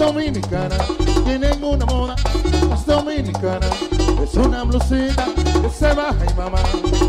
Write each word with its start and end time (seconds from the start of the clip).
Más 0.00 0.14
dominicana, 0.14 0.76
tienen 1.24 1.62
una 1.62 1.86
moda 1.86 2.16
más 2.68 2.86
dominicana. 2.86 3.66
Es 4.22 4.34
una 4.34 4.64
blusita 4.64 5.26
que 5.34 5.68
se 5.70 5.94
baja 5.94 6.24
y 6.30 6.34
mamá, 6.34 6.58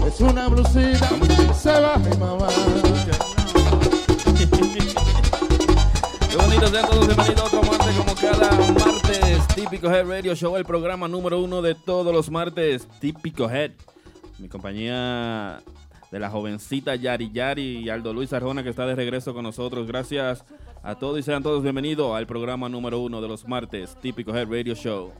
es 0.05 0.20
una 0.20 0.48
blusita 0.48 1.09
que 1.48 1.54
se 1.54 1.72
baja 1.72 2.02
y 2.14 2.17
mamá. 2.17 2.48
Qué 6.30 6.38
bonito 6.38 6.67
sean 6.67 6.88
todos 6.88 7.08
bienvenidos 7.08 7.40
a 7.40 7.45
otro 7.45 7.64
martes 7.64 7.95
como 7.98 8.16
cada 8.16 8.52
martes. 8.52 9.48
Típico 9.55 9.92
Head 9.92 10.08
Radio 10.08 10.36
Show, 10.36 10.58
el 10.58 10.66
programa 10.66 11.08
número 11.08 11.39
uno 11.39 11.61
de 11.61 11.76
todos 11.76 12.14
los 12.14 12.30
martes. 12.30 12.88
Típico 13.00 13.50
Head. 13.50 13.72
Mi 14.38 14.50
compañía 14.50 15.61
de 16.12 16.20
la 16.20 16.30
jovencita 16.30 16.95
Yari 16.95 17.31
Yari 17.31 17.78
y 17.78 17.90
Aldo 17.90 18.14
Luis 18.14 18.34
Arjona 18.34 18.64
que 18.64 18.70
está 18.70 18.86
de 18.86 18.95
regreso 18.95 19.34
con 19.34 19.44
nosotros. 19.44 19.88
Gracias 19.88 20.44
a 20.84 20.95
todos 20.95 21.20
y 21.20 21.23
sean 21.23 21.42
todos 21.42 21.64
bienvenidos 21.64 22.16
al 22.16 22.28
programa 22.28 22.67
número 22.67 23.00
uno 23.00 23.22
de 23.22 23.30
los 23.30 23.48
martes. 23.48 23.95
Típico 24.02 24.36
Head 24.36 24.50
Radio 24.50 24.76
Show. 24.76 25.12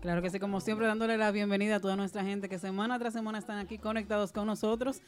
Claro 0.00 0.22
que 0.22 0.30
sí, 0.30 0.38
como 0.38 0.60
siempre, 0.60 0.86
dándole 0.86 1.16
la 1.16 1.30
bienvenida 1.30 1.76
a 1.76 1.80
toda 1.80 1.96
nuestra 1.96 2.22
gente 2.22 2.48
que 2.48 2.58
semana 2.58 2.98
tras 2.98 3.14
semana 3.14 3.38
están 3.38 3.58
aquí 3.58 3.78
conectados 3.78 4.32
con 4.32 4.46
nosotros. 4.46 5.00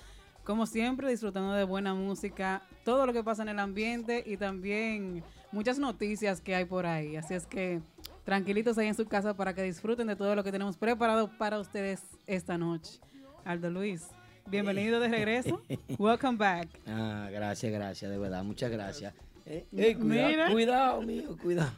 Como 0.42 0.66
siempre, 0.66 1.10
disfrutando 1.10 1.52
de 1.52 1.64
buena 1.64 1.94
música, 1.94 2.62
todo 2.84 3.04
lo 3.06 3.12
que 3.12 3.22
pasa 3.22 3.42
en 3.42 3.50
el 3.50 3.58
ambiente 3.58 4.24
y 4.26 4.36
también 4.36 5.22
muchas 5.52 5.78
noticias 5.78 6.40
que 6.40 6.54
hay 6.54 6.64
por 6.64 6.86
ahí. 6.86 7.16
Así 7.16 7.34
es 7.34 7.46
que 7.46 7.80
tranquilitos 8.24 8.78
ahí 8.78 8.86
en 8.86 8.94
su 8.94 9.06
casa 9.06 9.34
para 9.34 9.54
que 9.54 9.62
disfruten 9.62 10.06
de 10.06 10.16
todo 10.16 10.34
lo 10.34 10.42
que 10.42 10.50
tenemos 10.50 10.76
preparado 10.76 11.30
para 11.36 11.60
ustedes 11.60 12.02
esta 12.26 12.56
noche. 12.56 13.00
Aldo 13.44 13.70
Luis, 13.70 14.08
bienvenido 14.46 15.00
de 15.00 15.08
regreso. 15.08 15.62
Welcome 15.98 16.38
back. 16.38 16.68
Ah, 16.86 17.28
gracias, 17.32 17.72
gracias, 17.72 18.10
de 18.10 18.18
verdad, 18.18 18.42
muchas 18.44 18.70
gracias. 18.70 19.14
Eh, 19.44 19.64
eh, 19.76 19.94
Mira. 19.98 20.48
cuidado, 20.48 20.52
cuidado, 20.52 21.02
mío, 21.02 21.36
cuidado. 21.42 21.72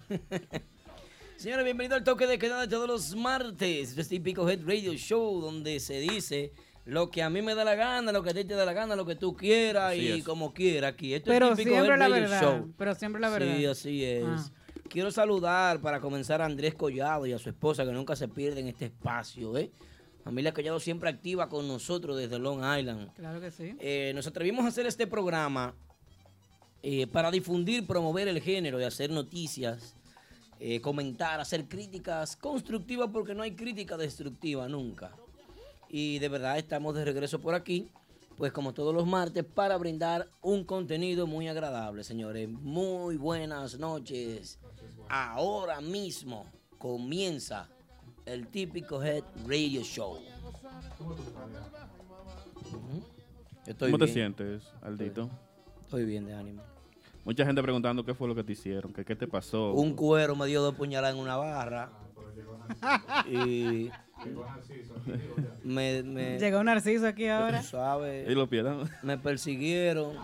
Señores, 1.36 1.64
bienvenido 1.64 1.96
al 1.96 2.04
toque 2.04 2.26
de 2.26 2.38
queda 2.38 2.60
de 2.60 2.68
todos 2.68 2.88
los 2.88 3.14
martes. 3.14 3.90
Este 3.90 4.00
es 4.00 4.08
Típico 4.08 4.48
Head 4.48 4.60
Radio 4.66 4.92
Show, 4.94 5.40
donde 5.40 5.78
se 5.80 6.00
dice 6.00 6.52
lo 6.84 7.10
que 7.10 7.22
a 7.22 7.30
mí 7.30 7.42
me 7.42 7.54
da 7.54 7.64
la 7.64 7.74
gana, 7.74 8.10
lo 8.12 8.22
que 8.22 8.30
a 8.30 8.34
ti 8.34 8.44
te 8.44 8.54
da 8.54 8.64
la 8.64 8.72
gana, 8.72 8.96
lo 8.96 9.04
que 9.04 9.14
tú 9.14 9.36
quieras 9.36 9.92
Así 9.92 10.00
y 10.00 10.08
es. 10.18 10.24
como 10.24 10.52
quieras 10.54 10.92
aquí. 10.94 11.14
Esto 11.14 11.30
Pero 11.30 11.50
es 11.50 11.56
Típico 11.58 11.74
siempre 11.76 11.92
Head 11.94 11.98
la 11.98 12.08
Radio 12.08 12.22
verdad. 12.22 12.40
Show. 12.42 12.74
Pero 12.76 12.94
siempre 12.94 13.20
la 13.20 13.28
verdad. 13.28 13.56
Sí, 13.56 13.66
así 13.66 14.04
es. 14.04 14.24
Ah. 14.26 14.50
Quiero 14.88 15.10
saludar 15.10 15.80
para 15.82 16.00
comenzar 16.00 16.40
a 16.40 16.46
Andrés 16.46 16.74
Collado 16.74 17.26
y 17.26 17.32
a 17.34 17.38
su 17.38 17.50
esposa 17.50 17.84
que 17.84 17.92
nunca 17.92 18.16
se 18.16 18.26
pierden 18.26 18.66
este 18.68 18.86
espacio, 18.86 19.56
¿eh? 19.58 19.70
Familia 20.28 20.52
Collado 20.52 20.78
siempre 20.78 21.08
activa 21.08 21.48
con 21.48 21.66
nosotros 21.66 22.14
desde 22.18 22.38
Long 22.38 22.58
Island. 22.58 23.14
Claro 23.14 23.40
que 23.40 23.50
sí. 23.50 23.74
Eh, 23.80 24.12
nos 24.14 24.26
atrevimos 24.26 24.62
a 24.66 24.68
hacer 24.68 24.84
este 24.84 25.06
programa 25.06 25.74
eh, 26.82 27.06
para 27.06 27.30
difundir, 27.30 27.86
promover 27.86 28.28
el 28.28 28.42
género 28.42 28.78
y 28.78 28.84
hacer 28.84 29.08
noticias, 29.08 29.96
eh, 30.60 30.82
comentar, 30.82 31.40
hacer 31.40 31.66
críticas 31.66 32.36
constructivas 32.36 33.08
porque 33.10 33.34
no 33.34 33.42
hay 33.42 33.56
crítica 33.56 33.96
destructiva 33.96 34.68
nunca. 34.68 35.16
Y 35.88 36.18
de 36.18 36.28
verdad 36.28 36.58
estamos 36.58 36.94
de 36.94 37.06
regreso 37.06 37.40
por 37.40 37.54
aquí, 37.54 37.88
pues 38.36 38.52
como 38.52 38.74
todos 38.74 38.94
los 38.94 39.06
martes, 39.06 39.46
para 39.46 39.78
brindar 39.78 40.28
un 40.42 40.64
contenido 40.64 41.26
muy 41.26 41.48
agradable, 41.48 42.04
señores. 42.04 42.50
Muy 42.50 43.16
buenas 43.16 43.78
noches. 43.78 44.58
Ahora 45.08 45.80
mismo 45.80 46.44
comienza 46.76 47.70
el 48.28 48.46
típico 48.48 49.02
Head 49.02 49.24
Radio 49.46 49.82
Show. 49.82 50.18
Estoy 53.66 53.90
¿Cómo 53.90 54.04
te 54.04 54.12
sientes, 54.12 54.62
Aldito? 54.82 55.30
Estoy 55.82 56.04
bien 56.04 56.26
de 56.26 56.34
ánimo. 56.34 56.62
Mucha 57.24 57.44
gente 57.44 57.62
preguntando 57.62 58.04
qué 58.04 58.14
fue 58.14 58.28
lo 58.28 58.34
que 58.34 58.44
te 58.44 58.52
hicieron, 58.52 58.92
que 58.92 59.04
qué 59.04 59.16
te 59.16 59.26
pasó. 59.26 59.72
Un 59.72 59.94
cuero 59.94 60.34
me 60.36 60.46
dio 60.46 60.62
dos 60.62 60.74
puñaladas 60.74 61.14
en 61.14 61.22
una 61.22 61.36
barra. 61.36 61.90
y 63.30 63.90
me, 65.64 66.02
me 66.02 66.38
Llegó 66.38 66.62
Narciso 66.64 67.06
aquí 67.06 67.26
ahora. 67.28 67.62
sabes, 67.62 68.28
Y 68.28 68.34
lo 68.34 68.48
pierdan. 68.48 68.88
me 69.02 69.18
persiguieron, 69.18 70.14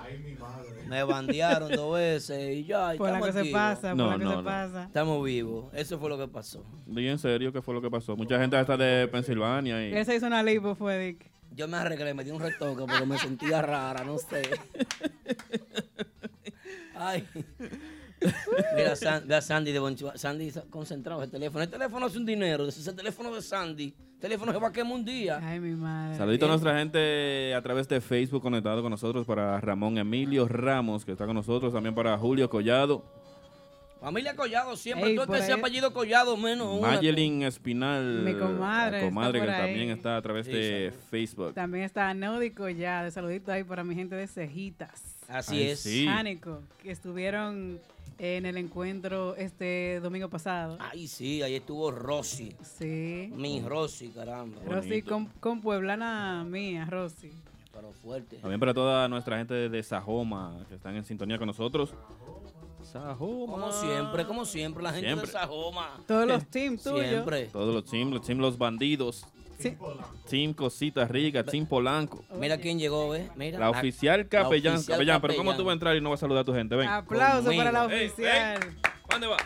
me 0.89 1.03
bandearon 1.05 1.71
dos 1.73 1.95
veces 1.97 2.55
y 2.57 2.65
ya, 2.65 2.95
y 2.95 2.99
Por 2.99 3.09
la 3.11 3.19
estamos 3.19 3.35
que 3.37 3.45
se 3.45 3.51
pasa, 3.53 3.95
No, 3.95 4.05
por 4.05 4.13
la 4.15 4.19
que 4.19 4.25
no, 4.25 4.31
se 4.31 4.37
no. 4.37 4.45
pasa. 4.45 4.85
Estamos 4.85 5.25
vivos. 5.25 5.73
Eso 5.75 5.99
fue 5.99 6.09
lo 6.09 6.19
que 6.19 6.29
pasó. 6.29 6.65
Di 6.87 7.09
en 7.09 7.19
serio 7.19 7.53
qué 7.53 7.63
fue 7.63 7.75
lo 7.75 7.81
que 7.83 7.91
pasó. 7.91 8.17
Mucha 8.17 8.39
gente 8.39 8.57
hasta 8.57 8.77
de 8.77 9.09
Pensilvania 9.09 9.87
y... 9.89 9.93
Él 9.95 10.05
se 10.05 10.15
hizo 10.17 10.27
una 10.27 10.43
lipo, 10.43 10.75
fue 10.75 10.99
Dick. 10.99 11.31
Yo 11.53 11.69
me 11.69 11.77
arreglé, 11.77 12.15
me 12.15 12.25
di 12.25 12.31
un 12.33 12.41
retoque 12.41 12.85
porque 12.87 13.07
me 13.07 13.17
sentía 13.19 13.63
rara, 13.63 14.03
no 14.05 14.19
sé. 14.19 14.43
Ay. 16.97 17.27
Mira, 18.77 18.97
San- 18.97 19.27
ve 19.27 19.35
a 19.35 19.41
Sandy 19.41 19.73
de 19.73 19.79
Bonchua. 19.79 20.17
Sandy 20.17 20.51
sa- 20.51 20.63
concentrado 20.71 21.23
el 21.23 21.31
teléfono. 21.31 21.63
El 21.65 21.71
teléfono 21.71 22.07
es 22.07 22.17
un 22.17 22.25
dinero. 22.27 22.67
Ese 22.67 22.81
es 22.81 22.87
el 22.87 22.97
teléfono 22.97 23.35
de 23.35 23.43
Sandy. 23.43 23.95
El 24.15 24.21
teléfono 24.21 24.53
se 24.53 24.59
va 24.59 24.69
a 24.69 24.73
quemar 24.73 24.95
un 24.95 25.05
día. 25.05 25.39
Ay, 25.43 25.61
mi 25.61 25.75
madre. 25.75 26.17
Saludito 26.17 26.47
a 26.47 26.49
nuestra 26.49 26.79
gente 26.79 27.55
a 27.55 27.61
través 27.63 27.87
de 27.89 28.01
Facebook 28.01 28.43
conectado 28.43 28.81
con 28.83 28.91
nosotros 28.91 29.27
para 29.27 29.61
Ramón 29.61 29.99
Emilio 29.99 30.49
Ramos, 30.49 31.05
que 31.05 31.13
está 31.13 31.27
con 31.27 31.35
nosotros, 31.35 31.73
también 31.73 31.95
para 31.95 32.17
Julio 32.17 32.49
Collado, 32.49 33.05
Familia 34.01 34.37
Collado 34.37 34.77
siempre. 34.77 35.09
Ey, 35.11 35.15
Todo 35.15 35.23
el 35.23 35.29
por 35.29 35.37
que 35.39 35.43
sea 35.45 35.55
ahí- 35.55 35.61
apellido 35.63 35.93
Collado, 35.95 36.37
menos 36.37 36.79
una. 36.79 36.89
Mayelin 36.89 37.43
Espinal, 37.45 38.21
Mi 38.23 38.35
comadre 38.35 39.01
la 39.01 39.05
comadre 39.07 39.39
está 39.41 39.47
que 39.51 39.61
ahí. 39.63 39.67
también 39.71 39.91
está 39.97 40.17
a 40.19 40.23
través 40.23 40.45
Sí, 40.47 40.53
de. 40.53 40.93
Facebook. 41.11 41.55
También 41.55 41.85
está 41.85 42.13
Nódico 42.13 42.69
ya, 42.69 43.03
de 43.03 43.11
saludito 43.11 43.51
ahí 43.51 43.65
para 43.65 43.83
mi 43.83 43.95
gente 43.95 44.15
de 44.15 44.27
Cejitas. 44.27 45.17
Así 45.27 45.57
Ay, 45.57 45.69
es. 45.71 45.81
sí. 45.81 46.05
Jánico, 46.07 46.61
que 46.83 46.91
estuvieron 46.91 47.81
en 48.19 48.47
el 48.47 48.57
encuentro 48.57 49.35
este 49.37 50.01
domingo 50.01 50.29
pasado. 50.29 50.77
Ay, 50.81 51.07
sí, 51.09 51.43
ahí 51.43 51.57
estuvo 51.57 51.91
Rosy. 51.91 52.55
Sí. 52.63 53.31
Mi 53.35 53.61
Rosy, 53.61 54.09
caramba. 54.11 54.61
Rosy 54.67 55.03
con, 55.03 55.27
con 55.41 55.61
pueblana 55.61 56.45
mía, 56.45 56.87
Rosy. 56.91 57.33
Pero 57.73 57.93
fuerte. 57.93 58.37
También 58.37 58.61
para 58.61 58.73
toda 58.73 59.09
nuestra 59.09 59.37
gente 59.39 59.69
de 59.69 59.83
Sajoma 59.83 60.65
que 60.69 60.77
están 60.77 60.95
en 60.97 61.05
sintonía 61.05 61.39
con 61.39 61.47
nosotros. 61.49 61.93
Sajoma. 62.83 63.53
Como 63.53 63.73
siempre, 63.73 64.27
como 64.27 64.45
siempre, 64.45 64.83
la 64.83 64.93
gente 64.93 65.07
Siempre. 65.09 65.27
de 65.27 65.33
Sajoma. 65.33 66.01
Todos 66.07 66.27
los 66.27 66.47
teams 66.47 66.83
tuyos. 66.83 67.07
Siempre. 67.09 67.47
Todos 67.47 67.75
los 67.75 67.85
team, 67.85 68.11
los 68.11 68.23
team 68.23 68.39
Los 68.39 68.59
Bandidos, 68.59 69.25
Sí. 69.59 69.77
Team 70.29 70.53
Cositas 70.55 71.11
Ricas, 71.11 71.45
Team 71.47 71.67
Polanco. 71.67 72.25
Mira 72.39 72.59
quién 72.59 72.79
llegó, 72.79 73.09
¿ves? 73.11 73.31
Mira. 73.37 73.59
La 73.59 73.71
oficial 73.71 74.29
capellán, 74.29 74.75
oficial 74.77 74.97
capellán. 74.99 75.21
Pero 75.21 75.37
¿cómo 75.37 75.57
tú 75.57 75.65
vas 75.65 75.71
a 75.71 75.75
entrar 75.75 75.97
y 75.97 76.01
no 76.01 76.11
vas 76.11 76.21
a 76.21 76.23
saludar 76.23 76.43
a 76.43 76.45
tu 76.45 76.53
gente? 76.55 76.75
Ven. 76.77 76.89
Aplauso 76.89 77.45
Conmigo. 77.45 77.61
para 77.65 77.73
la 77.73 77.95
Ey, 77.95 78.01
ey. 78.03 78.07
oficial. 78.09 78.61
¿Dónde 79.11 79.27
va? 79.27 79.37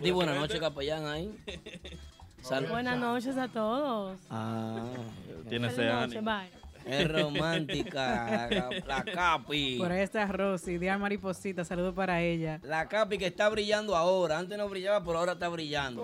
Di 0.00 0.10
buenas 0.10 0.36
noches, 0.36 0.58
capellán 0.60 1.06
ahí. 1.06 1.34
Buenas 2.70 2.98
noches 2.98 3.36
a 3.36 3.48
todos. 3.48 4.18
Ah, 4.30 4.82
Tiene 5.48 5.66
ese 5.68 5.76
Feliz 5.76 5.92
noche, 5.92 6.18
ánimo. 6.18 6.22
bye. 6.22 6.59
Es 6.86 7.10
romántica, 7.10 8.48
la, 8.50 8.70
la 8.86 9.04
Capi. 9.04 9.76
Por 9.78 9.92
ahí 9.92 10.00
está 10.00 10.26
Rosy, 10.26 10.78
Diana 10.78 10.98
Mariposita, 10.98 11.64
saludo 11.64 11.94
para 11.94 12.20
ella. 12.22 12.58
La 12.62 12.88
Capi 12.88 13.18
que 13.18 13.26
está 13.26 13.48
brillando 13.48 13.96
ahora. 13.96 14.38
Antes 14.38 14.56
no 14.58 14.68
brillaba, 14.68 15.04
pero 15.04 15.18
ahora 15.18 15.32
está 15.32 15.48
brillando. 15.48 16.02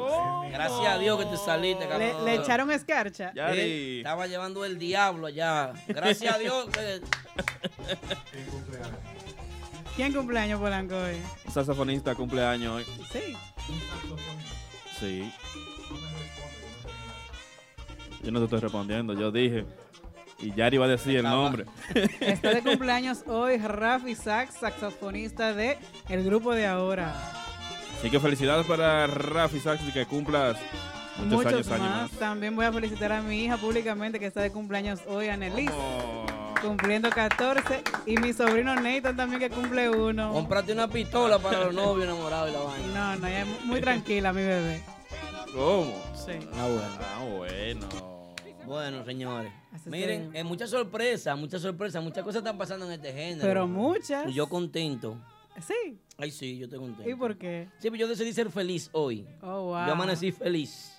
Gracias 0.50 0.86
a 0.86 0.98
Dios 0.98 1.18
que 1.18 1.26
te 1.26 1.36
saliste, 1.36 1.84
Le, 1.84 1.90
cabrón. 1.90 2.24
le 2.24 2.34
echaron 2.34 2.70
escarcha. 2.70 3.32
Ya. 3.34 3.52
Eh. 3.54 3.98
Estaba 3.98 4.26
llevando 4.26 4.64
el 4.64 4.78
diablo 4.78 5.26
allá. 5.26 5.72
Gracias 5.88 6.34
a 6.34 6.38
Dios 6.38 6.66
que 6.66 7.00
¿Quién 9.96 10.12
cumpleaños 10.12 10.60
Polanco 10.60 10.94
hoy? 10.96 11.16
Saxofonista 11.50 12.14
cumpleaños 12.14 12.74
hoy. 12.76 12.84
Sí. 13.10 13.36
Sí. 15.00 15.32
Yo 18.22 18.30
no 18.30 18.38
te 18.40 18.44
estoy 18.44 18.60
respondiendo. 18.60 19.14
Yo 19.14 19.30
dije, 19.30 19.64
Y 20.38 20.52
Yari 20.54 20.76
va 20.76 20.84
a 20.84 20.88
decir 20.88 21.16
el 21.16 21.22
nombre. 21.24 21.64
Está 22.20 22.50
de 22.54 22.62
cumpleaños 22.62 23.24
hoy 23.26 23.56
Rafi 23.58 24.14
Sax, 24.14 24.54
saxofonista 24.60 25.54
de 25.54 25.78
El 26.08 26.24
Grupo 26.24 26.52
de 26.54 26.66
Ahora. 26.66 27.14
Así 27.98 28.10
que 28.10 28.20
felicidades 28.20 28.66
para 28.66 29.06
Rafi 29.06 29.58
Sax 29.60 29.82
y 29.88 29.92
que 29.92 30.04
cumplas 30.04 30.56
muchos, 31.18 31.44
Muchos 31.44 31.52
años, 31.52 31.66
más. 31.68 31.80
años 31.80 32.02
más. 32.02 32.10
También 32.20 32.54
voy 32.54 32.66
a 32.66 32.72
felicitar 32.72 33.12
a 33.12 33.22
mi 33.22 33.44
hija 33.44 33.56
públicamente 33.56 34.18
que 34.20 34.26
está 34.26 34.42
de 34.42 34.52
cumpleaños 34.52 35.00
hoy, 35.08 35.28
Annelies, 35.28 35.70
Oh. 35.74 36.26
cumpliendo 36.60 37.08
14. 37.08 37.82
Y 38.04 38.16
mi 38.18 38.34
sobrino 38.34 38.74
Nathan 38.76 39.16
también 39.16 39.40
que 39.40 39.48
cumple 39.48 39.88
uno. 39.88 40.32
Comprate 40.32 40.72
una 40.74 40.86
pistola 40.88 41.38
para 41.38 41.60
los 41.64 41.74
novios 41.74 42.04
enamorados 42.04 42.50
y 42.50 42.52
la 42.52 42.60
vaina. 42.60 43.14
No, 43.14 43.20
no, 43.20 43.26
ella 43.26 43.40
es 43.42 43.64
muy 43.64 43.80
tranquila, 43.80 44.32
mi 44.34 44.42
bebé. 44.42 44.82
¿Cómo? 45.54 45.94
Sí. 46.14 46.32
Ah, 46.58 46.66
bueno. 46.66 46.98
Ah, 47.00 47.24
bueno. 47.38 48.15
Bueno, 48.66 49.04
señores. 49.04 49.52
Así 49.72 49.88
Miren, 49.90 50.30
que- 50.32 50.40
eh, 50.40 50.44
muchas 50.44 50.70
sorpresas, 50.70 51.38
muchas 51.38 51.62
sorpresas, 51.62 52.02
muchas 52.02 52.24
cosas 52.24 52.40
están 52.40 52.58
pasando 52.58 52.86
en 52.86 52.92
este 52.92 53.12
género. 53.12 53.42
Pero 53.42 53.66
muchas. 53.66 54.28
Y 54.28 54.34
yo 54.34 54.48
contento. 54.48 55.18
Sí. 55.60 55.98
Ay, 56.18 56.30
sí, 56.30 56.58
yo 56.58 56.64
estoy 56.64 56.78
contento. 56.78 57.08
¿Y 57.08 57.14
por 57.14 57.36
qué? 57.38 57.68
Sí, 57.78 57.90
pero 57.90 57.96
yo 57.96 58.08
decidí 58.08 58.32
ser 58.32 58.50
feliz 58.50 58.90
hoy. 58.92 59.26
Oh, 59.42 59.66
wow. 59.66 59.86
Yo 59.86 59.92
amanecí 59.92 60.32
feliz. 60.32 60.92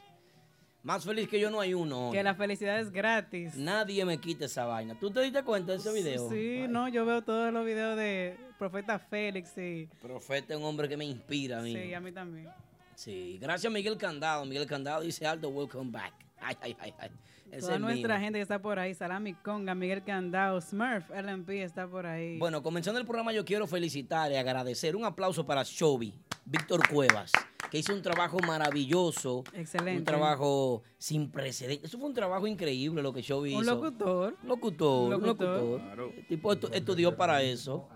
Más 0.84 1.04
feliz 1.04 1.28
que 1.28 1.40
yo 1.40 1.52
no 1.52 1.60
hay 1.60 1.74
uno. 1.74 2.10
hoy. 2.10 2.16
Que 2.16 2.24
la 2.24 2.34
felicidad 2.34 2.80
es 2.80 2.92
gratis. 2.92 3.56
Nadie 3.56 4.06
me 4.06 4.20
quita 4.20 4.46
esa 4.46 4.66
vaina. 4.66 4.98
¿Tú 4.98 5.12
te 5.12 5.20
diste 5.22 5.44
cuenta 5.44 5.74
de 5.74 5.80
ese 5.80 5.92
video? 5.92 6.30
Sí, 6.30 6.66
no, 6.70 6.88
yo 6.88 7.06
veo 7.06 7.22
todos 7.24 7.52
los 7.52 7.66
videos 7.66 7.98
de 7.98 8.38
Profeta 8.58 8.98
Félix 8.98 9.58
y... 9.58 9.90
Profeta 10.02 10.54
es 10.54 10.60
un 10.60 10.66
hombre 10.66 10.88
que 10.88 10.96
me 10.96 11.04
inspira 11.06 11.60
a 11.60 11.62
mí. 11.62 11.76
Sí, 11.76 11.94
a 11.94 12.00
mí 12.00 12.12
también. 12.12 12.48
Sí, 12.96 13.38
gracias 13.40 13.72
Miguel 13.72 13.98
Candado. 13.98 14.46
Miguel 14.46 14.66
Candado 14.66 15.02
dice 15.02 15.28
alto, 15.28 15.50
welcome 15.50 15.92
back. 15.92 16.14
Ay, 16.40 16.56
ay, 16.62 16.78
ay, 16.80 16.94
ay. 17.00 17.10
Ese 17.52 17.62
Toda 17.62 17.76
es 17.76 17.80
nuestra 17.82 18.16
mío. 18.16 18.24
gente 18.26 18.40
que 18.40 18.44
está 18.44 18.62
por 18.62 18.78
ahí, 18.78 18.94
Salami 18.94 19.34
Conga, 19.34 19.74
Miguel 19.74 20.04
Candao, 20.04 20.60
Smurf, 20.62 21.10
LMP 21.12 21.64
está 21.64 21.88
por 21.88 22.06
ahí. 22.06 22.38
Bueno, 22.38 22.62
comenzando 22.62 23.00
el 23.00 23.06
programa, 23.06 23.32
yo 23.32 23.46
quiero 23.46 23.66
felicitar 23.68 24.32
y 24.32 24.36
agradecer. 24.36 24.96
Un 24.96 25.06
aplauso 25.06 25.46
para 25.46 25.64
Shobi, 25.64 26.14
Víctor 26.46 26.88
Cuevas, 26.90 27.32
que 27.72 27.80
hizo 27.80 27.94
un 27.94 28.02
trabajo 28.02 28.38
maravilloso. 28.46 29.44
Excelente. 29.54 30.00
Un 30.00 30.04
trabajo 30.04 30.84
sin 30.98 31.32
precedentes. 31.32 31.90
Eso 31.90 31.98
fue 31.98 32.10
un 32.10 32.14
trabajo 32.14 32.48
increíble 32.48 33.02
lo 33.02 33.14
que 33.14 33.22
Shobi 33.22 33.56
Un 33.56 33.64
hizo. 33.64 33.76
locutor. 33.76 34.36
Locutor, 34.44 35.08
Un 35.08 35.14
un 35.16 35.22
locutor. 35.28 35.62
locutor. 35.82 36.14
El 36.18 36.28
tipo 36.28 36.54
estu- 36.54 36.70
estudió 36.74 37.16
para 37.16 37.42
eso. 37.42 37.88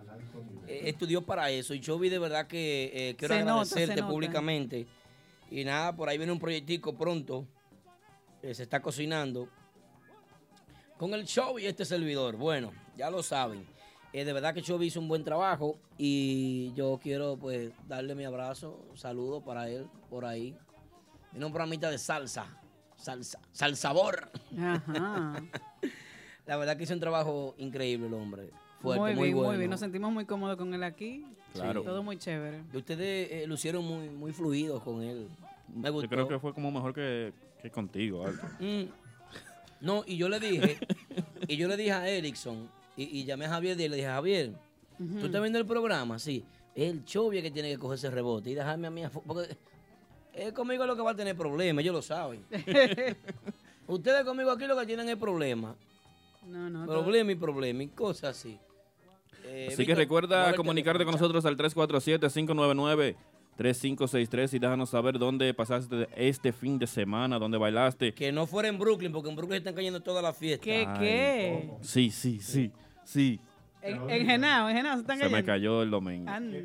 Eh, 0.68 0.84
estudió 0.86 1.22
para 1.26 1.50
eso. 1.52 1.74
Y 1.74 1.82
Chovy, 1.82 2.08
de 2.08 2.20
verdad 2.20 2.48
que 2.48 2.92
eh, 2.94 3.16
quiero 3.18 3.34
Se 3.34 3.42
agradecerte 3.42 3.96
nota. 3.98 4.08
públicamente. 4.08 4.88
Y 5.50 5.66
nada, 5.66 5.94
por 5.94 6.08
ahí 6.08 6.18
viene 6.18 6.32
un 6.32 6.40
proyectico 6.40 6.96
pronto. 6.98 7.46
Eh, 8.42 8.54
se 8.54 8.64
está 8.64 8.82
cocinando. 8.82 9.48
Con 10.98 11.14
el 11.14 11.26
show 11.26 11.58
y 11.58 11.66
este 11.66 11.86
servidor. 11.86 12.36
Bueno, 12.36 12.72
ya 12.96 13.10
lo 13.10 13.24
saben. 13.24 13.66
Eh, 14.14 14.26
de 14.26 14.34
verdad 14.34 14.54
que 14.54 14.62
Chovy 14.62 14.88
hizo 14.88 15.00
un 15.00 15.08
buen 15.08 15.24
trabajo. 15.24 15.78
Y 15.98 16.74
yo 16.74 17.00
quiero 17.02 17.38
pues 17.38 17.72
darle 17.88 18.16
mi 18.16 18.26
abrazo, 18.26 18.86
saludo 18.96 19.42
para 19.42 19.70
él 19.70 19.88
por 20.10 20.26
ahí. 20.26 20.56
Viene 21.32 21.46
un 21.46 21.52
programita 21.52 21.90
de 21.90 21.98
salsa. 21.98 22.46
Salsa. 22.96 23.40
Salsabor. 23.52 24.32
Ajá. 24.60 25.44
La 26.46 26.58
verdad 26.58 26.76
que 26.76 26.84
hizo 26.84 26.94
un 26.94 27.00
trabajo 27.00 27.56
increíble 27.58 28.08
el 28.08 28.14
hombre. 28.14 28.50
Fuerte, 28.82 29.00
muy 29.00 29.14
muy, 29.14 29.24
bien, 29.26 29.36
bueno. 29.36 29.50
muy 29.50 29.58
bien. 29.58 29.70
Nos 29.70 29.80
sentimos 29.80 30.12
muy 30.12 30.26
cómodos 30.26 30.58
con 30.58 30.74
él 30.74 30.84
aquí. 30.84 31.26
Claro. 31.54 31.84
Todo 31.84 32.04
muy 32.04 32.18
chévere. 32.18 32.64
Y 32.74 32.78
Ustedes 32.78 33.32
eh, 33.32 33.48
lucieron 33.48 33.86
muy, 33.86 34.10
muy 34.10 34.34
fluidos 34.34 34.82
con 34.84 35.02
él. 35.02 35.30
Me 35.74 35.90
gustó. 35.90 36.10
Yo 36.10 36.10
creo 36.10 36.28
que 36.28 36.40
fue 36.40 36.54
como 36.54 36.72
mejor 36.72 36.94
que, 36.94 37.34
que 37.62 37.70
contigo, 37.70 38.26
Alto. 38.26 38.46
Mm. 38.60 38.84
No, 39.82 40.04
y 40.06 40.18
yo 40.18 40.30
le 40.30 40.40
dije, 40.40 40.78
y 41.48 41.58
yo 41.58 41.68
le 41.68 41.76
dije 41.78 41.92
a 41.92 42.08
Erickson, 42.08 42.70
y, 42.96 43.20
y 43.20 43.26
llamé 43.26 43.46
a 43.46 43.50
Javier 43.50 43.80
y 43.80 43.88
le 43.90 43.96
dije, 43.96 44.08
Javier, 44.08 44.52
¿tú 44.98 45.26
estás 45.26 45.42
viendo 45.42 45.58
el 45.60 45.66
programa? 45.66 46.20
Sí. 46.20 46.44
Es 46.76 46.90
el 46.92 47.04
chovia 47.04 47.42
que 47.42 47.52
tiene 47.52 47.70
que 47.70 47.78
coger 47.78 47.98
ese 47.98 48.10
rebote 48.12 48.50
y 48.52 48.54
dejarme 48.54 48.88
a 48.88 48.92
mí. 48.92 49.02
Porque 49.26 49.58
es 50.34 50.54
conmigo 50.54 50.86
lo 50.86 50.96
que 50.96 51.02
va 51.02 51.12
a 51.12 51.16
tener 51.16 51.36
problemas, 51.36 51.82
ellos 51.84 51.96
lo 51.96 52.02
saben. 52.02 52.46
Ustedes 53.88 54.24
conmigo 54.24 54.52
aquí 54.52 54.66
lo 54.68 54.78
que 54.78 54.86
tienen 54.86 55.10
es 55.10 55.18
problema. 55.18 55.76
No, 56.48 56.70
no. 56.70 56.86
todo- 56.86 57.02
Problema 57.04 57.32
y 57.32 57.36
problema 57.36 57.84
y 57.84 57.88
cosas 57.90 58.38
así. 58.38 58.58
Eh, 59.44 59.66
Así 59.68 59.78
que 59.78 59.82
Víctor, 59.84 59.98
recuerda 59.98 60.56
comunicarte 60.56 61.04
con 61.04 61.14
nosotros 61.14 61.44
al 61.46 61.58
347-599-3563 63.58 64.54
y 64.56 64.60
déjanos 64.60 64.90
saber 64.90 65.18
dónde 65.20 65.54
pasaste 65.54 66.08
este 66.16 66.52
fin 66.52 66.80
de 66.80 66.88
semana, 66.88 67.38
dónde 67.40 67.58
bailaste. 67.58 68.14
Que 68.14 68.32
no 68.32 68.46
fuera 68.48 68.70
en 68.70 68.78
Brooklyn, 68.80 69.12
porque 69.12 69.30
en 69.30 69.36
Brooklyn 69.36 69.58
están 69.58 69.74
cayendo 69.76 70.00
todas 70.02 70.24
las 70.24 70.36
fiestas. 70.38 70.64
¿Qué, 70.66 70.86
Ay, 70.88 71.00
qué? 71.00 71.70
Sí, 71.82 72.10
sí, 72.12 72.40
sí, 72.40 72.72
sí. 73.04 73.40
En, 73.82 74.10
en 74.10 74.26
Genao, 74.26 74.70
en 74.70 74.76
Genao 74.78 74.96
se 74.96 75.02
están 75.02 75.18
Se 75.18 75.24
me 75.26 75.30
cayendo. 75.32 75.48
cayó 75.52 75.82
el 75.84 75.90
domingo. 75.92 76.30
Anda. 76.30 76.60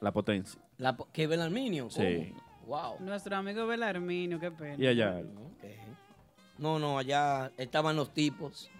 La 0.00 0.12
potencia. 0.12 0.60
La, 0.78 0.96
po- 0.96 1.08
¿Que 1.12 1.26
Belarminio? 1.26 1.90
Sí. 1.90 2.32
Wow. 2.66 2.96
Nuestro 3.00 3.36
amigo 3.36 3.66
Belarminio, 3.66 4.38
qué 4.38 4.50
pena. 4.50 4.76
Y 4.82 4.86
allá. 4.86 5.20
No, 6.58 6.78
no, 6.78 6.98
allá 6.98 7.50
estaban 7.56 7.94
los 7.96 8.12
tipos. 8.12 8.70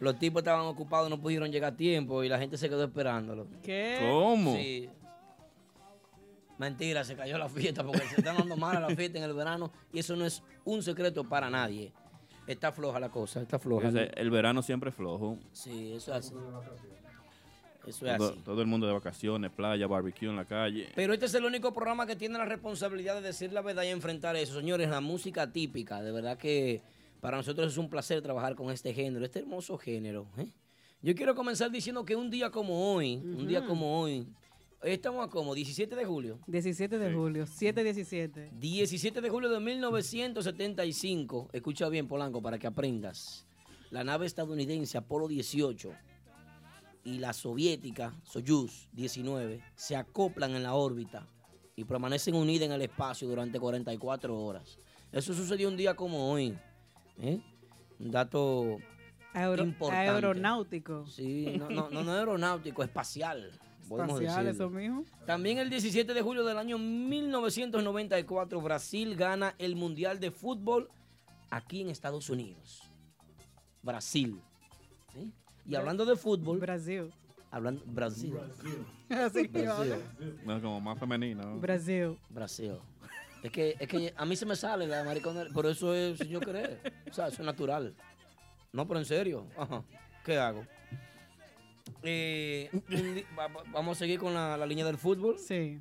Los 0.00 0.18
tipos 0.18 0.40
estaban 0.42 0.64
ocupados, 0.66 1.10
no 1.10 1.20
pudieron 1.20 1.50
llegar 1.50 1.72
a 1.72 1.76
tiempo 1.76 2.22
y 2.22 2.28
la 2.28 2.38
gente 2.38 2.56
se 2.56 2.68
quedó 2.68 2.84
esperándolo. 2.84 3.46
¿Qué? 3.62 3.98
¿Cómo? 4.08 4.54
Sí. 4.54 4.88
Mentira, 6.58 7.04
se 7.04 7.14
cayó 7.16 7.38
la 7.38 7.48
fiesta 7.48 7.84
porque 7.84 8.00
se 8.06 8.16
están 8.16 8.36
dando 8.36 8.56
mal 8.56 8.76
a 8.76 8.80
la 8.80 8.94
fiesta 8.96 9.18
en 9.18 9.24
el 9.24 9.32
verano 9.34 9.70
y 9.92 10.00
eso 10.00 10.16
no 10.16 10.24
es 10.26 10.42
un 10.64 10.82
secreto 10.82 11.24
para 11.24 11.48
nadie. 11.48 11.92
Está 12.46 12.72
floja 12.72 12.98
la 12.98 13.10
cosa, 13.10 13.42
está 13.42 13.58
floja. 13.58 13.88
Ese- 13.88 14.10
El 14.16 14.30
verano 14.30 14.62
siempre 14.62 14.90
es 14.90 14.96
flojo. 14.96 15.38
Sí, 15.52 15.92
eso 15.92 16.12
es 16.12 16.26
así. 16.26 16.34
Eso 17.86 18.06
es 18.06 18.16
Todo, 18.18 18.30
así. 18.30 18.40
todo 18.44 18.60
el 18.60 18.66
mundo 18.66 18.86
de 18.86 18.92
vacaciones, 18.92 19.50
playa, 19.50 19.86
barbecue 19.86 20.28
en 20.28 20.36
la 20.36 20.44
calle. 20.44 20.88
Pero 20.94 21.14
este 21.14 21.26
es 21.26 21.34
el 21.34 21.44
único 21.44 21.72
programa 21.72 22.06
que 22.06 22.16
tiene 22.16 22.36
la 22.36 22.44
responsabilidad 22.44 23.14
de 23.14 23.22
decir 23.22 23.52
la 23.52 23.62
verdad 23.62 23.84
y 23.84 23.88
enfrentar 23.88 24.36
eso. 24.36 24.58
Señores, 24.58 24.90
la 24.90 25.00
música 25.00 25.50
típica, 25.50 26.02
de 26.02 26.12
verdad 26.12 26.36
que 26.36 26.82
para 27.20 27.36
nosotros 27.38 27.72
es 27.72 27.78
un 27.78 27.88
placer 27.88 28.20
trabajar 28.20 28.54
con 28.56 28.70
este 28.70 28.92
género, 28.92 29.24
este 29.24 29.38
hermoso 29.38 29.78
género. 29.78 30.26
¿eh? 30.36 30.48
Yo 31.00 31.14
quiero 31.14 31.34
comenzar 31.34 31.70
diciendo 31.70 32.04
que 32.04 32.14
un 32.14 32.28
día 32.30 32.50
como 32.50 32.92
hoy, 32.94 33.16
un 33.16 33.46
día 33.46 33.64
como 33.64 34.00
hoy 34.00 34.26
estamos 34.82 35.26
a 35.26 35.28
como 35.30 35.54
17 35.54 35.94
de 35.96 36.04
julio. 36.04 36.38
17 36.46 36.98
de 36.98 37.12
julio, 37.12 37.44
7-17. 37.46 38.50
17 38.52 39.20
de 39.20 39.30
julio 39.30 39.48
de 39.50 39.60
1975, 39.60 41.48
escucha 41.52 41.88
bien 41.88 42.08
Polanco 42.08 42.40
para 42.42 42.58
que 42.58 42.66
aprendas. 42.66 43.46
La 43.90 44.04
nave 44.04 44.26
estadounidense 44.26 44.98
Apolo 44.98 45.28
18 45.28 45.90
y 47.04 47.18
la 47.18 47.32
soviética 47.32 48.12
Soyuz 48.22 48.88
19 48.92 49.62
se 49.76 49.96
acoplan 49.96 50.54
en 50.54 50.62
la 50.62 50.74
órbita 50.74 51.26
y 51.74 51.84
permanecen 51.84 52.34
unidas 52.34 52.66
en 52.66 52.72
el 52.72 52.82
espacio 52.82 53.26
durante 53.28 53.58
44 53.58 54.36
horas. 54.38 54.78
Eso 55.10 55.32
sucedió 55.32 55.68
un 55.68 55.76
día 55.76 55.94
como 55.94 56.30
hoy. 56.30 56.58
¿eh? 57.20 57.40
Un 57.98 58.10
dato 58.10 58.78
Aero- 59.32 59.62
importante. 59.64 60.10
aeronáutico. 60.10 61.06
Sí, 61.06 61.54
no, 61.58 61.70
no, 61.70 61.88
no, 61.88 62.02
no 62.04 62.12
aeronáutico, 62.12 62.82
espacial. 62.82 63.58
Podemos 63.88 64.20
Espacial, 64.20 64.46
eso 64.46 64.70
mismo. 64.70 65.04
También 65.26 65.58
el 65.58 65.70
17 65.70 66.12
de 66.14 66.22
julio 66.22 66.44
del 66.44 66.58
año 66.58 66.78
1994, 66.78 68.60
Brasil 68.60 69.16
gana 69.16 69.54
el 69.58 69.76
Mundial 69.76 70.20
de 70.20 70.30
Fútbol 70.30 70.88
aquí 71.50 71.80
en 71.80 71.90
Estados 71.90 72.28
Unidos. 72.30 72.82
Brasil. 73.82 74.40
¿sí? 75.12 75.32
Y 75.66 75.74
hablando 75.74 76.04
de 76.04 76.16
fútbol, 76.16 76.58
Brasil. 76.58 77.12
hablando 77.50 77.82
Brasil. 77.86 78.34
Así 79.08 79.48
que 79.48 79.62
Brasil. 79.62 79.94
No, 80.44 80.60
como 80.60 80.80
más 80.80 80.98
femenino. 80.98 81.58
Brasil. 81.58 82.18
Brasil. 82.28 82.74
Es 83.42 83.52
que, 83.52 83.76
es 83.78 83.88
que 83.88 84.12
a 84.16 84.24
mí 84.24 84.34
se 84.34 84.44
me 84.46 84.56
sale 84.56 84.86
la 84.86 85.04
maricona, 85.04 85.44
pero 85.54 85.70
eso 85.70 85.94
es 85.94 86.18
si 86.18 86.28
yo 86.28 86.40
querer. 86.40 86.80
O 87.10 87.14
sea, 87.14 87.28
eso 87.28 87.42
es 87.42 87.46
natural. 87.46 87.94
No, 88.72 88.86
pero 88.86 88.98
en 88.98 89.06
serio. 89.06 89.46
Ajá. 89.56 89.82
¿Qué 90.24 90.36
hago? 90.36 90.66
Eh, 92.02 92.70
vamos 93.72 93.96
a 93.96 93.98
seguir 93.98 94.18
con 94.18 94.34
la, 94.34 94.56
la 94.56 94.66
línea 94.66 94.84
del 94.84 94.98
fútbol. 94.98 95.38
Sí. 95.38 95.80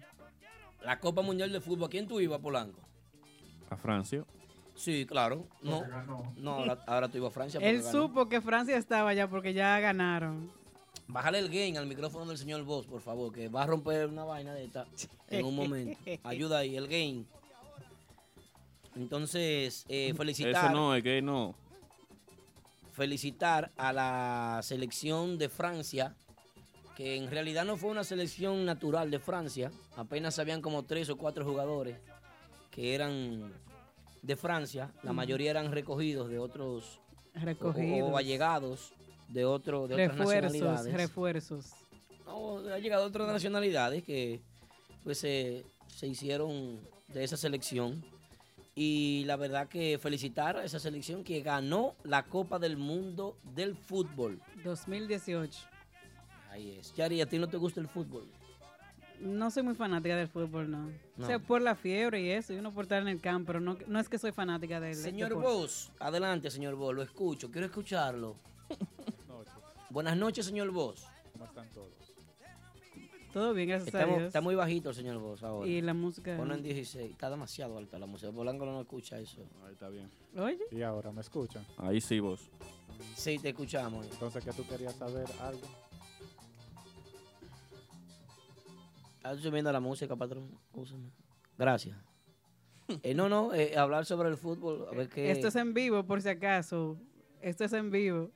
La 0.84 1.00
Copa 1.00 1.22
Mundial 1.22 1.52
de 1.52 1.60
Fútbol. 1.60 1.88
¿A 1.88 1.90
quién 1.90 2.08
tú 2.08 2.20
ibas, 2.20 2.40
Polanco? 2.40 2.80
A 3.70 3.76
Francia. 3.76 4.24
Sí, 4.76 5.06
claro. 5.06 5.48
No, 5.62 5.84
no 6.38 6.52
ahora, 6.52 6.84
ahora 6.86 7.10
tú 7.10 7.18
ibas 7.18 7.32
a 7.32 7.34
Francia. 7.34 7.60
Él 7.62 7.82
ganó. 7.82 7.92
supo 7.92 8.30
que 8.30 8.42
Francia 8.42 8.78
estaba 8.78 9.10
allá 9.10 9.28
porque 9.28 9.54
ya 9.54 9.80
ganaron. 9.80 10.52
Bájale 11.08 11.40
el 11.40 11.50
gain 11.50 11.78
al 11.78 11.88
micrófono 11.88 12.26
del 12.26 12.38
señor 12.38 12.64
Voss, 12.64 12.86
por 12.86 13.02
favor, 13.02 13.32
que 13.32 13.48
va 13.48 13.64
a 13.64 13.66
romper 13.66 14.08
una 14.08 14.24
vaina 14.24 14.54
de 14.54 14.66
esta 14.66 14.86
en 15.30 15.46
un 15.46 15.56
momento. 15.56 15.98
Ayuda 16.24 16.60
ahí, 16.60 16.76
el 16.76 16.88
gain. 16.88 17.28
Entonces, 18.96 19.86
eh, 19.88 20.14
felicitar, 20.16 20.66
Eso 20.66 20.74
no, 20.74 20.96
es 20.96 21.04
que 21.04 21.22
no. 21.22 21.56
Felicitar 22.98 23.72
a 23.78 23.94
la 23.94 24.60
selección 24.64 25.38
de 25.38 25.50
Francia, 25.50 26.16
que 26.96 27.16
en 27.16 27.30
realidad 27.30 27.64
no 27.64 27.78
fue 27.78 27.92
una 27.92 28.04
selección 28.04 28.66
natural 28.66 29.12
de 29.12 29.20
Francia. 29.20 29.72
Apenas 29.96 30.40
habían 30.40 30.64
como 30.64 30.82
tres 30.82 31.08
o 31.12 31.16
cuatro 31.16 31.46
jugadores 31.46 31.96
que 32.72 32.96
eran 32.96 33.54
de 34.24 34.36
Francia. 34.36 34.92
La 35.04 35.14
mayoría 35.14 35.52
eran 35.52 35.72
recogidos 35.72 36.28
de 36.28 36.40
otros 36.40 37.00
o, 37.36 37.40
Recogidos. 37.40 38.10
o 38.12 38.18
allegados 38.18 38.94
de, 39.30 39.46
otro, 39.46 39.88
de 39.88 39.94
otras 39.94 40.18
nacionalidades. 40.18 40.94
refuerzos. 40.96 41.66
No, 42.26 42.58
ha 42.74 42.80
llegado 42.80 43.06
otras 43.06 43.28
nacionalidades 43.28 44.04
que 44.04 44.42
pues 45.04 45.20
se, 45.20 45.64
se 45.86 46.08
hicieron 46.08 46.80
de 47.10 47.24
esa 47.24 47.38
selección. 47.38 48.04
Y 48.80 49.24
la 49.26 49.38
verdad 49.38 49.68
que 49.68 49.98
felicitar 49.98 50.56
a 50.56 50.64
esa 50.64 50.78
selección 50.78 51.24
que 51.24 51.42
ganó 51.42 51.96
la 52.04 52.26
Copa 52.26 52.60
del 52.60 52.78
Mundo 52.78 53.36
del 53.56 53.76
Fútbol. 53.76 54.40
2018. 54.64 55.60
Ahí 56.52 56.78
es. 56.78 56.94
Yari, 56.94 57.20
¿a 57.22 57.26
ti 57.26 57.40
no 57.40 57.50
te 57.50 57.58
gusta 57.58 57.82
el 57.82 57.88
fútbol? 57.88 58.28
No 59.20 59.50
soy 59.50 59.64
muy 59.64 59.74
fanática 59.74 60.16
del 60.16 60.28
fútbol, 60.28 60.70
no. 60.70 60.92
No. 61.16 61.24
O 61.24 61.26
sea, 61.26 61.40
por 61.40 61.60
la 61.60 61.74
fiebre 61.74 62.22
y 62.22 62.30
eso, 62.30 62.54
y 62.54 62.58
uno 62.58 62.72
por 62.72 62.84
estar 62.84 63.02
en 63.02 63.08
el 63.08 63.20
campo, 63.20 63.48
pero 63.48 63.60
no, 63.60 63.80
no 63.88 64.00
es 64.00 64.08
que 64.10 64.20
soy 64.20 64.32
fanática 64.32 64.80
del 64.80 64.94
Señor 64.94 65.30
deporte. 65.30 65.50
Vos, 65.50 65.92
adelante, 65.98 66.52
señor 66.52 66.76
Vos, 66.76 66.94
lo 66.94 67.02
escucho, 67.02 67.50
quiero 67.50 67.66
escucharlo. 67.66 68.36
Buenas 69.90 70.16
noches, 70.16 70.46
señor 70.46 70.70
Vos. 70.70 71.04
¿Cómo 71.34 71.46
están 71.46 71.68
todos? 71.72 72.07
Todo 73.38 73.54
bien, 73.54 73.70
gracias 73.70 73.90
Está, 73.90 74.02
a 74.02 74.08
mu- 74.08 74.16
Dios. 74.16 74.28
está 74.30 74.42
muy 74.42 74.56
bajito 74.56 74.90
el 74.90 74.96
señor 74.96 75.20
Vos 75.20 75.44
ahora. 75.44 75.70
Y 75.70 75.80
la 75.80 75.94
música. 75.94 76.36
Ponlo 76.36 76.56
en 76.56 76.64
16, 76.64 77.12
está 77.12 77.30
demasiado 77.30 77.78
alta 77.78 78.00
la 78.00 78.08
música. 78.08 78.32
Polanco 78.32 78.66
no 78.66 78.82
escucha 78.82 79.20
eso. 79.20 79.44
Ahí 79.64 79.74
está 79.74 79.90
bien. 79.90 80.10
Oye, 80.36 80.58
Y 80.72 80.82
ahora, 80.82 81.12
¿me 81.12 81.22
escuchan? 81.22 81.64
Ahí 81.78 82.02
sí, 82.02 82.20
vos. 82.20 82.50
Sí, 83.16 83.38
te 83.38 83.50
escuchamos. 83.50 84.08
Entonces, 84.10 84.44
¿qué 84.44 84.52
tú 84.54 84.66
querías 84.68 84.96
saber? 84.96 85.28
¿Algo? 85.40 85.62
¿Estás 89.18 89.40
subiendo 89.40 89.72
la 89.72 89.80
música, 89.80 90.16
patrón? 90.16 90.50
Úsame. 90.74 91.12
Gracias. 91.60 91.96
Eh, 93.04 93.14
no, 93.14 93.28
no, 93.30 93.54
eh, 93.54 93.78
hablar 93.78 94.06
sobre 94.06 94.30
el 94.30 94.38
fútbol, 94.38 94.88
a 94.90 94.96
ver 94.96 95.10
qué... 95.10 95.30
esto 95.30 95.50
es 95.50 95.56
en 95.58 95.74
vivo, 95.76 96.06
por 96.06 96.22
si 96.22 96.30
acaso. 96.30 96.98
Esto 97.42 97.66
es 97.66 97.74
en 97.74 97.92
vivo. 97.92 98.32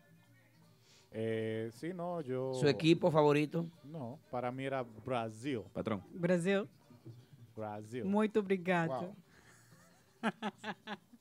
Eh, 1.12 1.70
sí, 1.74 1.94
no, 1.94 2.22
yo... 2.22 2.54
Su 2.54 2.68
equipo 2.68 3.12
favorito. 3.12 3.66
No, 3.84 4.18
para 4.30 4.52
mí 4.52 4.64
era 4.64 4.82
Brasil. 4.82 5.62
Patrón. 5.74 6.02
Brasil, 6.14 6.68
Brasil. 7.56 8.06
muito 8.06 8.40
obrigado. 8.40 9.02
Wow. 9.02 9.16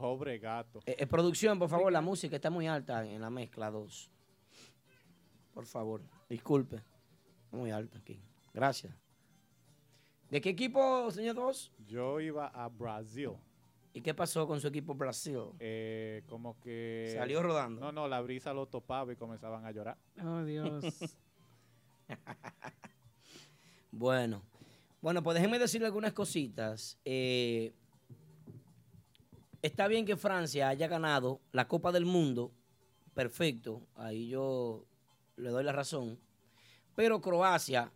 Obrigado. 0.00 0.80
Eh, 0.86 0.96
eh, 0.98 1.06
producción, 1.06 1.58
por 1.58 1.68
favor, 1.68 1.92
la 1.92 2.00
música 2.00 2.36
está 2.36 2.50
muy 2.50 2.68
alta 2.68 3.04
en 3.04 3.20
la 3.20 3.30
mezcla 3.30 3.68
2. 3.68 4.10
Por 5.52 5.66
favor, 5.66 6.00
disculpe. 6.28 6.80
Muy 7.50 7.72
alta 7.72 7.98
aquí. 7.98 8.20
Gracias. 8.54 8.94
¿De 10.30 10.40
qué 10.40 10.50
equipo, 10.50 11.10
señor 11.10 11.34
Dos? 11.34 11.72
Yo 11.86 12.20
iba 12.20 12.46
a 12.46 12.68
Brasil. 12.68 13.32
¿Y 13.98 14.00
qué 14.00 14.14
pasó 14.14 14.46
con 14.46 14.60
su 14.60 14.68
equipo 14.68 14.94
Brasil? 14.94 15.40
Eh, 15.58 16.22
como 16.28 16.56
que... 16.60 17.12
Salió 17.16 17.42
rodando. 17.42 17.80
No, 17.80 17.90
no, 17.90 18.06
la 18.06 18.20
brisa 18.20 18.52
lo 18.52 18.66
topaba 18.66 19.12
y 19.12 19.16
comenzaban 19.16 19.66
a 19.66 19.72
llorar. 19.72 19.98
Oh, 20.24 20.44
Dios. 20.44 20.84
Bueno, 23.90 24.42
bueno, 25.00 25.22
pues 25.22 25.34
déjenme 25.34 25.58
decirle 25.58 25.86
algunas 25.86 26.12
cositas. 26.12 26.98
Eh, 27.04 27.72
está 29.62 29.88
bien 29.88 30.04
que 30.04 30.16
Francia 30.16 30.68
haya 30.68 30.86
ganado 30.86 31.40
la 31.50 31.66
Copa 31.66 31.90
del 31.90 32.04
Mundo, 32.04 32.52
perfecto, 33.14 33.82
ahí 33.96 34.28
yo 34.28 34.84
le 35.36 35.50
doy 35.50 35.64
la 35.64 35.72
razón, 35.72 36.20
pero 36.94 37.20
Croacia 37.20 37.90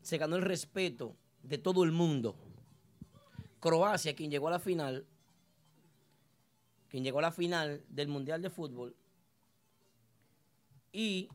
se 0.00 0.16
ganó 0.16 0.36
el 0.36 0.42
respeto 0.42 1.16
de 1.42 1.58
todo 1.58 1.84
el 1.84 1.92
mundo. 1.92 2.36
Croacia, 3.60 4.14
quien 4.14 4.30
llegó 4.30 4.48
a 4.48 4.52
la 4.52 4.58
final, 4.58 5.06
quien 6.88 7.04
llegó 7.04 7.18
a 7.18 7.22
la 7.22 7.32
final 7.32 7.82
del 7.88 8.08
Mundial 8.08 8.42
de 8.42 8.50
Fútbol, 8.50 8.96
y 10.92 11.28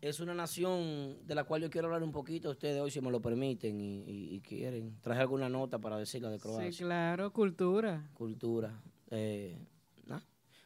es 0.00 0.20
una 0.20 0.34
nación 0.34 1.16
de 1.26 1.34
la 1.34 1.44
cual 1.44 1.62
yo 1.62 1.70
quiero 1.70 1.86
hablar 1.88 2.02
un 2.02 2.12
poquito 2.12 2.48
a 2.48 2.52
ustedes 2.52 2.80
hoy, 2.80 2.90
si 2.90 3.00
me 3.00 3.10
lo 3.10 3.20
permiten 3.20 3.80
y, 3.80 4.02
y- 4.02 4.34
y 4.34 4.40
quieren. 4.40 4.96
Traje 5.00 5.20
alguna 5.20 5.48
nota 5.48 5.78
para 5.78 5.96
decirla 5.96 6.30
de 6.30 6.38
Croacia. 6.38 6.72
sí, 6.72 6.78
claro, 6.84 7.32
cultura. 7.32 8.08
Cultura. 8.14 8.80
Eh, 9.10 9.58
¿nah? 10.06 10.20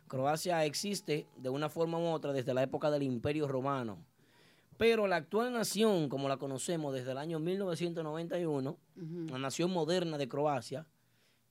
Croacia 0.08 0.64
existe 0.64 1.26
de 1.36 1.48
una 1.48 1.68
forma 1.68 1.98
u 1.98 2.06
otra 2.06 2.32
desde 2.32 2.54
la 2.54 2.62
época 2.62 2.90
del 2.90 3.02
Imperio 3.02 3.46
Romano. 3.48 3.98
Pero 4.78 5.06
la 5.06 5.16
actual 5.16 5.52
nación, 5.52 6.08
como 6.10 6.28
la 6.28 6.36
conocemos 6.36 6.92
desde 6.94 7.12
el 7.12 7.18
año 7.18 7.38
1991, 7.38 8.76
la 9.30 9.38
nación 9.38 9.70
moderna 9.70 10.18
de 10.18 10.28
Croacia, 10.28 10.86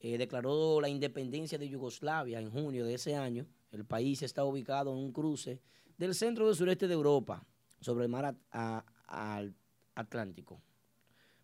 eh, 0.06 0.20
declaró 0.20 0.80
la 0.80 0.88
independencia 0.88 1.58
de 1.58 1.68
Yugoslavia 1.68 2.40
en 2.40 2.52
junio 2.52 2.86
de 2.86 2.94
ese 2.94 3.16
año. 3.16 3.48
El 3.72 3.86
país 3.86 4.22
está 4.22 4.44
ubicado 4.46 4.92
en 4.92 5.00
un 5.00 5.12
cruce 5.12 5.60
del 5.98 6.14
centro 6.14 6.46
del 6.46 6.56
sureste 6.56 6.88
de 6.88 6.94
Europa, 6.94 7.44
sobre 7.82 8.04
el 8.06 8.10
mar 8.12 8.36
a- 8.52 8.86
al- 9.08 9.56
Atlántico. 9.96 10.62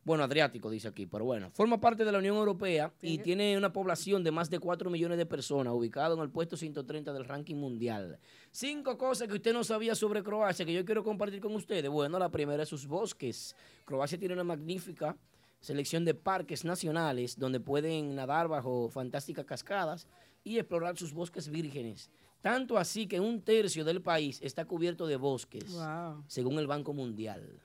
Bueno, 0.03 0.23
Adriático 0.23 0.69
dice 0.69 0.87
aquí, 0.87 1.05
pero 1.07 1.25
bueno, 1.25 1.49
forma 1.51 1.79
parte 1.79 2.03
de 2.05 2.11
la 2.11 2.17
Unión 2.19 2.35
Europea 2.35 2.91
y 3.01 3.17
tiene 3.19 3.55
una 3.57 3.71
población 3.71 4.23
de 4.23 4.31
más 4.31 4.49
de 4.49 4.59
4 4.59 4.89
millones 4.89 5.17
de 5.17 5.25
personas, 5.27 5.73
ubicado 5.73 6.15
en 6.15 6.21
el 6.21 6.29
puesto 6.29 6.57
130 6.57 7.13
del 7.13 7.25
ranking 7.25 7.55
mundial. 7.55 8.19
Cinco 8.51 8.97
cosas 8.97 9.27
que 9.27 9.35
usted 9.35 9.53
no 9.53 9.63
sabía 9.63 9.93
sobre 9.95 10.21
Croacia 10.23 10.65
que 10.65 10.73
yo 10.73 10.83
quiero 10.85 11.03
compartir 11.03 11.39
con 11.39 11.53
ustedes. 11.55 11.89
Bueno, 11.89 12.17
la 12.19 12.29
primera 12.29 12.63
es 12.63 12.69
sus 12.69 12.85
bosques. 12.87 13.55
Croacia 13.85 14.17
tiene 14.19 14.33
una 14.33 14.43
magnífica 14.43 15.15
selección 15.61 16.03
de 16.05 16.13
parques 16.13 16.65
nacionales 16.65 17.37
donde 17.39 17.59
pueden 17.59 18.15
nadar 18.15 18.47
bajo 18.47 18.89
fantásticas 18.89 19.45
cascadas 19.45 20.07
y 20.43 20.57
explorar 20.57 20.97
sus 20.97 21.13
bosques 21.13 21.47
vírgenes. 21.49 22.09
Tanto 22.41 22.77
así 22.77 23.05
que 23.07 23.19
un 23.19 23.41
tercio 23.41 23.85
del 23.85 24.01
país 24.01 24.39
está 24.41 24.65
cubierto 24.65 25.05
de 25.05 25.15
bosques, 25.15 25.71
Wow. 25.71 26.23
según 26.27 26.57
el 26.59 26.65
Banco 26.67 26.91
Mundial. 26.93 27.59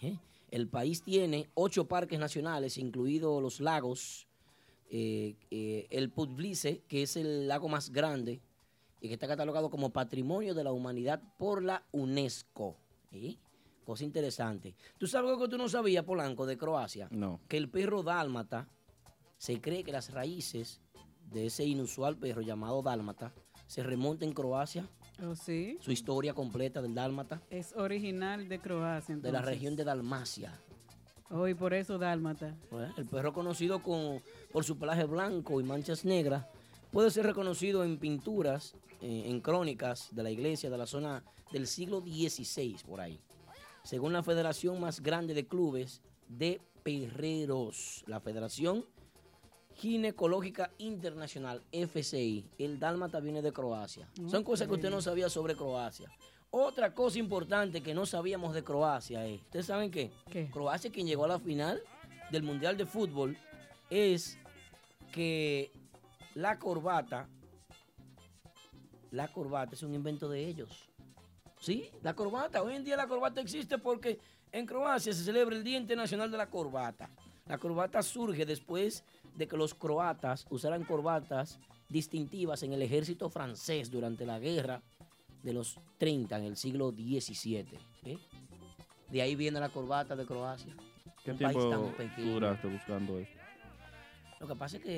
¿Eh? 0.00 0.16
El 0.50 0.68
país 0.68 1.02
tiene 1.02 1.48
ocho 1.54 1.86
parques 1.88 2.18
nacionales, 2.18 2.78
incluidos 2.78 3.42
los 3.42 3.60
lagos, 3.60 4.28
eh, 4.90 5.34
eh, 5.50 5.86
el 5.90 6.10
Pugliese, 6.10 6.82
que 6.86 7.02
es 7.02 7.16
el 7.16 7.48
lago 7.48 7.68
más 7.68 7.90
grande 7.90 8.40
y 9.00 9.08
que 9.08 9.14
está 9.14 9.26
catalogado 9.26 9.70
como 9.70 9.90
Patrimonio 9.90 10.54
de 10.54 10.62
la 10.62 10.70
Humanidad 10.72 11.20
por 11.38 11.62
la 11.64 11.82
UNESCO. 11.90 12.76
Cosa 13.84 14.04
interesante. 14.04 14.74
¿Tú 14.98 15.06
sabes 15.06 15.30
algo 15.30 15.42
que 15.44 15.50
tú 15.50 15.58
no 15.58 15.68
sabías, 15.68 16.04
Polanco, 16.04 16.46
de 16.46 16.56
Croacia? 16.56 17.08
No. 17.10 17.40
Que 17.48 17.56
el 17.56 17.68
perro 17.68 18.02
dálmata, 18.02 18.68
se 19.38 19.60
cree 19.60 19.82
que 19.82 19.90
las 19.92 20.12
raíces 20.12 20.80
de 21.32 21.46
ese 21.46 21.64
inusual 21.64 22.16
perro 22.16 22.42
llamado 22.42 22.80
dálmata 22.82 23.32
se 23.66 23.82
remonta 23.82 24.24
en 24.24 24.32
Croacia, 24.32 24.86
Oh, 25.22 25.34
sí. 25.34 25.78
su 25.80 25.90
historia 25.92 26.32
completa 26.34 26.80
del 26.82 26.94
dálmata, 26.94 27.40
Es 27.50 27.72
original 27.76 28.48
de 28.48 28.58
Croacia. 28.60 29.16
de 29.16 29.22
la 29.22 29.38
entonces. 29.38 29.54
región 29.54 29.76
de 29.76 29.84
Dalmacia. 29.84 30.52
Oh, 31.30 31.48
y 31.48 31.54
por 31.54 31.72
eso 31.74 31.98
dálmata. 31.98 32.48
¿eh? 32.72 32.90
El 32.96 33.06
perro 33.06 33.32
conocido 33.32 33.82
con- 33.82 34.20
por 34.52 34.64
su 34.64 34.78
pelaje 34.78 35.04
blanco 35.04 35.60
y 35.60 35.64
manchas 35.64 36.04
negras 36.04 36.46
puede 36.92 37.10
ser 37.10 37.24
reconocido 37.26 37.82
en 37.84 37.98
pinturas, 37.98 38.74
eh, 39.00 39.24
en 39.26 39.40
crónicas 39.40 40.08
de 40.14 40.22
la 40.22 40.30
iglesia 40.30 40.68
de 40.70 40.78
la 40.78 40.86
zona 40.86 41.24
del 41.50 41.66
siglo 41.66 42.00
XVI, 42.00 42.76
por 42.86 43.00
ahí. 43.00 43.18
Según 43.84 44.12
la 44.12 44.22
federación 44.22 44.80
más 44.80 45.00
grande 45.00 45.34
de 45.34 45.46
clubes 45.46 46.02
de 46.28 46.60
perreros, 46.82 48.04
la 48.06 48.20
Federación 48.20 48.84
Ginecológica 49.74 50.70
Internacional, 50.78 51.62
FCI, 51.72 52.44
el 52.58 52.78
dálmata 52.78 53.20
viene 53.20 53.42
de 53.42 53.52
Croacia. 53.52 54.08
Son 54.28 54.44
cosas 54.44 54.68
que 54.68 54.74
usted 54.74 54.90
no 54.90 55.00
sabía 55.00 55.28
sobre 55.28 55.56
Croacia. 55.56 56.10
Otra 56.50 56.94
cosa 56.94 57.18
importante 57.18 57.82
que 57.82 57.94
no 57.94 58.04
sabíamos 58.04 58.54
de 58.54 58.62
Croacia 58.62 59.26
es, 59.26 59.40
¿ustedes 59.40 59.66
saben 59.66 59.90
qué? 59.90 60.10
¿Qué? 60.30 60.50
Croacia, 60.50 60.92
quien 60.92 61.06
llegó 61.06 61.24
a 61.24 61.28
la 61.28 61.38
final 61.38 61.82
del 62.30 62.42
Mundial 62.42 62.76
de 62.76 62.84
Fútbol, 62.84 63.36
es 63.88 64.38
que 65.12 65.70
la 66.34 66.58
corbata, 66.58 67.28
la 69.10 69.28
corbata 69.28 69.74
es 69.74 69.82
un 69.82 69.94
invento 69.94 70.28
de 70.28 70.46
ellos. 70.46 70.88
¿Sí? 71.62 71.88
La 72.02 72.14
corbata. 72.14 72.60
Hoy 72.60 72.74
en 72.74 72.82
día 72.82 72.96
la 72.96 73.06
corbata 73.06 73.40
existe 73.40 73.78
porque 73.78 74.18
en 74.50 74.66
Croacia 74.66 75.12
se 75.12 75.22
celebra 75.22 75.54
el 75.54 75.62
Día 75.62 75.78
Internacional 75.78 76.28
de 76.28 76.36
la 76.36 76.50
Corbata. 76.50 77.08
La 77.46 77.56
corbata 77.56 78.02
surge 78.02 78.44
después 78.44 79.04
de 79.36 79.46
que 79.46 79.56
los 79.56 79.72
croatas 79.72 80.44
usaran 80.50 80.82
corbatas 80.82 81.60
distintivas 81.88 82.64
en 82.64 82.72
el 82.72 82.82
ejército 82.82 83.30
francés 83.30 83.92
durante 83.92 84.26
la 84.26 84.40
guerra 84.40 84.82
de 85.44 85.52
los 85.52 85.78
30 85.98 86.36
en 86.38 86.44
el 86.44 86.56
siglo 86.56 86.90
XVII. 86.90 87.78
¿eh? 88.06 88.18
De 89.08 89.22
ahí 89.22 89.36
viene 89.36 89.60
la 89.60 89.68
corbata 89.68 90.16
de 90.16 90.26
Croacia. 90.26 90.74
¿Qué 91.24 91.30
Un 91.30 91.38
país 91.38 91.56
tiempo 91.56 91.92
tan 91.94 91.94
pequeño. 91.94 92.32
duraste 92.32 92.66
buscando 92.66 93.18
esto? 93.20 93.41
Lo 94.42 94.48
que 94.48 94.56
pasa 94.56 94.76
es 94.78 94.82
que 94.82 94.90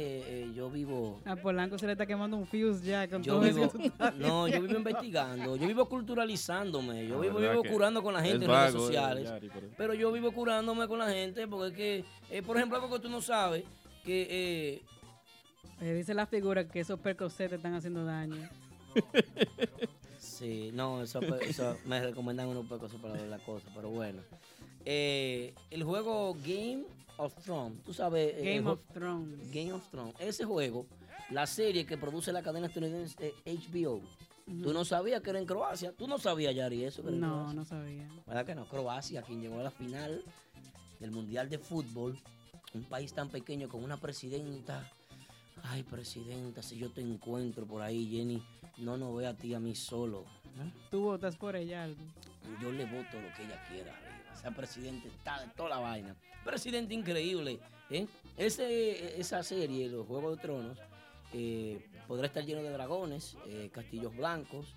eh, 0.44 0.52
yo 0.54 0.70
vivo 0.70 1.20
A 1.26 1.36
Polanco 1.36 1.76
se 1.76 1.84
le 1.84 1.92
está 1.92 2.06
quemando 2.06 2.34
un 2.34 2.46
fuse 2.46 2.82
ya 2.86 3.06
con 3.06 3.22
Yo 3.22 3.34
todo 3.34 3.42
vivo, 3.42 3.70
no, 4.16 4.48
yo 4.48 4.62
vivo 4.62 4.78
investigando, 4.78 5.56
yo 5.56 5.66
vivo 5.66 5.86
culturalizándome, 5.86 7.06
yo 7.06 7.20
vivo, 7.20 7.38
curando 7.70 8.02
con 8.02 8.14
la 8.14 8.22
gente 8.22 8.46
en 8.46 8.50
redes 8.50 8.72
vago, 8.72 8.78
eh, 8.78 8.80
sociales. 8.86 9.24
Yari, 9.24 9.50
pero- 9.52 9.66
Pero 9.76 9.92
yo 9.92 10.10
vivo 10.12 10.32
curándome 10.32 10.88
con 10.88 10.98
la 10.98 11.10
gente 11.10 11.46
porque 11.46 11.68
es 11.68 11.74
que, 11.76 12.04
eh, 12.38 12.42
por 12.42 12.56
ejemplo, 12.56 12.78
algo 12.78 12.90
que 12.96 13.00
tú 13.02 13.10
no 13.10 13.20
sabes, 13.20 13.64
que 14.02 14.26
eh, 14.30 14.82
Eh, 15.82 15.92
dice 15.92 16.14
la 16.14 16.24
figura 16.24 16.66
que 16.66 16.80
esos 16.80 16.98
percocets 16.98 17.50
te 17.50 17.56
están 17.56 17.74
haciendo 17.74 18.02
daño. 18.06 18.48
Sí, 20.18 20.70
no, 20.72 21.02
eso, 21.02 21.20
eso 21.42 21.76
me 21.84 22.00
recomiendan 22.02 22.48
unos 22.48 22.66
pocos 22.66 22.92
para 22.94 23.14
ver 23.14 23.28
la 23.28 23.38
cosa, 23.38 23.68
pero 23.74 23.90
bueno. 23.90 24.22
Eh, 24.84 25.54
el 25.70 25.82
juego 25.84 26.34
Game 26.34 26.84
of 27.16 27.34
Thrones, 27.42 27.82
tú 27.84 27.94
sabes. 27.94 28.34
el 28.36 28.56
Game 28.56 28.70
of 28.70 28.80
Thrones. 28.92 29.50
Game 29.52 29.72
of 29.72 29.88
Thrones. 29.90 30.14
Ese 30.18 30.44
juego, 30.44 30.86
la 31.30 31.46
serie 31.46 31.86
que 31.86 31.96
produce 31.96 32.32
la 32.32 32.42
cadena 32.42 32.66
estadounidense 32.66 33.16
eh, 33.20 33.34
HBO. 33.70 34.00
Tú 34.46 34.74
no 34.74 34.84
sabías 34.84 35.22
que 35.22 35.30
era 35.30 35.38
en 35.38 35.46
Croacia. 35.46 35.92
Tú 35.92 36.06
no 36.06 36.18
sabías, 36.18 36.54
Yari, 36.54 36.84
eso. 36.84 37.02
que 37.02 37.08
era 37.08 37.16
No, 37.16 37.52
no 37.54 37.64
sabía. 37.64 38.06
¿Verdad 38.26 38.44
que 38.44 38.54
no? 38.54 38.68
Croacia, 38.68 39.22
quien 39.22 39.40
llegó 39.40 39.58
a 39.60 39.62
la 39.62 39.70
final 39.70 40.22
del 41.00 41.10
Mundial 41.12 41.48
de 41.48 41.58
Fútbol. 41.58 42.18
Un 42.74 42.84
país 42.84 43.14
tan 43.14 43.30
pequeño 43.30 43.68
con 43.68 43.82
una 43.82 43.96
presidenta. 43.96 44.90
Ay, 45.62 45.82
presidenta, 45.82 46.62
si 46.62 46.76
yo 46.76 46.90
te 46.90 47.00
encuentro 47.00 47.64
por 47.64 47.80
ahí, 47.80 48.06
Jenny, 48.10 48.42
no 48.76 48.98
nos 48.98 49.16
ve 49.16 49.26
a 49.26 49.34
ti 49.34 49.54
a 49.54 49.60
mí 49.60 49.74
solo. 49.74 50.26
Tú 50.90 51.00
votas 51.02 51.36
por 51.36 51.56
ella, 51.56 51.84
algo. 51.84 52.02
Yo 52.60 52.70
le 52.70 52.84
voto 52.84 53.18
lo 53.20 53.34
que 53.34 53.44
ella 53.44 53.64
quiera. 53.68 53.98
Esa 54.44 54.54
presidenta 54.54 55.08
está 55.08 55.40
de 55.40 55.46
toda 55.54 55.70
la 55.70 55.78
vaina. 55.78 56.14
Presidente 56.44 56.92
increíble. 56.92 57.58
¿eh? 57.88 58.06
Ese, 58.36 59.18
esa 59.18 59.42
serie, 59.42 59.88
Los 59.88 60.06
Juegos 60.06 60.36
de 60.36 60.42
Tronos, 60.42 60.78
eh, 61.32 61.88
podrá 62.06 62.26
estar 62.26 62.44
lleno 62.44 62.62
de 62.62 62.68
dragones, 62.68 63.38
eh, 63.46 63.70
castillos 63.72 64.14
blancos, 64.14 64.76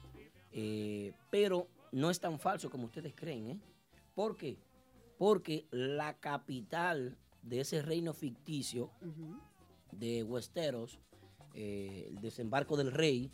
eh, 0.53 1.11
pero 1.29 1.67
no 1.91 2.09
es 2.09 2.17
tan 2.17 2.39
falso 2.39 2.69
como 2.69 2.85
ustedes 2.85 3.13
creen. 3.13 3.49
¿eh? 3.49 3.59
¿Por 4.15 4.37
qué? 4.37 4.57
Porque 5.17 5.67
la 5.71 6.17
capital 6.17 7.17
de 7.41 7.59
ese 7.59 7.81
reino 7.81 8.13
ficticio 8.13 8.89
de 9.91 10.23
Westeros, 10.23 10.97
el 11.53 12.21
desembarco 12.21 12.77
del 12.77 12.93
rey, 12.93 13.33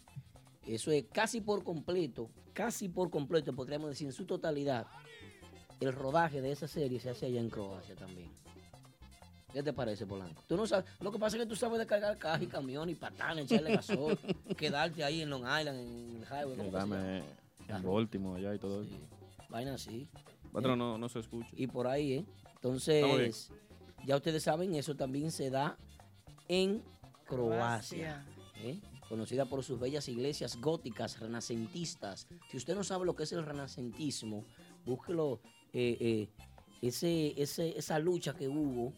eso 0.65 0.89
es 0.89 1.05
casi 1.13 1.41
por 1.41 1.63
completo, 1.63 2.31
casi 2.53 2.89
por 2.89 3.11
completo, 3.11 3.53
podríamos 3.53 3.89
decir 3.89 4.07
en 4.07 4.13
su 4.13 4.25
totalidad, 4.25 4.87
el 5.79 5.93
rodaje 5.93 6.41
de 6.41 6.51
esa 6.51 6.67
serie 6.67 6.99
se 6.99 7.09
hace 7.09 7.25
allá 7.27 7.39
en 7.39 7.49
Croacia 7.49 7.95
también. 7.95 8.29
¿Qué 9.51 9.61
te 9.61 9.71
parece, 9.71 10.07
Polanco? 10.07 10.41
Tú 10.47 10.57
no 10.57 10.65
sabes, 10.65 10.85
lo 10.99 11.11
que 11.11 11.19
pasa 11.19 11.37
es 11.37 11.43
que 11.43 11.49
tú 11.49 11.55
sabes 11.55 11.77
descargar 11.77 12.17
cajas 12.17 12.41
y 12.41 12.47
camiones 12.47 12.95
y 12.95 12.99
patanes, 12.99 13.45
echarle 13.45 13.75
gasol, 13.75 14.17
quedarte 14.57 15.03
ahí 15.03 15.21
en 15.21 15.29
Long 15.29 15.43
Island, 15.43 15.79
en 15.79 16.15
el 16.17 16.23
highway, 16.23 16.57
¿cómo 16.57 16.71
que 16.71 16.71
se 16.71 16.77
llama? 16.77 16.95
Dame 16.97 17.23
en 17.67 17.83
Baltimore 17.83 18.39
allá 18.39 18.55
y 18.55 18.59
todo 18.59 18.81
eso. 18.81 18.95
Vaina 19.49 19.75
así. 19.75 20.07
Otro 20.51 20.75
no, 20.75 20.97
no 20.97 21.07
se 21.07 21.19
escucha. 21.19 21.49
Y 21.53 21.67
por 21.67 21.87
ahí, 21.87 22.13
¿eh? 22.13 22.25
Entonces, 22.55 23.51
ya 24.05 24.15
ustedes 24.15 24.43
saben, 24.43 24.73
eso 24.75 24.95
también 24.95 25.31
se 25.31 25.49
da 25.49 25.77
en 26.47 26.81
Croacia. 27.25 28.25
¿eh? 28.57 28.79
Conocida 29.07 29.45
por 29.45 29.63
sus 29.63 29.79
bellas 29.79 30.07
iglesias 30.07 30.59
góticas, 30.59 31.19
renacentistas. 31.19 32.27
Si 32.49 32.57
usted 32.57 32.75
no 32.75 32.83
sabe 32.83 33.05
lo 33.05 33.15
que 33.15 33.23
es 33.23 33.31
el 33.33 33.45
renacentismo, 33.45 34.45
búsquelo. 34.85 35.41
Eh, 35.73 35.97
eh, 35.99 36.29
ese, 36.81 37.33
ese, 37.41 37.77
esa 37.77 37.97
lucha 37.99 38.33
que 38.35 38.47
hubo 38.47 38.93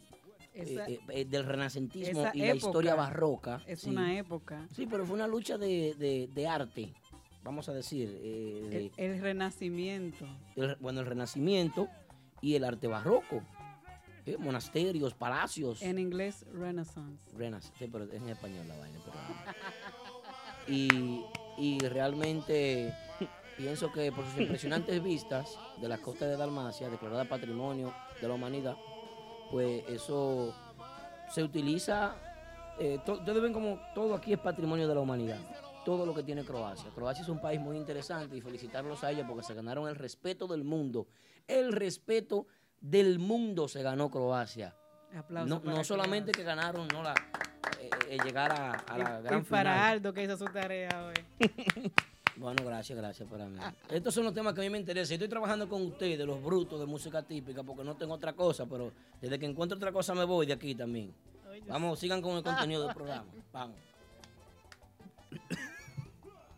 Esa- 0.53 0.85
eh, 0.89 0.99
eh, 1.09 1.25
del 1.25 1.45
renacentismo 1.45 2.25
y 2.33 2.39
la 2.39 2.55
historia 2.55 2.95
barroca. 2.95 3.61
Es 3.67 3.81
sí. 3.81 3.89
una 3.89 4.17
época. 4.17 4.67
Sí, 4.75 4.85
pero 4.87 5.05
fue 5.05 5.15
una 5.15 5.27
lucha 5.27 5.57
de, 5.57 5.93
de- 5.95 6.27
de 6.33 6.47
arte, 6.47 6.93
vamos 7.43 7.67
a 7.69 7.73
decir. 7.73 8.09
eh, 8.21 8.91
de- 8.97 9.03
El, 9.05 9.11
el 9.15 9.21
renacimiento. 9.21 10.25
el- 10.55 10.75
bueno, 10.79 11.01
el 11.01 11.05
renacimiento 11.05 11.87
y 12.41 12.55
el 12.55 12.63
arte 12.63 12.87
barroco. 12.87 13.41
¿eh? 14.25 14.37
Monasterios, 14.37 15.13
palacios. 15.13 15.81
En 15.83 15.99
inglés, 15.99 16.45
Renaissance. 16.51 17.29
Renas, 17.37 17.71
sí, 17.77 17.87
pero 17.91 18.05
es 18.05 18.13
en 18.13 18.27
español 18.29 18.67
la 18.67 18.77
vaina. 18.77 18.99
pero- 19.05 19.15
Y, 20.67 21.23
y 21.59 21.77
realmente 21.79 22.91
pienso 23.57 23.91
que 23.91 24.11
por 24.11 24.25
sus 24.25 24.39
impresionantes 24.41 25.01
vistas 25.03 25.57
de 25.77 25.87
la 25.87 25.97
costa 25.97 26.25
de 26.27 26.37
Dalmacia, 26.37 26.89
declarada 26.89 27.25
Patrimonio 27.25 27.93
de 28.21 28.27
la 28.27 28.33
Humanidad, 28.33 28.75
pues 29.51 29.83
eso 29.89 30.53
se 31.31 31.43
utiliza. 31.43 32.15
eh, 32.79 32.99
ustedes 33.07 33.41
ven 33.41 33.53
como 33.53 33.79
todo 33.93 34.15
aquí 34.15 34.33
es 34.33 34.39
patrimonio 34.39 34.87
de 34.87 34.95
la 34.95 35.01
humanidad. 35.01 35.39
Todo 35.85 36.05
lo 36.05 36.13
que 36.15 36.23
tiene 36.23 36.43
Croacia. 36.43 36.89
Croacia 36.95 37.21
es 37.21 37.29
un 37.29 37.39
país 37.39 37.59
muy 37.61 37.77
interesante 37.77 38.35
y 38.35 38.41
felicitarlos 38.41 39.03
a 39.03 39.11
ellos 39.11 39.25
porque 39.27 39.43
se 39.43 39.53
ganaron 39.53 39.87
el 39.87 39.95
respeto 39.95 40.47
del 40.47 40.63
mundo. 40.63 41.07
El 41.47 41.71
respeto 41.73 42.47
del 42.81 43.19
mundo 43.19 43.67
se 43.67 43.83
ganó 43.83 44.09
Croacia. 44.09 44.75
Aplausos 45.15 45.49
No, 45.49 45.61
para 45.61 45.77
no 45.77 45.83
solamente 45.83 46.31
que 46.31 46.43
ganaron 46.43 46.87
no 46.89 47.03
la, 47.03 47.13
eh, 47.79 47.89
eh, 48.09 48.17
llegar 48.25 48.51
a, 48.51 48.71
a 48.71 48.97
la 48.97 49.19
Y- 49.19 49.23
gran 49.23 49.39
y 49.41 49.43
para 49.43 49.71
final. 49.73 49.89
Aldo 49.91 50.13
que 50.13 50.23
hizo 50.23 50.37
su 50.37 50.45
tarea 50.45 51.05
hoy. 51.05 51.13
Bueno, 52.37 52.63
gracias, 52.65 52.97
gracias 52.97 53.29
para 53.29 53.47
mí. 53.47 53.57
Estos 53.89 54.13
son 54.13 54.25
los 54.25 54.33
temas 54.33 54.53
que 54.53 54.61
a 54.61 54.63
mí 54.63 54.69
me 54.69 54.77
interesan. 54.77 55.13
Estoy 55.13 55.29
trabajando 55.29 55.69
con 55.69 55.81
ustedes, 55.83 56.25
los 56.25 56.43
brutos 56.43 56.79
de 56.79 56.85
música 56.85 57.23
típica, 57.23 57.63
porque 57.63 57.83
no 57.83 57.95
tengo 57.95 58.13
otra 58.13 58.33
cosa, 58.33 58.65
pero 58.65 58.91
desde 59.21 59.39
que 59.39 59.45
encuentro 59.45 59.77
otra 59.77 59.91
cosa 59.91 60.13
me 60.13 60.25
voy 60.25 60.45
de 60.45 60.53
aquí 60.53 60.75
también. 60.75 61.13
Vamos, 61.67 61.99
sigan 61.99 62.21
con 62.21 62.37
el 62.37 62.43
contenido 62.43 62.85
del 62.85 62.93
programa. 62.93 63.25
Vamos. 63.53 63.77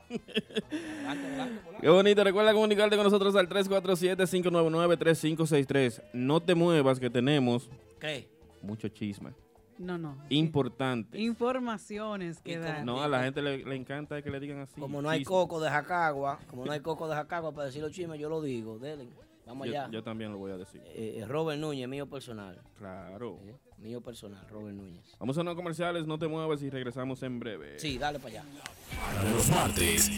Qué 1.81 1.89
bonito. 1.89 2.23
Recuerda 2.23 2.53
comunicarte 2.53 2.95
con 2.95 3.03
nosotros 3.03 3.35
al 3.35 3.49
347-599-3563. 3.49 6.01
No 6.13 6.39
te 6.39 6.55
muevas, 6.55 6.99
que 6.99 7.09
tenemos 7.09 7.69
¿Qué? 7.99 8.29
mucho 8.61 8.87
chisme. 8.89 9.33
No, 9.79 9.97
no. 9.97 10.17
Importante. 10.29 11.19
Informaciones 11.19 12.39
que 12.41 12.57
dan. 12.57 12.85
No, 12.85 13.01
a 13.03 13.07
la 13.07 13.23
gente 13.23 13.41
le, 13.41 13.63
le 13.63 13.75
encanta 13.75 14.21
que 14.21 14.29
le 14.31 14.39
digan 14.39 14.59
así. 14.59 14.79
Como 14.79 15.01
no 15.01 15.09
hay 15.09 15.19
chisme. 15.19 15.29
coco 15.33 15.59
de 15.59 15.69
Jacagua, 15.69 16.39
como 16.49 16.65
no 16.65 16.71
hay 16.71 16.79
coco 16.79 17.07
de 17.07 17.15
Jacagua 17.15 17.51
para 17.53 17.67
decir 17.67 17.81
los 17.81 17.91
chismes, 17.91 18.19
yo 18.19 18.29
lo 18.29 18.41
digo. 18.41 18.79
Dele. 18.79 19.07
Vamos 19.45 19.67
Yo, 19.67 19.73
allá. 19.79 19.89
yo 19.89 20.03
también 20.03 20.31
lo 20.33 20.37
voy 20.39 20.51
a 20.51 20.57
decir. 20.57 20.81
Eh, 20.87 21.19
eh, 21.21 21.25
Robert 21.25 21.57
Núñez, 21.57 21.87
mío 21.87 22.05
personal. 22.09 22.59
Claro. 22.77 23.39
Mío 23.77 24.01
personal, 24.01 24.45
Robert 24.49 24.75
Núñez. 24.75 25.15
Vamos 25.19 25.37
a 25.37 25.41
unos 25.41 25.55
comerciales, 25.55 26.05
no 26.05 26.19
te 26.19 26.27
muevas 26.27 26.61
y 26.63 26.69
regresamos 26.69 27.23
en 27.23 27.39
breve. 27.39 27.79
Sí, 27.79 27.97
dale 27.97 28.19
para 28.19 28.41
allá. 28.41 28.43
Los 29.33 29.49
martes, 29.49 30.17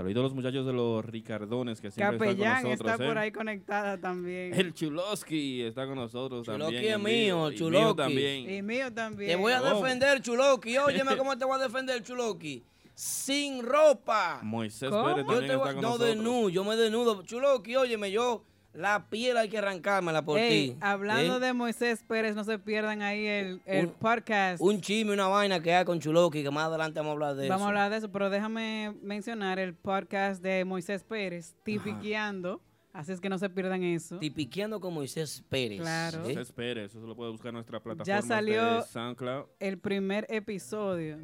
Saluditos 0.00 0.20
a 0.20 0.24
los 0.24 0.34
muchachos 0.34 0.64
de 0.64 0.72
los 0.72 1.04
Ricardones 1.04 1.78
que 1.78 1.90
siempre 1.90 2.16
Capellán 2.16 2.32
están 2.56 2.62
con 2.62 2.70
nosotros. 2.70 2.92
está 2.92 3.06
por 3.06 3.16
¿eh? 3.18 3.20
ahí 3.20 3.30
conectada 3.32 4.00
también. 4.00 4.54
El 4.54 4.72
Chuloski 4.72 5.60
está 5.60 5.86
con 5.86 5.96
nosotros 5.96 6.46
Chuloski 6.46 6.74
también. 6.76 6.92
es 6.94 6.98
mío, 7.00 7.52
Chuloski. 7.52 7.84
mío 7.84 7.94
también. 7.94 8.50
Y 8.50 8.62
mío 8.62 8.90
también. 8.94 9.28
Te 9.32 9.36
voy 9.36 9.52
a 9.52 9.60
Oh. 9.60 9.82
defender, 9.82 10.22
Chuloki. 10.22 10.78
Óyeme 10.78 11.16
cómo 11.18 11.36
te 11.36 11.44
voy 11.44 11.60
a 11.60 11.62
defender, 11.64 12.02
Chuloki. 12.02 12.64
Sin 12.94 13.62
ropa. 13.62 14.40
Moisés 14.42 14.88
¿Cómo? 14.88 15.04
Pérez 15.04 15.26
Yo 15.28 15.32
te 15.34 15.34
voy- 15.34 15.44
está 15.68 15.74
con 15.74 15.74
no 15.74 15.80
nosotros. 15.82 16.08
desnudo, 16.08 16.48
yo 16.48 16.64
me 16.64 16.76
desnudo. 16.76 17.22
Chuloki, 17.22 17.76
óyeme, 17.76 18.10
yo 18.10 18.42
la 18.72 19.06
piel 19.08 19.36
hay 19.36 19.48
que 19.48 19.58
arrancármela 19.58 20.22
por 20.24 20.38
Ey, 20.38 20.70
ti. 20.72 20.76
hablando 20.80 21.36
¿eh? 21.38 21.40
de 21.40 21.52
Moisés 21.52 22.04
Pérez, 22.06 22.34
no 22.36 22.44
se 22.44 22.58
pierdan 22.58 23.02
ahí 23.02 23.26
el, 23.26 23.60
el 23.66 23.86
Un- 23.86 23.92
podcast. 23.94 24.60
Un 24.62 24.80
chisme, 24.80 25.12
una 25.12 25.26
vaina 25.26 25.60
que 25.60 25.74
hay 25.74 25.84
con 25.84 25.98
Chuloki, 25.98 26.42
que 26.42 26.50
más 26.50 26.66
adelante 26.66 27.00
vamos 27.00 27.10
a 27.10 27.12
hablar 27.14 27.34
de 27.34 27.48
Vamos 27.48 27.62
eso. 27.62 27.66
a 27.66 27.68
hablar 27.68 27.90
de 27.90 27.96
eso, 27.96 28.12
pero 28.12 28.30
déjame 28.30 28.94
mencionar 29.02 29.58
el 29.58 29.74
podcast 29.74 30.42
de 30.42 30.64
Moisés 30.64 31.02
Pérez, 31.02 31.54
Tipiqueando. 31.64 32.60
Así 32.92 33.12
es 33.12 33.20
que 33.20 33.28
no 33.28 33.38
se 33.38 33.48
pierdan 33.48 33.84
eso. 33.84 34.18
Tipiqueando 34.18 34.80
con 34.80 34.92
Moisés 34.94 35.44
Pérez. 35.48 35.80
Claro. 35.80 36.18
¿eh? 36.18 36.34
Moisés 36.34 36.50
Pérez, 36.52 36.90
eso 36.90 37.00
se 37.00 37.06
lo 37.06 37.14
puede 37.14 37.30
buscar 37.30 37.50
en 37.50 37.54
nuestra 37.54 37.80
plataforma 37.80 38.22
salió- 38.22 38.76
de 38.76 38.82
SoundCloud. 38.82 39.44
El 39.60 39.78
primer 39.78 40.26
episodio. 40.28 41.18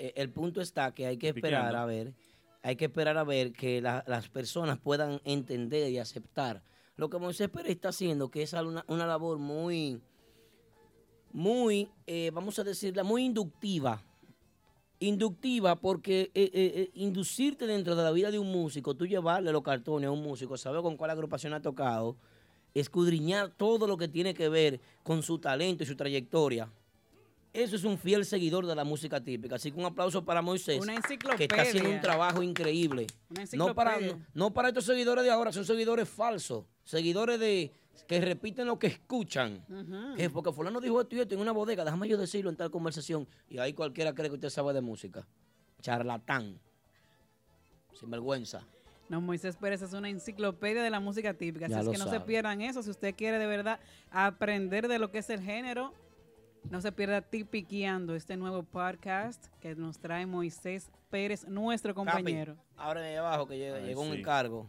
Eh, 0.00 0.12
El 0.16 0.30
punto 0.30 0.60
está 0.60 0.92
que 0.92 1.06
hay 1.06 1.16
que 1.16 1.28
esperar 1.28 1.74
a 1.74 1.84
ver, 1.84 2.12
hay 2.62 2.76
que 2.76 2.86
esperar 2.86 3.16
a 3.18 3.24
ver 3.24 3.52
que 3.52 3.80
la- 3.80 4.04
las 4.06 4.28
personas 4.28 4.78
puedan 4.78 5.20
entender 5.24 5.90
y 5.90 5.98
aceptar 5.98 6.62
lo 6.96 7.08
que 7.08 7.18
Moisés 7.18 7.48
Pérez 7.48 7.72
está 7.72 7.90
haciendo, 7.90 8.28
que 8.28 8.42
es 8.42 8.52
una, 8.52 8.84
una 8.88 9.06
labor 9.06 9.38
muy, 9.38 10.00
muy, 11.32 11.88
eh, 12.06 12.30
vamos 12.32 12.58
a 12.58 12.64
decirla, 12.64 13.04
muy 13.04 13.24
inductiva. 13.24 14.02
Inductiva 15.00 15.76
porque 15.76 16.22
eh, 16.22 16.30
eh, 16.34 16.50
eh, 16.54 16.90
inducirte 16.94 17.68
dentro 17.68 17.94
de 17.94 18.02
la 18.02 18.10
vida 18.10 18.32
de 18.32 18.40
un 18.40 18.50
músico, 18.50 18.96
tú 18.96 19.06
llevarle 19.06 19.52
los 19.52 19.62
cartones 19.62 20.08
a 20.08 20.10
un 20.10 20.22
músico, 20.22 20.56
saber 20.56 20.82
con 20.82 20.96
cuál 20.96 21.10
agrupación 21.12 21.52
ha 21.54 21.62
tocado, 21.62 22.16
escudriñar 22.74 23.50
todo 23.50 23.86
lo 23.86 23.96
que 23.96 24.08
tiene 24.08 24.34
que 24.34 24.48
ver 24.48 24.80
con 25.04 25.22
su 25.22 25.38
talento 25.38 25.84
y 25.84 25.86
su 25.86 25.94
trayectoria. 25.94 26.68
Eso 27.58 27.74
es 27.74 27.82
un 27.82 27.98
fiel 27.98 28.24
seguidor 28.24 28.66
de 28.66 28.74
la 28.76 28.84
música 28.84 29.20
típica. 29.20 29.56
Así 29.56 29.72
que 29.72 29.80
un 29.80 29.84
aplauso 29.84 30.24
para 30.24 30.40
Moisés, 30.40 30.80
Una 30.80 30.94
que 31.36 31.44
está 31.44 31.62
haciendo 31.62 31.90
un 31.90 32.00
trabajo 32.00 32.40
increíble. 32.40 33.08
Una 33.30 33.44
No 33.54 33.74
para, 33.74 33.98
no, 33.98 34.20
no 34.32 34.54
para 34.54 34.68
estos 34.68 34.84
seguidores 34.84 35.24
de 35.24 35.30
ahora, 35.32 35.50
son 35.50 35.64
seguidores 35.64 36.08
falsos. 36.08 36.64
Seguidores 36.84 37.40
de 37.40 37.72
que 38.06 38.20
repiten 38.20 38.66
lo 38.66 38.78
que 38.78 38.86
escuchan. 38.86 39.64
Que 40.16 40.30
porque 40.30 40.52
fulano 40.52 40.80
dijo 40.80 41.00
esto 41.00 41.16
y 41.16 41.20
esto 41.20 41.34
en 41.34 41.40
una 41.40 41.50
bodega, 41.50 41.84
déjame 41.84 42.06
yo 42.06 42.16
decirlo 42.16 42.48
en 42.48 42.56
tal 42.56 42.70
conversación. 42.70 43.26
Y 43.48 43.58
ahí 43.58 43.72
cualquiera 43.72 44.14
cree 44.14 44.28
que 44.28 44.36
usted 44.36 44.50
sabe 44.50 44.72
de 44.72 44.80
música. 44.80 45.26
Charlatán. 45.80 46.60
Sin 47.92 48.08
vergüenza. 48.08 48.62
No, 49.08 49.20
Moisés 49.20 49.56
Pérez 49.56 49.82
es 49.82 49.94
una 49.94 50.08
enciclopedia 50.08 50.82
de 50.82 50.90
la 50.90 51.00
música 51.00 51.34
típica. 51.34 51.66
Así 51.66 51.74
es 51.74 51.88
que 51.88 51.98
no 51.98 52.08
se 52.08 52.20
pierdan 52.20 52.60
eso. 52.60 52.84
Si 52.84 52.90
usted 52.90 53.16
quiere 53.16 53.40
de 53.40 53.46
verdad 53.46 53.80
aprender 54.12 54.86
de 54.86 55.00
lo 55.00 55.10
que 55.10 55.18
es 55.18 55.30
el 55.30 55.40
género, 55.40 55.92
no 56.70 56.80
se 56.80 56.92
pierda 56.92 57.22
Tipiqueando, 57.22 58.14
este 58.14 58.36
nuevo 58.36 58.62
podcast 58.62 59.46
que 59.60 59.74
nos 59.74 59.98
trae 59.98 60.26
Moisés 60.26 60.90
Pérez, 61.10 61.46
nuestro 61.48 61.94
compañero. 61.94 62.56
Ábreme 62.76 63.08
ahí 63.08 63.16
abajo 63.16 63.46
que 63.48 63.56
llega- 63.58 63.76
Ay, 63.76 63.86
llegó 63.86 64.02
un 64.02 64.12
encargo. 64.14 64.68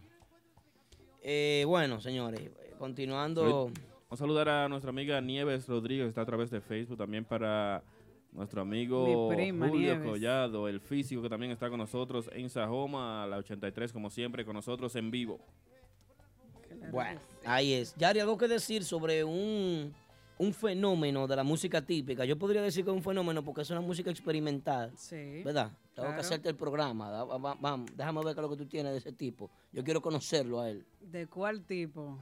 Eh, 1.21 1.63
bueno, 1.67 1.99
señores, 1.99 2.49
continuando. 2.77 3.65
Vamos 3.65 3.73
a 4.11 4.15
saludar 4.15 4.49
a 4.49 4.69
nuestra 4.69 4.89
amiga 4.89 5.19
Nieves 5.21 5.67
Rodríguez, 5.67 6.05
que 6.05 6.09
está 6.09 6.21
a 6.21 6.25
través 6.25 6.49
de 6.49 6.61
Facebook, 6.61 6.97
también 6.97 7.25
para 7.25 7.83
nuestro 8.31 8.61
amigo 8.61 9.27
prima, 9.29 9.67
Julio 9.67 9.95
Nieves. 9.95 10.07
Collado, 10.07 10.67
el 10.67 10.79
físico 10.79 11.21
que 11.21 11.29
también 11.29 11.51
está 11.51 11.69
con 11.69 11.77
nosotros 11.79 12.29
en 12.33 12.49
Sajoma, 12.49 13.23
a 13.23 13.27
la 13.27 13.37
83, 13.37 13.91
como 13.91 14.09
siempre, 14.09 14.45
con 14.45 14.53
nosotros 14.55 14.95
en 14.95 15.11
vivo. 15.11 15.39
Bueno, 16.91 17.19
ahí 17.45 17.73
es. 17.73 17.93
Yari, 17.97 18.19
algo 18.19 18.37
que 18.37 18.47
decir 18.47 18.83
sobre 18.83 19.23
un, 19.23 19.93
un 20.39 20.53
fenómeno 20.53 21.27
de 21.27 21.35
la 21.35 21.43
música 21.43 21.81
típica. 21.85 22.25
Yo 22.25 22.37
podría 22.39 22.61
decir 22.61 22.83
que 22.83 22.89
es 22.89 22.95
un 22.97 23.03
fenómeno 23.03 23.43
porque 23.43 23.61
es 23.61 23.69
una 23.69 23.81
música 23.81 24.09
experimental. 24.09 24.91
Sí. 24.97 25.43
¿Verdad? 25.43 25.67
Tengo 25.93 26.07
claro. 26.07 26.13
que 26.15 26.21
hacerte 26.21 26.49
el 26.49 26.55
programa. 26.55 27.23
Vamos, 27.25 27.89
déjame 27.95 28.23
ver 28.23 28.33
qué 28.33 28.39
es 28.39 28.43
lo 28.43 28.49
que 28.49 28.55
tú 28.57 28.65
tienes 28.65 28.93
de 28.93 28.97
ese 28.99 29.11
tipo. 29.11 29.51
Yo 29.71 29.83
quiero 29.83 30.01
conocerlo 30.01 30.61
a 30.61 30.69
él. 30.69 30.85
¿De 31.01 31.27
cuál 31.27 31.61
tipo? 31.63 32.17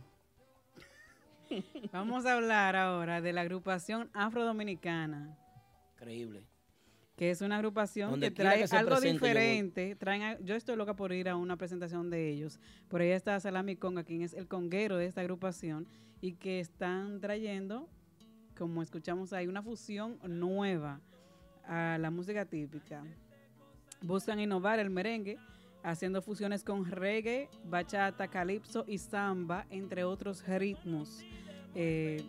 Vamos 1.93 2.25
a 2.25 2.33
hablar 2.33 2.75
ahora 2.75 3.21
de 3.21 3.31
la 3.31 3.41
agrupación 3.41 4.09
afrodominicana, 4.13 5.37
Increíble. 5.93 6.43
que 7.15 7.29
es 7.31 7.39
una 7.41 7.55
agrupación 7.55 8.11
Donde 8.11 8.33
que 8.33 8.35
trae 8.43 8.65
que 8.65 8.75
algo 8.75 8.89
presente, 8.97 9.13
yo 9.13 9.19
voy. 9.19 9.29
diferente. 9.29 9.95
Traen 9.95 10.21
a- 10.23 10.39
yo 10.41 10.55
estoy 10.55 10.75
loca 10.75 10.95
por 10.95 11.13
ir 11.13 11.29
a 11.29 11.37
una 11.37 11.55
presentación 11.55 12.09
de 12.09 12.29
ellos. 12.29 12.59
Por 12.89 12.99
ahí 13.01 13.11
está 13.11 13.39
Salami 13.39 13.77
Conga, 13.77 14.03
quien 14.03 14.23
es 14.23 14.33
el 14.33 14.47
conguero 14.47 14.97
de 14.97 15.05
esta 15.05 15.21
agrupación, 15.21 15.87
y 16.19 16.33
que 16.33 16.59
están 16.59 17.21
trayendo, 17.21 17.87
como 18.57 18.81
escuchamos 18.81 19.33
ahí, 19.33 19.47
una 19.47 19.61
fusión 19.61 20.17
nueva 20.27 20.99
a 21.65 21.97
la 21.99 22.09
música 22.11 22.45
típica. 22.45 23.03
Buscan 24.01 24.39
innovar 24.39 24.79
el 24.79 24.89
merengue, 24.89 25.37
haciendo 25.83 26.21
fusiones 26.21 26.63
con 26.63 26.85
reggae, 26.85 27.49
bachata, 27.65 28.27
calipso 28.27 28.85
y 28.87 28.97
samba, 28.97 29.65
entre 29.69 30.03
otros 30.03 30.45
ritmos. 30.47 31.21
Eh, 31.75 32.23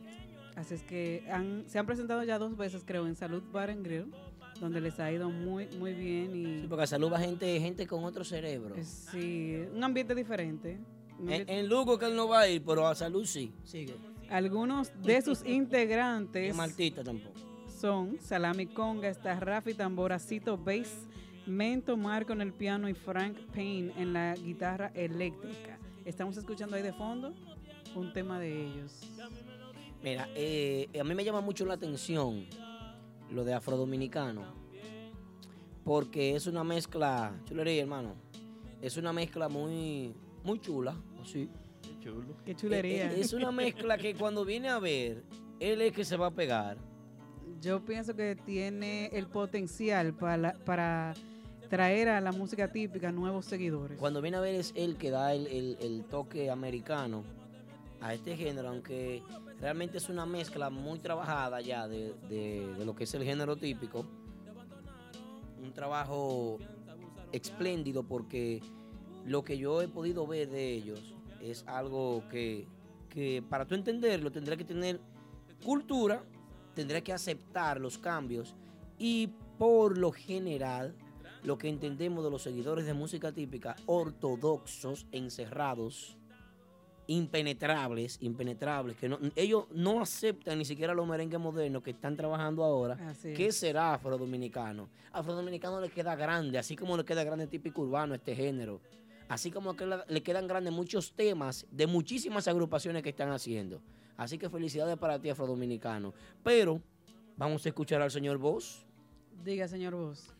así 0.56 0.74
es 0.74 0.82
que 0.82 1.24
han- 1.30 1.64
se 1.68 1.78
han 1.78 1.86
presentado 1.86 2.22
ya 2.24 2.38
dos 2.38 2.56
veces, 2.56 2.82
creo, 2.86 3.06
en 3.06 3.14
Salud 3.14 3.42
Bar 3.52 3.70
and 3.70 3.84
Grill, 3.84 4.12
donde 4.60 4.80
les 4.80 4.98
ha 4.98 5.10
ido 5.12 5.30
muy, 5.30 5.66
muy 5.78 5.92
bien 5.94 6.34
y 6.36 6.60
Sí, 6.62 6.66
porque 6.68 6.84
a 6.84 6.86
salud 6.86 7.12
va 7.12 7.18
gente, 7.20 7.60
gente 7.60 7.86
con 7.86 8.04
otro 8.04 8.24
cerebro. 8.24 8.74
eh, 8.76 8.84
sí, 8.84 9.56
un 9.74 9.82
ambiente 9.84 10.14
diferente. 10.14 10.78
Un 11.18 11.30
En, 11.32 11.48
en 11.48 11.68
Lugo 11.68 11.98
que 11.98 12.06
él 12.06 12.14
no 12.16 12.28
va 12.28 12.40
a 12.40 12.48
ir, 12.48 12.62
pero 12.64 12.86
a 12.86 12.94
salud 12.94 13.24
sí. 13.24 13.52
Sigue. 13.64 13.94
Algunos 14.30 14.92
de 15.02 15.22
sus 15.22 15.44
integrantes 15.44 16.54
Martita 16.54 17.02
tampoco. 17.02 17.34
son 17.80 18.18
Salami 18.20 18.66
Conga, 18.66 19.08
está 19.08 19.38
Rafi 19.38 19.74
Tamboracito 19.74 20.56
Bass, 20.56 21.06
Mento 21.46 21.96
Marco 21.96 22.32
en 22.32 22.40
el 22.40 22.52
piano 22.52 22.88
y 22.88 22.94
Frank 22.94 23.36
Payne 23.54 23.92
en 23.96 24.12
la 24.12 24.34
guitarra 24.34 24.90
eléctrica. 24.94 25.78
Estamos 26.04 26.36
escuchando 26.36 26.76
ahí 26.76 26.82
de 26.82 26.92
fondo 26.92 27.34
un 27.94 28.12
tema 28.12 28.38
de 28.38 28.66
ellos. 28.66 29.00
Mira, 30.02 30.28
eh, 30.34 30.88
a 31.00 31.04
mí 31.04 31.14
me 31.14 31.24
llama 31.24 31.40
mucho 31.40 31.64
la 31.64 31.74
atención 31.74 32.46
lo 33.30 33.44
de 33.44 33.54
afrodominicano. 33.54 34.42
Porque 35.84 36.36
es 36.36 36.46
una 36.46 36.64
mezcla, 36.64 37.34
chulería, 37.46 37.82
hermano. 37.82 38.14
Es 38.82 38.96
una 38.96 39.12
mezcla 39.12 39.48
muy, 39.48 40.14
muy 40.44 40.60
chula, 40.60 40.96
así. 41.22 41.48
Qué 42.44 42.54
chulería. 42.54 43.10
Eh, 43.12 43.16
eh, 43.16 43.20
Es 43.20 43.32
una 43.32 43.50
mezcla 43.52 43.96
que 43.98 44.14
cuando 44.14 44.44
viene 44.44 44.68
a 44.68 44.78
ver, 44.78 45.22
él 45.60 45.80
es 45.82 45.92
que 45.92 46.04
se 46.04 46.16
va 46.16 46.26
a 46.26 46.30
pegar. 46.30 46.76
Yo 47.60 47.84
pienso 47.84 48.14
que 48.14 48.36
tiene 48.36 49.06
el 49.06 49.26
potencial 49.26 50.14
para, 50.14 50.52
para 50.64 51.14
traer 51.68 52.08
a 52.08 52.20
la 52.20 52.30
música 52.32 52.70
típica 52.70 53.10
nuevos 53.10 53.44
seguidores. 53.46 53.98
Cuando 53.98 54.22
viene 54.22 54.36
a 54.36 54.40
ver 54.40 54.54
es 54.54 54.72
él 54.76 54.96
que 54.96 55.10
da 55.10 55.34
el, 55.34 55.46
el- 55.48 55.76
el 55.80 56.04
toque 56.04 56.50
americano 56.50 57.24
a 58.00 58.14
este 58.14 58.36
género, 58.36 58.68
aunque 58.68 59.22
realmente 59.60 59.98
es 59.98 60.08
una 60.08 60.24
mezcla 60.24 60.70
muy 60.70 61.00
trabajada 61.00 61.60
ya 61.60 61.88
de, 61.88 62.14
de- 62.28 62.72
de 62.78 62.84
lo 62.84 62.94
que 62.94 63.04
es 63.04 63.14
el 63.14 63.24
género 63.24 63.56
típico. 63.56 64.06
Un 65.62 65.72
trabajo 65.72 66.58
espléndido 67.32 68.04
porque 68.04 68.60
lo 69.26 69.42
que 69.42 69.58
yo 69.58 69.82
he 69.82 69.88
podido 69.88 70.26
ver 70.26 70.48
de 70.48 70.72
ellos 70.72 71.14
es 71.40 71.64
algo 71.66 72.24
que, 72.30 72.66
que 73.08 73.42
para 73.48 73.66
tú 73.66 73.74
entenderlo 73.74 74.30
tendrás 74.30 74.58
que 74.58 74.64
tener 74.64 75.00
cultura, 75.64 76.22
tendrás 76.74 77.02
que 77.02 77.12
aceptar 77.12 77.80
los 77.80 77.98
cambios 77.98 78.54
y 78.98 79.30
por 79.58 79.98
lo 79.98 80.12
general 80.12 80.94
lo 81.42 81.58
que 81.58 81.68
entendemos 81.68 82.24
de 82.24 82.30
los 82.30 82.42
seguidores 82.42 82.86
de 82.86 82.94
música 82.94 83.32
típica, 83.32 83.76
ortodoxos, 83.86 85.06
encerrados, 85.12 86.16
impenetrables, 87.06 88.18
impenetrables, 88.20 88.96
que 88.96 89.08
no, 89.08 89.18
ellos 89.34 89.64
no 89.72 90.00
aceptan 90.00 90.58
ni 90.58 90.64
siquiera 90.64 90.94
los 90.94 91.06
merengues 91.06 91.40
modernos 91.40 91.82
que 91.82 91.90
están 91.90 92.16
trabajando 92.16 92.62
ahora. 92.62 93.14
¿Qué 93.22 93.50
será 93.50 93.94
afrodominicano? 93.94 94.90
Afrodominicano 95.12 95.80
le 95.80 95.88
queda 95.88 96.14
grande, 96.16 96.58
así 96.58 96.76
como 96.76 96.96
le 96.96 97.04
queda 97.04 97.24
grande 97.24 97.46
típico 97.46 97.82
urbano 97.82 98.14
este 98.14 98.36
género. 98.36 98.80
Así 99.28 99.50
como 99.50 99.76
que 99.76 99.86
le 100.08 100.22
quedan 100.22 100.46
grandes 100.46 100.72
muchos 100.72 101.12
temas 101.12 101.66
de 101.70 101.86
muchísimas 101.86 102.48
agrupaciones 102.48 103.02
que 103.02 103.10
están 103.10 103.30
haciendo. 103.30 103.82
Así 104.16 104.38
que 104.38 104.48
felicidades 104.48 104.96
para 104.96 105.20
ti, 105.20 105.28
afrodominicano. 105.28 106.14
Pero 106.42 106.80
vamos 107.36 107.64
a 107.64 107.68
escuchar 107.68 108.00
al 108.00 108.10
señor 108.10 108.38
Voz. 108.38 108.86
Diga, 109.44 109.68
señor 109.68 109.94
Vos. 109.94 110.32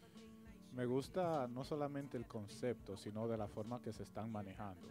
Me 0.74 0.86
gusta 0.86 1.48
no 1.48 1.64
solamente 1.64 2.16
el 2.16 2.26
concepto, 2.26 2.96
sino 2.96 3.28
de 3.28 3.36
la 3.36 3.46
forma 3.46 3.82
que 3.82 3.92
se 3.92 4.02
están 4.02 4.32
manejando. 4.32 4.88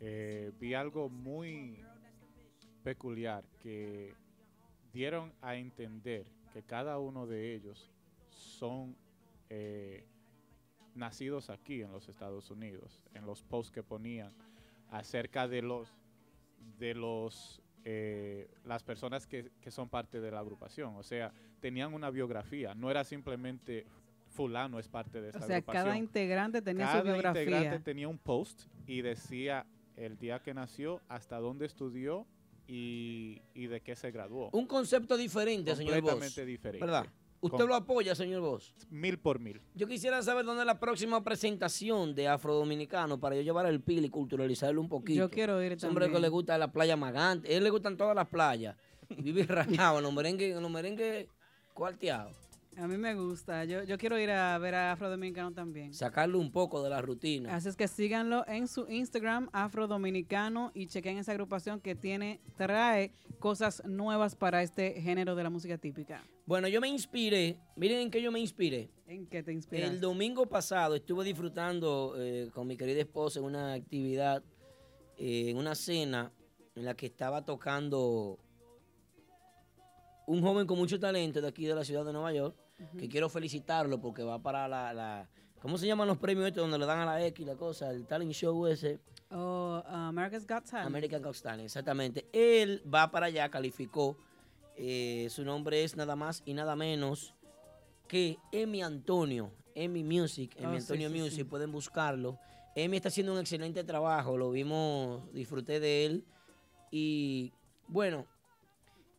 Eh, 0.00 0.52
vi 0.58 0.74
algo 0.74 1.08
muy 1.08 1.76
peculiar 2.82 3.44
que 3.62 4.14
dieron 4.92 5.32
a 5.42 5.56
entender 5.56 6.26
que 6.52 6.62
cada 6.62 6.98
uno 6.98 7.26
de 7.26 7.54
ellos 7.54 7.90
son 8.30 8.96
eh, 9.48 10.06
nacidos 10.94 11.50
aquí 11.50 11.82
en 11.82 11.92
los 11.92 12.08
Estados 12.08 12.50
Unidos, 12.50 13.02
en 13.14 13.26
los 13.26 13.42
posts 13.42 13.70
que 13.72 13.82
ponían 13.82 14.32
acerca 14.90 15.46
de 15.48 15.62
los 15.62 15.88
de 16.78 16.94
los 16.94 17.60
eh, 17.84 18.50
las 18.64 18.82
personas 18.82 19.26
que, 19.26 19.50
que 19.60 19.70
son 19.70 19.88
parte 19.88 20.20
de 20.20 20.30
la 20.30 20.40
agrupación. 20.40 20.96
O 20.96 21.02
sea, 21.02 21.32
tenían 21.60 21.94
una 21.94 22.10
biografía, 22.10 22.74
no 22.74 22.90
era 22.90 23.04
simplemente 23.04 23.86
fulano 24.28 24.78
es 24.78 24.86
parte 24.88 25.20
de 25.20 25.28
O 25.28 25.30
esta 25.30 25.46
sea, 25.46 25.56
agrupación. 25.56 25.84
cada 25.84 25.96
integrante 25.96 26.62
tenía 26.62 26.86
Cada 26.86 27.00
su 27.00 27.04
biografía. 27.06 27.42
integrante 27.42 27.80
tenía 27.80 28.08
un 28.08 28.18
post 28.18 28.62
y 28.86 29.02
decía 29.02 29.66
el 29.96 30.18
día 30.18 30.40
que 30.40 30.54
nació, 30.54 31.00
hasta 31.08 31.38
dónde 31.38 31.66
estudió 31.66 32.26
y, 32.66 33.42
y 33.54 33.66
de 33.66 33.80
qué 33.80 33.96
se 33.96 34.10
graduó. 34.10 34.50
Un 34.52 34.66
concepto 34.66 35.16
diferente, 35.16 35.74
señor. 35.74 35.94
Completamente 35.94 36.44
diferente. 36.46 36.84
¿Verdad? 36.84 37.06
¿Usted 37.42 37.66
lo 37.66 37.74
apoya, 37.74 38.14
señor 38.14 38.42
Boss? 38.42 38.74
Mil 38.90 39.18
por 39.18 39.38
mil. 39.40 39.60
Yo 39.74 39.86
quisiera 39.86 40.22
saber 40.22 40.44
dónde 40.44 40.62
es 40.62 40.66
la 40.66 40.78
próxima 40.78 41.24
presentación 41.24 42.14
de 42.14 42.28
Afrodominicano 42.28 43.18
para 43.18 43.34
yo 43.36 43.42
llevar 43.42 43.64
el 43.66 43.80
pil 43.80 44.04
y 44.04 44.10
culturalizarlo 44.10 44.80
un 44.80 44.88
poquito. 44.90 45.18
Yo 45.18 45.30
quiero 45.30 45.62
ir 45.62 45.72
Ese 45.72 45.86
hombre 45.86 46.04
que 46.06 46.12
también. 46.12 46.22
le 46.22 46.28
gusta 46.28 46.58
la 46.58 46.70
playa 46.70 46.96
Magante. 46.96 47.48
A 47.48 47.56
él 47.56 47.64
le 47.64 47.70
gustan 47.70 47.96
todas 47.96 48.14
las 48.14 48.28
playas. 48.28 48.76
Vive 49.08 49.44
rajado 49.48 49.98
en 49.98 50.04
los 50.04 50.12
merengues, 50.12 50.54
en 50.54 50.62
los 50.62 50.70
merengues 50.70 51.28
cuarteados. 51.72 52.36
A 52.80 52.88
mí 52.88 52.96
me 52.96 53.14
gusta. 53.14 53.66
Yo, 53.66 53.82
yo 53.84 53.98
quiero 53.98 54.18
ir 54.18 54.30
a 54.30 54.56
ver 54.56 54.74
a 54.74 54.92
Afro 54.92 55.10
Dominicano 55.10 55.52
también. 55.52 55.92
Sacarle 55.92 56.38
un 56.38 56.50
poco 56.50 56.82
de 56.82 56.88
la 56.88 57.02
rutina. 57.02 57.54
Así 57.54 57.68
es 57.68 57.76
que 57.76 57.86
síganlo 57.86 58.42
en 58.48 58.68
su 58.68 58.88
Instagram, 58.88 59.50
Afro 59.52 59.86
Dominicano, 59.86 60.70
y 60.72 60.86
chequen 60.86 61.18
esa 61.18 61.32
agrupación 61.32 61.80
que 61.80 61.94
tiene, 61.94 62.40
trae 62.56 63.12
cosas 63.38 63.82
nuevas 63.84 64.34
para 64.34 64.62
este 64.62 65.00
género 65.02 65.34
de 65.34 65.42
la 65.42 65.50
música 65.50 65.76
típica. 65.76 66.24
Bueno, 66.46 66.68
yo 66.68 66.80
me 66.80 66.88
inspiré. 66.88 67.58
Miren 67.76 67.98
en 67.98 68.10
qué 68.10 68.22
yo 68.22 68.32
me 68.32 68.40
inspiré. 68.40 68.88
¿En 69.06 69.26
qué 69.26 69.42
te 69.42 69.52
inspiras? 69.52 69.90
El 69.90 70.00
domingo 70.00 70.46
pasado 70.46 70.94
estuve 70.94 71.22
disfrutando 71.24 72.14
eh, 72.16 72.48
con 72.54 72.66
mi 72.66 72.78
querida 72.78 73.00
esposa 73.00 73.40
en 73.40 73.44
una 73.44 73.74
actividad, 73.74 74.42
eh, 75.18 75.50
en 75.50 75.58
una 75.58 75.74
cena 75.74 76.32
en 76.74 76.86
la 76.86 76.94
que 76.94 77.06
estaba 77.06 77.44
tocando 77.44 78.38
un 80.26 80.40
joven 80.42 80.66
con 80.66 80.78
mucho 80.78 80.98
talento 80.98 81.40
de 81.40 81.48
aquí 81.48 81.66
de 81.66 81.74
la 81.74 81.84
ciudad 81.84 82.04
de 82.04 82.12
Nueva 82.12 82.32
York, 82.32 82.56
que 82.98 83.08
quiero 83.08 83.28
felicitarlo 83.28 84.00
porque 84.00 84.22
va 84.22 84.38
para 84.40 84.66
la, 84.68 84.92
la- 84.92 85.28
¿cómo 85.60 85.76
se 85.78 85.86
llaman 85.86 86.08
los 86.08 86.18
premios 86.18 86.46
estos 86.48 86.62
donde 86.62 86.78
le 86.78 86.86
dan 86.86 86.98
a 87.00 87.04
la 87.06 87.24
X 87.26 87.46
la 87.46 87.54
cosa? 87.56 87.90
El 87.90 88.06
talent 88.06 88.32
show 88.32 88.66
ese. 88.66 88.98
Oh, 89.30 89.82
uh, 89.84 89.88
America's 89.88 90.46
Got 90.46 90.64
Talent. 90.64 90.86
American 90.88 91.22
Got 91.22 91.40
Talent, 91.40 91.64
exactamente. 91.66 92.26
Él 92.32 92.82
va 92.92 93.10
para 93.10 93.26
allá, 93.26 93.48
calificó. 93.48 94.16
eh, 94.76 95.28
su 95.30 95.44
nombre 95.44 95.84
es 95.84 95.94
nada 95.96 96.16
más 96.16 96.42
y 96.46 96.54
nada 96.54 96.74
menos 96.74 97.34
que 98.08 98.38
Emi 98.50 98.82
Antonio. 98.82 99.50
Emi 99.74 100.02
Music, 100.02 100.54
Emi 100.56 100.66
Oh, 100.66 100.70
sí, 100.72 100.76
Antonio 100.78 101.10
sí, 101.10 101.18
Music, 101.18 101.36
sí. 101.36 101.44
pueden 101.44 101.70
buscarlo. 101.70 102.38
Emi 102.74 102.96
está 102.96 103.08
haciendo 103.08 103.32
un 103.32 103.38
excelente 103.38 103.84
trabajo, 103.84 104.36
lo 104.36 104.50
vimos, 104.50 105.22
disfruté 105.32 105.78
de 105.80 106.06
él. 106.06 106.24
Y 106.90 107.52
bueno, 107.86 108.26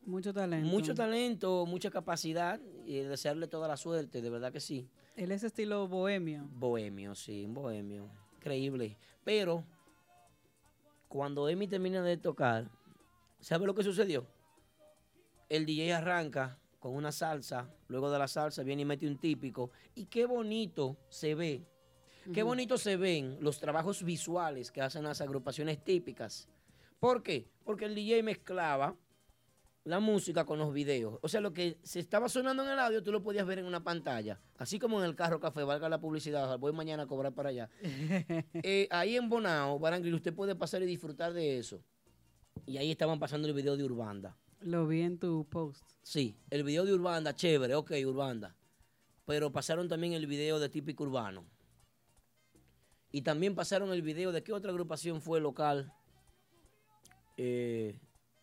Mucho 0.06 0.34
talento. 0.34 0.68
mucho 0.68 0.94
talento, 0.96 1.66
mucha 1.66 1.90
capacidad 1.92 2.60
y 2.92 3.04
desearle 3.04 3.48
toda 3.48 3.68
la 3.68 3.78
suerte, 3.78 4.22
de 4.22 4.30
verdad 4.30 4.52
que 4.52 4.60
sí. 4.60 4.90
Él 5.16 5.32
es 5.32 5.44
estilo 5.44 5.88
bohemio. 5.88 6.48
Bohemio, 6.52 7.16
sí, 7.16 7.46
un 7.46 7.54
bohemio. 7.54 8.10
Increíble. 8.36 8.98
Pero 9.24 9.64
cuando 11.08 11.48
Emi 11.48 11.68
termina 11.68 12.02
de 12.02 12.18
tocar, 12.18 12.70
¿sabe 13.40 13.66
lo 13.66 13.74
que 13.74 13.84
sucedió? 13.84 14.28
El 15.48 15.66
DJ 15.66 15.94
arranca 15.94 16.58
con 16.80 16.96
una 16.96 17.12
salsa, 17.12 17.70
luego 17.88 18.10
de 18.12 18.20
la 18.20 18.28
salsa 18.28 18.64
viene 18.64 18.82
y 18.82 18.86
mete 18.86 19.08
un 19.08 19.18
típico. 19.18 19.72
Y 19.96 20.06
qué 20.06 20.26
bonito 20.26 20.98
se 21.10 21.36
ve, 21.36 21.66
qué 22.34 22.44
bonito 22.44 22.78
se 22.78 22.98
ven 22.98 23.38
los 23.40 23.60
trabajos 23.60 24.04
visuales 24.04 24.72
que 24.72 24.82
hacen 24.82 25.04
las 25.04 25.22
agrupaciones 25.22 25.84
típicas. 25.84 26.50
¿Por 27.00 27.24
qué? 27.24 27.48
Porque 27.64 27.86
el 27.86 27.96
DJ 27.96 28.24
mezclaba 28.24 28.96
la 29.84 30.00
música 30.00 30.46
con 30.46 30.60
los 30.60 30.74
videos. 30.74 31.18
O 31.22 31.28
sea, 31.28 31.42
lo 31.42 31.54
que 31.54 31.80
se 31.84 32.00
estaba 32.00 32.30
sonando 32.30 32.64
en 32.64 32.70
el 32.70 32.80
audio, 32.80 33.02
tú 33.02 33.12
lo 33.12 33.24
podías 33.24 33.46
ver 33.46 33.60
en 33.60 33.66
una 33.66 33.84
pantalla. 33.84 34.40
Así 34.58 34.78
como 34.78 35.00
en 35.00 35.06
el 35.06 35.16
carro 35.16 35.40
café, 35.40 35.64
valga 35.64 35.90
la 35.90 36.00
publicidad, 36.00 36.58
voy 36.60 36.72
mañana 36.72 37.04
a 37.04 37.08
cobrar 37.08 37.34
para 37.34 37.50
allá. 37.50 37.70
Eh, 38.64 38.88
ahí 38.92 39.16
en 39.16 39.30
Bonao, 39.30 39.80
Barangri, 39.80 40.14
usted 40.14 40.34
puede 40.34 40.56
pasar 40.56 40.84
y 40.84 40.86
disfrutar 40.86 41.34
de 41.34 41.58
eso. 41.58 41.84
Y 42.66 42.78
ahí 42.78 42.92
estaban 42.92 43.20
pasando 43.20 43.48
el 43.48 43.54
video 43.54 43.76
de 43.76 43.84
Urbanda. 43.84 44.38
Lo 44.60 44.88
vi 44.88 45.02
en 45.02 45.18
tu 45.18 45.48
post. 45.50 45.84
Sí, 46.04 46.38
el 46.50 46.64
video 46.64 46.86
de 46.86 46.94
Urbanda, 46.94 47.36
chévere, 47.36 47.76
ok, 47.76 47.92
Urbanda. 48.06 48.56
Pero 49.26 49.52
pasaron 49.52 49.88
también 49.88 50.14
el 50.14 50.28
video 50.28 50.60
de 50.60 50.70
Típico 50.70 51.04
Urbano. 51.04 51.46
Y 53.12 53.24
también 53.24 53.56
pasaron 53.56 53.92
el 53.92 54.02
video 54.02 54.32
de 54.32 54.44
qué 54.44 54.54
otra 54.54 54.72
agrupación 54.72 55.22
fue 55.22 55.42
local. 55.42 55.92
Eh, 57.38 58.00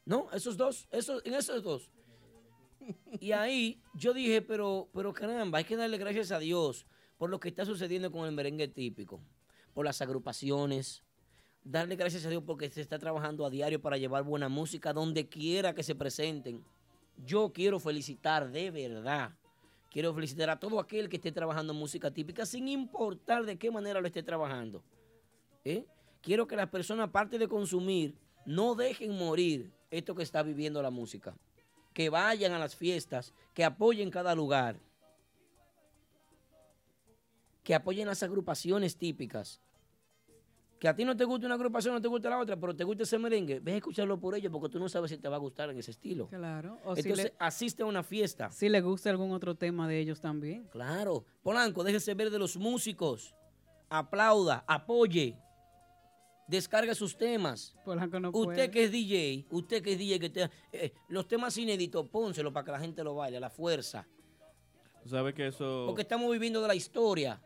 no, 0.09 0.31
esos 0.33 0.57
dos, 0.57 0.89
esos, 0.91 1.21
en 1.27 1.35
esos 1.35 1.63
dos. 1.63 1.91
Y 3.21 3.33
ahí 3.33 3.83
yo 3.93 4.15
dije, 4.15 4.41
pero, 4.41 4.89
pero 4.95 5.13
caramba, 5.13 5.59
hay 5.59 5.65
que 5.65 5.77
darle 5.77 5.99
gracias 5.99 6.33
a 6.33 6.39
Dios 6.39 6.87
por 7.19 7.29
lo 7.29 7.39
que 7.39 7.51
está 7.51 7.67
sucediendo 7.67 8.11
con 8.11 8.25
el 8.25 8.33
merengue 8.33 8.69
típico, 8.69 9.21
por 9.75 9.85
las 9.85 10.01
agrupaciones, 10.01 11.03
darle 11.63 11.97
gracias 11.97 12.25
a 12.25 12.31
Dios 12.31 12.43
porque 12.47 12.71
se 12.71 12.81
está 12.81 12.99
trabajando 12.99 13.45
a 13.45 13.51
diario 13.51 13.83
para 13.83 13.99
llevar 13.99 14.23
buena 14.23 14.49
música 14.49 14.95
donde 14.95 15.29
quiera 15.29 15.75
que 15.75 15.83
se 15.83 15.95
presenten. 15.95 16.65
Yo 17.27 17.53
quiero 17.53 17.79
felicitar 17.79 18.51
de 18.51 18.71
verdad. 18.71 19.35
Quiero 19.91 20.15
felicitar 20.15 20.49
a 20.49 20.59
todo 20.59 20.81
aquel 20.81 21.11
que 21.11 21.17
esté 21.17 21.33
trabajando 21.33 21.75
en 21.75 21.79
música 21.81 22.11
típica 22.11 22.47
sin 22.47 22.69
importar 22.69 23.45
de 23.45 23.59
qué 23.59 23.71
manera 23.71 24.01
lo 24.01 24.07
esté 24.07 24.23
trabajando. 24.23 24.83
¿eh? 25.67 25.85
Quiero 26.23 26.47
que 26.47 26.57
las 26.57 26.71
personas, 26.71 27.09
aparte 27.09 27.39
de 27.39 27.47
consumir, 27.47 28.15
no 28.47 28.75
dejen 28.75 29.15
morir 29.15 29.77
esto 29.91 30.15
que 30.15 30.23
está 30.23 30.43
viviendo 30.43 30.83
la 30.83 30.91
música. 30.91 31.35
Que 31.93 32.11
vayan 32.11 32.53
a 32.53 32.59
las 32.59 32.77
fiestas, 32.77 33.33
que 33.55 33.65
apoyen 33.65 34.11
cada 34.11 34.35
lugar, 34.35 34.79
que 37.65 37.75
apoyen 37.75 38.07
las 38.07 38.23
agrupaciones 38.23 38.97
típicas. 38.97 39.61
Que 40.79 40.87
a 40.87 40.95
ti 40.95 41.05
no 41.05 41.17
te 41.17 41.25
gusta 41.25 41.47
una 41.47 41.57
agrupación, 41.57 41.93
no 41.93 42.01
te 42.01 42.07
gusta 42.07 42.31
la 42.31 42.39
otra, 42.39 42.57
pero 42.57 42.75
te 42.75 42.85
gusta 42.85 43.03
ese 43.03 43.19
merengue, 43.19 43.59
ves 43.59 43.75
a 43.75 43.77
escucharlo 43.79 44.19
por 44.21 44.37
ellos 44.37 44.53
porque 44.53 44.69
tú 44.69 44.79
no 44.79 44.89
sabes 44.89 45.11
si 45.11 45.19
te 45.19 45.29
va 45.29 45.37
a 45.37 45.41
gustar 45.41 45.69
en 45.71 45.79
ese 45.79 45.91
estilo. 45.91 46.29
Claro. 46.29 46.79
O 46.85 46.95
si 46.95 47.03
Entonces, 47.03 47.25
le, 47.27 47.35
asiste 47.39 47.83
a 47.83 47.87
una 47.87 48.05
fiesta. 48.05 48.51
si 48.53 48.69
le 48.69 48.81
gusta 48.81 49.11
algún 49.11 49.33
otro 49.33 49.57
tema 49.57 49.89
de 49.89 49.99
ellos 49.99 50.21
también. 50.21 50.69
Claro. 50.71 51.25
Polanco, 51.43 51.83
déjese 51.83 52.15
ver 52.15 52.31
de 52.31 52.39
los 52.39 52.57
músicos. 52.57 53.35
Aplauda, 53.89 54.65
apoye. 54.69 55.37
Descarga 56.49 56.95
sus 56.95 57.17
temas. 57.17 57.77
Polanco 57.85 58.19
no 58.19 58.29
Usted 58.31 58.43
puede. 58.45 58.71
que 58.71 58.85
es 58.85 58.91
DJ, 58.93 59.47
usted 59.51 59.83
que 59.83 59.93
es 59.93 59.99
DJ, 59.99 60.19
que 60.19 60.31
te- 60.31 60.51
eh, 60.73 60.93
los 61.09 61.29
temas 61.29 61.57
inéditos, 61.59 62.09
pónselo 62.09 62.53
para 62.53 62.65
que 62.65 62.73
la 62.73 62.81
gente 62.81 63.05
lo 63.05 63.15
baile, 63.15 63.37
a 63.37 63.41
la 63.41 63.51
fuerza. 63.51 64.07
Tú 65.03 65.11
sabes 65.11 65.35
que 65.35 65.47
eso, 65.47 65.85
Porque 65.87 66.03
estamos 66.03 66.31
viviendo 66.33 66.61
de 66.63 66.69
la 66.69 66.75
historia. 66.75 67.41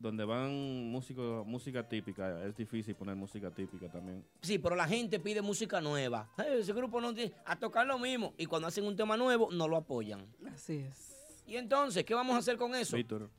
donde 0.00 0.24
van 0.24 0.90
músicos, 0.90 1.46
música 1.46 1.88
típica, 1.88 2.44
es 2.44 2.54
difícil 2.56 2.94
poner 2.94 3.14
música 3.16 3.50
típica 3.50 3.88
también. 3.90 4.22
Sí, 4.42 4.58
pero 4.58 4.74
la 4.76 4.86
gente 4.86 5.18
pide 5.18 5.40
música 5.40 5.80
nueva. 5.80 6.28
Eh, 6.38 6.58
ese 6.58 6.72
grupo 6.74 7.00
no 7.00 7.14
tiene 7.14 7.32
a 7.46 7.58
tocar 7.58 7.86
lo 7.86 7.98
mismo. 7.98 8.34
Y 8.36 8.44
cuando 8.46 8.68
hacen 8.68 8.84
un 8.84 8.96
tema 8.96 9.16
nuevo, 9.16 9.48
no 9.50 9.66
lo 9.66 9.76
apoyan. 9.78 10.26
Así 10.52 10.78
es. 10.78 11.42
Y 11.46 11.56
entonces, 11.56 12.04
¿qué 12.04 12.12
vamos 12.14 12.34
a 12.34 12.38
hacer 12.40 12.56
con 12.58 12.74
eso? 12.74 12.96
Víctor 12.96 13.30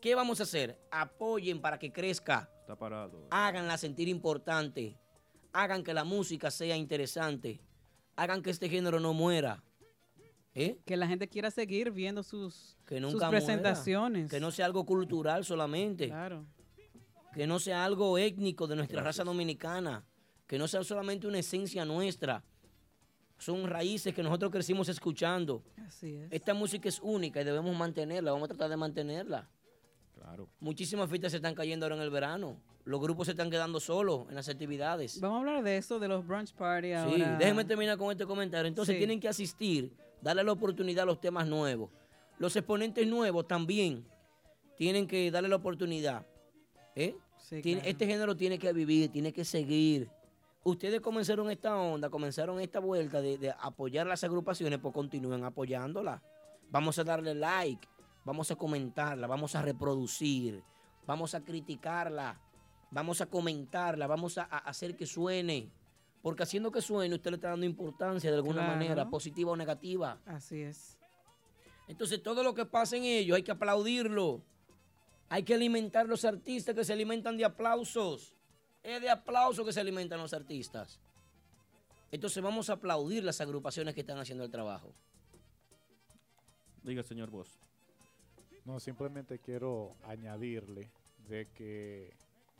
¿Qué 0.00 0.14
vamos 0.14 0.40
a 0.40 0.44
hacer? 0.44 0.78
Apoyen 0.90 1.60
para 1.60 1.78
que 1.78 1.92
crezca. 1.92 2.50
está 2.60 2.76
parado. 2.76 3.26
Háganla 3.30 3.76
sentir 3.78 4.08
importante. 4.08 4.98
Hagan 5.52 5.82
que 5.82 5.94
la 5.94 6.04
música 6.04 6.50
sea 6.50 6.76
interesante. 6.76 7.60
Hagan 8.16 8.42
que 8.42 8.50
este 8.50 8.68
género 8.68 9.00
no 9.00 9.12
muera. 9.14 9.62
¿Eh? 10.54 10.78
Que 10.86 10.96
la 10.96 11.06
gente 11.06 11.28
quiera 11.28 11.50
seguir 11.50 11.90
viendo 11.90 12.22
sus, 12.22 12.76
Que 12.86 12.98
sus 13.00 13.12
nunca 13.12 13.26
muera. 13.26 13.44
presentaciones. 13.44 14.30
Que 14.30 14.40
no 14.40 14.50
sea 14.50 14.66
algo 14.66 14.84
cultural 14.86 15.44
solamente. 15.44 16.08
Claro. 16.08 16.46
Que 17.34 17.46
no 17.46 17.58
sea 17.58 17.84
algo 17.84 18.16
étnico 18.16 18.66
de 18.66 18.76
nuestra 18.76 19.02
raza 19.02 19.22
dominicana. 19.24 20.04
Que 20.46 20.58
no 20.58 20.66
sea 20.68 20.82
solamente 20.84 21.26
una 21.26 21.38
esencia 21.40 21.84
nuestra. 21.84 22.42
Son 23.38 23.68
raíces 23.68 24.14
que 24.14 24.22
nosotros 24.22 24.50
crecimos 24.50 24.88
escuchando. 24.88 25.62
Así 25.86 26.16
es. 26.16 26.32
Esta 26.32 26.54
música 26.54 26.88
es 26.88 27.00
única 27.02 27.40
y 27.42 27.44
debemos 27.44 27.76
mantenerla. 27.76 28.32
Vamos 28.32 28.46
a 28.46 28.48
tratar 28.48 28.70
de 28.70 28.76
mantenerla. 28.78 29.50
Claro. 30.16 30.48
Muchísimas 30.60 31.08
fiestas 31.08 31.32
se 31.32 31.36
están 31.36 31.54
cayendo 31.54 31.84
ahora 31.86 31.96
en 31.96 32.02
el 32.02 32.10
verano. 32.10 32.60
Los 32.84 33.00
grupos 33.00 33.26
se 33.26 33.32
están 33.32 33.50
quedando 33.50 33.80
solos 33.80 34.26
en 34.28 34.34
las 34.34 34.48
actividades. 34.48 35.20
Vamos 35.20 35.36
a 35.36 35.40
hablar 35.40 35.62
de 35.62 35.76
eso, 35.76 35.98
de 35.98 36.08
los 36.08 36.26
brunch 36.26 36.52
party 36.54 36.88
Sí, 36.88 36.92
ahora. 36.94 37.36
déjenme 37.36 37.64
terminar 37.64 37.98
con 37.98 38.10
este 38.10 38.24
comentario. 38.26 38.66
Entonces 38.68 38.94
Sí. 38.94 38.98
tienen 38.98 39.20
que 39.20 39.28
asistir, 39.28 39.92
darle 40.22 40.42
la 40.44 40.52
oportunidad 40.52 41.02
a 41.02 41.06
los 41.06 41.20
temas 41.20 41.46
nuevos. 41.46 41.90
Los 42.38 42.54
exponentes 42.56 43.06
nuevos 43.06 43.46
también 43.46 44.06
tienen 44.76 45.06
que 45.06 45.30
darle 45.30 45.48
la 45.48 45.56
oportunidad. 45.56 46.24
¿eh? 46.94 47.14
Sí, 47.38 47.60
Tiene- 47.60 47.80
claro. 47.82 47.90
Este 47.90 48.06
género 48.06 48.36
tiene 48.36 48.58
que 48.58 48.72
vivir, 48.72 49.10
tiene 49.10 49.32
que 49.32 49.44
seguir. 49.44 50.08
Ustedes 50.64 51.00
comenzaron 51.00 51.50
esta 51.50 51.76
onda, 51.76 52.08
comenzaron 52.10 52.60
esta 52.60 52.80
vuelta 52.80 53.20
de, 53.20 53.38
de 53.38 53.50
apoyar 53.60 54.06
las 54.06 54.24
agrupaciones, 54.24 54.78
pues 54.80 54.92
continúen 54.94 55.44
apoyándolas. 55.44 56.20
Vamos 56.70 56.98
a 56.98 57.04
darle 57.04 57.34
like, 57.34 57.86
vamos 58.26 58.50
a 58.50 58.56
comentarla, 58.56 59.26
vamos 59.28 59.54
a 59.54 59.62
reproducir, 59.62 60.62
vamos 61.06 61.34
a 61.34 61.42
criticarla, 61.44 62.38
vamos 62.90 63.20
a 63.20 63.26
comentarla, 63.26 64.06
vamos 64.06 64.36
a, 64.36 64.42
a 64.42 64.58
hacer 64.58 64.96
que 64.96 65.06
suene. 65.06 65.70
Porque 66.22 66.42
haciendo 66.42 66.72
que 66.72 66.82
suene, 66.82 67.14
usted 67.14 67.30
le 67.30 67.36
está 67.36 67.50
dando 67.50 67.64
importancia 67.66 68.28
de 68.30 68.36
alguna 68.36 68.64
Claro. 68.64 68.72
manera, 68.72 69.08
positiva 69.08 69.52
o 69.52 69.56
negativa. 69.56 70.18
Así 70.26 70.60
es. 70.60 70.98
Entonces, 71.86 72.20
todo 72.20 72.42
lo 72.42 72.52
que 72.52 72.66
pasa 72.66 72.96
en 72.96 73.04
ellos 73.04 73.36
hay 73.36 73.44
que 73.44 73.52
aplaudirlo. 73.52 74.42
Hay 75.28 75.44
que 75.44 75.54
alimentar 75.54 76.06
los 76.08 76.24
artistas 76.24 76.74
que 76.74 76.84
se 76.84 76.92
alimentan 76.92 77.36
de 77.36 77.44
aplausos. 77.44 78.34
Es 78.82 79.00
de 79.00 79.08
aplausos 79.08 79.64
que 79.64 79.72
se 79.72 79.80
alimentan 79.80 80.18
los 80.20 80.34
artistas. 80.34 80.98
Entonces, 82.10 82.42
vamos 82.42 82.70
a 82.70 82.72
aplaudir 82.74 83.22
las 83.22 83.40
agrupaciones 83.40 83.94
que 83.94 84.00
están 84.00 84.18
haciendo 84.18 84.42
el 84.42 84.50
trabajo. 84.50 84.92
Diga, 86.82 87.04
señor 87.04 87.30
Vos. 87.30 87.60
No, 88.66 88.80
simplemente 88.80 89.38
quiero 89.38 89.94
añadirle 90.04 90.90
de 91.28 91.46
que, 91.54 92.12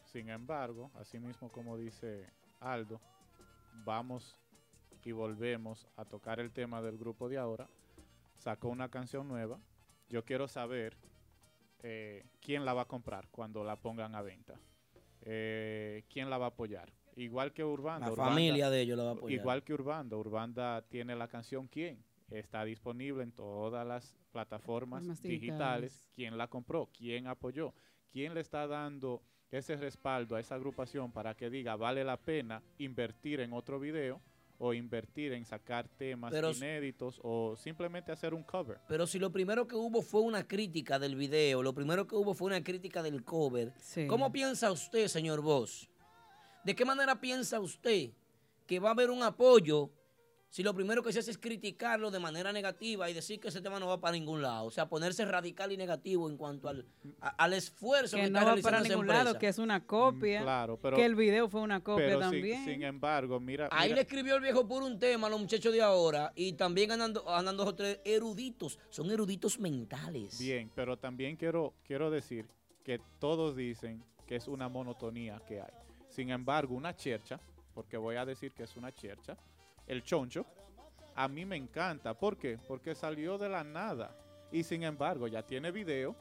sin 0.04 0.28
embargo, 0.30 0.90
así 0.94 1.18
mismo 1.18 1.50
como 1.50 1.76
dice 1.76 2.30
Aldo, 2.60 3.00
vamos 3.84 4.38
y 5.04 5.10
volvemos 5.12 5.86
a 5.96 6.04
tocar 6.04 6.38
el 6.40 6.52
tema 6.52 6.80
del 6.80 6.96
grupo 6.96 7.28
de 7.28 7.38
ahora. 7.38 7.68
Sacó 8.38 8.68
una 8.68 8.88
canción 8.88 9.26
nueva. 9.26 9.58
Yo 10.08 10.24
quiero 10.24 10.46
saber 10.46 10.96
eh, 11.82 12.24
quién 12.40 12.64
la 12.64 12.72
va 12.72 12.82
a 12.82 12.86
comprar 12.86 13.26
cuando 13.30 13.64
la 13.64 13.74
pongan 13.76 14.14
a 14.14 14.22
venta. 14.22 14.54
Eh, 15.22 16.04
quién 16.08 16.30
la 16.30 16.38
va 16.38 16.46
a 16.46 16.48
apoyar. 16.50 16.92
Igual 17.16 17.52
que 17.52 17.64
Urbanda. 17.64 18.06
La 18.06 18.12
Urbanda- 18.12 18.30
familia 18.30 18.70
de 18.70 18.80
ellos 18.80 18.96
la 18.96 19.04
va 19.04 19.10
a 19.10 19.14
apoyar. 19.14 19.40
Igual 19.40 19.64
que 19.64 19.74
Urbanda. 19.74 20.16
Urbanda 20.16 20.82
tiene 20.82 21.16
la 21.16 21.26
canción 21.26 21.66
¿Quién? 21.66 21.98
Está 22.30 22.64
disponible 22.64 23.22
en 23.22 23.32
todas 23.32 23.86
las 23.86 24.16
plataformas 24.32 25.02
digitales. 25.22 25.22
digitales. 25.40 26.10
¿Quién 26.14 26.36
la 26.36 26.48
compró? 26.48 26.88
¿Quién 26.96 27.26
apoyó? 27.28 27.72
¿Quién 28.12 28.34
le 28.34 28.40
está 28.40 28.66
dando 28.66 29.22
ese 29.50 29.76
respaldo 29.76 30.34
a 30.34 30.40
esa 30.40 30.56
agrupación 30.56 31.12
para 31.12 31.34
que 31.36 31.48
diga 31.48 31.76
vale 31.76 32.02
la 32.02 32.16
pena 32.16 32.62
invertir 32.78 33.40
en 33.40 33.52
otro 33.52 33.78
video 33.78 34.20
o 34.58 34.74
invertir 34.74 35.32
en 35.34 35.44
sacar 35.44 35.86
temas 35.86 36.32
Pero- 36.32 36.50
inéditos 36.50 37.20
o 37.22 37.54
simplemente 37.56 38.10
hacer 38.10 38.34
un 38.34 38.42
cover? 38.42 38.78
Pero 38.88 39.06
si 39.06 39.18
lo 39.20 39.30
primero 39.30 39.68
que 39.68 39.76
hubo 39.76 40.02
fue 40.02 40.22
una 40.22 40.48
crítica 40.48 40.98
del 40.98 41.14
video, 41.14 41.62
lo 41.62 41.74
primero 41.74 42.06
que 42.08 42.16
hubo 42.16 42.34
fue 42.34 42.48
una 42.48 42.64
crítica 42.64 43.02
del 43.02 43.22
cover, 43.22 43.72
Sí. 43.78 44.06
¿cómo 44.08 44.32
piensa 44.32 44.72
usted, 44.72 45.06
señor 45.08 45.42
Vos? 45.42 45.88
¿De 46.64 46.74
qué 46.74 46.84
manera 46.84 47.20
piensa 47.20 47.60
usted 47.60 48.10
que 48.66 48.80
va 48.80 48.88
a 48.88 48.92
haber 48.92 49.10
un 49.10 49.22
apoyo 49.22 49.90
si 50.48 50.62
lo 50.62 50.72
primero 50.74 51.02
que 51.02 51.12
se 51.12 51.18
hace 51.18 51.30
es 51.32 51.38
criticarlo 51.38 52.10
de 52.10 52.18
manera 52.18 52.52
negativa 52.52 53.10
y 53.10 53.14
decir 53.14 53.38
que 53.40 53.48
ese 53.48 53.60
tema 53.60 53.78
no 53.78 53.86
va 53.88 54.00
para 54.00 54.12
ningún 54.16 54.40
lado? 54.40 54.66
O 54.66 54.70
sea, 54.70 54.88
ponerse 54.88 55.24
radical 55.24 55.72
y 55.72 55.76
negativo 55.76 56.30
en 56.30 56.36
cuanto 56.36 56.68
al, 56.68 56.86
a- 57.20 57.28
al 57.44 57.52
esfuerzo 57.52 58.16
que, 58.16 58.22
Que 58.22 58.26
está 58.28 58.40
no 58.40 58.46
va 58.46 58.52
realizando 58.52 58.78
para 58.78 58.88
ningún 58.88 59.06
lado, 59.06 59.38
que 59.38 59.48
es 59.48 59.58
una 59.58 59.84
copia. 59.84 60.40
Mm, 60.40 60.44
Claro, 60.44 60.78
pero, 60.80 60.96
que 60.96 61.04
el 61.04 61.14
video 61.14 61.48
fue 61.48 61.60
una 61.60 61.80
copia 61.80 62.06
pero 62.06 62.20
también. 62.20 62.64
sin, 62.64 62.82
embargo, 62.82 63.38
mira, 63.40 63.68
Ahí 63.70 63.88
mira- 63.88 63.96
le 63.96 64.02
escribió 64.02 64.36
el 64.36 64.40
viejo 64.40 64.66
por 64.66 64.82
un 64.82 64.98
tema 64.98 65.26
a 65.26 65.30
los 65.30 65.40
muchachos 65.40 65.72
de 65.72 65.82
ahora 65.82 66.32
y 66.34 66.52
también 66.54 66.90
andando, 66.92 67.28
andan 67.28 67.56
dos 67.56 67.66
o 67.68 67.74
tres 67.74 68.00
eruditos. 68.04 68.78
Son 68.88 69.10
eruditos 69.10 69.58
mentales. 69.58 70.38
Bien, 70.38 70.70
pero 70.74 70.96
también 70.96 71.36
quiero, 71.36 71.74
quiero 71.84 72.10
decir 72.10 72.46
que 72.84 73.00
todos 73.18 73.56
dicen 73.56 74.02
que 74.26 74.36
es 74.36 74.48
una 74.48 74.68
monotonía 74.68 75.40
que 75.46 75.60
hay. 75.60 75.72
Sin 76.08 76.30
embargo, 76.30 76.74
una 76.74 76.94
chercha, 76.96 77.38
porque 77.74 77.96
voy 77.96 78.16
a 78.16 78.24
decir 78.24 78.52
que 78.52 78.62
es 78.62 78.76
una 78.76 78.92
chercha, 78.92 79.36
el 79.86 80.02
choncho, 80.02 80.46
a 81.14 81.28
mí 81.28 81.44
me 81.44 81.56
encanta. 81.56 82.14
¿Por 82.14 82.36
qué? 82.36 82.58
Porque 82.68 82.94
salió 82.94 83.38
de 83.38 83.48
la 83.48 83.64
nada. 83.64 84.16
Y 84.52 84.62
sin 84.62 84.82
embargo, 84.82 85.26
ya 85.28 85.42
tiene 85.42 85.70
video, 85.70 86.14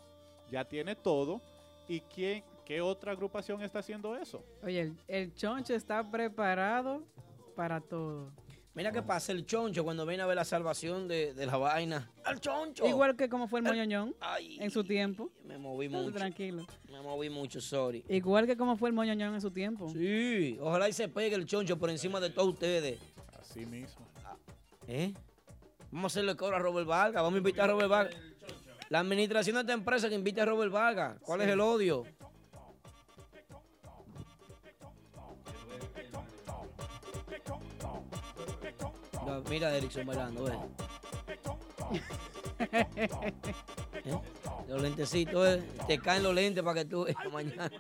ya 0.50 0.66
tiene 0.66 0.96
todo. 0.96 1.42
¿Y 1.88 2.00
quién, 2.02 2.44
qué 2.66 2.82
otra 2.82 3.12
agrupación 3.12 3.62
está 3.62 3.80
haciendo 3.80 4.16
eso? 4.16 4.44
Oye, 4.64 4.82
el, 4.82 4.98
el 5.08 5.36
choncho 5.36 5.76
está 5.76 6.10
preparado 6.10 7.04
para 7.56 7.80
todo. 7.82 8.32
Mira 8.74 8.92
qué 8.92 9.02
pasa 9.02 9.32
el 9.32 9.46
choncho 9.46 9.86
cuando 9.86 10.06
viene 10.06 10.22
a 10.24 10.26
ver 10.26 10.36
la 10.36 10.44
salvación 10.44 11.08
de, 11.08 11.34
de 11.34 11.46
la 11.46 11.56
vaina. 11.56 12.12
¡Al 12.26 12.42
choncho! 12.42 12.86
Igual 12.86 13.16
que 13.16 13.30
como 13.30 13.48
fue 13.48 13.62
el 13.62 13.66
moñoñón 13.66 14.14
Ay, 14.20 14.58
en 14.60 14.70
su 14.70 14.84
tiempo. 14.84 15.30
me 15.46 15.58
moví 15.58 15.88
mucho. 15.88 16.12
Tranquilo. 16.12 16.66
Me 16.92 17.00
moví 17.02 17.30
mucho, 17.30 17.62
sorry. 17.62 18.04
Igual 18.10 18.46
que 18.46 18.58
como 18.58 18.76
fue 18.76 18.90
el 18.90 18.96
moñoñón 18.96 19.34
en 19.34 19.40
su 19.40 19.50
tiempo. 19.52 19.88
Sí, 19.94 20.58
ojalá 20.60 20.90
y 20.90 20.94
se 20.94 21.08
pegue 21.08 21.36
el 21.36 21.46
choncho 21.46 21.78
por 21.80 21.90
encima 21.90 22.20
de 22.20 22.32
todos 22.32 22.50
ustedes. 22.50 23.00
Así 23.56 23.66
mismo. 23.66 24.06
¿Eh? 24.86 25.14
Vamos 25.90 26.12
a 26.12 26.14
hacerle 26.14 26.36
cobro 26.36 26.58
a 26.58 26.60
Robert 26.60 26.86
Vargas. 26.86 27.24
Vamos 27.24 27.36
a 27.36 27.38
invitar 27.38 27.70
a 27.70 27.72
Robert 27.72 27.90
Vargas. 27.90 28.22
La 28.90 29.00
administración 29.00 29.56
de 29.56 29.62
esta 29.62 29.72
empresa 29.72 30.10
que 30.10 30.16
invite 30.16 30.42
a 30.42 30.46
Robert 30.46 30.74
Vargas. 30.74 31.18
¿Cuál 31.22 31.40
es 31.40 31.48
el 31.48 31.62
odio? 31.62 32.04
Mira 39.50 39.70
a 39.70 39.78
Erickson 39.78 40.06
bailando, 40.06 40.44
ve. 40.44 40.54
¿Eh? 44.04 44.20
Los 44.68 44.82
lentecitos, 44.82 45.48
eh. 45.48 45.64
te 45.88 45.98
caen 46.00 46.24
los 46.24 46.34
lentes 46.34 46.62
para 46.62 46.82
que 46.82 46.86
tú 46.86 47.06
veas 47.06 47.18
mañana. 47.32 47.72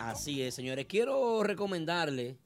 Así 0.00 0.42
es, 0.42 0.54
señores. 0.54 0.86
Quiero 0.86 1.42
recomendarle, 1.42 2.38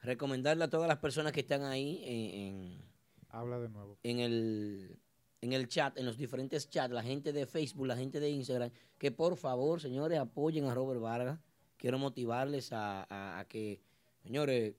recomendarle 0.00 0.64
a 0.64 0.70
todas 0.70 0.88
las 0.88 0.98
personas 0.98 1.32
que 1.32 1.40
están 1.40 1.62
ahí 1.64 2.00
en, 2.04 2.40
en- 2.40 2.84
Habla 3.30 3.58
de 3.58 3.68
nuevo. 3.68 3.98
en 4.04 4.20
el, 4.20 4.96
en 5.40 5.52
el 5.52 5.66
chat, 5.68 5.98
en 5.98 6.06
los 6.06 6.16
diferentes 6.16 6.68
chats, 6.70 6.92
la 6.94 7.02
gente 7.02 7.32
de 7.32 7.46
Facebook, 7.46 7.86
la 7.86 7.96
gente 7.96 8.20
de 8.20 8.30
Instagram, 8.30 8.70
que 8.98 9.10
por 9.10 9.36
favor, 9.36 9.80
señores, 9.80 10.18
apoyen 10.18 10.66
a 10.66 10.74
Robert 10.74 11.00
Vargas. 11.00 11.40
Quiero 11.76 11.98
motivarles 11.98 12.72
a, 12.72 13.02
a- 13.10 13.40
a 13.40 13.44
que, 13.46 13.80
señores, 14.22 14.74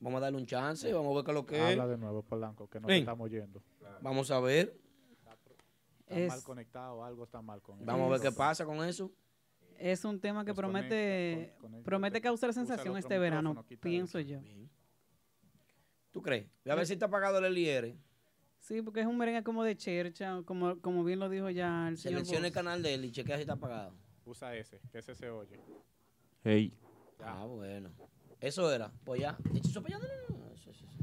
vamos 0.00 0.18
a 0.18 0.20
darle 0.24 0.38
un 0.38 0.46
chance, 0.46 0.92
vamos 0.92 1.12
a 1.12 1.14
ver 1.16 1.24
qué 1.24 1.30
es 1.30 1.34
lo 1.34 1.46
que 1.46 1.56
es. 1.56 1.62
Habla 1.72 1.86
de 1.86 1.96
nuevo, 1.96 2.22
Polanco, 2.22 2.68
que 2.68 2.80
no 2.80 2.88
estamos 2.88 3.24
oyendo. 3.24 3.62
Vamos 4.02 4.30
a 4.30 4.40
ver, 4.40 4.78
Está 6.06 6.20
Es- 6.20 6.28
mal 6.28 6.42
conectado, 6.42 7.02
algo 7.02 7.24
está 7.24 7.40
mal 7.40 7.62
con 7.62 7.80
él. 7.80 7.86
vamos 7.86 8.08
a 8.08 8.10
ver 8.12 8.20
qué 8.20 8.30
pasa 8.30 8.66
con 8.66 8.84
eso. 8.84 9.10
Es 9.78 10.04
un 10.04 10.20
tema 10.20 10.44
que 10.44 10.52
Desconecta, 10.52 10.88
promete, 10.88 11.54
con- 11.60 11.82
promete 11.82 12.20
causar 12.20 12.50
Usa 12.50 12.62
el 12.62 12.66
sensación 12.66 12.96
este 12.96 13.18
verano, 13.18 13.64
pienso 13.80 14.18
eso. 14.18 14.28
yo. 14.28 14.40
Bien. 14.40 14.70
¿Tú 16.12 16.22
crees? 16.22 16.46
Ve 16.64 16.70
a 16.72 16.74
ver 16.74 16.86
si 16.86 16.92
está 16.94 17.06
apagado 17.06 17.38
el 17.44 17.52
LIR. 17.54 17.96
Sí, 18.60 18.80
porque 18.82 19.00
es 19.00 19.06
un 19.06 19.18
merengue 19.18 19.42
como 19.42 19.62
de 19.64 19.76
chercha, 19.76 20.40
como, 20.46 20.80
como 20.80 21.04
bien 21.04 21.18
lo 21.18 21.28
dijo 21.28 21.50
ya 21.50 21.88
el 21.88 21.98
señor 21.98 22.20
Selecciona 22.20 22.46
el 22.46 22.52
Boss. 22.52 22.54
canal 22.54 22.82
de 22.82 22.94
él 22.94 23.04
y 23.04 23.12
chequea 23.12 23.36
si 23.36 23.42
está 23.42 23.54
apagado. 23.54 23.94
Usa 24.24 24.54
ese, 24.56 24.80
que 24.90 24.98
ese 24.98 25.14
se 25.14 25.28
oye. 25.28 25.60
Hey. 26.44 26.72
Ya. 27.18 27.40
Ah, 27.40 27.44
bueno. 27.44 27.90
Eso 28.40 28.72
era. 28.72 28.90
Pues 29.04 29.20
ya. 29.20 29.36
Echa 29.54 29.68
eso 29.68 29.82
para 29.82 29.96
allá. 29.96 30.06
No, 30.28 30.36
no, 30.38 30.46
no. 30.46 30.54
Eso, 30.54 30.70
eso, 30.70 30.86
eso. 30.86 31.02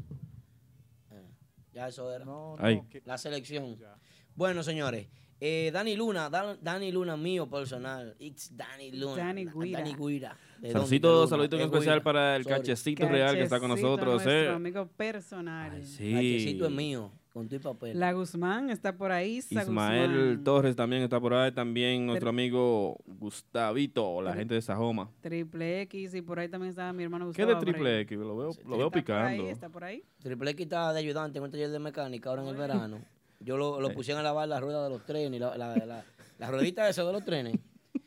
Eh, 1.11 1.29
Ya 1.73 1.87
eso 1.87 2.11
era. 2.11 2.25
No, 2.25 2.55
no, 2.57 2.85
La 3.05 3.17
selección. 3.17 3.75
ya. 3.77 3.95
Bueno, 4.35 4.63
señores. 4.63 5.07
Eh, 5.43 5.71
Dani 5.73 5.95
Luna, 5.95 6.29
Dan- 6.29 6.57
Dani 6.61 6.91
Luna 6.91 7.17
mío 7.17 7.49
personal. 7.49 8.15
It's 8.19 8.55
Dani 8.55 8.91
Luna. 8.91 9.15
Dani 9.17 9.45
Guira. 9.47 9.79
Dani 9.79 9.93
Guira. 9.95 10.37
Saludito, 10.71 11.25
saludito 11.27 11.55
en 11.55 11.63
es 11.63 11.65
especial 11.65 11.95
Guira. 11.95 12.03
para 12.03 12.35
el 12.35 12.43
Sorry. 12.43 12.55
cachecito 12.57 13.09
real 13.09 13.35
que 13.35 13.41
está 13.43 13.59
con 13.59 13.69
Cachecito, 13.69 13.89
nosotros. 13.89 14.13
Nuestro 14.23 14.31
eh. 14.53 14.55
amigo 14.55 14.87
personal. 14.95 15.71
Ay, 15.73 15.83
sí. 15.83 16.11
Cachecito 16.13 16.65
es 16.67 16.71
mío. 16.71 17.11
Con 17.33 17.47
tu 17.47 17.59
papel. 17.61 17.97
La 17.97 18.11
Guzmán 18.11 18.69
está 18.69 18.95
por 18.97 19.11
ahí. 19.11 19.37
Isa 19.37 19.63
Ismael 19.63 20.11
Guzmán. 20.11 20.43
Torres 20.43 20.75
también 20.75 21.01
está 21.01 21.17
por 21.19 21.33
ahí. 21.33 21.51
También 21.53 22.05
nuestro 22.05 22.29
amigo 22.29 22.97
Gustavito, 23.07 24.21
la 24.21 24.33
gente 24.33 24.53
de 24.55 24.61
Sajoma. 24.61 25.09
Triple 25.21 25.81
X 25.83 26.13
y 26.13 26.21
por 26.21 26.39
ahí 26.39 26.49
también 26.49 26.71
está 26.71 26.91
mi 26.93 27.03
hermano 27.03 27.31
¿Qué 27.31 27.43
Gustavo. 27.45 27.59
de 27.65 27.71
triple 27.71 27.99
X? 28.01 28.17
Lo 28.17 28.35
veo, 28.37 28.49
lo 28.65 28.77
veo 28.77 28.87
Está 28.87 29.01
por 29.01 29.11
ahí, 29.15 29.37
picando. 29.37 29.47
está 29.49 29.69
por 29.69 29.83
ahí. 29.85 30.03
Triple 30.21 30.51
X 30.51 30.63
está 30.65 30.91
de 30.93 30.99
ayudante 30.99 31.37
en 31.39 31.45
un 31.45 31.51
taller 31.51 31.69
de 31.71 31.79
mecánica 31.79 32.29
ahora 32.29 32.43
en 32.43 32.47
el 32.49 32.55
verano. 32.57 32.99
Yo 33.43 33.57
lo, 33.57 33.81
lo 33.81 33.93
pusieron 33.93 34.21
a 34.21 34.23
lavar 34.23 34.47
las 34.47 34.61
ruedas 34.61 34.83
de 34.83 34.89
los 34.89 35.05
trenes, 35.05 35.39
la, 35.39 35.57
la, 35.57 35.75
la, 35.75 36.05
las 36.37 36.49
rueditas 36.49 36.89
esas 36.89 37.05
de 37.05 37.13
los 37.13 37.25
trenes. 37.25 37.57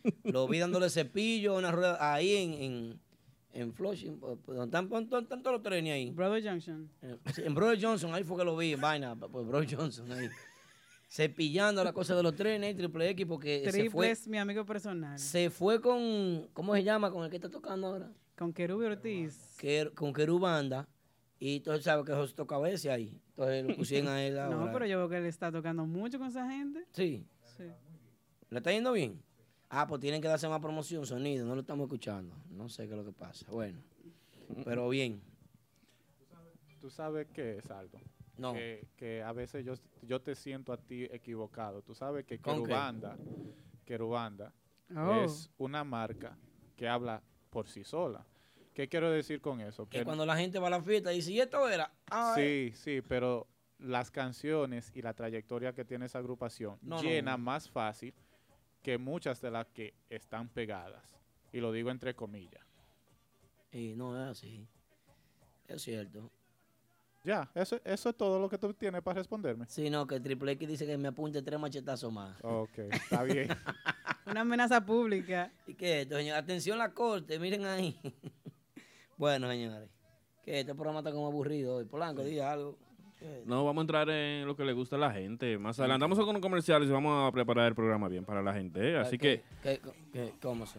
Lo 0.24 0.47
vi 0.49 0.59
dándole 0.59 0.91
cepillo 0.91 1.55
a 1.55 1.59
una 1.59 1.70
rueda 1.70 2.14
ahí 2.14 2.37
en, 2.37 2.53
en, 2.62 3.01
en 3.53 3.72
Flushing, 3.72 4.18
pues, 4.18 4.39
pues, 4.45 4.57
donde 4.57 4.76
están, 4.76 4.89
donde 4.89 5.18
están 5.24 5.43
todos 5.43 5.57
los 5.57 5.62
trenes 5.62 5.93
ahí. 5.93 6.11
Brother 6.11 6.43
Junction. 6.43 6.91
Eh, 7.03 7.16
sí, 7.35 7.43
En 7.45 7.55
Brother 7.55 7.78
Johnson, 7.80 8.14
ahí 8.14 8.24
fue 8.24 8.39
que 8.39 8.45
lo 8.45 8.57
vi, 8.57 8.72
en 8.72 8.80
vaina, 8.80 9.14
pues 9.16 9.47
Brother 9.47 9.76
Johnson 9.76 10.11
ahí. 10.12 10.28
Cepillando 11.09 11.85
la 11.85 11.93
cosa 11.93 12.14
de 12.16 12.22
los 12.22 12.35
trenes, 12.35 12.76
Triple 12.76 13.11
X, 13.11 13.26
porque 13.26 13.62
se 13.64 13.70
Triple 13.70 13.91
fue, 13.91 14.11
es 14.11 14.26
mi 14.26 14.39
amigo 14.39 14.64
personal. 14.64 15.18
se 15.18 15.49
fue 15.49 15.80
con, 15.80 16.49
¿cómo 16.53 16.74
se 16.74 16.82
llama? 16.82 17.11
Con 17.11 17.24
el 17.24 17.30
que 17.30 17.37
está 17.37 17.49
tocando 17.49 17.87
ahora. 17.87 18.11
Con 18.37 18.53
Kerubi 18.53 18.87
Ortiz. 18.87 19.55
Que, 19.59 19.91
con 19.95 20.12
Keru 20.12 20.39
Banda. 20.39 20.89
Y 21.41 21.57
entonces 21.57 21.85
sabe 21.85 22.05
que 22.05 22.12
José 22.14 22.35
toca 22.35 22.57
a 22.57 22.61
veces 22.61 22.91
ahí. 22.91 23.20
Entonces 23.30 23.64
lo 23.64 23.76
pusieron 23.76 24.09
a 24.09 24.24
él 24.24 24.39
ahora. 24.39 24.57
No, 24.57 24.72
pero 24.72 24.87
yo 24.87 24.99
veo 24.99 25.09
que 25.09 25.16
él 25.18 25.26
está 25.26 25.51
tocando 25.53 25.85
mucho 25.87 26.18
con 26.18 26.28
esa 26.28 26.49
gente. 26.51 26.87
Sí. 26.93 27.26
Sí. 27.57 27.64
¿Le 28.51 28.59
está 28.59 28.72
yendo 28.72 28.93
bien? 28.93 29.20
Ah, 29.68 29.87
pues 29.87 30.01
tienen 30.01 30.22
que 30.22 30.28
darse 30.28 30.49
más 30.49 30.61
promoción, 30.61 31.05
sonido. 31.05 31.45
No 31.47 31.55
lo 31.55 31.61
estamos 31.62 31.85
escuchando. 31.87 32.35
No 32.51 32.68
sé 32.68 32.87
qué 32.87 32.93
es 32.93 32.97
lo 32.97 33.05
que 33.05 33.12
pasa. 33.12 33.47
Bueno. 33.51 33.80
Pero 34.64 34.89
bien. 34.91 35.20
¿Tú 36.80 36.91
sabes 36.91 37.26
qué 37.32 37.59
es 37.59 37.70
algo? 37.70 37.99
No. 38.37 38.53
Que, 38.53 38.87
que 38.97 39.22
a 39.22 39.32
veces 39.32 39.64
yo, 39.64 39.74
yo 40.03 40.20
te 40.20 40.35
siento 40.35 40.72
a 40.72 40.76
ti 40.76 41.05
equivocado. 41.05 41.82
Tú 41.82 41.95
sabes 41.95 42.24
que. 42.26 42.39
Querubanda, 42.39 43.16
Querubanda 43.85 44.53
Oh. 44.95 45.22
es 45.24 45.51
una 45.57 45.82
marca 45.82 46.37
que 46.76 46.87
habla 46.87 47.22
por 47.51 47.66
sí 47.68 47.82
sola. 47.85 48.24
¿Qué 48.75 48.89
quiero 48.89 49.11
decir 49.11 49.41
con 49.41 49.61
eso? 49.61 49.89
Que 49.89 50.05
cuando 50.05 50.27
la 50.27 50.37
gente 50.37 50.59
va 50.59 50.66
a 50.66 50.70
la 50.70 50.83
fiesta 50.83 51.11
dice, 51.11 51.31
¿y 51.33 51.41
esto 51.41 51.68
era? 51.68 51.91
Ay, 52.11 52.72
Sí, 52.72 52.77
sí, 52.77 53.03
pero 53.07 53.47
las 53.79 54.11
canciones 54.11 54.91
y 54.95 55.03
la 55.03 55.14
trayectoria 55.14 55.72
que 55.75 55.85
tiene 55.85 56.07
esa 56.07 56.18
agrupación 56.18 56.79
No, 56.83 56.97
no, 56.97 57.03
llena 57.03 57.33
no. 57.33 57.39
más 57.45 57.70
fácil 57.70 58.12
que 58.83 58.99
muchas 58.99 59.41
de 59.41 59.51
las 59.51 59.66
que 59.68 59.95
están 60.11 60.49
pegadas. 60.49 61.16
Y 61.53 61.61
lo 61.61 61.70
digo 61.72 61.91
entre 61.91 62.14
comillas. 62.14 62.64
Y 63.70 63.95
no 63.95 64.20
es 64.20 64.31
así. 64.39 64.66
Es 65.68 65.83
cierto. 65.83 66.31
Ya, 67.22 67.51
eso, 67.55 67.81
eso 67.85 68.11
es 68.11 68.16
todo 68.16 68.39
lo 68.39 68.51
que 68.51 68.59
tú 68.59 68.75
tienes 68.75 69.01
para 69.03 69.18
responderme. 69.18 69.64
Sí, 69.68 69.89
no, 69.89 70.07
que 70.07 70.20
Triple 70.20 70.53
X 70.53 70.68
dice 70.68 70.85
que 70.87 70.99
me 70.99 71.09
apunte 71.09 71.41
tres 71.43 71.59
machetazos 71.59 72.12
más. 72.12 72.37
Ok, 72.43 72.79
está 72.91 73.22
bien. 73.22 73.49
Una 74.27 74.43
amenaza 74.43 74.85
pública. 74.85 75.51
¿Y 75.66 75.75
qué 75.75 76.01
es 76.01 76.03
esto, 76.03 76.16
señor? 76.16 76.37
Atención 76.37 76.77
la 76.77 76.93
corte, 76.93 77.39
miren 77.39 77.64
ahí. 77.66 77.99
bueno, 79.17 79.49
señores. 79.49 79.89
Que 80.45 80.61
este 80.61 80.75
programa 80.75 81.01
está 81.01 81.12
como 81.12 81.27
aburrido 81.27 81.77
hoy. 81.77 81.85
Polanco, 81.85 82.23
diga 82.23 82.53
algo. 82.53 82.77
No, 83.47 83.65
vamos 83.65 83.81
a 83.81 83.85
entrar 83.85 84.11
en 84.11 84.47
lo 84.47 84.55
que 84.55 84.65
le 84.65 84.75
gusta 84.75 84.97
a 84.97 84.99
la 84.99 85.11
gente. 85.11 85.57
Más 85.57 85.79
adelante 85.81 86.03
vamos 86.05 86.19
con 86.19 86.35
los 86.35 86.43
comerciales 86.43 86.89
y 86.89 86.93
vamos 86.93 87.27
a 87.27 87.33
preparar 87.33 87.69
el 87.69 87.75
programa 87.75 88.09
bien 88.09 88.25
para 88.27 88.43
la 88.43 88.53
gente. 88.53 88.81
¿eh? 88.93 88.99
Así 88.99 89.17
que 89.17 89.43
¿Qué- 89.62 89.81
qué- 90.12 90.35
¿Cómo 90.43 90.67
se? 90.67 90.79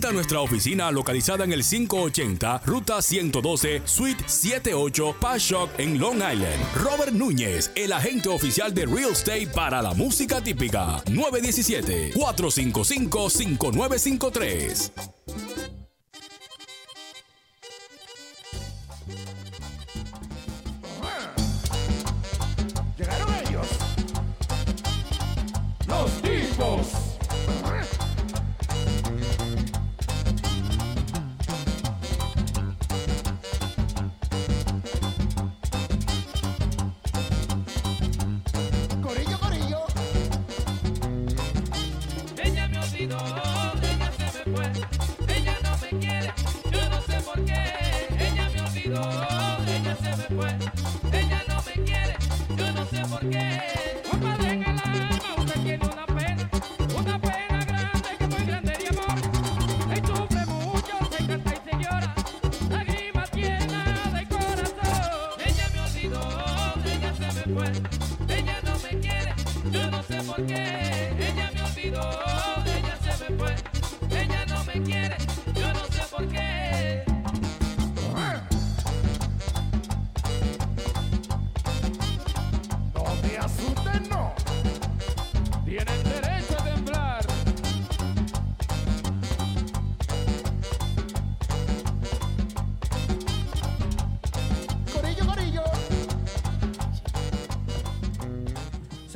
Visita 0.01 0.15
nuestra 0.15 0.41
oficina 0.41 0.89
localizada 0.89 1.43
en 1.43 1.53
el 1.53 1.63
580 1.63 2.63
Ruta 2.65 3.03
112 3.03 3.83
Suite 3.85 4.23
78 4.25 5.15
Pashock 5.21 5.69
en 5.77 5.99
Long 5.99 6.15
Island. 6.15 6.59
Robert 6.73 7.11
Núñez, 7.11 7.71
el 7.75 7.93
agente 7.93 8.27
oficial 8.27 8.73
de 8.73 8.87
Real 8.87 9.11
Estate 9.11 9.45
para 9.53 9.79
la 9.79 9.93
música 9.93 10.41
típica. 10.41 11.03
917 11.07 12.13
455 12.15 13.29
5953. 13.29 14.91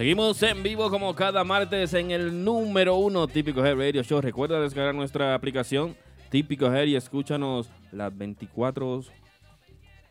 Seguimos 0.06 0.43
en 0.43 0.62
vivo 0.62 0.91
como 0.91 1.16
cada 1.16 1.43
martes 1.43 1.91
en 1.95 2.12
el 2.12 2.43
número 2.43 2.93
uno 2.95 3.28
Típico 3.28 3.66
Head 3.66 3.76
Radio 3.76 4.03
Show. 4.03 4.22
Recuerda 4.22 4.62
descargar 4.62 4.93
nuestra 4.93 5.34
aplicación 5.34 5.97
Típico 6.30 6.72
Head 6.72 6.86
y 6.86 6.95
escúchanos 6.95 7.72
las 7.91 8.16
24 8.16 9.03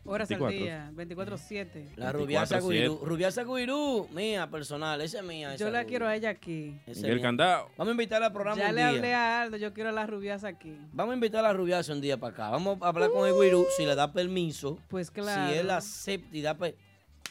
Horas 0.07 0.27
24. 0.27 0.47
al 0.47 0.51
día, 0.53 0.91
24-7. 0.93 1.93
La 1.95 2.11
rubiasa 2.11 2.59
24-7. 2.59 2.69
Guirú. 2.69 2.99
Rubiasa 3.05 3.43
Guirú, 3.45 4.09
mía 4.13 4.49
personal, 4.51 4.99
esa 4.99 5.19
es 5.19 5.23
mía. 5.23 5.55
Yo 5.55 5.69
la 5.71 5.85
quiero 5.85 6.07
a 6.09 6.15
ella 6.17 6.29
aquí. 6.31 6.77
Esa 6.85 7.07
mía. 7.07 7.21
Candado. 7.21 7.69
Vamos 7.77 7.91
a 7.91 7.93
invitarla 7.93 8.25
al 8.27 8.33
programa 8.33 8.61
Ya 8.61 8.69
un 8.71 8.75
le 8.75 8.81
día. 8.81 8.89
hablé 8.89 9.13
a 9.13 9.41
Aldo, 9.43 9.55
yo 9.55 9.73
quiero 9.73 9.91
a 9.91 9.93
la 9.93 10.05
rubiasa 10.05 10.49
aquí. 10.49 10.77
Vamos 10.91 11.13
a 11.13 11.15
invitar 11.15 11.39
a 11.39 11.47
la 11.47 11.53
rubiasa 11.53 11.93
un 11.93 12.01
día 12.01 12.17
para 12.17 12.33
acá. 12.33 12.49
Vamos 12.49 12.79
a 12.81 12.87
hablar 12.89 13.11
con 13.11 13.25
el 13.29 13.33
Guirú 13.33 13.65
si 13.77 13.85
le 13.85 13.95
da 13.95 14.11
permiso. 14.11 14.77
Pues 14.89 15.09
claro. 15.09 15.53
Si 15.53 15.57
él 15.57 15.69
acepta 15.69 16.35
y 16.35 16.41
da 16.41 16.53
pe- 16.53 16.75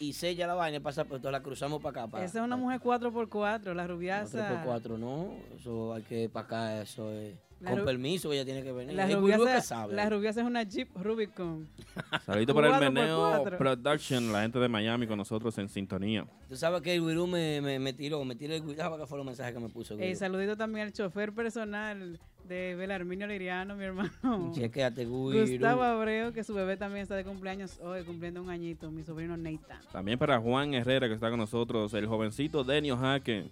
y 0.00 0.12
sella 0.12 0.46
la 0.46 0.54
vaina, 0.54 0.80
pasa, 0.80 1.04
pues 1.04 1.22
la 1.22 1.42
cruzamos 1.42 1.82
para 1.82 2.02
acá. 2.02 2.10
Para, 2.10 2.24
Esa 2.24 2.38
es 2.38 2.44
una 2.44 2.56
mujer 2.56 2.80
4x4, 2.80 3.74
la 3.74 3.86
rubiasa. 3.86 4.64
4x4, 4.64 4.98
no. 4.98 5.32
Eso 5.56 5.94
hay 5.94 6.02
que 6.02 6.28
para 6.28 6.46
acá, 6.46 6.82
eso 6.82 7.10
es. 7.12 7.34
La 7.64 7.70
con 7.70 7.80
ru- 7.80 7.84
permiso, 7.84 8.32
ella 8.32 8.44
tiene 8.44 8.62
que 8.62 8.72
venir. 8.72 8.94
La 8.94 9.06
el 9.06 9.14
rubiasa, 9.20 9.60
sabe. 9.60 9.94
la 9.94 10.08
rubiasa 10.08 10.40
es 10.42 10.46
una 10.46 10.62
Jeep 10.62 10.88
Rubicon. 10.96 11.66
Saludito 12.26 12.54
para 12.54 12.78
el 12.78 12.80
Meneo. 12.92 13.44
Production, 13.58 14.32
la 14.32 14.42
gente 14.42 14.58
de 14.58 14.68
Miami 14.68 15.06
con 15.06 15.18
nosotros 15.18 15.56
en 15.58 15.68
sintonía. 15.68 16.26
Tú 16.48 16.56
sabes 16.56 16.82
que 16.82 16.94
el 16.94 17.00
Guirú 17.04 17.26
me, 17.26 17.60
me, 17.60 17.78
me 17.78 17.92
tiró, 17.92 18.24
me 18.24 18.34
tiró 18.36 18.54
el 18.54 18.62
Guirú. 18.62 18.76
Que 18.98 19.06
fue 19.06 19.18
los 19.18 19.26
mensajes 19.26 19.52
que 19.54 19.60
me 19.60 19.68
puso. 19.68 19.94
el 19.94 20.02
Eh, 20.02 20.14
saludito 20.14 20.56
también 20.56 20.86
al 20.86 20.92
chofer 20.92 21.32
personal 21.32 22.20
de 22.46 22.74
Belarminio 22.74 23.26
Liriano, 23.26 23.74
mi 23.74 23.84
hermano. 23.84 24.10
Chequéate, 24.54 25.04
Guirú. 25.06 25.32
Gustavo 25.46 25.82
Abreu, 25.82 26.32
que 26.32 26.44
su 26.44 26.52
bebé 26.54 26.76
también 26.76 27.02
está 27.02 27.14
de 27.16 27.24
cumpleaños 27.24 27.78
hoy, 27.80 28.02
cumpliendo 28.04 28.42
un 28.42 28.50
añito, 28.50 28.90
mi 28.90 29.02
sobrino 29.02 29.36
Nathan. 29.36 29.80
También 29.92 30.18
para 30.18 30.38
Juan 30.38 30.74
Herrera 30.74 31.08
que 31.08 31.14
está 31.14 31.30
con 31.30 31.38
nosotros, 31.38 31.94
el 31.94 32.06
jovencito 32.06 32.62
Denio 32.64 32.96
Jaque. 32.96 33.48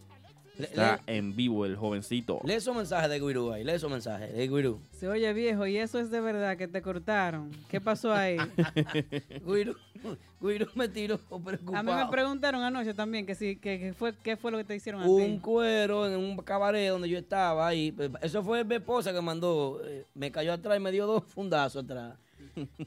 Le- 0.62 0.68
Está 0.68 1.00
en 1.06 1.34
vivo 1.36 1.66
el 1.66 1.76
jovencito. 1.76 2.40
Lee 2.44 2.54
esos 2.54 2.74
mensajes 2.76 3.10
de 3.10 3.18
Guirú 3.20 3.52
ahí, 3.52 3.64
lee 3.64 3.72
esos 3.72 3.90
mensajes 3.90 4.32
de 4.32 4.48
Guirú. 4.48 4.80
Se 4.92 5.08
oye 5.08 5.32
viejo, 5.32 5.66
y 5.66 5.76
eso 5.76 5.98
es 5.98 6.10
de 6.10 6.20
verdad 6.20 6.56
que 6.56 6.68
te 6.68 6.80
cortaron. 6.82 7.50
¿Qué 7.68 7.80
pasó 7.80 8.12
ahí? 8.12 8.36
Guirú, 9.46 9.74
Guirú 10.40 10.66
me 10.74 10.88
tiró 10.88 11.18
preocupado. 11.18 11.76
A 11.78 11.82
mí 11.82 11.92
me 11.92 12.10
preguntaron 12.10 12.62
anoche 12.62 12.94
también 12.94 13.26
que 13.26 13.34
sí, 13.34 13.56
que, 13.56 13.78
que 13.78 13.92
fue, 13.92 14.14
qué 14.22 14.36
fue 14.36 14.50
lo 14.50 14.58
que 14.58 14.64
te 14.64 14.74
hicieron 14.76 15.02
a 15.02 15.06
un 15.06 15.34
ti. 15.36 15.38
cuero 15.40 16.06
en 16.06 16.16
un 16.18 16.36
cabaret 16.38 16.90
donde 16.90 17.08
yo 17.08 17.18
estaba 17.18 17.66
ahí. 17.66 17.92
Pues, 17.92 18.10
Eso 18.22 18.42
fue 18.42 18.64
mi 18.64 18.76
esposa 18.76 19.12
que 19.12 19.20
mandó. 19.20 19.80
eh, 19.84 20.04
Me 20.14 20.30
cayó 20.32 20.52
atrás 20.52 20.76
y 20.76 20.80
me 20.80 20.90
dio 20.92 21.06
dos 21.06 21.24
fundazos 21.28 21.84
atrás. 21.84 22.14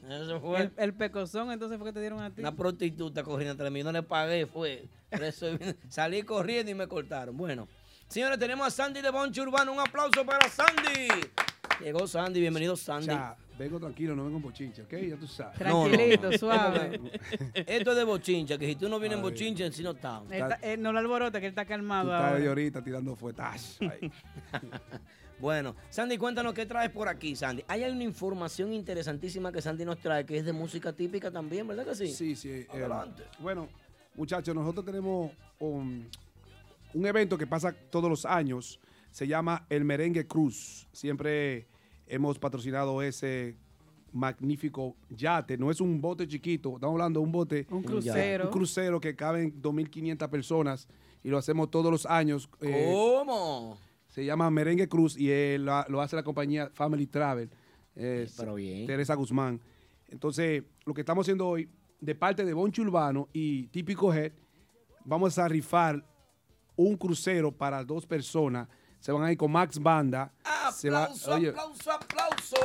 Eso 0.08 0.40
fue 0.40 0.60
El, 0.62 0.72
el 0.76 0.94
pecozón, 0.94 1.50
entonces 1.52 1.78
fue 1.78 1.86
que 1.88 1.92
te 1.92 2.00
dieron 2.00 2.20
a 2.20 2.30
ti. 2.30 2.40
una 2.40 2.54
prostituta 2.54 3.22
corriendo 3.22 3.54
atrás 3.54 3.66
de 3.66 3.70
mí. 3.70 3.82
No 3.82 3.92
le 3.92 4.02
pagué, 4.02 4.46
fue. 4.46 4.88
Eso 5.10 5.46
salí 5.88 6.22
corriendo 6.22 6.70
y 6.70 6.74
me 6.74 6.86
cortaron. 6.86 7.36
Bueno, 7.36 7.68
señores, 8.08 8.38
tenemos 8.38 8.66
a 8.66 8.70
Sandy 8.70 9.00
de 9.02 9.10
Bonche 9.10 9.40
Urbano. 9.40 9.72
Un 9.72 9.80
aplauso 9.80 10.24
para 10.24 10.48
Sandy. 10.48 11.08
Llegó 11.80 12.06
Sandy, 12.06 12.40
bienvenido 12.40 12.74
Sandy. 12.74 13.08
Ya, 13.08 13.36
vengo 13.58 13.78
tranquilo, 13.78 14.16
no 14.16 14.24
vengo 14.24 14.38
en 14.38 14.42
bochincha, 14.44 14.82
¿ok? 14.84 14.92
Ya 15.10 15.16
tú 15.16 15.26
sabes. 15.26 15.58
Tranquilito, 15.58 16.30
no. 16.30 16.38
suave. 16.38 17.00
Esto 17.54 17.90
es 17.90 17.96
de 17.98 18.04
bochincha, 18.04 18.56
que 18.56 18.66
si 18.66 18.76
tú 18.76 18.88
no 18.88 18.98
vienes 18.98 19.16
en 19.16 19.22
bochincha, 19.22 19.66
en 19.66 19.72
sí 19.74 19.82
no 19.82 19.90
está. 19.90 20.22
Él 20.30 20.42
está- 20.42 20.58
eh, 20.62 20.78
no 20.78 20.90
lo 20.92 21.00
alborota, 21.00 21.38
que 21.38 21.46
él 21.46 21.50
está 21.50 21.64
Tú 21.64 21.68
calmado 21.68 22.14
estás 22.14 22.30
de 22.32 22.36
ahora. 22.38 22.48
ahorita 22.48 22.82
tirando 22.82 23.14
fuetazos. 23.14 23.78
ahí. 25.36 25.42
Bueno, 25.42 25.74
Sandy, 25.90 26.18
cuéntanos 26.18 26.52
qué 26.54 26.66
traes 26.66 26.90
por 26.90 27.08
aquí, 27.08 27.36
Sandy. 27.36 27.64
Hay 27.68 27.84
una 27.84 28.02
información 28.04 28.72
interesantísima 28.72 29.52
que 29.52 29.60
Sandy 29.62 29.84
nos 29.84 29.98
trae, 29.98 30.24
que 30.26 30.38
es 30.38 30.44
de 30.44 30.52
música 30.52 30.92
típica 30.92 31.30
también, 31.30 31.66
¿verdad 31.66 31.84
que 31.86 31.94
sí? 31.94 32.08
Sí, 32.08 32.34
sí. 32.36 32.48
eh, 32.50 32.66
Adelante. 32.70 33.22
bueno, 33.38 33.68
muchachos, 34.14 34.54
nosotros 34.54 34.84
tenemos 34.84 35.30
un, 35.58 36.08
un 36.94 37.06
evento 37.06 37.36
que 37.38 37.46
pasa 37.46 37.72
todos 37.90 38.08
los 38.10 38.24
años. 38.24 38.80
Se 39.10 39.26
llama 39.26 39.66
el 39.70 39.84
Merengue 39.84 40.26
Cruz. 40.26 40.86
Siempre 40.92 41.66
hemos 42.06 42.38
patrocinado 42.38 43.00
ese 43.02 43.56
magnífico 44.12 44.96
yate. 45.10 45.56
No 45.58 45.70
es 45.70 45.80
un 45.80 46.00
bote 46.00 46.26
chiquito, 46.26 46.74
estamos 46.76 46.94
hablando 46.94 47.20
de 47.20 47.26
un 47.26 47.32
bote. 47.32 47.66
Un 47.70 47.82
crucero. 47.82 48.44
Un 48.46 48.50
crucero 48.50 49.00
que 49.00 49.14
caben 49.16 49.60
2.500 49.62 50.28
personas 50.28 50.88
y 51.22 51.28
lo 51.28 51.38
hacemos 51.38 51.70
todos 51.70 51.90
los 51.90 52.06
años. 52.06 52.48
eh, 52.60 52.90
¿Cómo? 52.92 53.78
Se 54.16 54.24
llama 54.24 54.50
Merengue 54.50 54.88
Cruz 54.88 55.14
y 55.18 55.30
eh, 55.30 55.58
lo, 55.60 55.84
lo 55.88 56.00
hace 56.00 56.16
la 56.16 56.22
compañía 56.22 56.70
Family 56.72 57.06
Travel. 57.06 57.50
eh, 57.94 58.26
Pero 58.38 58.54
bien. 58.54 58.86
Teresa 58.86 59.14
Guzmán. 59.14 59.60
Entonces, 60.08 60.62
lo 60.86 60.94
que 60.94 61.02
estamos 61.02 61.26
haciendo 61.26 61.46
hoy, 61.46 61.68
de 62.00 62.14
parte 62.14 62.42
de 62.46 62.54
Boncho 62.54 62.80
Urbano 62.80 63.28
y 63.34 63.66
Típico 63.66 64.14
Head, 64.14 64.32
vamos 65.04 65.38
a 65.38 65.46
rifar 65.48 66.02
un 66.76 66.96
crucero 66.96 67.52
para 67.52 67.84
dos 67.84 68.06
personas. 68.06 68.66
Se 69.00 69.12
van 69.12 69.22
a 69.24 69.30
ir 69.32 69.36
con 69.36 69.52
Max 69.52 69.78
Banda. 69.78 70.32
se, 70.74 70.88
va- 70.88 71.04
Aplauso, 71.04 71.34
oye, 71.34 71.48
aplauso, 71.50 71.92
aplauso. 71.92 72.56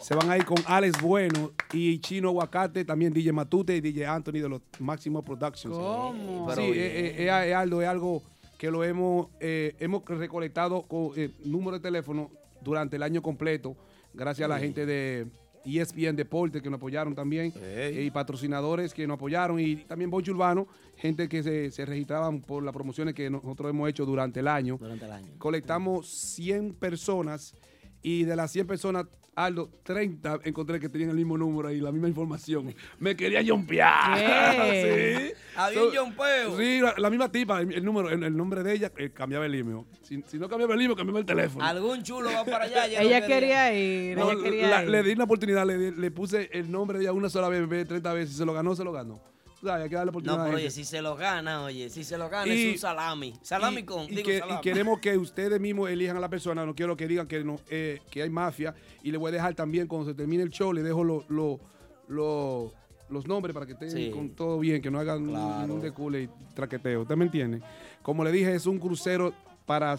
se 0.00 0.14
van 0.14 0.30
a 0.30 0.36
ir 0.36 0.44
con 0.44 0.58
Alex 0.64 1.02
Bueno 1.02 1.50
y 1.72 1.98
Chino 1.98 2.28
Aguacate, 2.28 2.84
también 2.84 3.12
DJ 3.12 3.32
Matute 3.32 3.76
y 3.76 3.80
DJ 3.80 4.06
Anthony 4.06 4.34
de 4.42 4.48
los 4.48 4.60
Máximo 4.78 5.22
Productions. 5.24 5.76
¿Cómo? 5.76 6.48
Sí, 6.54 6.60
eh, 6.60 6.70
eh, 6.74 7.14
eh, 7.18 7.48
es 7.48 7.54
algo, 7.56 7.82
es 7.82 7.88
algo 7.88 8.22
que 8.60 8.70
lo 8.70 8.84
hemos, 8.84 9.28
eh, 9.40 9.74
hemos 9.78 10.04
recolectado 10.04 10.82
con 10.82 11.12
eh, 11.16 11.30
número 11.46 11.78
de 11.78 11.80
teléfono 11.80 12.30
durante 12.60 12.96
el 12.96 13.02
año 13.02 13.22
completo, 13.22 13.74
gracias 14.12 14.44
a 14.44 14.48
la 14.50 14.58
gente 14.58 14.84
de 14.84 15.28
ESPN 15.64 16.14
Deporte 16.14 16.60
que 16.60 16.68
nos 16.68 16.76
apoyaron 16.76 17.14
también, 17.14 17.54
eh, 17.56 18.02
y 18.04 18.10
patrocinadores 18.10 18.92
que 18.92 19.06
nos 19.06 19.14
apoyaron, 19.14 19.58
y 19.58 19.76
también 19.76 20.10
Boncho 20.10 20.32
Urbano, 20.32 20.68
gente 20.98 21.26
que 21.26 21.42
se, 21.42 21.70
se 21.70 21.86
registraban 21.86 22.42
por 22.42 22.62
las 22.62 22.74
promociones 22.74 23.14
que 23.14 23.30
nosotros 23.30 23.70
hemos 23.70 23.88
hecho 23.88 24.04
durante 24.04 24.40
el 24.40 24.48
año. 24.48 24.76
Durante 24.78 25.06
el 25.06 25.12
año. 25.12 25.28
Colectamos 25.38 26.06
100 26.06 26.74
personas 26.74 27.54
y 28.02 28.24
de 28.24 28.36
las 28.36 28.50
100 28.52 28.66
personas, 28.66 29.06
Aldo, 29.36 29.70
30 29.84 30.40
encontré 30.44 30.80
que 30.80 30.88
tenían 30.88 31.10
el 31.10 31.16
mismo 31.16 31.38
número 31.38 31.70
y 31.70 31.80
la 31.80 31.92
misma 31.92 32.08
información. 32.08 32.74
Me 32.98 33.14
quería 33.16 33.42
jumpear. 33.46 34.18
Sí. 34.70 35.32
Había 35.56 35.82
un 36.02 36.06
jumpeo. 36.06 36.56
Sí, 36.58 36.80
la, 36.80 36.94
la 36.98 37.10
misma 37.10 37.30
tipa, 37.30 37.60
el, 37.60 37.72
el 37.72 37.84
número, 37.84 38.10
el, 38.10 38.22
el 38.22 38.36
nombre 38.36 38.62
de 38.62 38.72
ella, 38.74 38.92
eh, 38.96 39.10
cambiaba 39.10 39.46
el 39.46 39.54
email. 39.54 39.84
Si, 40.02 40.22
si 40.26 40.38
no 40.38 40.48
cambiaba 40.48 40.74
el 40.74 40.80
email, 40.80 40.96
cambiaba 40.96 41.20
el 41.20 41.26
teléfono. 41.26 41.64
Algún 41.64 42.02
chulo 42.02 42.30
va 42.32 42.44
para 42.44 42.64
allá. 42.64 42.86
Ella 42.86 43.20
no 43.20 43.26
quería 43.26 43.72
ir, 43.74 44.16
No, 44.18 44.30
ella 44.32 44.42
quería 44.42 44.68
la- 44.70 44.82
ir. 44.84 44.88
le 44.90 45.02
di 45.02 45.12
una 45.12 45.24
oportunidad, 45.24 45.66
le, 45.66 45.78
di- 45.78 46.00
le 46.00 46.10
puse 46.10 46.48
el 46.52 46.70
nombre 46.70 46.98
de 46.98 47.04
ella 47.04 47.12
una 47.12 47.28
sola 47.28 47.48
vez, 47.48 47.60
en 47.60 47.68
vez 47.68 47.80
de 47.80 47.84
30 47.86 48.12
veces. 48.14 48.30
Si 48.30 48.36
se 48.38 48.44
lo 48.44 48.52
ganó, 48.52 48.74
se 48.74 48.84
lo 48.84 48.92
ganó. 48.92 49.22
Hay 49.62 49.88
que 49.90 49.94
darle 49.94 50.10
oportunidad 50.10 50.38
No, 50.38 50.44
pero 50.44 50.56
oye, 50.56 50.70
si 50.70 50.84
se 50.84 51.02
lo 51.02 51.16
gana, 51.16 51.62
oye, 51.64 51.90
si 51.90 52.02
se 52.02 52.16
lo 52.16 52.28
gana 52.30 52.52
Y- 52.52 52.68
es 52.68 52.72
un 52.74 52.78
salami. 52.80 53.34
Salami 53.42 53.80
y, 53.80 53.82
con, 53.82 54.04
y 54.04 54.08
digo 54.16 54.22
que- 54.24 54.38
y 54.38 54.60
queremos 54.62 54.98
que 55.00 55.18
ustedes 55.18 55.60
mismos 55.60 55.90
elijan 55.90 56.16
a 56.16 56.20
la 56.20 56.28
persona. 56.30 56.64
No 56.64 56.74
quiero 56.74 56.96
que 56.96 57.06
digan 57.06 57.26
que 57.26 57.44
no 57.44 57.58
eh, 57.68 58.00
que 58.10 58.22
hay 58.22 58.30
mafia. 58.30 58.74
Y 59.02 59.10
le 59.10 59.18
voy 59.18 59.28
a 59.28 59.32
dejar 59.32 59.54
también, 59.54 59.86
cuando 59.86 60.08
se 60.08 60.14
termine 60.14 60.42
el 60.42 60.50
show, 60.50 60.72
le 60.72 60.82
dejo 60.82 61.04
lo- 61.04 61.24
lo- 61.28 61.60
lo- 62.08 62.72
los 63.10 63.26
nombres 63.26 63.52
para 63.52 63.66
que 63.66 63.72
estén 63.72 63.90
Sí. 63.90 64.10
con 64.10 64.30
todo 64.30 64.58
bien, 64.60 64.80
que 64.80 64.90
no 64.90 64.98
hagan 65.00 65.26
Claro. 65.26 65.60
ningún 65.66 65.80
decule 65.82 66.22
y 66.22 66.28
traqueteo. 66.54 67.02
¿Usted 67.02 67.16
me 67.16 67.24
entiende? 67.26 67.60
Como 68.02 68.24
le 68.24 68.32
dije, 68.32 68.54
es 68.54 68.66
un 68.66 68.78
crucero 68.78 69.34
para... 69.66 69.96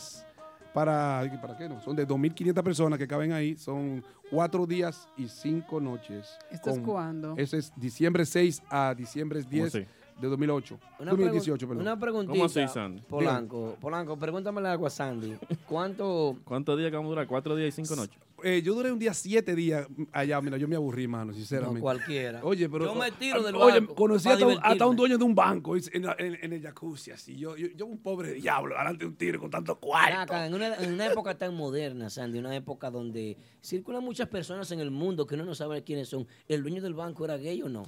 Para, 0.73 1.29
¿Para 1.41 1.57
qué 1.57 1.67
no? 1.67 1.81
Son 1.81 1.95
de 1.95 2.07
2.500 2.07 2.63
personas 2.63 2.97
que 2.99 3.07
caben 3.07 3.33
ahí. 3.33 3.57
Son 3.57 4.03
cuatro 4.29 4.65
días 4.65 5.07
y 5.17 5.27
cinco 5.27 5.81
noches. 5.81 6.37
¿Esto 6.49 6.69
es 6.69 6.79
cuándo? 6.79 7.35
Ese 7.37 7.57
es 7.57 7.73
diciembre 7.75 8.25
6 8.25 8.63
a 8.69 8.93
diciembre 8.95 9.43
10 9.43 9.65
así? 9.75 9.85
de 10.21 10.27
2008. 10.27 10.79
Una, 10.99 11.11
2018, 11.11 11.65
pregun- 11.65 11.69
perdón. 11.69 11.81
una 11.81 11.99
preguntita. 11.99 12.31
¿Cómo 12.33 12.45
así, 12.45 12.67
Sandy? 12.67 13.01
Polanco, 13.01 13.75
Polanco, 13.81 14.17
pregúntame 14.17 14.65
algo 14.67 14.85
a 14.87 14.89
Sandy. 14.89 15.35
¿Cuánto? 15.67 16.37
¿Cuántos 16.45 16.77
días 16.77 16.89
que 16.89 16.95
vamos 16.95 17.09
a 17.09 17.11
durar? 17.11 17.27
¿Cuatro 17.27 17.55
días 17.55 17.69
y 17.77 17.83
cinco 17.83 17.95
noches? 17.95 18.17
Eh, 18.43 18.61
yo 18.63 18.73
duré 18.73 18.91
un 18.91 18.99
día 18.99 19.13
siete 19.13 19.55
días 19.55 19.87
allá. 20.11 20.39
Mira, 20.41 20.57
yo 20.57 20.67
me 20.67 20.75
aburrí, 20.75 21.07
mano, 21.07 21.33
sinceramente. 21.33 21.79
No, 21.79 21.81
cualquiera. 21.83 22.39
Oye, 22.43 22.67
pero. 22.69 22.85
Yo 22.85 22.95
me 22.95 23.11
tiro 23.11 23.41
del 23.43 23.55
Oye, 23.55 23.85
conocí 23.95 24.27
hasta 24.29 24.45
un, 24.45 24.53
hasta 24.53 24.67
un 24.67 24.69
divertirme. 24.75 24.95
dueño 24.95 25.17
de 25.17 25.23
un 25.23 25.35
banco 25.35 25.75
en, 25.75 26.05
la- 26.05 26.15
en- 26.19 26.37
en 26.41 26.53
el 26.53 26.61
jacuzzi, 26.61 27.11
así. 27.11 27.35
Yo, 27.37 27.55
yo, 27.57 27.67
yo 27.75 27.85
un 27.85 27.99
pobre 28.01 28.33
diablo, 28.33 28.75
delante 28.77 28.99
de 28.99 29.05
un 29.05 29.15
tigre 29.15 29.37
con 29.39 29.49
tanto 29.49 29.79
cuarto. 29.79 30.19
acá, 30.19 30.45
en, 30.45 30.53
una, 30.53 30.75
en 30.75 30.93
una 30.93 31.05
época 31.07 31.37
tan 31.37 31.53
moderna, 31.55 32.09
Sandy, 32.09 32.39
una 32.39 32.55
época 32.55 32.89
donde 32.89 33.37
circulan 33.61 34.03
muchas 34.03 34.27
personas 34.27 34.71
en 34.71 34.79
el 34.79 34.91
mundo 34.91 35.25
que 35.27 35.35
uno 35.35 35.45
no 35.45 35.55
sabe 35.55 35.83
quiénes 35.83 36.09
son. 36.09 36.27
¿El 36.47 36.61
dueño 36.63 36.81
del 36.81 36.93
banco 36.93 37.25
era 37.25 37.37
gay 37.37 37.61
o 37.61 37.69
no? 37.69 37.83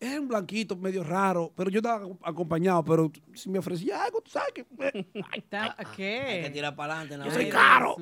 Es 0.00 0.18
un 0.18 0.28
blanquito 0.28 0.76
medio 0.76 1.04
raro, 1.04 1.52
pero 1.56 1.70
yo 1.70 1.78
estaba 1.80 2.06
acompañado. 2.22 2.84
Pero 2.84 3.10
si 3.34 3.48
me 3.50 3.58
ofrecía 3.58 4.04
algo, 4.04 4.20
tú 4.20 4.30
sabes 4.30 4.52
que. 4.54 4.66
eh, 4.80 5.42
Ta- 5.48 5.74
Hay 5.78 5.86
que 5.96 6.42
¿Qué? 6.44 6.50
tirar 6.52 6.74
para 6.76 7.00
adelante. 7.00 7.28
Yo 7.28 7.34
soy 7.34 7.48
caro. 7.48 7.96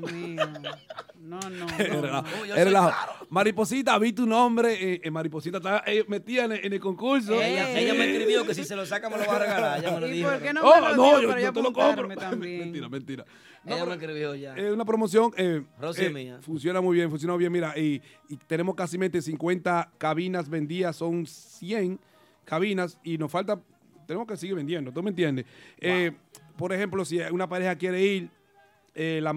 No, 1.19 1.41
no, 1.51 1.67
Era 1.99 2.09
no. 2.09 2.13
la- 2.15 2.23
no. 2.23 2.29
Oh, 2.43 2.45
yo 2.47 2.55
era 2.55 2.65
soy 2.65 2.73
la- 2.73 2.91
caro. 2.91 3.13
Mariposita, 3.31 3.99
vi 3.99 4.13
tu 4.13 4.27
nombre. 4.27 4.73
eh, 4.95 5.01
eh, 5.03 5.11
Mariposita 5.11 5.57
estaba 5.59 5.83
eh, 5.87 6.05
metida 6.09 6.45
en, 6.45 6.53
el- 6.53 6.65
en 6.67 6.73
el 6.73 6.81
concurso. 6.81 7.35
Ella, 7.43 7.79
ella 7.79 7.95
me 7.95 8.11
escribió 8.11 8.47
que 8.47 8.55
si 8.55 8.65
se 8.65 8.77
lo 8.77 8.87
saca 8.87 9.09
me 9.11 9.17
lo 9.19 9.27
va 9.27 9.37
a 9.37 9.39
regalar. 9.39 9.79
Ella 9.81 9.91
me 9.93 10.01
lo 10.01 10.09
¿Y 10.09 10.13
dijo. 10.13 10.31
por 10.31 10.41
qué 10.43 10.53
no 10.53 10.61
Oh, 10.63 10.75
me 10.75 10.81
lo 10.91 10.97
no, 10.97 11.03
dio 11.05 11.23
yo, 11.23 11.29
para 11.29 11.41
yo 11.41 11.47
yo 11.47 11.53
te 11.53 11.59
lo 11.63 11.73
compro. 11.73 11.83
apuntarme 11.83 12.17
también? 12.17 12.61
mentira, 12.61 12.89
mentira. 12.89 13.25
No, 13.65 13.75
Ella 13.75 13.85
me 13.87 13.93
escribió 13.95 14.35
ya. 14.37 14.55
Es 14.55 14.73
una 14.73 14.85
promoción. 14.85 15.33
eh, 15.37 15.63
Rosy 15.81 16.05
eh, 16.05 16.11
mía. 16.11 16.39
Funciona 16.41 16.81
muy 16.81 16.97
bien, 16.97 17.11
funciona 17.11 17.37
bien. 17.37 17.51
Mira, 17.51 17.77
y, 17.77 18.01
y 18.29 18.37
tenemos 18.47 18.75
casi 18.77 18.97
50 19.21 19.91
cabinas 19.99 20.49
vendidas, 20.49 20.95
son 20.97 21.27
100 21.27 21.99
cabinas 22.45 22.97
y 23.03 23.19
nos 23.19 23.31
falta, 23.33 23.61
tenemos 24.07 24.29
que 24.29 24.37
seguir 24.37 24.55
vendiendo, 24.55 24.93
¿tú 24.93 25.03
me 25.03 25.11
entiendes? 25.11 25.47
Eh, 25.81 26.13
por 26.57 26.73
ejemplo, 26.73 27.05
si 27.05 27.19
una 27.19 27.49
pareja 27.49 27.75
quiere 27.75 28.01
ir, 28.03 28.31
eh, 28.95 29.21
la, 29.21 29.35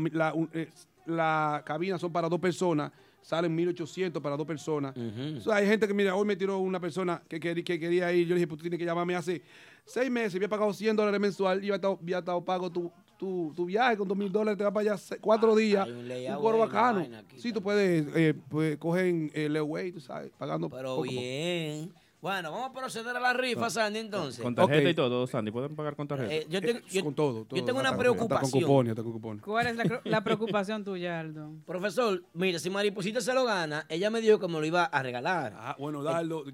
eh, 0.53 0.69
la 1.09 1.63
cabina 1.65 1.97
son 1.97 2.11
para 2.11 2.29
dos 2.29 2.39
personas, 2.39 2.91
salen 3.21 3.53
1800 3.53 4.21
para 4.21 4.37
dos 4.37 4.45
personas. 4.47 4.95
O 5.37 5.41
sea, 5.41 5.55
hay 5.55 5.67
gente 5.67 5.87
que, 5.87 5.93
mira, 5.93 6.15
hoy 6.15 6.25
me 6.25 6.35
tiró 6.35 6.57
una 6.59 6.79
persona 6.79 7.21
que, 7.27 7.39
quería- 7.39 7.63
que 7.63 7.79
quería 7.79 8.11
ir, 8.13 8.27
yo 8.27 8.29
le 8.29 8.35
dije, 8.35 8.47
pues 8.47 8.59
tú 8.59 8.63
tienes 8.63 8.79
que 8.79 8.85
llamarme 8.85 9.15
hace 9.15 9.41
seis 9.85 10.09
meses, 10.09 10.35
había 10.35 10.47
pagado 10.47 10.71
100 10.73 10.95
dólares 10.95 11.19
mensual 11.19 11.57
y 11.57 11.67
había 11.67 11.75
estado, 11.75 11.99
había 12.01 12.19
estado 12.19 12.43
pago 12.45 12.71
tu, 12.71 12.91
tu, 13.17 13.51
tu 13.55 13.65
viaje 13.65 13.97
con 13.97 14.07
dos 14.07 14.17
mil 14.17 14.31
dólares, 14.31 14.57
te 14.57 14.63
va 14.63 14.71
para 14.71 14.93
allá 14.93 15.17
cuatro 15.19 15.55
días, 15.55 15.85
hay 15.85 15.91
un 15.91 16.07
un, 16.37 16.41
coro 16.41 16.57
bacano. 16.59 16.99
Sí, 17.37 17.51
tú 17.51 17.61
puedes, 17.61 18.05
eh, 18.15 18.33
pues, 18.49 18.77
coger 18.77 19.29
el 19.33 19.53
leeway, 19.53 19.91
tú 19.91 19.99
sabes, 19.99 20.31
pagando 20.37 20.69
Pero 20.69 20.95
poco 20.95 21.05
poco. 21.07 21.93
Bueno, 22.21 22.51
vamos 22.51 22.69
a 22.71 22.73
proceder 22.73 23.15
a 23.15 23.19
la 23.19 23.31
rifa, 23.33 23.69
Sandy, 23.69 23.99
entonces. 23.99 24.43
Con 24.43 24.53
tarjeta 24.53 24.89
y 24.89 24.93
todo, 24.93 25.25
Sandy. 25.25 25.51
¿Pueden 25.51 25.73
pagar 25.75 25.95
con 25.95 26.05
tarjeta? 26.05 26.33
Eh, 26.33 26.45
yo, 26.49 26.59
tengo, 26.59 26.79
Eh, 26.79 26.83
yo- 26.91 27.03
con 27.05 27.15
todo, 27.15 27.45
todo, 27.45 27.57
yo 27.57 27.63
tengo 27.65 27.79
una 27.79 27.97
preocupación. 27.97 28.51
con 28.51 28.61
cupones, 28.61 28.91
hasta 28.91 29.03
con 29.03 29.11
cupones. 29.13 29.43
¿Cuál 29.43 29.67
es 29.67 30.01
la, 30.03 30.21
preocupación 30.23 30.83
tuya, 30.83 31.21
Aldo? 31.21 31.53
Profesor, 31.65 32.21
mira, 32.33 32.59
si 32.59 32.69
Mariposita 32.69 33.21
se 33.21 33.33
lo 33.33 33.45
gana, 33.45 33.85
ella 33.87 34.09
me 34.09 34.19
dijo 34.19 34.37
que 34.37 34.47
me 34.49 34.59
lo 34.59 34.65
iba 34.65 34.83
a 34.83 35.01
regalar. 35.01 35.53
Ah, 35.55 35.75
bueno, 35.79 36.03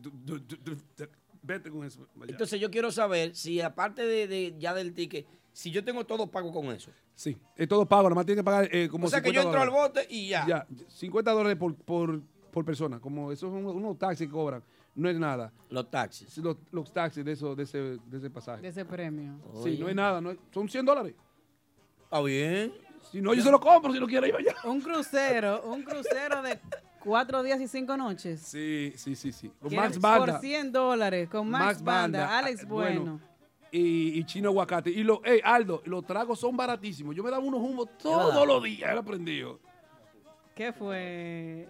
tú- 0.02 0.12
vete 1.42 1.70
con 1.72 1.84
eso. 1.84 2.08
vaya. 2.16 2.32
Entonces 2.32 2.60
yo 2.60 2.70
quiero 2.72 2.92
saber 2.92 3.36
si 3.36 3.62
aparte 3.62 4.04
de, 4.06 4.28
de- 4.28 4.56
ya 4.60 4.74
del 4.74 4.94
ticket, 4.94 5.26
si 5.52 5.72
yo 5.72 5.84
tengo 5.84 6.06
todo 6.06 6.28
pago 6.28 6.52
con 6.52 6.66
eso. 6.68 6.92
Sí, 7.16 7.38
es 7.56 7.68
todo 7.68 7.86
pago, 7.88 8.04
nada 8.04 8.16
más 8.16 8.26
tienes 8.26 8.42
que 8.42 8.46
pagar 8.46 8.68
eh, 8.72 8.90
como 8.90 9.08
o 9.08 9.10
sea 9.10 9.22
que 9.22 9.32
yo 9.32 9.42
50 9.42 9.48
entro 9.50 9.62
al 9.62 9.70
bote 9.70 10.06
y 10.10 10.28
ya. 10.30 10.46
Ya, 10.48 10.68
50 10.90 11.32
dólares 11.32 11.58
por, 11.58 11.74
por, 11.76 12.22
por 12.52 12.66
persona, 12.66 13.00
como 13.00 13.32
esos 13.32 13.50
son 13.50 13.60
unos, 13.66 13.74
unos 13.76 13.98
taxis 13.98 14.28
que 14.28 14.34
cobran, 14.34 14.62
no 14.96 15.10
es 15.10 15.18
nada. 15.20 15.52
Los 15.70 15.90
taxis. 15.92 16.38
Los, 16.38 16.58
los 16.72 16.92
taxis 16.92 17.24
de, 17.24 17.34
eso, 17.34 17.56
de, 17.56 17.64
ese, 17.64 17.78
de 17.78 18.18
ese 18.18 18.30
pasaje. 18.30 18.62
De 18.62 18.70
ese 18.70 18.86
premio. 18.86 19.36
Sí, 19.56 19.70
Oye. 19.70 19.78
no 19.80 19.90
es 19.90 19.96
nada, 19.96 20.22
no 20.22 20.32
es- 20.32 20.38
son 20.52 20.68
100 20.70 20.86
dólares. 20.86 21.14
Está 22.04 22.22
bien. 22.22 22.74
Si 23.12 23.22
no, 23.22 23.34
yo 23.34 23.44
se 23.44 23.52
lo 23.52 23.60
compro 23.60 23.94
si 23.94 24.00
no 24.00 24.08
quiere 24.08 24.30
ir 24.30 24.36
allá. 24.36 24.56
Un 24.64 24.82
crucero, 24.82 25.62
un 25.64 25.84
crucero 25.84 26.42
de 26.42 26.60
cuatro 27.04 27.44
días 27.44 27.60
y 27.62 27.68
cinco 27.68 27.96
noches. 27.96 28.42
Sí, 28.42 28.94
sí, 28.96 29.16
sí, 29.16 29.32
sí. 29.32 29.52
Con. 29.62 29.76
Max 29.76 30.00
Banda. 30.00 30.34
Por 30.34 30.42
100 30.42 30.72
dólares, 30.72 31.30
con 31.30 31.50
Max, 31.50 31.66
Max 31.66 31.84
Banda, 31.84 32.20
Banda, 32.22 32.40
Alex 32.40 32.62
ah, 32.64 32.68
Bueno. 32.68 33.02
bueno. 33.02 33.22
Y, 33.72 34.20
y 34.20 34.24
chino 34.26 34.50
aguacate. 34.50 34.90
Y 34.90 35.04
lo, 35.04 35.22
hey, 35.24 35.42
Aldo, 35.44 35.82
los 35.86 36.06
tragos 36.06 36.40
son 36.40 36.56
baratísimos. 36.56 37.14
Yo 37.16 37.24
me 37.24 37.30
daba 37.30 37.44
unos 37.44 37.62
humos 37.62 37.90
todos 37.98 38.48
los 38.48 38.64
días, 38.64 38.90
era 38.90 39.02
aprendido. 39.02 39.60
¿Qué 40.56 40.72
fue? 40.72 41.68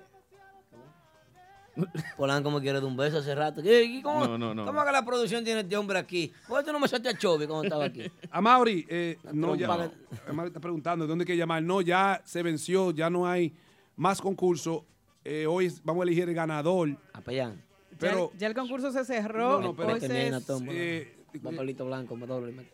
Polanco 2.17 2.49
me 2.51 2.61
quiere 2.61 2.79
de 2.79 2.85
un 2.85 2.95
beso 2.95 3.17
hace 3.17 3.35
rato. 3.35 3.61
¿Qué- 3.61 3.91
qué- 3.91 4.01
¿Cómo, 4.01 4.25
No, 4.27 4.37
no, 4.37 4.53
no. 4.55 4.65
¿Cómo 4.65 4.83
que 4.85 4.91
la 4.91 5.03
producción 5.05 5.43
tiene 5.43 5.61
este 5.61 5.75
hombre 5.77 5.99
aquí? 5.99 6.31
¿Por 6.47 6.59
qué 6.59 6.65
tú 6.67 6.71
no 6.71 6.79
me 6.79 6.87
echaste 6.87 7.09
a 7.09 7.17
Chovy 7.17 7.47
cuando 7.47 7.63
estaba 7.65 7.85
aquí? 7.85 8.03
A 8.31 8.41
Mauri, 8.41 8.85
eh, 8.89 9.17
no, 9.33 9.55
ya, 9.55 9.67
Mauri 9.67 10.47
está 10.47 10.59
preguntando, 10.59 11.05
¿dónde 11.07 11.23
hay 11.23 11.27
que 11.27 11.37
llamar? 11.37 11.61
No, 11.63 11.81
ya 11.81 12.21
se 12.25 12.41
venció, 12.43 12.91
ya 12.91 13.09
no 13.09 13.27
hay 13.27 13.53
más 13.95 14.21
concursos. 14.21 14.83
Eh, 15.23 15.45
hoy 15.47 15.65
es- 15.67 15.83
vamos 15.83 16.01
a 16.01 16.03
elegir 16.05 16.29
el 16.29 16.35
ganador. 16.35 16.95
Capellán. 17.13 17.61
Pero 17.99 18.27
ya, 18.29 18.33
el, 18.33 18.39
ya 18.39 18.47
el 18.47 18.53
concurso 18.53 18.91
se 18.91 19.03
cerró. 19.05 19.59
No, 19.59 19.67
no, 19.67 19.75
pero- 19.75 19.93
hoy 19.93 19.99
se- 20.01 20.31
toma. 20.45 20.67
eh, 20.71 21.15
Papelito 21.41 21.85
blanco, 21.85 22.15
me 22.15 22.25
doble. 22.27 22.69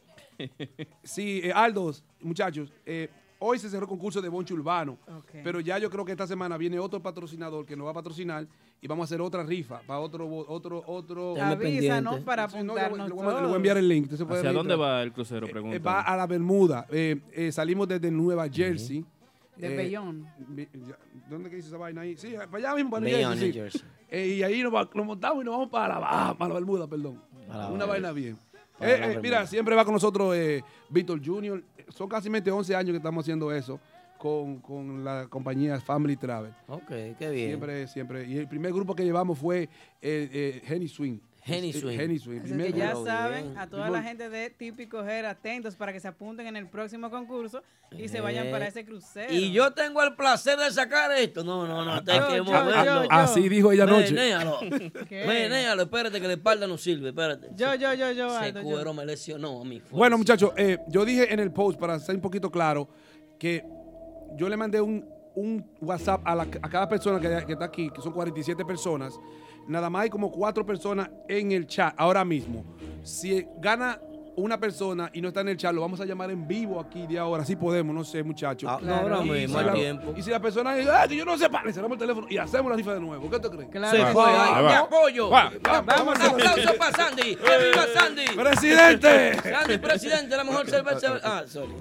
Sí, 1.04 1.42
eh, 1.44 1.52
Aldos, 1.54 2.04
muchachos, 2.22 2.72
eh, 2.86 3.10
hoy 3.44 3.58
se 3.60 3.70
cerró 3.70 3.84
el 3.84 3.90
concurso 3.90 4.22
de 4.22 4.30
Boncho 4.30 4.54
Urbano, 4.54 4.98
pero 5.44 5.60
ya 5.60 5.78
yo 5.80 5.90
creo 5.90 6.06
que 6.06 6.12
esta 6.12 6.28
semana 6.28 6.58
viene 6.58 6.78
otro 6.80 7.02
patrocinador 7.02 7.66
que 7.66 7.76
nos 7.76 7.88
va 7.88 7.92
a 7.92 7.94
patrocinar 7.96 8.46
y 8.80 8.88
vamos 8.88 9.04
a 9.04 9.06
hacer 9.06 9.20
otra 9.22 9.44
rifa 9.44 9.82
para 9.86 10.00
otro, 10.00 10.28
otro, 10.48 10.84
otro. 10.86 11.36
Avísanos 11.42 12.20
para 12.22 12.48
Sí, 12.50 12.58
no, 12.64 12.74
apuntarnos 12.74 13.10
le, 13.10 13.14
voy 13.16 13.24
a, 13.24 13.26
le 13.28 13.32
voy 13.32 13.34
a 13.34 13.42
todos. 13.42 13.56
enviar 13.56 13.78
el 13.78 13.88
link. 13.88 14.12
¿Hacia 14.14 14.52
dónde 14.54 14.76
va 14.76 15.02
el 15.04 15.12
crucero? 15.12 15.48
Eh, 15.48 15.52
Pregunta. 15.52 15.80
va 15.80 16.02
a 16.02 16.16
la 16.18 16.28
Bermuda. 16.28 16.86
Eh, 16.90 17.20
eh, 17.32 17.52
salimos 17.52 17.88
desde 17.88 18.10
Nueva 18.12 18.48
Jersey. 18.50 19.04
De 19.58 19.86
Eh, 19.86 19.90
ya- 19.92 20.02
¿Dónde 21.30 21.50
que 21.50 21.58
dice 21.58 21.68
esa 21.68 21.78
vaina 21.78 22.02
ahí? 22.02 22.16
Sí, 22.18 22.34
para 22.50 22.58
allá 22.70 22.76
mismo, 22.76 22.92
para 22.92 23.06
New 23.06 23.14
Bellón, 23.16 23.32
Jersey, 23.34 23.52
sí. 23.52 23.60
Jersey. 23.60 23.82
Eh, 24.10 24.28
y 24.38 24.44
ahí 24.44 24.64
nos, 24.64 24.74
va- 24.74 24.90
nos 24.94 25.06
montamos 25.06 25.42
y 25.44 25.46
nos 25.46 25.54
vamos 25.54 25.70
para 25.70 25.96
la, 25.96 26.00
Baja- 26.00 26.38
para 26.38 26.50
la 26.50 26.54
Bermuda, 26.56 26.88
perdón. 26.88 27.22
Para 27.48 27.68
Una 27.68 27.86
vaina 27.86 28.12
bien. 28.12 28.38
Eh, 28.80 29.00
eh, 29.14 29.20
mira, 29.22 29.46
siempre 29.46 29.76
va 29.76 29.86
con 29.86 29.94
nosotros 29.94 30.36
eh, 30.36 30.64
Víctor 30.90 31.22
Junior. 31.24 31.62
Son 31.92 32.08
casi 32.08 32.30
11 32.52 32.76
años 32.76 32.92
que 32.92 32.98
estamos 32.98 33.24
haciendo 33.24 33.52
eso 33.52 33.80
con, 34.18 34.60
con 34.60 35.04
la 35.04 35.28
compañía 35.28 35.80
Family 35.80 36.16
Travel. 36.16 36.54
Ok, 36.68 36.90
qué 37.18 37.30
bien. 37.32 37.48
Siempre, 37.50 37.88
siempre. 37.88 38.28
Y 38.28 38.38
el 38.38 38.48
primer 38.48 38.72
grupo 38.72 38.96
que 38.96 39.04
llevamos 39.04 39.40
fue 39.40 39.64
eh, 39.64 39.70
eh, 40.02 40.62
Henny 40.68 40.88
Swing. 40.88 41.18
Henny 41.44 41.72
Eh, 41.72 41.74
Swing. 41.74 42.00
Henny 42.00 42.20
Swing. 42.20 42.42
Así 42.44 42.54
que 42.56 42.74
ya 42.74 42.96
saben, 42.96 43.58
a 43.58 43.68
toda 43.68 43.90
la 43.90 44.04
gente 44.04 44.30
de 44.30 44.50
Típico 44.52 45.04
Her, 45.04 45.26
atentos 45.26 45.76
para 45.76 45.92
que 45.92 46.00
se 46.00 46.08
apunten 46.08 46.46
en 46.48 46.56
el 46.56 46.68
próximo 46.70 47.10
concurso 47.10 47.64
y 47.98 48.08
se 48.10 48.22
vayan 48.22 48.52
para 48.52 48.68
ese 48.68 48.86
crucero. 48.86 49.34
Y 49.34 49.52
yo 49.52 49.72
tengo 49.74 50.04
el 50.04 50.16
placer 50.16 50.58
de 50.60 50.70
sacar 50.72 51.12
esto. 51.14 51.44
No, 51.44 51.66
no, 51.68 51.84
no, 51.84 52.04
que 52.04 52.38
yo, 52.38 52.44
moverlo. 52.44 52.86
yo, 52.86 53.04
yo. 53.04 53.08
Así 53.10 53.50
dijo 53.50 53.72
ella 53.72 53.84
anoche. 53.84 54.14
Menéalo. 54.14 54.60
Menéalo, 55.10 55.82
espérate 55.84 56.22
que 56.22 56.28
la 56.28 56.34
espalda 56.34 56.68
no 56.68 56.78
sirve, 56.78 57.10
espérate. 57.10 57.50
Yo, 57.56 57.74
yo, 57.76 57.94
yo, 57.96 58.12
yo, 58.12 58.28
Ese 58.38 58.46
Aldo, 58.46 58.62
yo. 58.62 58.68
cuero 58.70 58.94
me 58.94 59.06
lesionó 59.06 59.62
a 59.62 59.66
mí. 59.66 59.82
Bueno, 59.92 60.18
muchachos, 60.18 60.52
eh, 60.58 60.78
yo 60.88 61.04
dije 61.06 61.34
en 61.34 61.40
el 61.40 61.52
post, 61.52 61.80
para 61.80 61.98
ser 62.00 62.16
un 62.16 62.22
poquito 62.22 62.52
claro, 62.52 62.88
que 63.40 63.64
yo 64.38 64.48
le 64.48 64.56
mandé 64.58 64.80
un, 64.80 65.06
un 65.36 65.66
WhatsApp 65.82 66.22
a, 66.24 66.36
la- 66.36 66.44
a 66.44 66.70
cada 66.70 66.88
persona 66.88 67.20
que, 67.20 67.46
que 67.46 67.54
está 67.54 67.66
aquí, 67.66 67.90
que 67.90 68.02
son 68.02 68.14
47 68.14 68.64
personas. 68.64 69.14
Nada 69.68 69.90
más 69.90 70.04
hay 70.04 70.10
como 70.10 70.32
cuatro 70.32 70.66
personas 70.66 71.10
en 71.28 71.52
el 71.52 71.68
chat 71.68 71.94
ahora 71.98 72.26
mismo. 72.26 72.66
Si 73.04 73.46
gana 73.60 74.00
una 74.36 74.60
persona 74.60 75.10
y 75.14 75.22
no 75.22 75.28
está 75.28 75.42
en 75.42 75.50
el 75.50 75.58
chat, 75.58 75.74
lo 75.74 75.82
vamos 75.82 76.00
a 76.02 76.06
llamar 76.06 76.32
en 76.32 76.48
vivo 76.48 76.80
aquí 76.80 77.06
de 77.08 77.20
ahora. 77.20 77.46
Si 77.46 77.56
podemos, 77.56 77.94
no 77.94 78.04
sé, 78.04 78.24
muchachos. 78.24 78.70
Ah, 78.72 78.80
no, 78.82 78.96
ahora 78.96 79.22
mismo, 79.22 79.60
si 79.60 79.70
tiempo. 79.72 80.14
Y 80.16 80.22
si 80.22 80.30
la 80.30 80.40
persona 80.40 80.74
dice, 80.76 80.90
ah, 80.92 81.08
que 81.08 81.16
yo 81.16 81.26
no 81.26 81.38
sé, 81.38 81.50
pa", 81.50 81.64
le 81.64 81.74
cerramos 81.74 81.96
el 81.96 82.00
teléfono 82.00 82.28
y 82.30 82.38
hacemos 82.38 82.70
la 82.70 82.78
rifa 82.78 82.94
de 82.94 83.00
nuevo. 83.00 83.30
¿Qué 83.30 83.40
te 83.40 83.50
crees? 83.50 83.70
Claro 83.70 83.98
Se 83.98 84.06
fue, 84.14 84.26
sí. 84.26 84.32
Ahí 84.32 84.74
apoyo. 84.74 85.30
Va. 85.30 85.52
Vamos, 85.86 86.20
a 86.20 86.26
Aplausos 86.26 86.74
para 86.74 86.96
Sandy. 86.96 87.36
¡Que 87.36 87.58
viva 87.58 87.86
Sandy! 87.94 88.26
¡Presidente! 88.36 89.38
Sandy, 89.42 89.78
presidente, 89.78 90.38
la 90.38 90.44
mejor 90.44 90.70
cerveza. 90.70 91.20
Ah, 91.24 91.44
sorry. 91.46 91.76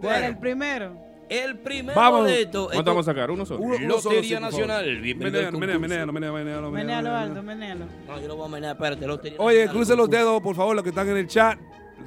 Bueno, 0.00 0.26
el 0.26 0.38
primero. 0.38 1.09
El 1.30 1.58
primer 1.60 1.94
Vamos. 1.94 2.28
¿Cuánto 2.72 2.90
vamos 2.90 3.06
a 3.06 3.10
sacar? 3.12 3.30
¿Uno 3.30 3.46
solo? 3.46 3.60
Uno- 3.60 3.76
uno 3.76 3.98
solo, 4.00 4.20
sí, 4.20 4.30
Lotería 4.32 4.40
por 4.40 4.50
favor. 4.50 4.66
Nacional. 4.66 5.00
Bienvenido 5.00 5.26
al 5.26 5.32
Menéalo, 5.32 5.52
concurso. 5.52 5.80
menéalo, 5.80 6.70
menéalo. 6.72 7.16
Aldo. 7.16 7.42
No, 8.08 8.20
yo 8.20 8.26
lo 8.28 8.36
voy 8.36 8.46
a 8.46 8.48
menear, 8.50 8.72
espérate. 8.74 9.06
Lotería 9.06 9.38
Oye, 9.38 9.58
Nacional, 9.58 9.76
crucen 9.76 9.96
los 9.96 10.06
concurso. 10.08 10.26
dedos, 10.26 10.42
por 10.42 10.56
favor, 10.56 10.74
los 10.74 10.82
que 10.82 10.88
están 10.88 11.08
en 11.08 11.16
el 11.18 11.28
chat. 11.28 11.56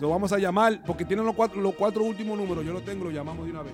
Lo 0.01 0.09
vamos 0.09 0.34
a 0.34 0.38
llamar 0.39 0.82
porque 0.86 1.05
tienen 1.05 1.26
los 1.26 1.36
cuatro, 1.36 1.61
los 1.61 1.74
cuatro 1.76 2.03
últimos 2.03 2.38
números. 2.38 2.65
Yo 2.65 2.74
los 2.74 2.84
tengo, 2.84 3.05
los 3.05 3.13
llamamos 3.13 3.45
de 3.45 3.51
una 3.53 3.61
vez. 3.63 3.74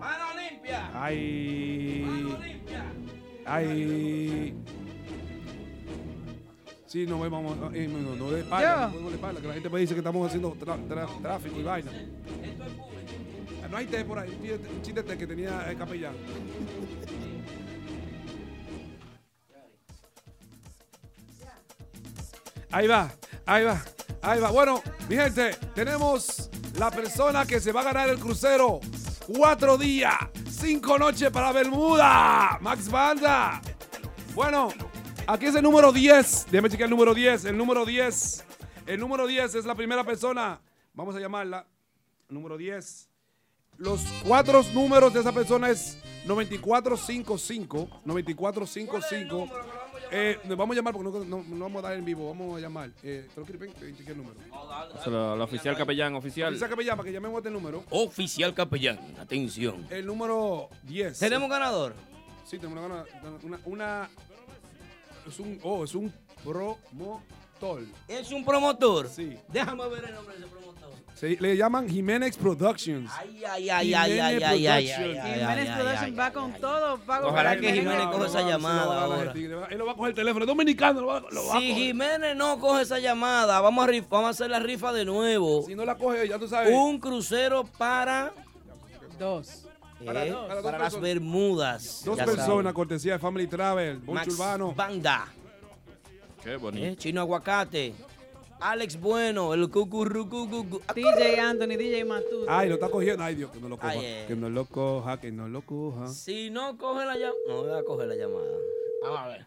Mano 0.00 0.24
limpia. 0.50 0.90
Ay. 0.94 2.04
Mano 2.06 2.38
limpia. 2.42 2.84
Ay. 3.44 4.54
Sí, 6.86 7.04
no 7.06 7.18
vamos. 7.18 7.54
Eh, 7.74 7.86
no, 7.86 8.14
no 8.16 8.30
de 8.30 8.40
espalda, 8.40 8.90
Yo. 8.92 9.00
no 9.00 9.08
de 9.10 9.14
espalda, 9.16 9.40
que 9.42 9.48
la 9.48 9.54
gente 9.54 9.68
me 9.68 9.80
dice 9.80 9.92
que 9.94 10.00
estamos 10.00 10.26
haciendo 10.26 10.54
tra- 10.54 10.78
tra- 10.88 11.20
tráfico 11.20 11.60
y 11.60 11.62
vaina. 11.64 11.90
No 13.74 13.78
hay 13.78 13.86
té 13.88 14.04
por 14.04 14.16
ahí, 14.20 14.30
un 14.30 14.82
chiste- 14.82 15.18
que 15.18 15.26
tenía 15.26 15.68
el 15.68 15.76
capellán. 15.76 16.14
Ahí 22.70 22.86
va, 22.86 23.10
ahí 23.46 23.64
va, 23.64 23.82
ahí 24.22 24.40
va. 24.40 24.50
Bueno, 24.50 24.82
mi 25.08 25.16
gente, 25.16 25.56
tenemos 25.74 26.50
la 26.78 26.90
persona 26.90 27.46
que 27.46 27.60
se 27.60 27.72
va 27.72 27.82
a 27.82 27.84
ganar 27.84 28.08
el 28.08 28.18
crucero. 28.18 28.80
Cuatro 29.26 29.78
días, 29.78 30.14
cinco 30.50 30.98
noches 30.98 31.30
para 31.30 31.52
Bermuda. 31.52 32.58
Max 32.60 32.90
Banda. 32.90 33.60
Bueno, 34.34 34.68
aquí 35.26 35.46
es 35.46 35.54
el 35.54 35.62
número 35.62 35.92
10. 35.92 36.46
Déjame 36.50 36.68
chequear 36.68 36.86
el 36.88 36.90
número 36.90 37.14
10. 37.14 37.44
El 37.44 37.56
número 37.56 37.84
10. 37.84 38.44
El 38.86 39.00
número 39.00 39.26
10 39.26 39.54
es 39.54 39.64
la 39.64 39.74
primera 39.74 40.04
persona. 40.04 40.60
Vamos 40.92 41.14
a 41.14 41.20
llamarla. 41.20 41.66
Número 42.28 42.56
10. 42.56 43.08
Los 43.78 44.00
cuatro 44.26 44.62
números 44.72 45.12
de 45.12 45.20
esa 45.20 45.32
persona 45.32 45.68
es 45.70 45.98
9455. 46.26 47.88
9455. 48.04 49.48
Eh, 50.10 50.38
nos 50.44 50.56
vamos 50.56 50.74
a 50.74 50.76
llamar 50.78 50.94
porque 50.94 51.10
no, 51.10 51.24
no- 51.38 51.44
no 51.48 51.64
vamos 51.64 51.82
a 51.84 51.88
dar 51.88 51.96
en 51.98 52.04
vivo. 52.04 52.28
Vamos 52.28 52.56
a 52.56 52.60
llamar. 52.60 52.90
Eh, 53.02 53.26
¿te 53.34 53.40
lo 53.40 53.46
quieres? 53.46 53.72
El 54.06 54.16
número. 54.16 54.36
O 54.52 55.02
sea, 55.02 55.12
la, 55.12 55.36
la 55.36 55.44
oficial 55.44 55.76
capellán 55.76 56.14
oficial. 56.14 56.56
Que 56.58 56.76
me 56.76 56.84
llama, 56.84 57.02
que 57.02 57.12
llamemos 57.12 57.38
este 57.38 57.50
número. 57.50 57.82
Oficial 57.90 58.54
capellán. 58.54 58.98
Atención. 59.18 59.86
El 59.90 60.06
número 60.06 60.68
10. 60.84 61.18
¿Tenemos 61.18 61.50
ganador? 61.50 61.94
Sí, 62.46 62.58
tenemos 62.58 62.84
una, 62.84 63.04
una, 63.42 63.58
una- 63.64 64.10
es 65.26 65.40
un, 65.40 65.58
oh, 65.62 65.82
es 65.84 65.94
un 65.94 66.12
promotor. 66.44 67.82
¿Es 68.06 68.30
un 68.30 68.44
promotor? 68.44 69.08
Sí. 69.08 69.36
Déjame 69.48 69.88
ver 69.88 70.04
el 70.04 70.14
nombre 70.14 70.36
de 70.36 70.40
ese 70.44 70.48
promotor. 70.50 70.73
Se, 71.14 71.36
le 71.40 71.56
llaman 71.56 71.88
Jiménez 71.88 72.36
Productions. 72.36 73.08
Ay, 73.16 73.42
ay, 73.48 73.70
ay, 73.70 73.94
ay, 73.94 73.94
ay, 73.94 74.20
ay, 74.20 74.34
Jiménez 74.34 74.42
ay, 74.48 74.66
ay, 74.66 74.86
Productions. 74.86 75.24
ay, 75.24 75.32
Jiménez 75.40 75.68
ay, 75.68 75.74
Production 75.76 76.04
ay, 76.04 76.10
va 76.16 76.32
con 76.32 76.52
todo 76.54 76.98
pago. 76.98 77.28
Ojalá 77.28 77.50
para 77.50 77.60
que 77.60 77.72
Jiménez. 77.72 78.06
Coja 78.06 78.26
esa 78.26 78.42
va 78.42 78.50
llamada 78.50 79.00
ahora. 79.04 79.32
Él 79.70 79.78
lo 79.78 79.86
va 79.86 79.92
a 79.92 79.94
coger 79.94 80.08
el 80.10 80.14
teléfono. 80.16 80.44
Dominicano. 80.46 81.00
Lo 81.00 81.06
va, 81.06 81.20
lo 81.30 81.46
va 81.46 81.56
a 81.56 81.60
Si. 81.60 81.72
Jiménez 81.74 82.36
no 82.36 82.58
coge 82.58 82.82
esa 82.82 82.98
llamada, 82.98 83.60
vamos 83.60 83.86
a, 83.86 83.90
rif- 83.90 84.08
vamos 84.08 84.26
a 84.26 84.30
hacer 84.30 84.50
la 84.50 84.58
rifa 84.58 84.92
de 84.92 85.04
nuevo. 85.04 85.62
Si 85.64 85.74
no 85.76 85.84
la 85.84 85.94
coge, 85.96 86.26
ya 86.28 86.36
tú 86.38 86.48
sabes. 86.48 86.72
Un 86.74 86.98
crucero 86.98 87.64
para, 87.78 88.32
Dos. 89.18 89.66
Para 90.04 90.26
eh, 90.26 90.30
dos, 90.30 90.42
para 90.48 90.54
dos 90.56 90.64
para 90.64 90.78
las. 90.78 91.00
Bermudas. 91.00 92.02
Dos 92.04 92.16
Ya 92.18 92.24
personas, 92.24 92.46
saben. 92.48 92.72
cortesía 92.74 93.12
de 93.12 93.18
Family 93.20 93.46
Travel, 93.46 94.00
Max 94.02 94.26
Urbano. 94.34 94.72
Banda, 94.74 95.26
Qué 96.42 96.56
bonito. 96.56 96.84
eh, 96.84 96.96
Chino 96.96 97.20
Aguacate, 97.20 97.94
Alex 98.64 98.98
Bueno, 98.98 99.52
el 99.52 99.68
cucurrucucucu. 99.68 100.80
DJ 100.94 101.38
Anthony, 101.38 101.76
DJ 101.76 102.02
Matuto. 102.06 102.46
Ay, 102.48 102.70
lo 102.70 102.76
está 102.76 102.88
cogiendo. 102.88 103.22
Ay, 103.22 103.34
Dios, 103.34 103.50
que 103.50 103.60
no 103.60 103.68
lo 103.68 103.76
coja. 103.76 103.90
Ay, 103.90 103.98
eh. 104.02 104.24
Que 104.26 104.34
no 104.34 104.48
lo 104.48 104.64
coja, 104.64 105.20
que 105.20 105.30
no 105.30 105.48
lo 105.48 105.60
coja. 105.60 106.08
Si 106.08 106.48
no 106.48 106.78
coge 106.78 107.04
la 107.04 107.14
llamada, 107.18 107.40
no 107.46 107.62
voy 107.62 107.78
a 107.78 107.84
coger 107.84 108.08
la 108.08 108.14
llamada. 108.14 108.56
Vamos 109.02 109.18
a 109.18 109.28
ver. 109.28 109.46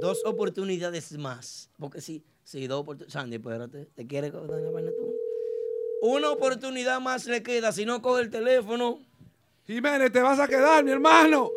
Dos 0.00 0.24
oportunidades 0.24 1.18
más. 1.18 1.68
Porque 1.76 2.00
sí, 2.00 2.22
sí, 2.44 2.68
dos 2.68 2.82
oportunidades. 2.82 3.12
Sandy, 3.12 3.36
espérate. 3.38 3.86
¿Te 3.96 4.06
quieres 4.06 4.30
coger 4.30 4.48
la 4.48 4.70
vaina 4.70 4.92
tú? 4.92 5.12
Una 6.02 6.30
oportunidad 6.30 7.00
más 7.00 7.26
le 7.26 7.42
queda. 7.42 7.72
Si 7.72 7.84
no 7.84 8.00
coge 8.00 8.22
el 8.22 8.30
teléfono, 8.30 9.00
Jiménez, 9.66 10.12
te 10.12 10.20
vas 10.20 10.38
a 10.38 10.46
quedar, 10.46 10.84
mi 10.84 10.92
hermano. 10.92 11.50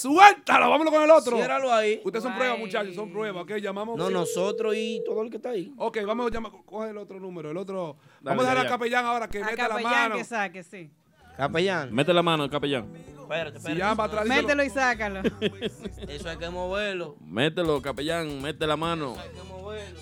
Suéltalo, 0.00 0.70
vámonos 0.70 0.92
con 0.92 1.02
el 1.02 1.10
otro. 1.10 1.36
ciérralo 1.36 1.72
ahí. 1.72 2.00
Ustedes 2.04 2.22
son 2.22 2.32
Ay. 2.32 2.38
pruebas, 2.38 2.58
muchachos, 2.58 2.94
son 2.94 3.10
pruebas. 3.10 3.42
Ok, 3.42 3.52
llamamos. 3.56 3.96
No, 3.96 4.10
nosotros 4.10 4.74
y 4.76 5.02
todo 5.04 5.22
el 5.22 5.30
que 5.30 5.36
está 5.36 5.50
ahí. 5.50 5.72
Ok, 5.76 5.98
vamos 6.06 6.26
a 6.30 6.30
llamar, 6.34 6.52
coge 6.64 6.90
el 6.90 6.98
otro 6.98 7.18
número, 7.18 7.50
el 7.50 7.56
otro. 7.56 7.96
Dale, 8.20 8.36
vamos 8.36 8.44
a 8.44 8.50
dejar 8.50 8.66
al 8.66 8.72
capellán 8.72 9.04
ahora 9.06 9.28
que 9.28 9.38
A 9.42 9.46
meta 9.46 9.62
la 9.62 9.68
capellán 9.68 9.92
mano. 9.92 10.16
que 10.16 10.24
saque, 10.24 10.62
sí. 10.62 10.90
Capellán. 11.36 11.94
Mete 11.94 12.12
la 12.12 12.22
mano, 12.22 12.48
capellán. 12.50 12.92
Espérate, 13.20 13.60
Si 13.60 13.74
llama 13.74 14.04
atrás. 14.04 14.26
Mételo 14.26 14.64
y 14.64 14.70
sácalo. 14.70 15.20
Eso 16.08 16.28
hay 16.30 16.36
que 16.36 16.48
moverlo. 16.50 17.16
Mételo, 17.20 17.80
capellán. 17.82 18.40
Mete 18.42 18.66
la 18.66 18.76
mano. 18.76 19.14
Hay 19.18 19.28
que 19.30 19.42
moverlo. 19.42 20.00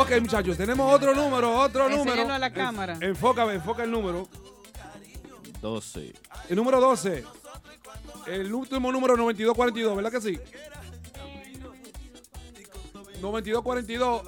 Ok, 0.00 0.12
muchachos, 0.20 0.56
tenemos 0.56 0.92
otro 0.94 1.12
número, 1.14 1.58
otro 1.58 1.88
número. 1.88 2.30
A 2.32 2.38
la 2.38 2.46
En- 2.46 2.52
cámara. 2.52 2.96
Enfócame, 3.00 3.54
enfoca 3.54 3.82
el 3.82 3.90
número. 3.90 4.28
12. 5.60 6.14
El 6.48 6.56
número 6.56 6.80
12. 6.80 7.24
El 8.28 8.54
último 8.54 8.92
número 8.92 9.16
9242, 9.16 9.96
¿verdad 9.96 10.12
que 10.12 10.20
sí? 10.20 10.38
9242. 13.20 14.22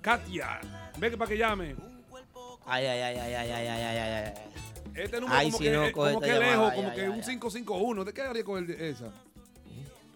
Katia. 0.00 0.60
Ve 0.98 1.10
que 1.10 1.18
para 1.18 1.28
que 1.28 1.36
llame. 1.38 1.76
Ay, 2.66 2.86
ay, 2.86 3.00
ay, 3.00 3.18
ay, 3.18 3.34
ay, 3.34 3.50
ay, 3.50 3.66
ay, 3.66 3.68
ay, 3.68 3.98
ay, 3.98 4.24
ay. 4.26 4.32
Este 4.94 5.20
número 5.20 5.36
Ay, 5.38 5.46
como 5.48 5.58
si 5.58 5.64
que, 5.64 5.70
no 5.72 5.80
coge 5.80 5.92
como 5.92 6.06
esta 6.08 6.20
que 6.20 6.32
llamada, 6.32 6.50
lejos, 6.52 6.70
ay, 6.70 6.76
como 6.76 6.88
ay, 6.88 6.94
que 6.94 7.00
ay, 7.02 7.08
un 7.08 7.14
ay. 7.14 7.20
551. 7.20 8.04
¿De 8.04 8.12
qué 8.14 8.22
haría 8.22 8.44
con 8.44 8.58
el 8.58 8.66
de 8.68 8.90
esa? 8.90 9.12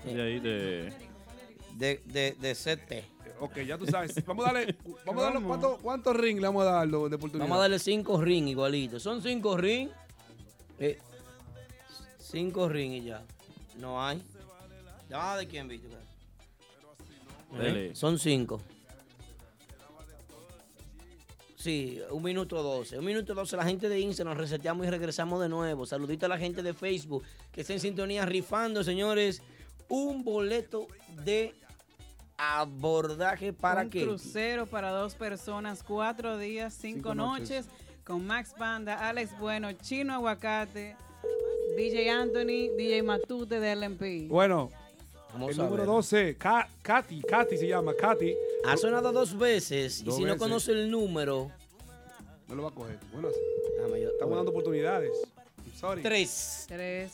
De 0.04 0.22
ahí 0.22 0.40
de. 0.40 0.92
De, 1.74 2.00
de, 2.06 2.36
de 2.40 2.54
CT. 2.54 3.17
Ok, 3.40 3.58
ya 3.60 3.78
tú 3.78 3.86
sabes. 3.86 4.14
Vamos 4.26 4.46
a 4.46 4.52
darle, 4.52 4.76
vamos 5.06 5.22
a 5.22 5.26
darle. 5.26 5.46
¿cuántos 5.46 5.80
cuántos 5.80 6.16
rings 6.16 6.40
le 6.40 6.46
vamos 6.46 6.62
a 6.62 6.70
dar 6.70 6.88
de 6.88 6.96
oportunidad? 6.96 7.40
Vamos 7.40 7.58
a 7.58 7.60
darle 7.62 7.78
cinco 7.78 8.20
ring 8.20 8.48
igualito. 8.48 8.98
Son 8.98 9.22
cinco 9.22 9.56
ring. 9.56 9.88
Eh, 10.78 10.98
cinco 12.18 12.68
ring 12.68 12.92
y 12.92 13.04
ya. 13.04 13.22
No 13.78 14.02
hay. 14.02 14.22
¿Llamada 15.08 15.38
de 15.38 15.46
quién, 15.46 15.68
viste? 15.68 15.88
Dele. 17.56 17.94
Son 17.94 18.18
cinco. 18.18 18.60
Sí, 21.56 22.00
un 22.10 22.22
minuto 22.22 22.62
doce. 22.62 22.98
Un 22.98 23.04
minuto 23.04 23.34
doce. 23.34 23.56
La 23.56 23.64
gente 23.64 23.88
de 23.88 23.98
Instagram 23.98 24.36
nos 24.36 24.42
reseteamos 24.42 24.86
y 24.86 24.90
regresamos 24.90 25.40
de 25.40 25.48
nuevo. 25.48 25.86
Saludito 25.86 26.26
a 26.26 26.28
la 26.28 26.38
gente 26.38 26.62
de 26.62 26.74
Facebook 26.74 27.24
que 27.52 27.62
está 27.62 27.72
en 27.72 27.80
sintonía 27.80 28.24
rifando, 28.26 28.84
señores. 28.84 29.42
Un 29.88 30.22
boleto 30.22 30.86
de 31.24 31.54
abordaje 32.38 33.52
para 33.52 33.82
un 33.82 33.90
qué? 33.90 34.04
crucero 34.04 34.66
para 34.66 34.90
dos 34.90 35.14
personas, 35.14 35.82
cuatro 35.82 36.38
días, 36.38 36.72
cinco, 36.72 36.96
Cinco 37.10 37.14
noches. 37.14 37.66
noches, 37.66 37.66
con 38.04 38.26
Max 38.26 38.54
Banda, 38.58 38.94
Alex 39.08 39.36
Bueno, 39.38 39.72
Chino 39.72 40.14
Aguacate, 40.14 40.96
DJ 41.76 42.10
Anthony, 42.10 42.70
DJ 42.76 43.02
Matute 43.02 43.60
de 43.60 43.74
LMP. 43.76 44.28
Bueno, 44.28 44.70
Vamos 45.32 45.50
el 45.50 45.60
a 45.60 45.64
número 45.64 45.82
ver. 45.82 45.86
12, 45.86 46.36
Ka- 46.38 46.68
Katy, 46.80 47.20
Katy 47.22 47.58
se 47.58 47.68
llama, 47.68 47.92
Katy. 47.94 48.34
Ha 48.64 48.76
sonado 48.78 49.12
dos 49.12 49.36
veces. 49.36 50.02
Dos 50.04 50.14
y 50.14 50.18
si 50.18 50.24
no 50.24 50.38
conoce 50.38 50.72
el 50.72 50.90
número, 50.90 51.50
No 52.48 52.54
lo 52.54 52.62
va 52.62 52.68
a 52.70 52.72
coger. 52.72 52.98
Bueno, 53.12 53.28
déjame 53.76 54.00
yo- 54.00 54.08
estamos 54.08 54.36
dando 54.36 54.50
oportunidades. 54.52 55.10
I'm 55.66 55.74
sorry. 55.76 56.02
tres, 56.02 56.64
Tres, 56.66 57.12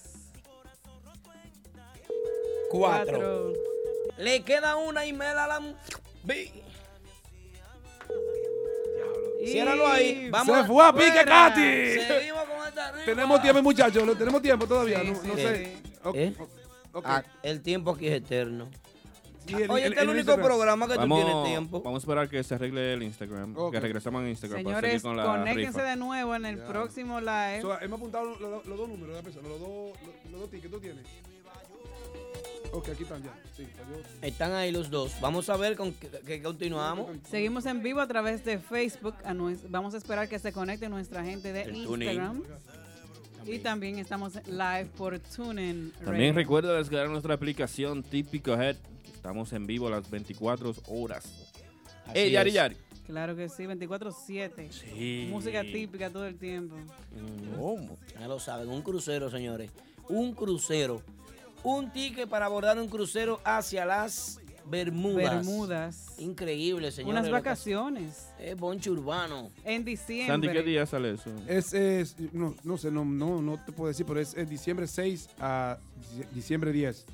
cuatro. 2.71 3.19
cuatro. 3.19 3.53
Le 4.19 4.43
queda 4.43 4.77
una 4.77 5.05
y 5.07 5.13
me 5.13 5.25
la 5.35 5.47
la. 5.47 5.61
Ciérralo 9.45 9.87
ahí. 9.89 10.31
Vamos. 10.31 10.57
Se 10.57 10.65
fue 10.65 10.85
a 10.87 10.93
pique, 10.93 11.07
fuera. 11.11 11.25
Katy. 11.25 11.61
Seguimos 11.61 12.45
con 12.45 12.67
esta 12.67 12.93
rifa. 12.93 13.05
Tenemos 13.05 13.43
tiempo, 13.43 13.63
muchachos. 13.63 14.07
lo- 14.07 14.17
Tenemos 14.17 14.41
tiempo 14.43 14.67
todavía. 14.67 15.01
Sí, 15.01 15.11
no, 15.11 15.15
sí, 15.21 15.27
no 15.29 15.35
sí. 15.35 15.41
sé. 15.43 15.63
¿Eh? 16.15 16.35
ok. 16.93 17.03
Ah, 17.07 17.23
el 17.43 17.61
tiempo 17.61 17.91
aquí 17.91 18.07
es 18.07 18.15
eterno. 18.15 18.69
El- 19.49 19.71
Oye, 19.71 19.85
el- 19.87 19.93
este 19.93 19.97
es 19.97 19.97
el 19.97 19.99
el 19.99 20.09
único 20.09 20.19
Instagram. 20.31 20.47
programa 20.47 20.87
que 20.87 20.95
tú 20.95 21.01
tienes 21.01 21.25
Vamos, 21.27 21.47
tiempo. 21.49 21.83
vamos 21.83 22.03
a 22.03 22.05
esperar 22.05 22.29
que 22.31 22.43
se 22.43 22.55
arregle 22.55 22.95
el 22.95 23.03
Instagram. 23.03 23.55
Que 23.71 23.81
regresamos 23.81 24.23
en 24.23 24.29
Instagram 24.31 24.63
para 24.65 24.77
Señores, 24.77 24.91
seguir 24.91 25.03
con 25.03 25.17
la 25.19 25.25
conéctense 25.25 25.79
rifa. 25.79 25.91
de 25.91 25.97
nuevo 25.97 26.35
en 26.35 26.47
el 26.47 26.59
próximo 26.61 27.21
live. 27.21 27.61
So, 27.61 27.79
hemos 27.83 27.99
apuntado 27.99 28.25
los, 28.25 28.41
los- 28.41 28.65
los 28.65 28.79
dos 28.79 28.89
números 28.89 29.09
de 29.11 29.15
la 29.17 29.23
persona, 29.23 29.49
los 29.49 29.61
dos, 29.61 29.69
los, 30.07 30.33
los 30.33 30.41
dos 30.41 30.51
tickets. 30.51 30.73
¿Tú 30.73 30.81
tienes? 30.81 31.05
Ok, 32.75 32.89
aquí 32.89 33.05
están 33.05 33.23
ya. 33.23 33.33
Sí, 33.57 33.69
Están 34.21 34.53
ahí 34.53 34.73
los 34.73 34.91
dos. 34.91 35.13
Vamos 35.21 35.49
a 35.49 35.57
ver 35.57 35.77
con 35.77 35.93
qué, 35.93 36.43
continuamos. 36.43 37.09
Seguimos 37.31 37.67
en 37.67 37.85
vivo 37.85 38.01
a 38.01 38.09
través 38.09 38.45
de 38.45 38.59
Facebook. 38.59 39.15
A 39.25 39.33
vamos 39.69 39.95
a 39.95 39.97
esperar 39.97 40.29
que 40.29 40.41
se 40.41 40.53
conecte 40.53 40.89
nuestra 40.89 41.23
gente 41.25 41.53
de 41.53 41.63
El 41.63 41.85
tuning. 41.85 42.09
Instagram. 42.09 42.43
Y 43.47 43.61
también 43.61 44.01
estamos 44.01 44.35
live 44.47 44.87
por 44.97 45.17
TuneIn. 45.21 45.93
También 46.05 46.35
recuerda 46.35 46.77
descargar 46.77 47.11
nuestra 47.11 47.35
aplicación 47.35 48.03
Típico 48.03 48.61
Head. 48.61 48.77
Estamos 49.15 49.53
en 49.53 49.69
vivo 49.69 49.89
las 49.89 50.11
24 50.11 50.75
horas. 50.89 51.53
Así 52.07 52.19
¡Ey, 52.19 52.33
Yari. 52.33 52.51
Yari! 52.51 52.77
Claro 53.07 53.37
que 53.37 53.49
sí, 53.49 53.65
24-7. 53.65 54.71
Sí. 54.73 55.29
Música 55.31 55.63
típica 55.63 56.11
todo 56.11 56.27
el 56.27 56.37
tiempo. 56.37 56.75
¿Cómo? 57.57 57.99
Ya 58.19 58.27
lo 58.27 58.41
saben, 58.41 58.69
un 58.69 58.83
crucero, 58.83 59.31
señores. 59.31 59.71
Un 60.09 60.35
crucero. 60.35 61.03
Un 61.65 61.91
ticket 61.93 62.29
para 62.29 62.47
abordar 62.47 62.79
un 62.79 62.89
crucero 62.89 63.41
hacia 63.45 63.85
las 63.85 64.39
Bermudas. 64.67 65.45
Bermudas. 65.45 66.15
Increíble, 66.19 66.91
señores. 66.91 67.21
Unas 67.21 67.31
vacaciones. 67.31 68.29
Es 68.39 68.57
boncho 68.57 68.93
urbano. 68.93 69.51
En 69.63 69.85
diciembre. 69.85 70.27
Sandy, 70.27 70.49
¿qué 70.49 70.63
día 70.63 70.87
sale 70.87 71.13
eso? 71.13 71.31
Es, 71.47 71.75
es- 71.75 72.17
no, 72.33 72.55
no 72.65 72.79
sé, 72.79 72.91
no, 72.91 73.05
no, 73.05 73.43
no 73.43 73.63
te 73.63 73.73
puedo 73.73 73.89
decir, 73.89 74.07
pero 74.07 74.21
es, 74.21 74.33
es 74.35 74.49
diciembre 74.49 74.87
6 74.87 75.29
a 75.39 75.77
dic- 76.17 76.29
diciembre 76.31 76.73
10. 76.73 77.05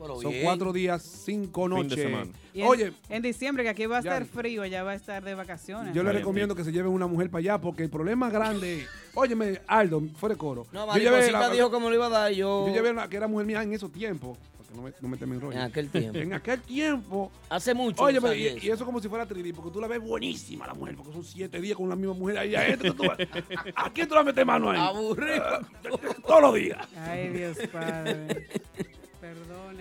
Pero 0.00 0.20
Son 0.20 0.30
bien. 0.32 0.44
cuatro 0.44 0.72
días, 0.72 1.02
cinco 1.02 1.64
Fin 1.66 1.70
de 1.76 1.82
noches. 1.82 1.98
semana. 2.02 2.30
Y 2.54 2.62
en, 2.62 2.66
Oye, 2.66 2.92
en 3.08 3.22
diciembre, 3.22 3.62
que 3.62 3.68
aquí 3.68 3.86
va 3.86 3.96
a 3.96 4.00
estar 4.00 4.24
frío, 4.24 4.64
ya 4.64 4.82
va 4.82 4.92
a 4.92 4.94
estar 4.94 5.22
de 5.22 5.34
vacaciones. 5.34 5.94
yo 5.94 6.02
le 6.02 6.12
recomiendo 6.12 6.54
que 6.54 6.64
se 6.64 6.72
lleven 6.72 6.90
una 6.92 7.06
mujer 7.06 7.28
para 7.30 7.40
allá 7.40 7.58
porque 7.60 7.82
el 7.84 7.90
problema 7.90 8.30
grande. 8.30 8.86
Óyeme, 9.14 9.60
Aldo, 9.66 10.02
fuera 10.16 10.34
de 10.34 10.38
coro. 10.38 10.66
No, 10.72 10.86
yo 10.86 10.94
llevé 10.98 11.10
Mariposita 11.10 11.38
la- 11.40 11.50
dijo 11.50 11.70
me 11.80 11.88
lo 11.88 11.94
iba 11.94 12.06
a 12.06 12.10
dar. 12.10 12.32
Yo, 12.32 12.66
Yo 12.66 12.72
llevé 12.74 12.90
una 12.90 13.08
que 13.08 13.16
era 13.16 13.28
mujer 13.28 13.46
mía 13.46 13.62
en 13.62 13.72
esos 13.74 13.92
tiempos. 13.92 14.38
Porque 14.56 14.74
no 14.74 14.82
me, 14.82 14.92
no 15.00 15.08
me 15.08 15.16
te 15.16 15.26
me 15.26 15.34
enrollo. 15.34 15.56
en 15.58 15.64
aquel 15.64 15.88
tiempo. 15.90 16.18
En 16.18 16.32
aquel 16.32 16.60
tiempo. 16.62 17.30
Hace 17.48 17.74
mucho. 17.74 18.02
Oye, 18.02 18.18
y, 18.62 18.66
y 18.66 18.70
eso 18.70 18.84
como 18.86 19.00
si 19.00 19.08
fuera 19.08 19.26
3D, 19.28 19.52
porque 19.54 19.70
tú 19.70 19.80
la 19.80 19.86
ves 19.88 20.00
buenísima 20.00 20.66
la 20.66 20.74
mujer, 20.74 20.96
porque 20.96 21.12
son 21.12 21.24
siete 21.24 21.60
días 21.60 21.76
con 21.76 21.88
la 21.88 21.96
misma 21.96 22.14
mujer 22.14 22.38
ahí. 22.38 22.54
ahí, 22.54 22.76
tú- 22.76 22.94
tú- 22.94 23.04
¿A, 23.04 23.16
a 23.86 23.90
quién 23.92 24.08
tú 24.08 24.14
la 24.14 24.22
metes 24.22 24.46
mano 24.46 24.70
ahí? 24.70 24.78
Aburrido. 24.80 25.44
Todos 26.26 26.40
los 26.42 26.54
días. 26.54 26.78
Ay, 26.96 27.28
Dios 27.28 27.58
Padre. 27.72 28.46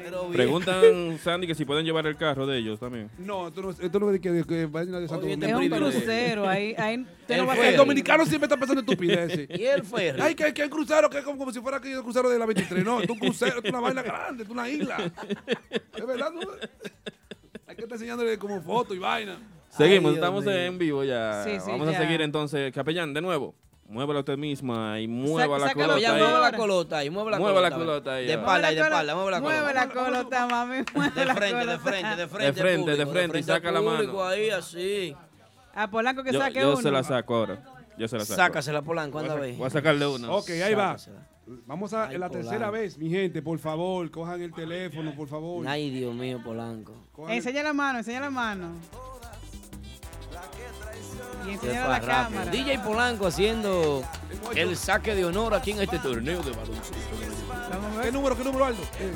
Pero. 0.04 0.30
Preguntan, 0.30 1.18
Sandy, 1.22 1.47
que 1.47 1.56
si 1.56 1.66
pueden 1.66 1.86
llevar 1.86 2.06
el 2.08 2.16
carro 2.18 2.45
de 2.47 2.58
ellos 2.58 2.80
también. 2.80 3.10
No, 3.18 3.47
esto 3.47 3.62
no, 3.62 3.70
esto 3.72 4.00
no 4.00 4.08
es 4.08 4.14
de 4.14 4.20
que, 4.22 4.43
que 4.45 4.66
vayan 4.66 4.95
a 4.95 5.00
de 5.00 5.08
Santo 5.08 5.28
este 5.28 5.45
es 5.45 5.52
Domingo. 5.52 5.76
un 5.76 5.82
crucero. 5.91 6.47
Ahí, 6.47 6.76
ahí 6.78 7.06
El 7.28 7.39
a 7.41 7.47
ferry. 7.47 7.68
El 7.68 7.76
dominicano 7.78 8.26
siempre 8.26 8.45
está 8.45 8.58
pensando 8.58 8.82
en 8.82 8.88
estupideces. 8.89 9.50
Y 9.60 9.66
el 9.66 9.84
ferry. 9.84 10.22
Ay, 10.22 10.36
que, 10.36 10.54
que 10.54 10.64
hay 10.64 10.70
crucero, 10.70 11.10
que 11.10 11.20
es 11.20 11.24
como, 11.24 11.38
como 11.38 11.52
si 11.52 11.60
fuera 11.60 11.78
aquí 11.78 11.91
el 11.91 12.02
crucero 12.02 12.30
de 12.30 12.39
la 12.39 12.45
23. 12.45 12.84
No, 12.84 13.02
es 13.02 13.10
un 13.10 13.20
crucero, 13.20 13.60
es 13.64 13.70
una 13.70 13.80
vaina 13.80 14.02
grande, 14.02 14.43
es 14.43 14.50
una 14.50 14.70
isla. 14.70 15.12
Es 15.95 16.06
verdad, 16.08 16.32
¿no? 16.32 16.41
Hay 17.68 17.76
que 17.76 17.82
estar 17.84 17.93
enseñándole 17.93 18.38
como 18.38 18.62
foto 18.62 18.93
y 18.93 19.00
vaina. 19.00 19.38
Seguimos, 19.70 20.12
Dios 20.14 20.16
estamos 20.24 20.45
mío. 20.45 20.54
en 20.56 20.78
vivo 20.80 21.04
ya. 21.04 21.43
Sí, 21.43 21.52
sí, 21.60 21.70
Vamos 21.72 21.88
a 21.89 21.97
seguir 21.97 22.22
entonces. 22.22 22.74
Capellán, 22.74 23.14
de 23.14 23.22
nuevo. 23.22 23.54
Muévala 23.90 24.20
usted 24.20 24.38
misma 24.38 25.00
y 25.00 25.08
mueva 25.08 25.58
la 25.58 25.68
sácalo 25.70 25.88
colota 25.94 26.00
Ya 26.00 26.14
ahí. 26.14 26.22
mueve 26.22 26.40
la 26.40 26.52
colota 26.58 26.98
ahí, 27.00 27.10
mueve 27.10 27.32
la 27.32 27.40
Mueve 27.40 27.56
la 27.62 27.72
colota. 27.72 27.78
colota 27.86 28.14
ahí, 28.14 28.26
De 28.28 28.34
espalda, 28.34 28.68
ahí, 28.68 28.76
de 28.76 28.82
Mueve 28.82 28.90
la 28.92 28.96
espalda, 29.02 29.16
mueve 29.16 29.32
la 29.32 29.42
Mueve 29.42 29.60
colota. 29.60 29.74
la 29.74 29.90
colota, 29.94 30.48
mami. 30.48 30.78
Mueve 30.94 31.12
De 31.20 31.26
la 31.26 31.36
frente, 31.36 31.56
de 31.58 31.66
colota. 31.66 31.80
frente, 31.80 32.16
de 32.16 32.28
frente. 32.28 32.46
De 32.46 32.54
frente, 32.62 32.92
al 32.92 32.98
de 32.98 33.06
público, 33.06 33.12
frente, 33.20 33.40
y 33.40 33.44
saca 33.44 33.72
la 33.72 33.80
público 33.82 34.14
mano. 34.14 34.28
ahí, 34.28 34.50
así. 34.52 35.16
A 35.74 35.90
Polanco 35.90 36.24
que 36.24 36.32
Yo, 36.34 36.40
saque 36.40 36.60
yo 36.60 36.74
uno. 36.74 36.82
se 36.82 36.92
la 36.92 37.04
saco 37.04 37.36
ahora. 37.36 37.64
Yo 37.98 38.08
se 38.08 38.18
la 38.18 38.26
saco. 38.26 38.36
Sácasela, 38.38 38.82
Polanco, 38.84 39.18
a, 39.18 39.22
anda 39.22 39.34
sa- 39.34 39.40
ve. 39.40 39.54
voy 39.58 39.66
a 39.68 39.70
sacarle 39.72 40.06
una. 40.08 40.32
Ok, 40.34 40.50
ahí 40.52 40.74
va. 40.76 40.98
Sácasela. 41.00 41.28
Vamos 41.66 41.92
a 41.94 42.10
Ay, 42.10 42.18
la 42.20 42.28
Polanco. 42.30 42.48
tercera 42.50 42.70
vez, 42.70 42.96
mi 43.00 43.10
gente, 43.10 43.42
por 43.42 43.58
favor, 43.58 44.12
cojan 44.12 44.40
el 44.40 44.54
teléfono, 44.54 45.16
por 45.16 45.28
favor. 45.28 45.68
Ay, 45.68 45.90
Dios 45.90 46.14
mío, 46.14 46.40
Polanco. 46.44 46.94
Cojan 47.12 47.34
Enseña 47.34 47.64
la 47.64 47.74
mano, 47.74 47.98
enseña 47.98 48.20
la 48.20 48.30
mano. 48.30 48.74
Rápido. 52.02 52.46
DJ 52.52 52.80
Polanco 52.80 53.28
haciendo 53.28 54.04
el 54.56 54.76
saque 54.78 55.16
de 55.16 55.26
honor 55.26 55.54
aquí 55.54 55.72
en 55.72 55.82
este 55.82 56.00
torneo 56.00 56.42
de 56.44 56.52
baloncesto. 56.52 56.96
¿Qué 58.04 58.12
número, 58.12 58.38
qué 58.38 58.44
número, 58.44 58.66
Aldo? 58.66 58.82
Eh, 59.00 59.14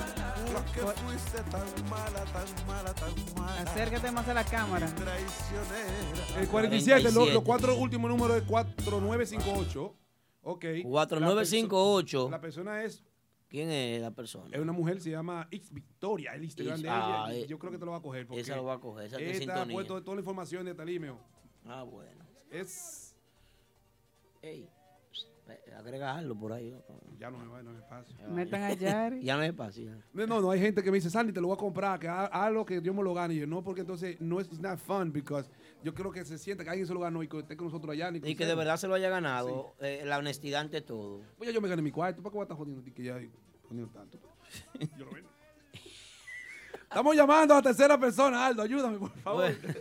Acércate 3.65 4.11
más 4.11 4.27
a 4.27 4.33
la 4.33 4.43
cámara. 4.43 4.87
el 6.39 6.47
47, 6.47 7.03
lo- 7.03 7.11
47. 7.11 7.33
los 7.33 7.43
cuatro 7.43 7.75
últimos 7.77 8.09
números 8.09 8.37
es 8.37 8.43
4958. 8.43 9.95
Ok. 10.43 10.65
4958. 10.83 12.29
La 12.29 12.41
persona 12.41 12.83
es, 12.83 13.03
¿Quién 13.47 13.69
es 13.69 14.01
la 14.01 14.11
persona? 14.11 14.49
es 14.51 14.59
una 14.61 14.73
mujer, 14.73 14.99
se 15.01 15.11
llama 15.11 15.47
X 15.51 15.71
Victoria, 15.71 16.33
el 16.33 16.43
Instagram 16.43 16.73
X- 16.75 16.83
de 16.83 16.89
ella. 16.89 17.23
ah, 17.25 17.33
eh, 17.33 17.45
yo 17.47 17.57
creo 17.59 17.71
que 17.71 17.77
te 17.77 17.85
lo 17.85 17.91
va 17.91 17.97
a 17.97 18.01
coger. 18.01 18.27
Porque 18.27 18.41
Esa 18.41 18.55
lo 18.55 18.65
va 18.65 18.73
a 18.75 18.79
coger, 18.79 19.05
esa 19.07 19.19
está 19.19 19.65
puesto 19.65 20.01
toda 20.03 20.15
la 20.15 20.21
información 20.21 20.65
de 20.65 20.73
Talimeo. 20.73 21.19
Ah, 21.65 21.83
bueno. 21.83 22.23
Es. 22.51 23.15
Ey, 24.41 24.69
agrega 25.77 26.15
algo 26.15 26.35
por 26.37 26.53
ahí. 26.53 26.75
Ya 27.17 27.29
no 27.29 27.37
me 27.37 27.47
va, 27.47 27.61
no 27.63 27.71
me 27.71 27.81
pasa. 27.81 28.11
Metan 28.29 28.63
a 28.63 28.73
Yari. 28.73 29.21
Ya 29.23 29.35
no 29.37 29.43
es 29.43 29.55
fácil. 29.55 29.85
ya. 29.85 29.97
No, 30.13 30.27
no, 30.27 30.41
no, 30.41 30.51
hay 30.51 30.59
gente 30.59 30.83
que 30.83 30.91
me 30.91 30.97
dice, 30.97 31.09
Sandy, 31.09 31.31
te 31.33 31.41
lo 31.41 31.47
voy 31.47 31.55
a 31.55 31.59
comprar, 31.59 31.99
que 31.99 32.07
lo 32.51 32.65
que 32.65 32.81
yo 32.81 32.93
me 32.93 33.03
lo 33.03 33.13
gane. 33.13 33.33
Y 33.35 33.39
yo, 33.39 33.47
no, 33.47 33.63
porque 33.63 33.81
entonces 33.81 34.19
no 34.19 34.39
es 34.39 34.47
it's 34.47 34.59
not 34.59 34.77
fun, 34.79 35.11
because 35.11 35.49
yo 35.83 35.93
creo 35.93 36.11
que 36.11 36.23
se 36.25 36.37
sienta 36.37 36.63
que 36.63 36.69
alguien 36.69 36.87
se 36.87 36.93
lo 36.93 36.99
ganó 36.99 37.23
y 37.23 37.27
que 37.27 37.39
esté 37.39 37.55
con 37.55 37.67
nosotros 37.67 37.91
allá. 37.93 38.11
Ni 38.11 38.19
Y 38.29 38.35
que 38.35 38.45
de 38.45 38.55
verdad 38.55 38.77
se 38.77 38.87
lo 38.87 38.93
haya 38.95 39.09
ganado. 39.09 39.75
eh, 39.79 40.03
la 40.05 40.17
honestidad 40.17 40.61
ante 40.61 40.81
todo. 40.81 41.21
Pues 41.37 41.47
ya 41.49 41.53
yo 41.53 41.61
me 41.61 41.69
gané 41.69 41.81
mi 41.81 41.91
cuarto, 41.91 42.21
¿para 42.21 42.31
qué 42.31 42.35
voy 42.37 42.41
a 42.41 42.45
estar 42.45 42.57
jodiendo 42.57 42.81
a 42.81 42.83
ti 42.83 42.91
que 42.91 43.03
ya 43.03 43.19
jodiendo 43.67 43.91
tanto? 43.91 44.19
Yo 44.97 45.05
lo 45.05 45.11
vendo. 45.11 45.29
Estamos 46.83 47.15
llamando 47.15 47.55
a 47.55 47.57
la 47.57 47.63
tercera 47.63 47.99
persona, 47.99 48.45
Aldo, 48.45 48.61
ayúdame, 48.61 48.99
por 48.99 49.09
favor. 49.09 49.51
Bueno, 49.59 49.79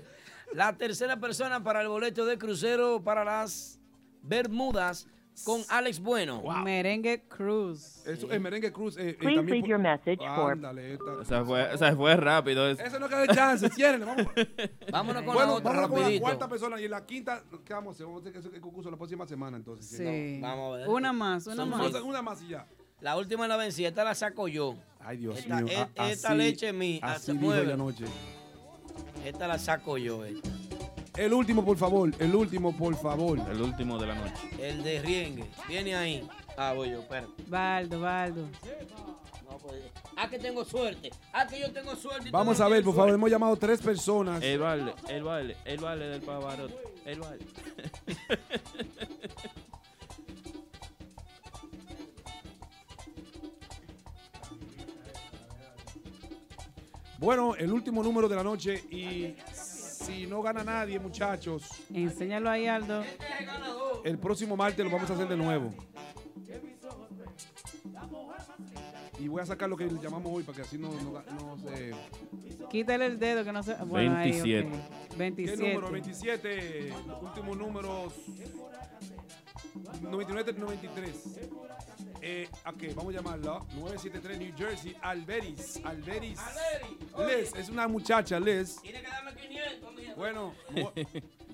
la 0.55 0.77
tercera 0.77 1.19
persona 1.19 1.63
para 1.63 1.81
el 1.83 1.89
boleto 1.89 2.25
de 2.27 2.39
crucero 2.39 3.03
para 3.03 3.25
las 3.25 3.79
Bermudas 4.23 5.09
con 5.45 5.63
Alex 5.71 5.99
Bueno. 5.99 6.43
Merengue 6.63 7.23
Cruz. 7.27 8.07
Eso, 8.07 8.31
el 8.31 8.39
merengue 8.41 8.71
cruz. 8.71 8.97
Eh, 8.99 9.11
eh, 9.11 9.15
Please 9.19 9.43
leave 9.43 9.67
your 9.67 9.79
message 9.79 10.19
for- 10.19 10.53
Ándale, 10.53 10.93
esta- 10.93 11.23
Esa 11.23 11.45
fue, 11.45 11.75
esa 11.75 11.97
fue 11.97 12.17
rápido. 12.17 12.69
eso. 12.69 12.83
Eso 12.83 12.99
no 13.01 13.09
queda 13.09 13.27
chance, 13.29 13.69
ciérrenle, 13.71 14.05
vamos. 14.07 14.27
Vámonos 14.93 15.23
con 15.23 15.35
bueno, 15.35 15.47
la 15.53 15.53
otra 15.55 15.73
vamos 15.73 15.91
con 16.01 16.13
la 16.13 16.21
cuarta 16.21 16.49
persona 16.49 16.81
y 16.81 16.85
en 16.85 16.91
la 16.91 17.07
quinta, 17.07 17.43
¿qué 17.65 17.73
vamos 17.73 17.93
a 17.93 17.95
hacer? 17.95 18.07
Vamos 18.07 18.27
a 18.27 18.29
hacer 18.29 18.41
ese 18.53 18.61
concurso 18.61 18.91
la 18.91 18.97
próxima 18.99 19.27
semana, 19.27 19.57
entonces. 19.57 19.87
Sí. 19.97 20.39
Vamos 20.41 20.75
a 20.75 20.79
ver. 20.81 20.89
Una 20.89 21.13
más, 21.15 21.47
una 21.47 21.57
Son 21.57 21.71
más. 21.71 21.95
Una 22.03 22.21
más 22.23 22.43
y 22.43 22.49
ya. 22.49 22.67
La 23.01 23.17
última 23.17 23.45
es 23.45 23.49
la 23.49 23.57
vencida, 23.57 23.89
esta 23.89 24.05
la 24.05 24.15
saco 24.15 24.47
yo. 24.49 24.77
Ay, 25.01 25.17
Dios 25.17 25.39
Esta- 25.39 25.57
mío. 25.63 25.67
e- 25.73 25.77
a- 26.01 26.11
esta 26.11 26.29
así- 26.29 26.37
leche 26.39 26.69
es 26.69 26.75
mía, 26.75 27.01
Así 27.03 27.27
se 27.27 27.33
dijo 27.33 27.45
mueve. 27.47 27.75
Esta 29.25 29.47
la 29.47 29.59
saco 29.59 29.99
yo. 29.99 30.25
esta. 30.25 30.51
El 31.17 31.33
último, 31.35 31.65
por 31.65 31.77
favor. 31.77 32.11
El 32.19 32.35
último, 32.35 32.75
por 32.77 32.97
favor. 32.97 33.39
El 33.51 33.61
último 33.61 33.99
de 33.99 34.07
la 34.07 34.15
noche. 34.15 34.49
El 34.59 34.83
de 34.83 35.01
Riengue. 35.03 35.45
Viene 35.69 35.95
ahí. 35.95 36.27
Ah, 36.57 36.73
voy 36.75 36.91
yo, 36.91 37.01
espérate. 37.01 37.43
Baldo, 37.49 38.01
Baldo. 38.01 38.49
No, 39.49 39.59
pues, 39.59 39.83
ah, 40.17 40.29
que 40.29 40.39
tengo 40.39 40.65
suerte. 40.65 41.11
Ah, 41.33 41.47
que 41.47 41.61
yo 41.61 41.71
tengo 41.71 41.95
suerte. 41.97 42.29
y 42.29 42.31
tú 42.31 42.37
Vamos 42.37 42.59
no 42.59 42.65
a 42.65 42.69
ver, 42.69 42.79
tienes 42.79 42.85
por 42.87 42.95
favor. 42.95 43.09
suerte. 43.11 43.15
Hemos 43.21 43.31
llamado 43.31 43.57
tres 43.57 43.81
personas. 43.81 44.43
El 44.43 44.59
baile, 44.59 44.95
el 45.09 45.23
baile, 45.23 45.57
el 45.67 45.79
baile 45.79 46.05
del 46.07 46.23
Pavarotti. 46.23 46.75
El 47.05 47.21
baile. 47.21 47.47
Bueno, 57.23 57.55
el 57.55 57.73
último 57.73 58.03
número 58.03 58.29
de 58.29 58.35
la 58.35 58.43
noche 58.43 58.83
y 58.91 59.37
si 59.53 60.27
no 60.27 60.43
gana 60.43 60.65
nadie, 60.65 60.99
muchachos, 60.99 61.71
Enséñalo 61.95 62.51
ahí, 62.51 62.67
Aldo. 62.67 63.05
el 64.03 64.19
próximo 64.19 64.57
martes 64.57 64.85
lo 64.85 64.91
vamos 64.91 65.09
a 65.09 65.15
hacer 65.15 65.29
de 65.29 65.37
nuevo. 65.37 65.73
Y 69.21 69.29
voy 69.29 69.41
a 69.41 69.47
sacar 69.47 69.69
lo 69.71 69.77
que 69.77 69.87
le 69.87 70.01
llamamos 70.03 70.33
hoy 70.35 70.43
para 70.43 70.57
que 70.57 70.63
así 70.63 70.77
no, 70.77 70.89
no, 70.89 71.13
no 71.13 71.57
se... 71.59 71.93
Quítale 72.69 73.07
el 73.07 73.21
dedo 73.21 73.45
que 73.45 73.53
no 73.53 73.63
se. 73.63 73.77
Bueno, 73.85 74.17
ahí, 74.17 74.33
27. 74.33 74.67
ok. 74.67 75.11
¿Qué 75.11 75.17
27. 75.17 75.75
número? 75.75 75.93
27. 75.93 76.93
Último 77.23 77.55
número. 77.55 78.13
99 80.01 80.55
93. 80.59 81.39
Eh, 82.25 82.49
¿A 82.65 82.73
qué? 82.73 82.95
Vamos 82.95 83.13
a 83.13 83.17
llamarla. 83.19 83.59
973 83.75 84.39
New 84.39 84.53
Jersey. 84.57 84.95
Alberis. 85.03 85.81
Alberis. 85.85 86.39
Les. 87.19 87.53
Es 87.57 87.69
una 87.69 87.89
muchacha, 87.89 88.39
Les. 88.39 88.81
Tiene 88.81 89.01
que 89.03 89.09
darme 89.09 89.35
500, 89.35 89.95
mija. 89.97 90.15
Bueno, 90.15 90.55
mo- 90.71 90.93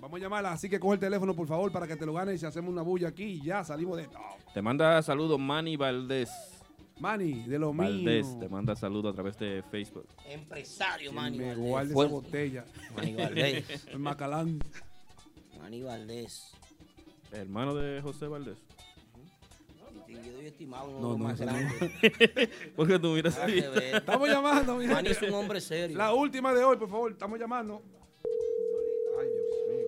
vamos 0.00 0.20
a 0.20 0.22
llamarla. 0.22 0.52
Así 0.52 0.68
que 0.68 0.78
coge 0.78 0.94
el 0.94 1.00
teléfono, 1.00 1.34
por 1.34 1.48
favor, 1.48 1.72
para 1.72 1.86
que 1.86 1.96
te 1.96 2.04
lo 2.04 2.12
ganes 2.12 2.42
y 2.42 2.46
hacemos 2.46 2.70
una 2.70 2.82
bulla 2.82 3.08
aquí 3.08 3.24
y 3.24 3.42
ya 3.42 3.64
salimos 3.64 3.96
de 3.96 4.02
esto. 4.04 4.18
Te 4.52 4.60
manda 4.60 5.00
saludos 5.02 5.38
Manny 5.40 5.76
Valdés. 5.76 6.28
Manny, 7.00 7.44
de 7.44 7.58
lo 7.60 7.72
Valdés 7.72 8.26
mío. 8.26 8.38
te 8.40 8.48
manda 8.48 8.74
saludos 8.76 9.12
a 9.12 9.14
través 9.14 9.38
de 9.38 9.62
Facebook. 9.70 10.06
Empresario, 10.26 11.12
Manny 11.12 11.38
Me 11.38 11.44
Valdés. 11.54 11.64
guarde 11.64 11.92
esa 11.94 12.04
botella. 12.12 12.64
Manny 12.94 13.14
Valdés. 13.14 13.86
El 13.86 13.98
Macalán. 14.00 14.58
Manny 15.60 15.80
Valdés. 15.82 16.52
Hermano 17.32 17.74
de 17.74 18.02
José 18.02 18.26
Valdés. 18.26 18.58
Distinguido 20.08 20.42
y 20.42 20.46
estimado, 20.46 20.88
uno 20.88 21.00
No, 21.00 21.06
de 21.06 21.10
los 21.10 21.18
no, 21.18 21.24
más 21.24 21.40
eso 21.40 21.44
no. 21.44 21.52
grandes. 21.52 22.48
¿Por 22.76 22.88
qué 22.88 22.98
tú 22.98 23.08
miras 23.08 23.36
así? 23.38 23.58
Estamos 23.58 24.28
llamando, 24.28 24.76
mi 24.76 24.86
Manny 24.86 25.10
es 25.10 25.22
un 25.22 25.34
hombre 25.34 25.60
serio. 25.60 25.96
La 25.96 26.12
última 26.14 26.52
de 26.54 26.64
hoy, 26.64 26.76
por 26.76 26.88
favor. 26.88 27.12
Estamos 27.12 27.38
llamando. 27.38 27.82
Ay, 29.20 29.26
Dios 29.26 29.46
mío. 29.68 29.86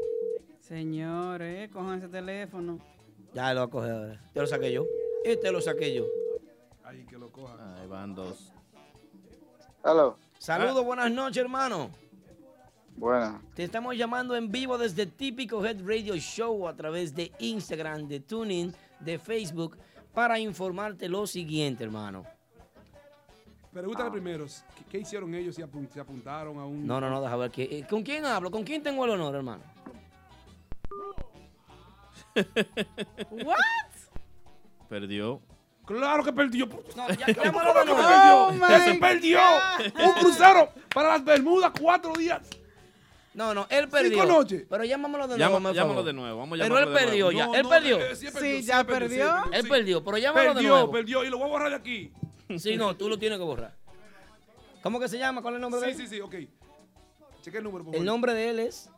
Señores, 0.60 1.70
cojan 1.70 1.98
ese 1.98 2.08
teléfono. 2.08 2.78
Ya 3.32 3.54
lo 3.54 3.60
va 3.60 3.66
a 3.66 3.70
coger 3.70 3.90
ahora. 3.92 4.20
Te 4.34 4.40
lo 4.40 4.46
saqué 4.46 4.72
yo. 4.72 4.86
Este 5.24 5.50
lo 5.50 5.60
saqué 5.60 5.94
yo. 5.94 6.06
Ay, 6.84 7.04
que 7.08 7.16
lo 7.18 7.30
coja. 7.32 7.56
Ahí 7.80 7.86
van 7.86 8.14
dos. 8.14 8.52
Hello. 9.84 10.18
Saludos, 10.38 10.84
buenas 10.84 11.10
noches, 11.10 11.38
hermano. 11.42 11.90
Buena. 12.96 13.40
Te 13.54 13.64
estamos 13.64 13.96
llamando 13.96 14.36
en 14.36 14.50
vivo 14.50 14.76
desde 14.76 15.06
Típico 15.06 15.64
Head 15.64 15.78
Radio 15.86 16.16
Show 16.16 16.68
a 16.68 16.74
través 16.76 17.14
de 17.14 17.32
Instagram, 17.38 18.08
de 18.08 18.20
Tuning, 18.20 18.72
de 19.00 19.18
Facebook, 19.18 19.78
para 20.14 20.38
informarte 20.38 21.08
lo 21.08 21.26
siguiente, 21.26 21.84
hermano. 21.84 22.24
Pregúntale 23.72 24.10
primero, 24.10 24.46
¿qué, 24.76 24.84
qué 24.90 24.98
hicieron 24.98 25.32
ellos? 25.34 25.54
Si 25.54 25.62
apun- 25.62 25.88
se 25.88 26.00
apuntaron 26.00 26.58
a 26.58 26.64
un... 26.64 26.84
No, 26.86 27.00
no, 27.00 27.08
no, 27.08 27.22
deja 27.22 27.36
ver. 27.36 27.50
qué- 27.52 27.62
eh, 27.70 27.86
¿Con 27.88 28.02
quién 28.02 28.24
hablo? 28.24 28.50
¿Con 28.50 28.64
quién 28.64 28.82
tengo 28.82 29.04
el 29.04 29.12
honor, 29.12 29.36
hermano? 29.36 29.62
¿What? 33.30 33.56
Perdió. 34.88 35.40
Claro 35.86 36.22
que 36.24 36.32
perdió. 36.32 36.66
No, 36.96 37.08
ya. 37.14 37.26
Oh, 38.34 38.52
my 38.52 38.60
¡Que 38.66 38.80
se 38.80 38.94
perdió! 38.94 39.40
Un 40.04 40.12
crucero 40.20 40.68
para 40.92 41.10
las 41.10 41.24
Bermudas, 41.24 41.72
cuatro 41.80 42.12
días. 42.14 42.40
No, 43.32 43.54
no, 43.54 43.66
él 43.70 43.88
perdió. 43.88 44.10
Cinco 44.22 44.26
noches. 44.26 44.66
Pero 44.68 44.84
llámamelo 44.84 45.28
de 45.28 45.38
nuevo, 45.38 45.72
llámalo 45.72 46.02
de 46.02 46.12
nuevo, 46.12 46.38
vamos 46.40 46.58
a 46.60 46.62
Pero 46.64 46.78
él 46.78 46.88
de 46.88 46.92
perdió 46.94 47.24
nuevo. 47.32 47.38
ya. 47.38 47.46
No, 47.46 47.54
él 47.54 47.62
no, 47.62 47.68
perdió. 47.68 48.00
eh, 48.00 48.16
sí, 48.16 48.26
Sí, 48.40 48.62
ya 48.62 48.82
perdió. 48.84 49.44
Él 49.52 49.62
sí. 49.62 49.68
perdió, 49.68 50.04
pero 50.04 50.18
llámalo 50.18 50.48
de 50.48 50.54
Perdió, 50.54 50.68
nuevo. 50.70 50.90
perdió. 50.90 51.24
Y 51.24 51.30
lo 51.30 51.38
voy 51.38 51.46
a 51.46 51.50
borrar 51.50 51.70
de 51.70 51.76
aquí. 51.76 52.12
Sí, 52.58 52.76
no, 52.76 52.96
tú 52.96 53.08
lo 53.08 53.18
tienes 53.18 53.38
que 53.38 53.44
borrar. 53.44 53.76
¿Cómo 54.82 54.98
que 54.98 55.08
se 55.08 55.18
llama? 55.18 55.42
¿Cuál 55.42 55.54
es 55.54 55.56
el 55.58 55.60
nombre 55.62 55.80
de 55.80 55.94
Sí, 55.94 56.02
él? 56.02 56.08
sí, 56.08 56.14
sí, 56.16 56.20
ok. 56.20 56.34
Cheque 57.42 57.58
el 57.58 57.64
número, 57.64 57.84
por 57.84 57.94
El 57.94 58.00
favor. 58.00 58.06
nombre 58.06 58.34
de 58.34 58.50
él 58.50 58.58
es... 58.58 58.90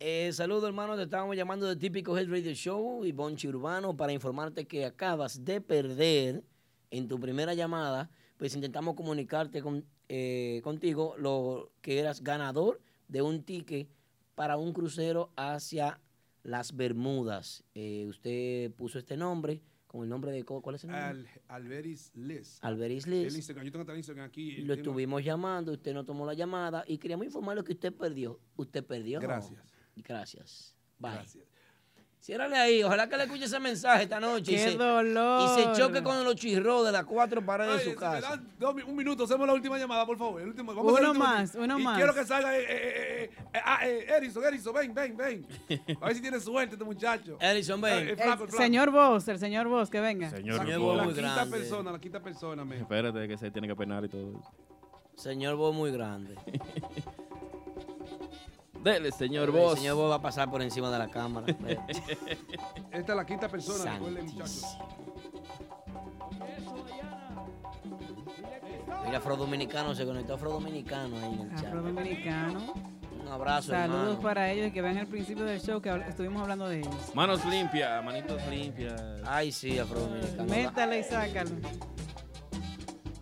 Eh, 0.00 0.32
saludos, 0.32 0.64
hermano. 0.64 0.96
Te 0.96 1.04
estábamos 1.04 1.36
llamando 1.36 1.68
de 1.68 1.76
Típico 1.76 2.18
Head 2.18 2.28
Radio 2.30 2.52
Show 2.52 3.04
y 3.04 3.12
Bonchi 3.12 3.46
Urbano 3.46 3.96
para 3.96 4.12
informarte 4.12 4.66
que 4.66 4.84
acabas 4.86 5.44
de 5.44 5.60
perder 5.60 6.42
en 6.90 7.06
tu 7.06 7.20
primera 7.20 7.54
llamada. 7.54 8.10
Pues 8.40 8.54
intentamos 8.54 8.94
comunicarte 8.94 9.60
con, 9.60 9.84
eh, 10.08 10.62
contigo 10.64 11.14
lo 11.18 11.72
que 11.82 11.98
eras 11.98 12.22
ganador 12.22 12.80
de 13.06 13.20
un 13.20 13.42
ticket 13.42 13.86
para 14.34 14.56
un 14.56 14.72
crucero 14.72 15.30
hacia 15.36 16.00
las 16.42 16.74
Bermudas. 16.74 17.62
Eh, 17.74 18.06
usted 18.08 18.72
puso 18.72 18.98
este 18.98 19.18
nombre 19.18 19.60
con 19.86 20.04
el 20.04 20.08
nombre 20.08 20.32
de... 20.32 20.42
¿Cuál 20.42 20.74
es 20.74 20.84
el 20.84 20.90
nombre? 20.90 21.06
Al, 21.06 21.28
Alberis 21.48 22.12
Liz. 22.14 22.58
Alberis 22.62 23.04
El 23.04 23.24
Liz. 23.24 23.36
Instagram, 23.36 23.66
yo 23.66 23.72
tengo 23.72 23.92
el 23.92 23.98
Instagram 23.98 24.24
aquí. 24.24 24.62
Lo 24.62 24.72
estuvimos 24.72 25.22
llamando, 25.22 25.72
usted 25.72 25.92
no 25.92 26.06
tomó 26.06 26.24
la 26.24 26.32
llamada 26.32 26.82
y 26.86 26.96
queríamos 26.96 27.26
informarle 27.26 27.62
que 27.62 27.72
usted 27.72 27.92
perdió. 27.92 28.40
Usted 28.56 28.82
perdió. 28.82 29.20
Gracias. 29.20 29.62
Gracias. 29.96 30.74
Bye. 30.98 31.12
Gracias. 31.12 31.44
Ciérrale 32.20 32.54
ahí, 32.58 32.82
ojalá 32.84 33.08
que 33.08 33.16
le 33.16 33.24
escuche 33.24 33.46
ese 33.46 33.58
mensaje 33.58 34.02
esta 34.02 34.20
noche. 34.20 34.52
y 34.52 34.56
¡Qué 34.56 34.72
se, 34.72 34.76
dolor! 34.76 35.42
y 35.58 35.62
se 35.62 35.80
choque 35.80 36.02
con 36.02 36.22
los 36.22 36.34
chirros 36.36 36.84
de 36.84 36.92
las 36.92 37.04
cuatro 37.06 37.40
paredes 37.44 37.78
Ay, 37.80 37.86
de 37.86 37.92
su 37.94 37.98
casa. 37.98 38.38
dos 38.58 38.74
un 38.86 38.94
minuto, 38.94 39.24
hacemos 39.24 39.46
la 39.46 39.54
última 39.54 39.78
llamada, 39.78 40.04
por 40.04 40.18
favor. 40.18 40.38
El 40.42 40.48
último, 40.48 40.74
vamos 40.74 40.92
Uno 40.92 41.08
último 41.08 41.24
más, 41.24 41.50
aquí. 41.54 41.58
uno 41.64 41.78
y 41.78 41.82
más. 41.82 41.96
quiero 41.96 42.14
que 42.14 42.24
salga 42.26 42.58
eh, 42.58 42.62
eh, 42.62 42.66
eh, 42.68 43.30
eh, 43.54 43.60
ah, 43.64 43.78
eh, 43.88 44.06
Erison, 44.18 44.44
Erison, 44.44 44.74
ven, 44.74 44.92
ven, 44.92 45.16
ven. 45.16 45.46
A 45.98 46.06
ver 46.06 46.14
si 46.14 46.20
tiene 46.20 46.38
suerte 46.40 46.74
este 46.74 46.84
muchacho. 46.84 47.38
Edison, 47.40 47.80
ven. 47.80 47.94
Eh, 47.94 48.00
el 48.02 48.08
El 48.10 48.16
flaco, 48.16 48.44
el 48.44 48.48
flaco. 48.50 48.62
señor 48.64 48.90
Voss, 48.90 49.26
el 49.28 49.38
señor 49.38 49.68
Voss, 49.68 49.88
que 49.88 50.00
venga. 50.00 50.28
Señor, 50.28 50.58
Señor 50.58 50.78
Bo. 50.78 50.94
La 50.96 51.04
muy 51.04 51.14
quinta 51.14 51.34
grande. 51.36 51.56
persona, 51.58 51.90
la 51.92 51.98
quinta 51.98 52.20
persona, 52.20 52.64
me. 52.66 52.76
Espérate 52.76 53.26
que 53.28 53.38
se 53.38 53.50
tiene 53.50 53.66
que 53.66 53.74
penar 53.76 54.04
y 54.04 54.08
todo. 54.10 54.42
Señor 55.16 55.56
vos 55.56 55.74
muy 55.74 55.90
grande. 55.90 56.34
Dele, 58.82 59.12
señor 59.12 59.44
El 59.44 59.50
Boss. 59.50 59.78
señor 59.78 59.96
Boss 59.96 60.10
va 60.10 60.14
a 60.16 60.22
pasar 60.22 60.50
por 60.50 60.62
encima 60.62 60.90
de 60.90 60.98
la 60.98 61.08
cámara. 61.08 61.46
Esta 62.90 63.12
es 63.12 63.16
la 63.16 63.26
quinta 63.26 63.48
persona, 63.48 63.94
recuerden, 63.94 64.24
muchachos. 64.26 64.64
Mira, 69.04 69.18
Afro 69.18 69.36
Dominicano, 69.36 69.94
se 69.94 70.04
conectó 70.04 70.34
Afro 70.34 70.50
Dominicano 70.52 71.16
ahí 71.18 71.34
en 71.34 71.40
el 71.40 71.54
chat. 71.56 71.66
Afrodominicano. 71.66 72.72
Un 73.22 73.28
abrazo, 73.28 73.70
Saludos 73.70 74.00
hermano. 74.02 74.20
para 74.20 74.50
ellos 74.50 74.68
y 74.68 74.70
que 74.72 74.82
vean 74.82 74.96
el 74.96 75.06
principio 75.06 75.44
del 75.44 75.60
show 75.60 75.80
que 75.80 75.90
habl- 75.90 76.06
estuvimos 76.08 76.42
hablando 76.42 76.68
de 76.68 76.80
ellos. 76.80 76.94
Manos 77.14 77.44
limpias, 77.44 78.02
manitos 78.04 78.40
limpias. 78.48 79.00
Ay, 79.26 79.52
sí, 79.52 79.78
Afro 79.78 80.00
Dominicano. 80.00 80.44
Métale 80.44 80.98
y 81.00 81.04
sácalo. 81.04 81.50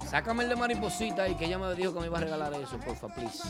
Sácame 0.09 0.45
el 0.45 0.49
de 0.51 0.57
mariposita 0.57 1.25
ahí, 1.25 1.35
que 1.35 1.45
ella 1.45 1.59
me 1.59 1.75
dijo 1.75 1.93
que 1.93 2.01
me 2.01 2.07
iba 2.07 2.17
a 2.19 2.21
regalar 2.23 2.55
eso, 2.55 2.79
porfa, 2.79 3.09
please. 3.09 3.43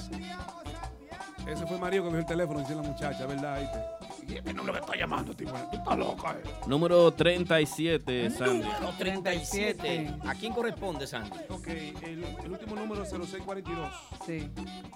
Ese 1.47 1.67
fue 1.67 1.79
Mario 1.79 2.03
que 2.03 2.07
cogió 2.09 2.21
el 2.21 2.27
teléfono, 2.27 2.61
dice 2.61 2.75
la 2.75 2.83
muchacha, 2.83 3.27
¿verdad? 3.27 3.99
Y 4.27 4.35
es 4.37 4.45
mi 4.45 4.53
número 4.53 4.75
que 4.75 4.81
está 4.81 4.97
llamando, 4.97 5.35
tipo. 5.35 5.53
Tú 5.71 5.77
estás 5.77 5.99
loca, 5.99 6.37
eh. 6.39 6.51
Número 6.67 7.11
37, 7.13 8.31
Sandy. 8.31 8.59
Número 8.59 8.93
37. 8.99 10.15
¿A 10.27 10.35
quién 10.35 10.53
corresponde, 10.53 11.07
Sandy? 11.07 11.39
Ok, 11.49 11.69
el, 11.69 12.25
el 12.45 12.51
último 12.51 12.75
número 12.77 13.03
es 13.03 13.11
0642. 13.11 13.93
Sí. 14.27 14.51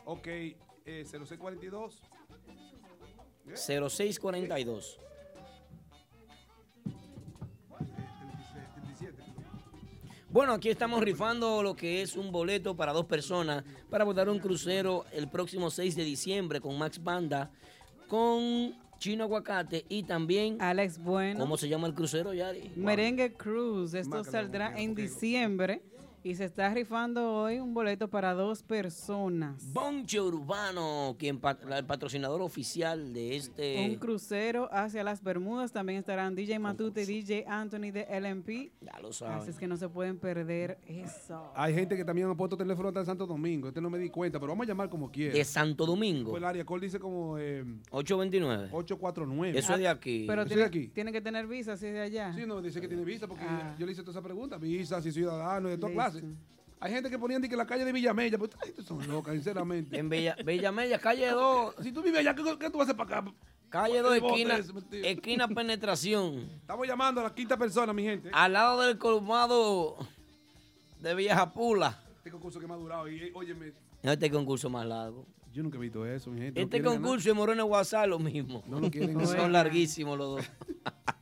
Ok, 0.04 0.26
eh, 0.26 1.04
0642. 1.06 2.00
0642. 3.54 5.00
Bueno, 10.32 10.54
aquí 10.54 10.70
estamos 10.70 11.02
rifando 11.02 11.62
lo 11.62 11.76
que 11.76 12.00
es 12.00 12.16
un 12.16 12.32
boleto 12.32 12.74
para 12.74 12.94
dos 12.94 13.04
personas 13.04 13.64
para 13.90 14.02
votar 14.02 14.30
un 14.30 14.38
crucero 14.38 15.04
el 15.12 15.28
próximo 15.28 15.68
6 15.68 15.94
de 15.94 16.04
diciembre 16.04 16.58
con 16.58 16.78
Max 16.78 17.04
Banda, 17.04 17.50
con 18.08 18.74
Chino 18.98 19.24
Aguacate 19.24 19.84
y 19.90 20.04
también... 20.04 20.56
Alex 20.62 20.96
Bueno. 20.96 21.38
¿Cómo 21.38 21.58
se 21.58 21.68
llama 21.68 21.86
el 21.86 21.92
crucero, 21.92 22.32
Yari? 22.32 22.72
Merengue 22.76 23.34
Cruise. 23.34 23.92
Esto 23.92 24.24
saldrá 24.24 24.80
en 24.80 24.94
diciembre 24.94 25.82
y 26.24 26.34
se 26.36 26.44
está 26.44 26.72
rifando 26.72 27.32
hoy 27.34 27.58
un 27.58 27.74
boleto 27.74 28.08
para 28.08 28.32
dos 28.34 28.62
personas. 28.62 29.72
Bonche 29.72 30.20
Urbano, 30.20 31.16
quien 31.18 31.38
pat- 31.38 31.62
el 31.70 31.84
patrocinador 31.84 32.40
oficial 32.42 33.12
de 33.12 33.36
este... 33.36 33.88
Un 33.90 33.96
crucero 33.96 34.68
hacia 34.72 35.02
las 35.02 35.22
Bermudas. 35.22 35.72
También 35.72 35.98
estarán 35.98 36.34
DJ 36.34 36.58
Matute 36.58 37.02
y 37.02 37.06
DJ 37.06 37.44
Anthony 37.48 37.90
de 37.92 38.06
LMP. 38.20 38.72
Ya 38.80 38.98
lo 39.00 39.12
saben. 39.12 39.38
Así 39.38 39.50
es 39.50 39.58
que 39.58 39.66
no 39.66 39.76
se 39.76 39.88
pueden 39.88 40.18
perder 40.18 40.78
eso. 40.86 41.50
Hay 41.56 41.74
gente 41.74 41.96
que 41.96 42.04
también 42.04 42.28
ha 42.28 42.34
puesto 42.36 42.56
teléfono 42.56 42.88
hasta 42.88 43.00
en 43.00 43.06
Santo 43.06 43.26
Domingo. 43.26 43.68
Este 43.68 43.80
no 43.80 43.90
me 43.90 43.98
di 43.98 44.08
cuenta, 44.08 44.38
pero 44.38 44.52
vamos 44.52 44.64
a 44.66 44.68
llamar 44.68 44.88
como 44.88 45.10
quiera. 45.10 45.34
De 45.34 45.44
Santo 45.44 45.86
Domingo. 45.86 46.30
Pues 46.30 46.40
el 46.42 46.48
área 46.48 46.64
dice 46.80 46.98
como 47.00 47.36
eh, 47.38 47.64
829. 47.90 48.68
849. 48.72 49.58
Eso 49.58 49.72
es 49.72 49.78
de 49.80 49.88
aquí. 49.88 50.24
Pero 50.26 50.42
Eso 50.42 50.46
es 50.46 50.48
tiene, 50.48 50.62
de 50.62 50.66
aquí. 50.68 50.88
tiene 50.88 51.12
que 51.12 51.20
tener 51.20 51.46
visa 51.46 51.76
si 51.76 51.86
es 51.86 51.92
de 51.92 52.00
allá. 52.00 52.32
Sí, 52.32 52.42
no, 52.46 52.62
dice 52.62 52.80
que 52.80 52.88
tiene 52.88 53.04
visa 53.04 53.26
porque 53.26 53.44
Ah. 53.44 53.74
yo 53.78 53.86
le 53.86 53.92
hice 53.92 54.02
toda 54.02 54.12
esa 54.12 54.22
pregunta. 54.22 54.56
Visa, 54.58 55.00
si 55.02 55.10
ciudadano, 55.12 55.68
de 55.68 55.78
todas 55.78 55.92
Listo. 55.94 56.11
Hay 56.80 56.92
gente 56.92 57.08
que 57.10 57.18
ponían 57.18 57.40
que 57.42 57.56
la 57.56 57.64
calle 57.66 57.84
de 57.84 57.92
Villamella, 57.92 58.38
pues 58.38 58.50
ay, 58.60 58.70
estos 58.70 58.86
son 58.86 59.06
locas, 59.06 59.34
sinceramente. 59.34 59.96
En 59.96 60.08
Bella, 60.08 60.36
Bella 60.44 60.72
Mella, 60.72 60.98
calle 60.98 61.28
2. 61.30 61.76
Si 61.80 61.92
tú 61.92 62.02
vives 62.02 62.18
allá, 62.20 62.34
¿qué, 62.34 62.42
qué 62.58 62.70
tú 62.70 62.78
vas 62.78 62.88
a 62.88 62.92
hacer 62.92 62.96
para 62.96 63.18
acá? 63.20 63.32
Calle 63.68 64.00
2, 64.02 64.14
El 64.16 64.20
bote 64.20 64.32
esquina, 64.42 65.08
esquina 65.08 65.48
penetración. 65.54 66.40
Estamos 66.60 66.86
llamando 66.86 67.20
a 67.20 67.24
la 67.24 67.34
quinta 67.34 67.56
persona, 67.56 67.92
mi 67.92 68.02
gente. 68.02 68.30
Al 68.32 68.52
lado 68.52 68.80
del 68.82 68.98
colmado 68.98 69.96
de 71.00 71.14
Vieja 71.14 71.52
Pula. 71.52 72.02
Este 72.16 72.30
concurso 72.32 72.58
que 72.58 72.66
me 72.66 72.74
ha 72.74 72.76
durado. 72.76 73.08
Y, 73.08 73.16
eh, 73.22 73.32
óyeme, 73.32 73.72
Este 74.02 74.28
concurso 74.30 74.68
más 74.68 74.84
largo. 74.84 75.24
yo 75.52 75.62
nunca 75.62 75.78
he 75.78 75.80
visto 75.80 76.04
eso, 76.04 76.30
mi 76.30 76.40
gente. 76.40 76.60
Este 76.62 76.82
concurso 76.82 77.30
y 77.30 77.32
Moreno 77.32 77.64
WhatsApp 77.66 78.08
lo 78.08 78.18
mismo. 78.18 78.64
No 78.66 78.80
lo 78.80 78.90
quieren 78.90 79.14
ganar. 79.18 79.36
Son 79.40 79.52
larguísimos 79.52 80.18
los 80.18 80.36
dos. 80.36 80.50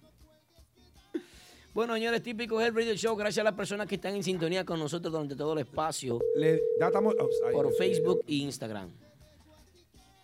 bueno, 1.81 1.95
señores, 1.95 2.23
típico 2.23 2.61
el 2.61 2.75
Radio 2.75 2.95
Show. 2.95 3.17
Gracias 3.17 3.39
a 3.39 3.45
las 3.45 3.55
personas 3.55 3.87
que 3.87 3.95
están 3.95 4.15
en 4.15 4.23
sintonía 4.23 4.67
con 4.67 4.79
nosotros 4.79 5.11
durante 5.11 5.35
todo 5.35 5.55
el 5.55 5.61
espacio. 5.61 6.19
Le, 6.37 6.61
ya 6.79 6.89
estamos, 6.89 7.15
oh, 7.19 7.53
por 7.53 7.73
Facebook 7.73 8.21
e 8.29 8.35
Instagram. 8.35 8.91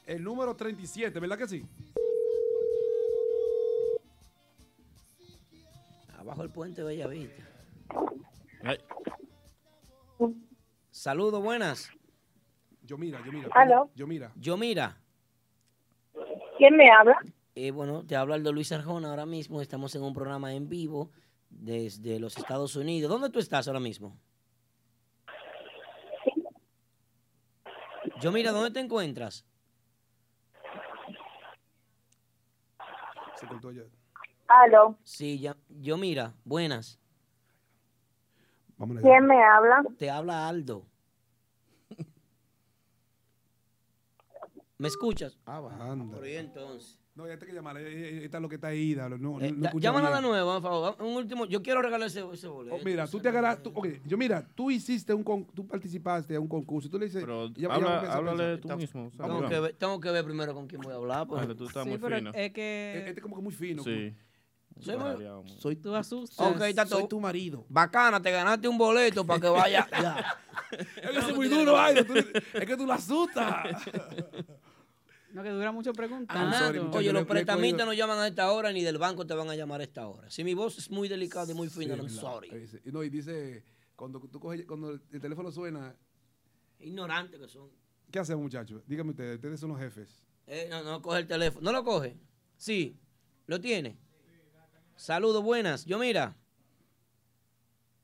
El 0.05 0.23
número 0.23 0.55
37, 0.55 1.19
¿verdad 1.19 1.39
que 1.39 1.49
sí? 1.49 1.65
Abajo 6.19 6.43
el 6.43 6.51
puente 6.51 6.83
Bella 6.83 7.07
Vista. 7.07 7.43
Saludos, 10.91 11.43
buenas. 11.43 11.91
Yo 12.83 12.99
mira, 12.99 13.19
yo 13.25 13.33
mira. 13.33 13.49
Aló. 13.55 13.91
Yo 13.95 14.07
mira. 14.07 14.31
Yo 14.37 14.59
mira. 14.59 15.01
¿Quién 16.59 16.77
me 16.77 16.91
habla? 16.91 17.17
Eh, 17.55 17.71
bueno, 17.71 18.05
te 18.05 18.15
habla 18.15 18.37
el 18.37 18.43
de 18.43 18.53
Luis 18.53 18.73
Arjona 18.73 19.09
ahora 19.09 19.25
mismo. 19.25 19.63
Estamos 19.63 19.95
en 19.95 20.03
un 20.03 20.13
programa 20.13 20.53
en 20.53 20.69
vivo 20.69 21.13
desde 21.51 22.19
los 22.19 22.37
Estados 22.37 22.77
Unidos. 22.77 23.11
¿Dónde 23.11 23.31
tú 23.31 23.39
estás 23.39 23.67
ahora 23.69 23.81
mismo? 23.81 24.19
Yo 28.21 28.33
mira, 28.33 28.53
¿dónde 28.53 28.71
te 28.71 28.81
encuentras? 28.81 29.45
Se 33.37 33.47
cortó 33.47 33.71
ya. 33.73 33.83
Aló. 34.49 34.97
Sí, 35.03 35.39
ya, 35.39 35.57
yo 35.69 35.97
mira, 35.97 36.35
buenas. 36.45 36.99
Vámonos. 38.79 39.03
¿Quién 39.03 39.27
me 39.27 39.43
habla? 39.43 39.85
Te 39.99 40.11
habla 40.11 40.49
Aldo. 40.49 40.87
¿Me 44.79 44.89
escuchas? 44.89 45.39
Ah, 45.47 45.61
va. 45.61 45.73
Anda. 45.91 46.17
Por 46.17 46.25
ahí 46.25 46.37
entonces. 46.37 47.01
No, 47.17 47.27
ya 47.27 47.39
te 47.39 47.47
que 47.47 47.53
llamar. 47.55 47.79
eh, 47.79 47.83
eh, 47.87 48.25
Esta 48.27 48.37
es 48.37 48.43
lo 48.43 48.49
que 48.49 48.57
está 48.57 48.69
ahí. 48.69 48.95
No, 48.95 49.09
no, 49.09 49.41
Eh, 49.41 49.51
no 49.51 49.71
llámala 49.79 50.15
de 50.17 50.21
nuevo, 50.21 50.53
por 50.61 50.63
favor. 50.63 50.97
Un 51.01 51.15
último. 51.17 51.47
Yo 51.47 51.63
quiero 51.63 51.81
regalar 51.81 52.09
ese, 52.09 52.23
ese 52.31 52.47
boleto. 52.47 52.77
Oh, 52.77 52.81
mira, 52.85 53.07
tú 53.09 53.19
te 53.21 53.31
agarras, 53.31 53.63
tú, 53.63 53.73
yo 54.05 54.19
mira, 54.19 54.47
tú 54.55 54.71
hiciste 54.71 55.15
un, 55.15 55.25
con- 55.25 55.47
tú 55.47 55.67
participaste 55.67 56.37
a 56.37 56.41
un 56.41 56.47
concurso, 56.47 56.89
y 56.89 56.91
tú 56.91 56.99
le 56.99 57.07
dices, 57.07 57.23
Pero 57.23 57.49
ya- 57.49 57.69
ya 57.69 57.75
habla- 57.75 57.79
vamos 57.87 57.97
a 57.97 58.01
pensar, 58.03 58.19
háblale 58.19 58.59
tú 58.59 58.69
Está- 58.69 58.77
mismo, 58.77 59.11
Tengo 59.17 59.49
que, 59.49 59.61
ver, 59.61 59.73
tengo 59.79 60.01
que 60.01 60.11
ver 60.11 60.25
primero 60.27 60.53
con 60.55 60.67
quién 60.67 60.83
voy 60.83 60.93
a 60.93 60.97
hablar. 60.97 61.27
pues. 61.27 61.41
Dale, 61.41 61.55
tú 61.55 61.65
estás 61.67 61.85
Sí, 61.85 61.89
muy 61.89 61.99
pero 61.99 62.17
fino. 62.19 62.31
es 62.35 62.53
que 62.53 63.05
Este 63.09 63.21
como 63.23 63.37
que 63.37 63.43
muy 63.43 63.53
fino. 63.55 63.83
Sí. 63.83 64.15
Soy 64.79 64.97
muy- 64.99 65.51
Soy 65.59 65.77
tú 65.77 65.95
asustas. 65.95 66.61
Está. 66.69 66.85
Soy 66.85 67.09
tu 67.09 67.19
marido. 67.19 67.65
Bacana, 67.71 68.21
te 68.21 68.31
ganaste 68.31 68.69
un 68.69 68.77
boleto 68.77 69.25
para 69.25 69.41
que 69.41 69.49
vaya. 69.49 69.89
ya. 70.03 70.23
Es 71.03 71.11
que 71.11 71.19
es 71.31 71.35
muy 71.35 71.49
duro, 71.49 71.79
ay, 71.79 72.05
tú- 72.05 72.13
es 72.15 72.67
que 72.67 72.77
tú 72.77 72.85
la 72.87 72.97
asustas. 72.97 73.69
No, 75.37 75.43
que 75.43 75.51
dura 75.51 75.71
mucho 75.71 75.93
preguntando. 75.93 76.57
Sorry, 76.57 76.79
muchacho, 76.81 76.97
Oye, 76.97 77.13
los 77.13 77.27
prestamistas 77.27 77.81
cogido- 77.85 77.87
no 77.87 77.93
llaman 77.93 78.19
a 78.21 78.27
esta 78.29 78.51
hora 78.53 78.73
ni 78.73 78.83
del 78.83 78.97
banco 78.97 79.27
te 79.27 79.35
van 79.35 79.51
a 79.51 79.55
llamar 79.55 79.83
a 79.83 79.85
esta 79.85 80.09
hora. 80.09 80.31
Si 80.31 80.43
mi 80.43 80.55
voz 80.55 80.79
es 80.79 80.91
muy 80.91 81.09
delicada 81.09 81.53
y 81.53 81.55
muy 81.55 81.69
fina, 81.69 81.93
Sí, 81.95 82.01
I'm 82.01 82.07
verdad. 82.07 82.21
sorry. 82.23 82.49
Eh. 82.53 82.81
No, 82.87 83.03
y 83.05 83.11
dice, 83.11 83.63
cuando 83.97 84.19
tú 84.19 84.41
coges, 84.41 84.65
cuando 84.65 84.93
el 84.93 85.21
teléfono 85.21 85.51
suena, 85.51 85.95
Ignorantes 86.79 87.39
que 87.39 87.49
son. 87.49 87.69
¿qué 88.11 88.19
hacemos, 88.19 88.45
muchachos? 88.45 88.83
Díganme 88.87 89.11
ustedes, 89.11 89.35
ustedes 89.35 89.61
son 89.61 89.69
los 89.71 89.79
jefes. 89.79 90.25
Eh, 90.47 90.69
no, 90.71 90.83
no 90.83 91.03
coge 91.03 91.19
el 91.19 91.27
teléfono. 91.27 91.63
¿No 91.71 91.73
lo 91.73 91.85
coge? 91.85 92.17
Sí. 92.57 92.97
¿Lo 93.47 93.61
tiene? 93.61 93.99
Saludos, 94.95 95.45
buenas. 95.45 95.85
Yo 95.85 95.99
mira. 95.99 96.35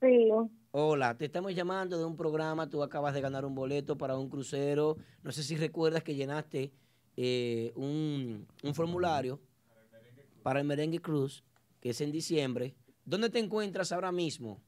Sí. 0.03 0.29
Hola, 0.73 1.17
te 1.17 1.25
estamos 1.25 1.55
llamando 1.55 1.97
de 1.99 2.05
un 2.05 2.15
programa. 2.19 2.69
Tú 2.69 2.83
acabas 2.83 3.15
de 3.15 3.23
ganar 3.23 3.47
un 3.47 3.55
boleto 3.55 3.97
para 3.97 4.19
un 4.19 4.29
crucero. 4.29 4.99
No 5.23 5.33
sé 5.33 5.43
si 5.43 5.57
recuerdas 5.57 6.03
que 6.03 6.15
llenaste 6.15 6.73
eh, 7.17 7.73
un, 7.77 8.47
un 8.63 8.75
formulario 8.75 9.41
para 10.43 10.61
el 10.61 10.67
Merengue 10.67 11.01
Cruz, 11.01 11.45
que 11.81 11.91
es 11.91 12.01
en 12.01 12.13
diciembre. 12.13 12.75
¿Dónde 13.05 13.31
te 13.31 13.39
encuentras 13.39 13.93
ahora 13.93 14.13
mismo? 14.13 14.61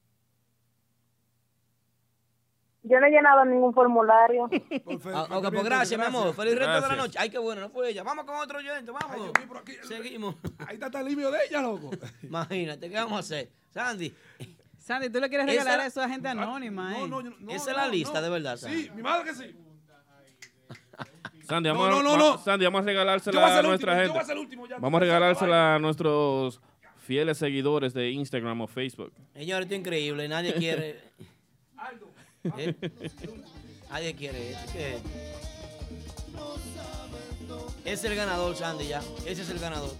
Yo 2.86 3.00
no 3.00 3.06
he 3.06 3.10
llenado 3.10 3.44
ningún 3.46 3.72
formulario. 3.72 4.48
Ah, 5.14 5.26
ok, 5.38 5.50
pues 5.50 5.64
gracias, 5.64 5.98
mi 5.98 6.04
amor. 6.06 6.34
Feliz 6.34 6.54
resto 6.56 6.74
de 6.82 6.88
la 6.88 6.96
noche. 6.96 7.18
Ay, 7.18 7.30
qué 7.30 7.38
bueno, 7.38 7.62
no 7.62 7.70
fue 7.70 7.90
ella. 7.90 8.02
Vamos 8.02 8.24
con 8.24 8.36
otro 8.36 8.58
oyente, 8.58 8.90
vamos. 8.90 9.30
Seguimos. 9.88 10.36
Ahí 10.66 10.74
está 10.74 10.86
el 10.88 10.96
alivio 10.96 11.30
de 11.30 11.38
ella, 11.48 11.62
loco. 11.62 11.90
Imagínate, 12.22 12.90
¿qué 12.90 12.96
vamos 12.96 13.16
a 13.16 13.18
hacer? 13.20 13.50
Sandy, 13.70 14.14
Sandy, 14.78 15.08
¿tú 15.08 15.18
le 15.18 15.28
quieres 15.28 15.46
Esa 15.46 15.52
regalar 15.54 15.74
era- 15.80 15.86
eso 15.86 16.02
a 16.02 16.08
gente 16.08 16.28
anónima? 16.28 16.90
No, 16.90 17.04
eh? 17.04 17.08
no, 17.08 17.20
yo 17.22 17.30
no, 17.30 17.50
esa 17.50 17.70
es 17.70 17.76
no, 17.76 17.82
la 17.82 17.88
lista, 17.88 18.14
no. 18.14 18.22
de 18.22 18.30
verdad. 18.30 18.56
Sandy. 18.58 18.82
Sí, 18.82 18.90
mi 18.94 19.02
madre 19.02 19.24
que 19.24 19.34
sí. 19.34 19.56
Sandy, 21.46 21.68
vamos, 21.70 21.90
no, 21.90 22.02
no, 22.02 22.10
va- 22.12 22.16
no. 22.18 22.38
Sandy, 22.38 22.64
vamos 22.64 22.80
a 22.80 22.90
Yo 22.90 22.94
voy 22.94 23.00
a 23.00 23.04
regalársela 23.04 23.58
a 23.58 23.62
nuestra 23.62 23.92
último, 23.92 23.94
yo 23.94 24.00
gente. 24.00 24.12
voy 24.12 24.18
a 24.18 24.24
ser 24.24 24.32
el 24.36 24.38
último 24.40 24.66
ya. 24.68 24.78
Vamos 24.78 24.96
a 24.98 25.00
regalársela 25.00 25.74
a 25.74 25.78
nuestros 25.78 26.60
fieles 27.06 27.38
seguidores 27.38 27.92
de 27.94 28.10
Instagram 28.10 28.60
o 28.62 28.66
Facebook. 28.66 29.12
Señor, 29.34 29.62
esto 29.62 29.74
es 29.74 29.80
increíble. 29.80 30.26
Nadie 30.28 30.54
quiere. 30.58 31.00
¿Eh? 32.58 32.74
Nadie 33.90 34.14
quiere 34.14 34.50
esto. 34.52 34.72
¿Qué 34.72 34.94
es? 34.96 35.02
Ese 37.84 37.92
es 37.92 38.04
el 38.04 38.14
ganador, 38.16 38.56
Sandy, 38.56 38.88
ya. 38.88 39.02
Ese 39.26 39.42
es 39.42 39.50
el 39.50 39.58
ganador. 39.58 39.92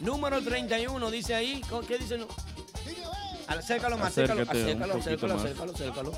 Número 0.00 0.40
31, 0.42 1.10
dice 1.10 1.34
ahí. 1.34 1.60
¿Cómo- 1.68 1.86
¿Qué 1.86 1.98
dice? 1.98 2.18
Acércalo 3.48 3.96
más, 3.96 4.08
acércalo, 4.08 4.42
acércalo, 4.42 4.94
acércalo, 4.94 5.34
acércalo, 5.34 5.72
acércalo. 5.72 6.12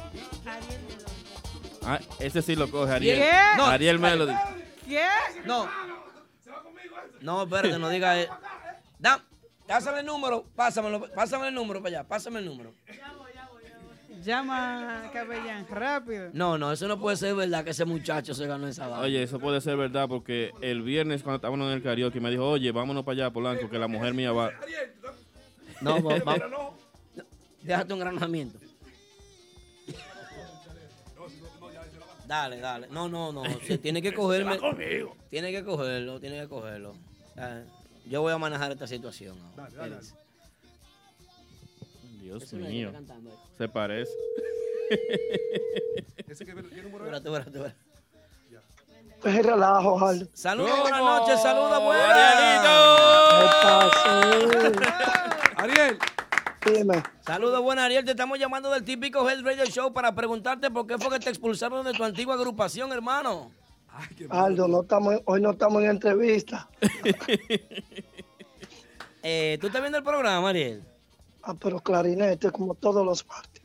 Ah, 1.84 1.98
ese 2.18 2.42
sí 2.42 2.54
lo 2.56 2.70
coge 2.70 2.92
Ariel. 2.92 3.18
¿Qué? 3.18 3.30
No. 3.56 3.66
Ariel 3.66 3.98
Melody. 3.98 4.34
¿Qué? 4.88 5.06
No. 5.46 5.68
No, 7.20 7.42
espérate, 7.42 7.78
no 7.78 7.88
diga. 7.88 8.20
eh. 8.20 8.28
Da, 8.98 9.22
pásame 9.66 10.00
el 10.00 10.06
número, 10.06 10.44
pásamelo, 10.56 11.06
pásame 11.14 11.48
el 11.48 11.54
número 11.54 11.82
para 11.82 11.98
allá, 11.98 12.08
pásame 12.08 12.38
el 12.40 12.46
número. 12.46 12.72
Llama 14.22 15.06
a 15.06 15.10
Capellán, 15.12 15.66
rápido. 15.70 16.28
No, 16.34 16.58
no, 16.58 16.72
eso 16.72 16.86
no 16.86 17.00
puede 17.00 17.16
ser 17.16 17.34
verdad 17.34 17.64
que 17.64 17.70
ese 17.70 17.86
muchacho 17.86 18.34
se 18.34 18.46
ganó 18.46 18.68
esa 18.68 18.86
vaina. 18.86 19.04
Oye, 19.06 19.22
eso 19.22 19.38
puede 19.38 19.62
ser 19.62 19.78
verdad 19.78 20.08
porque 20.08 20.52
el 20.60 20.82
viernes 20.82 21.22
cuando 21.22 21.36
estábamos 21.36 21.66
en 21.68 21.72
el 21.72 21.82
karaoke 21.82 22.20
me 22.20 22.30
dijo, 22.30 22.46
oye, 22.46 22.70
vámonos 22.70 23.02
para 23.04 23.14
allá, 23.14 23.30
Polanco, 23.32 23.70
que 23.70 23.78
la 23.78 23.88
mujer 23.88 24.12
mía 24.12 24.32
va. 24.32 24.50
No, 25.80 26.02
va- 26.02 26.18
va- 26.18 26.72
Déjate 27.62 27.94
un 27.94 28.00
granamiento. 28.00 28.58
Dale, 32.30 32.60
dale. 32.60 32.86
No, 32.90 33.08
no, 33.08 33.32
no. 33.32 33.42
Se 33.66 33.76
tiene 33.78 34.00
que 34.00 34.14
cogerme. 34.14 34.56
Conmigo. 34.56 35.16
Tiene 35.30 35.50
que 35.50 35.64
cogerlo, 35.64 36.20
tiene 36.20 36.40
que 36.40 36.46
cogerlo. 36.48 36.94
Ah, 37.36 37.62
Yo 38.06 38.22
voy 38.22 38.32
a 38.32 38.38
manejar 38.38 38.70
esta 38.70 38.86
situación. 38.86 39.36
ahora. 39.36 39.64
Dale, 39.64 39.76
dale, 39.76 39.94
dale. 39.96 40.06
Dios 42.22 42.44
Eso 42.44 42.56
es 42.58 42.68
mío. 42.68 42.92
que 42.92 42.98
está 42.98 43.14
cantando 43.14 43.30
ahí. 43.32 43.36
Se 43.58 43.68
parece. 43.68 44.12
Ese 46.28 46.46
que 46.46 46.54
¿qué 46.54 46.82
número 46.82 47.04
Espérate, 47.06 47.28
espérate, 47.28 47.50
espérate. 47.50 47.76
Es 49.24 49.44
relajo, 49.46 50.06
Aldo. 50.06 50.26
Saludos, 50.32 50.80
buenas 50.82 51.00
noches, 51.00 51.42
saludos, 51.42 51.82
buenas. 51.82 52.06
Ariel. 55.56 55.98
Dime. 56.64 57.02
Saludos, 57.24 57.62
buenas, 57.62 57.86
Ariel. 57.86 58.04
Te 58.04 58.10
estamos 58.12 58.38
llamando 58.38 58.70
del 58.70 58.84
típico 58.84 59.28
Health 59.28 59.44
Radio 59.44 59.64
Show 59.64 59.92
para 59.92 60.14
preguntarte 60.14 60.70
por 60.70 60.86
qué 60.86 60.98
fue 60.98 61.10
que 61.10 61.20
te 61.24 61.30
expulsaron 61.30 61.84
de 61.84 61.92
tu 61.92 62.04
antigua 62.04 62.34
agrupación, 62.34 62.92
hermano. 62.92 63.50
Aldo, 64.28 64.68
no 64.68 64.82
estamos, 64.82 65.16
hoy 65.24 65.40
no 65.40 65.50
estamos 65.52 65.82
en 65.82 65.90
entrevista. 65.90 66.68
Eh, 69.22 69.58
¿Tú 69.60 69.66
estás 69.66 69.82
viendo 69.82 69.98
el 69.98 70.04
programa, 70.04 70.48
Ariel? 70.48 70.82
Ah, 71.42 71.52
pero 71.52 71.78
clarinete, 71.78 72.50
como 72.50 72.74
todos 72.74 73.04
los 73.04 73.26
martes. 73.28 73.62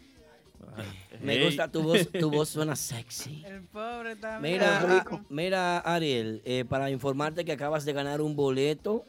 Me 1.22 1.36
Hey. 1.36 1.46
gusta 1.46 1.70
tu 1.72 1.82
voz, 1.82 2.10
tu 2.12 2.30
voz 2.30 2.50
suena 2.50 2.76
sexy. 2.76 3.41
El 3.46 3.64
pobre 3.64 4.18
también. 4.18 4.56
Mira, 4.56 4.80
a- 4.82 5.22
mira 5.30 5.78
Ariel, 5.80 6.41
eh, 6.43 6.66
para 6.68 6.89
informarte 6.89 7.46
que 7.46 7.54
acabas 7.54 7.86
de 7.86 7.93
ganar 7.93 8.20
un 8.20 8.36
boleto 8.36 9.06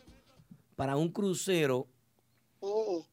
para 0.77 0.95
un 0.97 1.11
crucero 1.11 1.89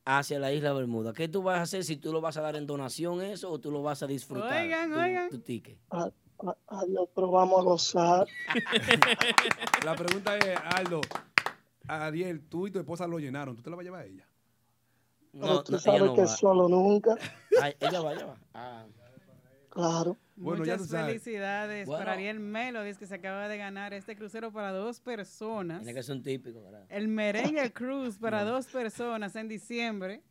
hacia 0.06 0.40
la 0.40 0.52
isla 0.52 0.74
Bermuda. 0.74 1.14
¿Qué 1.14 1.28
tú 1.28 1.44
vas 1.44 1.60
a 1.60 1.62
hacer 1.64 1.84
si 1.84 1.98
tú 1.98 2.12
lo 2.12 2.22
vas 2.22 2.38
a 2.38 2.42
dar 2.42 2.56
en 2.56 2.66
donación 2.68 3.22
eso 3.22 3.52
o 3.52 3.60
tú 3.60 3.72
lo 3.72 3.82
vas 3.82 4.04
a 4.04 4.08
disfrutar? 4.08 4.62
Oigan, 4.62 4.92
tu, 4.92 5.00
oigan. 5.00 5.30
tu 5.30 5.40
ticket. 5.40 5.78
Ah, 5.92 6.10
ah, 6.46 6.56
Aldo, 6.68 7.10
pero 7.14 7.32
vamos 7.32 7.60
a 7.60 7.64
gozar. 7.64 8.28
La 9.86 9.96
pregunta 9.96 10.38
es, 10.38 10.58
Aldo, 10.76 11.02
Ariel, 11.88 12.42
tú 12.48 12.68
y 12.68 12.72
tu 12.72 12.80
esposa 12.80 13.08
lo 13.08 13.20
llenaron. 13.20 13.56
¿Tú 13.56 13.62
te 13.62 13.70
la 13.70 13.76
vas 13.76 13.84
a 13.84 13.86
llevar 13.86 14.02
a 14.02 14.06
ella? 14.06 14.28
Pero 15.32 15.64
tú 15.64 15.80
sabes 15.80 16.12
que 16.12 16.28
solo 16.28 16.70
nunca. 16.70 17.16
Ay, 17.62 17.76
ella 17.80 18.02
va, 18.02 18.14
ella 18.14 18.26
va. 18.26 18.38
Ah. 18.54 18.86
Claro. 19.70 20.18
Bueno, 20.36 20.66
ya 20.66 20.74
Muchas 20.74 20.90
sabe. 20.90 21.08
felicidades 21.14 21.86
Bueno. 21.86 22.00
para 22.00 22.14
Ariel 22.14 22.40
Melody, 22.40 22.96
que 22.96 23.06
se 23.06 23.16
acaba 23.16 23.48
de 23.48 23.58
ganar 23.58 23.94
este 23.94 24.16
crucero 24.16 24.52
para 24.52 24.72
dos 24.72 25.00
personas. 25.00 25.82
Tiene 25.84 25.94
que 25.94 26.04
ser 26.04 26.16
un 26.16 26.24
típico, 26.24 26.64
¿verdad? 26.64 26.86
El 26.90 27.08
merengue 27.08 27.72
cruise 27.72 28.18
para 28.18 28.44
dos 28.44 28.66
personas 28.68 29.36
en 29.36 29.48
diciembre 29.48 30.22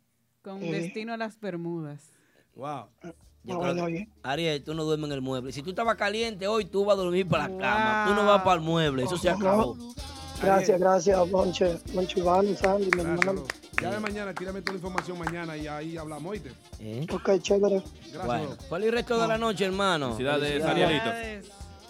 con 0.42 0.61
Eh. 0.62 0.72
destino 0.72 1.12
a 1.12 1.16
las 1.16 1.38
Bermudas. 1.38 2.11
Wow. 2.57 2.86
Yo 3.44 3.59
creo 3.61 3.86
que- 3.86 4.09
Ariel, 4.22 4.62
tú 4.64 4.74
no 4.74 4.84
duermes 4.84 5.07
en 5.09 5.14
el 5.14 5.20
mueble. 5.20 5.53
Si 5.53 5.62
tú 5.62 5.70
estabas 5.70 5.96
caliente 5.96 6.46
hoy, 6.48 6.64
tú 6.64 6.84
vas 6.84 6.94
a 6.98 7.00
dormir 7.03 7.26
para 7.28 7.48
la 7.48 7.59
cama. 7.59 8.05
Tú 8.09 8.14
no 8.14 8.26
vas 8.26 8.42
para 8.42 8.57
el 8.57 8.61
mueble. 8.62 9.05
Eso 9.05 9.16
se 9.16 9.30
acabó. 9.30 9.76
Gracias, 10.42 10.80
gracias, 10.80 11.28
Monche, 11.30 11.78
Monche 11.94 12.18
Iván, 12.20 12.57
Sandy, 12.57 12.90
mi 12.96 13.00
hermano. 13.03 13.44
Ya 13.80 13.90
de 13.90 14.00
mañana, 14.00 14.34
tírame 14.34 14.60
toda 14.60 14.72
la 14.74 14.78
información 14.78 15.18
mañana 15.18 15.56
y 15.56 15.66
ahí 15.66 15.96
hablamos, 15.96 16.30
¿oíste? 16.30 16.52
¿Eh? 16.78 17.06
Ok, 17.10 17.40
chévere. 17.40 17.82
Gracias, 18.12 18.26
Bueno, 18.26 18.56
feliz 18.68 18.90
resto 18.92 19.20
de 19.20 19.26
la 19.28 19.38
noche, 19.38 19.64
hermano. 19.64 20.14
Felicidades, 20.14 20.64
Arielito. 20.64 21.10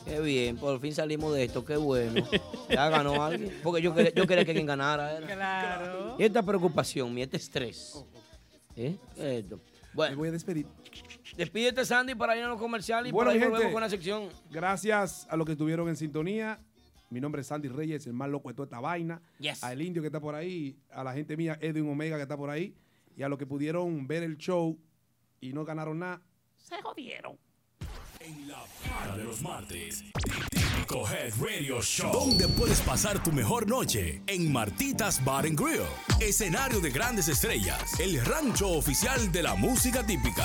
Qué 0.04 0.20
bien, 0.20 0.56
por 0.56 0.80
fin 0.80 0.94
salimos 0.94 1.34
de 1.34 1.44
esto, 1.44 1.64
qué 1.64 1.76
bueno. 1.76 2.26
Ya 2.68 2.88
ganó 2.88 3.22
alguien. 3.22 3.56
Porque 3.62 3.82
yo 3.82 3.94
quería, 3.94 4.12
yo 4.14 4.26
quería 4.26 4.44
que 4.44 4.52
quien 4.52 4.66
ganara. 4.66 5.16
era. 5.16 5.26
Claro. 5.26 6.16
Y 6.18 6.24
esta 6.24 6.42
preocupación, 6.42 7.12
mi 7.14 7.22
este 7.22 7.36
estrés. 7.36 8.04
¿Eh? 8.74 8.96
Me 9.94 10.14
voy 10.14 10.28
a 10.28 10.32
despedir. 10.32 10.66
Despídete, 11.36 11.84
Sandy, 11.84 12.14
para 12.14 12.36
ir 12.36 12.44
a 12.44 12.48
los 12.48 12.58
comerciales 12.58 13.10
y 13.10 13.12
Bueno, 13.12 13.30
por 13.30 13.32
ahí 13.34 13.38
mi 13.38 13.44
volvemos 13.44 13.60
gente, 13.60 13.72
con 13.72 13.82
la 13.82 13.88
sección. 13.88 14.28
Gracias 14.50 15.26
a 15.30 15.36
los 15.36 15.46
que 15.46 15.52
estuvieron 15.52 15.88
en 15.88 15.96
sintonía. 15.96 16.58
Mi 17.12 17.20
nombre 17.20 17.42
es 17.42 17.48
Sandy 17.48 17.68
Reyes, 17.68 18.06
el 18.06 18.14
más 18.14 18.30
loco 18.30 18.48
de 18.48 18.54
toda 18.54 18.64
esta 18.64 18.80
vaina. 18.80 19.20
Yes. 19.38 19.62
Al 19.62 19.82
indio 19.82 20.00
que 20.00 20.08
está 20.08 20.18
por 20.18 20.34
ahí, 20.34 20.78
a 20.90 21.04
la 21.04 21.12
gente 21.12 21.36
mía, 21.36 21.58
Edwin 21.60 21.86
Omega 21.86 22.16
que 22.16 22.22
está 22.22 22.38
por 22.38 22.48
ahí. 22.48 22.74
Y 23.14 23.22
a 23.22 23.28
los 23.28 23.38
que 23.38 23.46
pudieron 23.46 24.06
ver 24.06 24.22
el 24.22 24.38
show 24.38 24.78
y 25.38 25.52
no 25.52 25.66
ganaron 25.66 25.98
nada. 25.98 26.22
Se 26.56 26.80
jodieron. 26.80 27.38
En 28.20 28.48
la 28.48 28.64
para 28.88 29.16
de 29.16 29.24
los 29.24 29.42
martes. 29.42 30.04
Típico 30.50 31.06
Head 31.06 31.34
Radio 31.38 31.82
Show. 31.82 32.12
Donde 32.12 32.48
puedes 32.48 32.80
pasar 32.80 33.22
tu 33.22 33.30
mejor 33.30 33.68
noche. 33.68 34.22
En 34.26 34.50
Martitas 34.50 35.22
Bar 35.22 35.44
and 35.44 35.60
Grill. 35.60 35.82
Escenario 36.18 36.80
de 36.80 36.90
grandes 36.90 37.28
estrellas. 37.28 38.00
El 38.00 38.24
rancho 38.24 38.70
oficial 38.70 39.30
de 39.30 39.42
la 39.42 39.54
música 39.54 40.06
típica. 40.06 40.44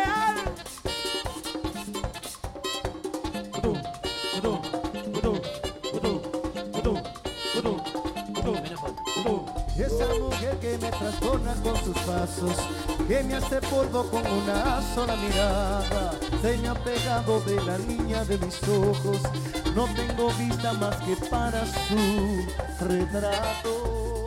Que 10.71 10.77
me 10.77 10.91
trastorna 10.91 11.53
con 11.55 11.75
sus 11.83 11.97
pasos, 11.99 12.55
que 13.07 13.23
me 13.23 13.35
hace 13.35 13.59
polvo 13.61 14.09
con 14.09 14.25
una 14.25 14.81
sola 14.95 15.17
mirada, 15.17 16.17
se 16.41 16.57
me 16.59 16.67
ha 16.69 16.73
pegado 16.75 17.41
de 17.41 17.55
la 17.65 17.77
niña 17.79 18.23
de 18.23 18.37
mis 18.37 18.63
ojos, 18.63 19.21
no 19.75 19.85
tengo 19.93 20.31
vista 20.35 20.71
más 20.73 20.95
que 20.97 21.15
para 21.29 21.65
su 21.65 22.45
retrato. 22.79 24.23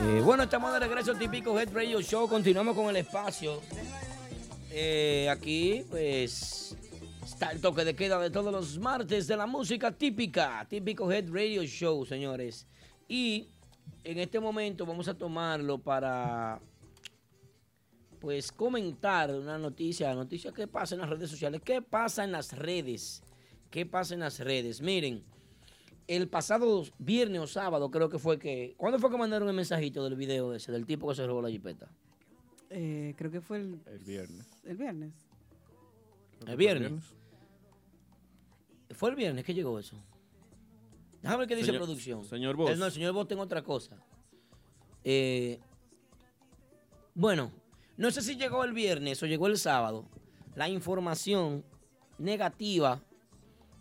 Eh, 0.00 0.20
bueno, 0.22 0.42
estamos 0.42 0.72
de 0.72 0.80
regreso 0.80 1.14
típico 1.14 1.58
Head 1.58 1.72
Radio 1.72 2.00
Show. 2.00 2.28
Continuamos 2.28 2.74
con 2.74 2.88
el 2.88 2.96
espacio. 2.96 3.60
Eh, 4.70 5.28
aquí, 5.30 5.84
pues, 5.90 6.76
está 7.24 7.50
el 7.50 7.60
toque 7.60 7.84
de 7.84 7.94
queda 7.94 8.18
de 8.18 8.30
todos 8.30 8.52
los 8.52 8.78
martes 8.78 9.26
de 9.26 9.36
la 9.36 9.46
música 9.46 9.92
típica. 9.92 10.66
Típico 10.68 11.10
Head 11.10 11.30
Radio 11.30 11.62
Show, 11.64 12.06
señores. 12.06 12.66
Y 13.06 13.48
en 14.04 14.18
este 14.18 14.40
momento 14.40 14.86
vamos 14.86 15.08
a 15.08 15.14
tomarlo 15.14 15.78
para, 15.78 16.60
pues, 18.20 18.50
comentar 18.52 19.30
una 19.34 19.58
noticia. 19.58 20.14
Noticia 20.14 20.52
que 20.52 20.66
pasa 20.66 20.94
en 20.94 21.00
las 21.02 21.10
redes 21.10 21.30
sociales. 21.30 21.60
¿Qué 21.64 21.82
pasa 21.82 22.24
en 22.24 22.32
las 22.32 22.56
redes? 22.56 23.22
¿Qué 23.70 23.84
pasa 23.86 24.14
en 24.14 24.20
las 24.20 24.40
redes? 24.40 24.80
Miren, 24.80 25.22
el 26.06 26.28
pasado 26.28 26.84
viernes 26.98 27.40
o 27.42 27.46
sábado 27.46 27.90
creo 27.90 28.08
que 28.08 28.18
fue 28.18 28.38
que... 28.38 28.74
¿Cuándo 28.78 28.98
fue 28.98 29.10
que 29.10 29.18
mandaron 29.18 29.48
el 29.48 29.54
mensajito 29.54 30.02
del 30.04 30.16
video 30.16 30.54
ese, 30.54 30.72
del 30.72 30.86
tipo 30.86 31.08
que 31.08 31.14
se 31.14 31.26
robó 31.26 31.42
la 31.42 31.50
jipeta? 31.50 31.88
Eh, 32.70 33.14
creo 33.16 33.30
que 33.30 33.40
fue 33.40 33.58
el, 33.58 33.80
El 33.86 33.98
viernes. 34.04 34.46
el 34.64 34.76
viernes. 34.76 35.12
¿El 36.46 36.56
viernes? 36.56 37.04
¿Fue 38.90 39.10
el 39.10 39.16
viernes 39.16 39.44
que 39.44 39.52
llegó 39.54 39.78
eso? 39.78 39.96
Déjame 41.22 41.38
ver 41.40 41.48
qué 41.48 41.56
dice 41.56 41.66
Señor- 41.66 41.80
producción. 41.82 42.24
señor. 42.24 42.56
Eh, 42.70 42.76
no, 42.76 42.86
el 42.86 42.92
señor 42.92 43.12
Boss 43.12 43.28
tengo 43.28 43.42
otra 43.42 43.62
cosa. 43.62 43.96
Eh, 45.04 45.58
bueno, 47.14 47.50
no 47.96 48.10
sé 48.10 48.22
si 48.22 48.36
llegó 48.36 48.64
el 48.64 48.72
viernes 48.72 49.22
o 49.22 49.26
llegó 49.26 49.46
el 49.46 49.58
sábado. 49.58 50.04
la 50.54 50.68
información 50.68 51.64
negativa, 52.18 53.00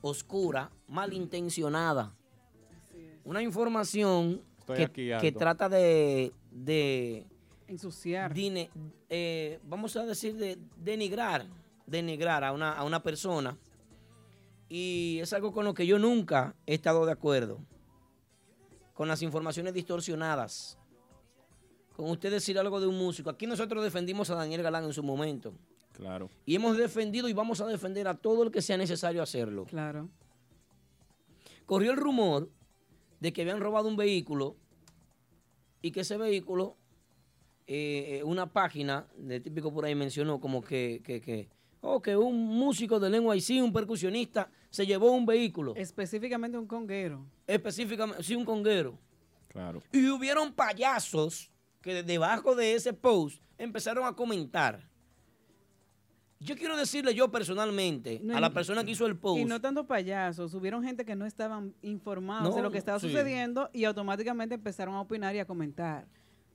oscura, 0.01 0.69
malintencionada. 0.88 2.14
Una 3.23 3.41
información 3.41 4.41
Estoy 4.59 4.76
que, 4.77 4.84
aquí, 4.84 5.05
que 5.07 5.14
Aldo. 5.30 5.39
trata 5.39 5.69
de, 5.69 6.31
de 6.51 7.26
ensuciar. 7.68 8.31
dine- 8.34 8.69
eh, 9.09 9.59
vamos 9.64 9.95
a 9.97 10.05
decir, 10.05 10.35
de 10.35 10.59
denigrar, 10.77 11.47
denigrar 11.88 12.43
a 12.43 12.51
una, 12.51 12.73
a 12.73 12.84
una 12.84 13.01
persona. 13.01 13.57
Y 14.69 15.19
es 15.22 15.31
algo 15.34 15.53
con 15.53 15.65
lo 15.65 15.73
que 15.73 15.85
yo 15.85 15.98
nunca 15.99 16.56
he 16.65 16.73
estado 16.73 17.06
de 17.06 17.11
acuerdo. 17.11 17.60
Con 18.94 19.07
las 19.07 19.22
informaciones 19.22 19.73
distorsionadas. 19.73 20.77
Con 21.95 22.10
usted 22.10 22.31
decir 22.31 22.60
algo 22.60 22.80
de 22.80 22.88
un 22.88 22.98
músico. 22.98 23.30
Aquí 23.30 23.48
nosotros 23.48 23.84
defendimos 23.84 24.30
a 24.30 24.35
Daniel 24.35 24.64
Galán 24.64 24.84
en 24.84 24.94
su 24.94 25.03
momento. 25.03 25.53
Claro. 25.94 26.30
Y 26.45 26.56
hemos 26.56 26.77
defendido 26.77 27.27
y 27.27 27.34
vamos 27.34 27.60
a 27.61 27.65
defender 27.65 28.07
a 28.07 28.15
todo 28.15 28.44
el 28.44 28.52
que 28.52 28.61
sea 28.61 28.77
necesario 28.77 29.23
hacerlo. 29.23 29.65
Claro. 29.65 30.10
Corrió 31.65 31.91
el 31.91 31.98
rumor 31.98 32.49
de 33.19 33.34
que 33.34 33.41
habían 33.41 33.60
robado 33.60 33.88
un 33.88 33.98
vehículo 33.98 34.57
y 35.81 35.91
que 35.91 36.02
ese 36.02 36.18
vehículo, 36.18 36.77
eh, 37.65 38.19
eh, 38.19 38.23
una 38.23 38.52
página 38.53 39.07
de 39.18 39.39
típico 39.39 39.73
por 39.73 39.85
ahí 39.85 39.95
mencionó 39.95 40.39
como 40.39 40.64
que, 40.64 41.02
que, 41.03 41.19
que, 41.19 41.49
oh, 41.82 42.02
que 42.02 42.16
un 42.18 42.45
músico 42.48 42.99
de 42.99 43.10
lengua 43.10 43.36
y 43.36 43.41
sí, 43.41 43.62
un 43.62 43.72
percusionista, 43.74 44.49
se 44.70 44.86
llevó 44.86 45.12
un 45.12 45.26
vehículo. 45.26 45.74
Específicamente 45.76 46.58
un 46.58 46.68
conguero. 46.68 47.26
Específicamente, 47.45 48.24
sí, 48.24 48.36
un 48.36 48.45
conguero. 48.45 48.98
Claro. 49.49 49.82
Y 49.91 50.08
hubieron 50.10 50.54
payasos 50.54 51.52
que 51.82 51.94
de- 51.95 52.04
debajo 52.04 52.56
de 52.56 52.74
ese 52.76 52.94
post 52.94 53.41
empezaron 53.58 54.06
a 54.06 54.14
comentar. 54.14 54.88
Yo 56.40 56.56
quiero 56.56 56.78
decirle 56.78 57.16
yo 57.16 57.32
personalmente 57.32 58.20
No, 58.22 58.38
a 58.38 58.40
la 58.40 58.52
persona 58.54 58.84
que 58.84 58.91
hizo 58.91 59.08
el 59.08 59.18
post. 59.18 59.40
Y 59.40 59.45
no 59.45 59.60
tanto 59.60 59.88
payasos, 59.88 60.54
hubieron 60.54 60.84
gente 60.84 61.04
que 61.04 61.16
no 61.16 61.26
estaban 61.26 61.74
informados 61.82 62.56
de 62.56 62.62
lo 62.62 62.70
que 62.70 62.78
estaba 62.78 62.99
sí. 62.99 63.08
sucediendo 63.08 63.72
y 63.74 63.86
automáticamente 63.86 64.54
empezaron 64.56 64.94
a 64.94 65.02
opinar 65.02 65.36
y 65.36 65.40
a 65.40 65.45
comentar. 65.45 66.06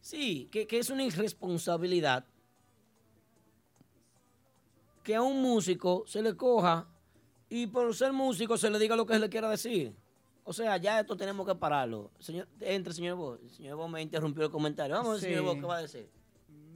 Sí, 0.00 0.48
que, 0.52 0.66
que 0.68 0.78
es 0.78 0.90
una 0.90 1.02
irresponsabilidad 1.04 2.24
que 5.02 5.14
a 5.14 5.22
un 5.22 5.40
músico 5.42 6.04
se 6.06 6.22
le 6.22 6.36
coja 6.36 6.86
y 7.48 7.66
por 7.66 7.94
ser 7.94 8.12
músico 8.12 8.56
se 8.56 8.70
le 8.70 8.78
diga 8.78 8.96
lo 8.96 9.04
que 9.06 9.14
se 9.14 9.20
le 9.20 9.28
quiera 9.28 9.48
decir. 9.50 9.94
O 10.44 10.52
sea, 10.52 10.76
ya 10.76 10.98
esto 11.00 11.16
tenemos 11.16 11.46
que 11.46 11.54
pararlo. 11.54 12.10
Señor, 12.18 12.48
entre, 12.60 12.92
señor 12.92 13.16
Bo. 13.16 13.34
El 13.36 13.50
señor 13.50 13.76
Bo 13.76 13.88
me 13.88 14.02
interrumpió 14.02 14.44
el 14.44 14.50
comentario. 14.50 14.96
Vamos, 14.96 15.20
Sí. 15.20 15.26
señor 15.26 15.44
Bo, 15.44 15.54
¿qué 15.54 15.60
va 15.66 15.76
a 15.76 15.82
decir? 15.82 16.08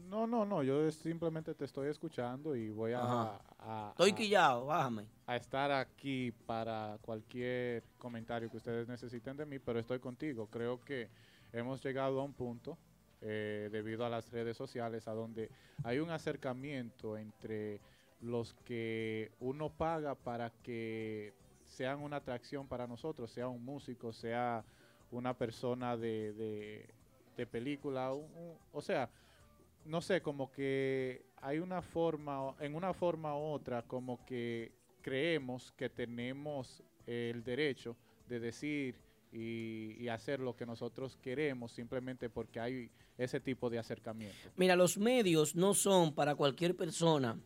No, 0.08 0.24
no, 0.24 0.44
no, 0.46 0.62
yo 0.62 0.88
simplemente 0.92 1.52
te 1.52 1.64
estoy 1.64 1.88
escuchando 1.88 2.54
y 2.54 2.70
voy 2.70 2.92
a, 2.92 3.00
Ajá. 3.02 3.40
a- 3.58 3.88
Estoy 3.90 4.10
a- 4.10 4.14
quillado, 4.14 4.66
bájame. 4.66 5.08
a 5.26 5.34
estar 5.34 5.72
aquí 5.72 6.30
para 6.46 6.96
cualquier 7.02 7.82
comentario 7.98 8.48
que 8.48 8.56
ustedes 8.56 8.86
necesiten 8.86 9.36
de 9.36 9.44
mí, 9.46 9.58
pero 9.58 9.80
estoy 9.80 9.98
contigo. 9.98 10.46
Creo 10.48 10.80
que 10.84 11.08
hemos 11.52 11.82
llegado 11.82 12.20
a 12.20 12.22
un 12.24 12.34
punto, 12.34 12.78
eh, 13.20 13.68
debido 13.72 14.06
a 14.06 14.08
las 14.08 14.30
redes 14.30 14.56
sociales, 14.56 15.08
a 15.08 15.12
donde 15.12 15.50
hay 15.82 15.98
un 15.98 16.10
acercamiento 16.10 17.16
entre 17.16 17.80
los 18.20 18.54
que 18.64 19.30
uno 19.40 19.70
paga 19.70 20.14
para 20.14 20.50
que 20.62 21.34
sean 21.64 22.00
una 22.00 22.16
atracción 22.16 22.66
para 22.66 22.86
nosotros, 22.86 23.30
sea 23.30 23.48
un 23.48 23.64
músico, 23.64 24.12
sea 24.12 24.64
una 25.10 25.34
persona 25.34 25.96
de, 25.96 26.32
de- 26.32 27.46
película, 27.46 28.12
un- 28.14 28.56
o 28.72 28.80
sea, 28.80 29.10
no 29.84 30.00
sé, 30.00 30.20
como 30.22 30.50
que 30.50 31.22
hay 31.42 31.58
una 31.58 31.82
forma, 31.82 32.54
en 32.60 32.74
una 32.74 32.94
forma 32.94 33.36
u 33.36 33.40
otra, 33.52 33.82
como 33.82 34.24
que 34.24 34.72
creemos 35.02 35.70
que 35.72 35.88
tenemos 35.90 36.82
el 37.06 37.44
derecho 37.44 37.94
de 38.28 38.40
decir 38.40 38.96
y, 39.32 39.94
y 40.02 40.08
hacer 40.08 40.40
lo 40.40 40.56
que 40.56 40.64
nosotros 40.66 41.16
queremos 41.22 41.72
simplemente 41.72 42.30
porque 42.30 42.58
hay 42.58 42.90
ese 43.18 43.38
tipo 43.38 43.68
de 43.70 43.78
acercamiento. 43.78 44.36
Mira, 44.56 44.74
los 44.74 44.96
medios 44.98 45.54
no 45.54 45.74
son 45.74 46.14
para 46.14 46.34
cualquier 46.34 46.74
persona, 46.74 47.38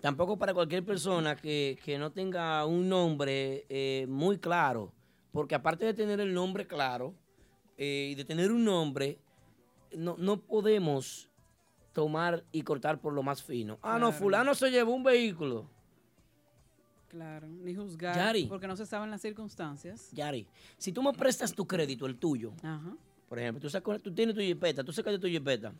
tampoco 0.00 0.36
para 0.38 0.52
cualquier 0.54 0.84
persona 0.84 1.36
que, 1.36 1.78
que 1.84 1.98
no 1.98 2.12
tenga 2.12 2.64
un 2.66 2.88
nombre 2.88 3.64
eh, 3.68 4.06
muy 4.08 4.38
claro, 4.38 4.92
porque 5.32 5.54
aparte 5.54 5.84
de 5.86 5.94
tener 5.94 6.20
el 6.20 6.32
nombre 6.34 6.66
claro 6.66 7.14
eh, 7.76 8.08
y 8.12 8.14
de 8.14 8.24
tener 8.24 8.52
un 8.52 8.64
nombre, 8.64 9.18
no, 9.96 10.16
no 10.18 10.40
podemos 10.40 11.28
tomar 11.92 12.44
y 12.52 12.62
cortar 12.62 13.00
por 13.00 13.12
lo 13.12 13.22
más 13.22 13.42
fino. 13.42 13.78
Ah, 13.82 13.94
no, 13.98 14.08
Claro. 14.08 14.12
fulano 14.12 14.54
se 14.54 14.70
llevó 14.70 14.92
un 14.94 15.04
vehículo. 15.04 15.70
Claro, 17.08 17.46
ni 17.46 17.74
juzgar, 17.76 18.16
Yari. 18.16 18.46
porque 18.46 18.66
no 18.66 18.74
se 18.76 18.84
saben 18.86 19.08
las 19.10 19.20
circunstancias. 19.22 20.10
Yari, 20.12 20.48
si 20.76 20.90
tú 20.92 21.00
me 21.00 21.12
prestas 21.12 21.54
tu 21.54 21.64
crédito, 21.64 22.06
el 22.06 22.16
tuyo, 22.18 22.52
Ajá. 22.62 22.96
por 23.28 23.38
ejemplo, 23.38 23.60
tú, 23.60 23.70
sacas- 23.70 24.02
tú 24.02 24.12
tienes 24.12 24.34
tu 24.34 24.40
jipeta, 24.40 24.82
tú 24.82 24.92
sacas 24.92 25.20
tu 25.20 25.28
jipeta. 25.28 25.72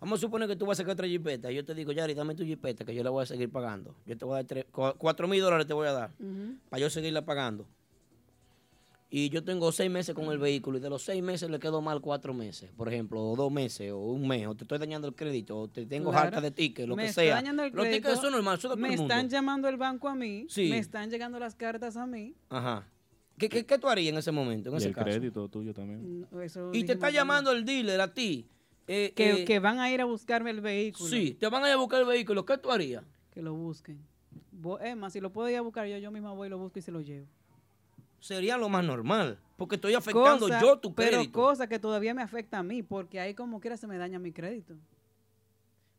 Vamos 0.00 0.18
a 0.18 0.20
suponer 0.20 0.48
que 0.48 0.54
tú 0.56 0.64
vas 0.64 0.78
a 0.78 0.82
sacar 0.82 0.92
otra 0.92 1.08
jipeta 1.08 1.50
y 1.50 1.56
yo 1.56 1.64
te 1.64 1.74
digo, 1.74 1.90
Yari, 1.92 2.14
dame 2.14 2.34
tu 2.34 2.44
jipeta 2.44 2.84
que 2.84 2.94
yo 2.94 3.02
la 3.02 3.10
voy 3.10 3.24
a 3.24 3.26
seguir 3.26 3.50
pagando. 3.50 3.94
Yo 4.06 4.16
te 4.16 4.24
voy 4.24 4.34
a 4.34 4.36
dar 4.36 4.44
tres- 4.46 4.66
cuatro 4.96 5.26
mil 5.26 5.40
dólares 5.40 5.66
te 5.66 5.74
voy 5.74 5.88
a 5.88 5.92
dar 5.92 6.10
para 6.70 6.80
yo 6.80 6.88
seguirla 6.90 7.24
pagando. 7.24 7.66
Y 9.10 9.30
yo 9.30 9.42
tengo 9.42 9.72
seis 9.72 9.90
meses 9.90 10.14
con 10.14 10.26
el 10.26 10.36
vehículo 10.38 10.76
y 10.76 10.80
de 10.82 10.90
los 10.90 11.02
seis 11.02 11.22
meses 11.22 11.48
le 11.50 11.58
quedo 11.58 11.80
mal 11.80 12.02
cuatro 12.02 12.34
meses, 12.34 12.70
por 12.76 12.88
ejemplo, 12.92 13.22
o 13.22 13.34
dos 13.36 13.50
meses, 13.50 13.90
o 13.90 13.98
un 13.98 14.28
mes, 14.28 14.46
o 14.46 14.54
te 14.54 14.64
estoy 14.64 14.78
dañando 14.78 15.08
el 15.08 15.14
crédito, 15.14 15.58
o 15.58 15.66
te 15.68 15.86
tengo 15.86 16.10
Claro. 16.10 16.26
harta 16.26 16.40
de 16.42 16.50
tickets, 16.50 16.86
lo 16.86 16.94
Me 16.94 17.04
que 17.04 17.08
está 17.08 17.22
sea. 17.22 17.36
dañando 17.36 17.62
el 17.64 17.72
Los 17.72 17.88
tickets 17.88 18.20
son 18.20 18.32
normales, 18.32 18.58
eso 18.58 18.68
de 18.68 18.74
todo 18.74 18.82
Me 18.82 18.88
el 18.92 18.98
mundo. 18.98 19.14
están 19.14 19.30
llamando 19.30 19.66
el 19.68 19.78
banco 19.78 20.08
a 20.08 20.14
mí, 20.14 20.44
Sí. 20.50 20.68
me 20.68 20.76
están 20.78 21.08
llegando 21.10 21.38
las 21.38 21.54
cartas 21.54 21.96
a 21.96 22.06
mí. 22.06 22.34
Ajá. 22.50 22.86
¿Qué, 23.38 23.48
qué, 23.48 23.64
qué 23.64 23.78
tú 23.78 23.88
harías 23.88 24.12
en 24.12 24.18
ese 24.18 24.30
momento, 24.30 24.68
en 24.68 24.74
Y 24.74 24.78
ese 24.78 24.88
el 24.88 24.94
caso? 24.94 25.06
crédito 25.06 25.48
tuyo 25.48 25.72
también. 25.72 26.26
No, 26.30 26.42
eso 26.42 26.70
Y 26.74 26.84
te 26.84 26.92
está 26.92 27.08
llamando 27.10 27.50
el 27.52 27.64
dealer 27.64 28.02
a 28.02 28.12
ti. 28.12 28.46
Eh, 28.88 29.12
que, 29.14 29.42
eh, 29.42 29.44
que 29.44 29.58
van 29.60 29.78
a 29.78 29.90
ir 29.92 30.00
a 30.00 30.04
buscarme 30.04 30.50
el 30.50 30.60
vehículo. 30.60 31.08
Sí, 31.08 31.34
te 31.38 31.46
van 31.48 31.62
a 31.64 31.68
ir 31.68 31.74
a 31.74 31.76
buscar 31.76 32.00
el 32.00 32.06
vehículo. 32.06 32.44
¿Qué 32.44 32.58
tú 32.58 32.70
harías? 32.72 33.04
Que 33.30 33.40
lo 33.42 33.54
busquen. 33.54 34.00
Es 34.82 34.96
más, 34.96 35.12
si 35.12 35.20
lo 35.20 35.30
puedo 35.32 35.48
ir 35.48 35.56
a 35.56 35.60
buscar 35.60 35.86
yo, 35.86 35.98
yo 35.98 36.10
misma 36.10 36.32
voy, 36.32 36.48
lo 36.48 36.58
busco 36.58 36.78
y 36.80 36.82
se 36.82 36.90
lo 36.90 37.00
llevo. 37.00 37.26
Sería 38.18 38.56
lo 38.58 38.68
más 38.68 38.84
normal. 38.84 39.38
Porque 39.56 39.76
estoy 39.76 39.94
afectando 39.94 40.46
Cosa- 40.48 40.60
yo 40.60 40.78
tu 40.78 40.94
Pero 40.94 41.18
crédito. 41.18 41.32
cosa 41.32 41.68
que 41.68 41.78
todavía 41.78 42.14
me 42.14 42.22
afecta 42.22 42.58
a 42.58 42.62
mí, 42.64 42.82
porque 42.82 43.20
ahí 43.20 43.34
como 43.34 43.60
quiera 43.60 43.76
se 43.76 43.86
me 43.86 43.96
daña 43.98 44.18
mi 44.18 44.32
crédito. 44.32 44.74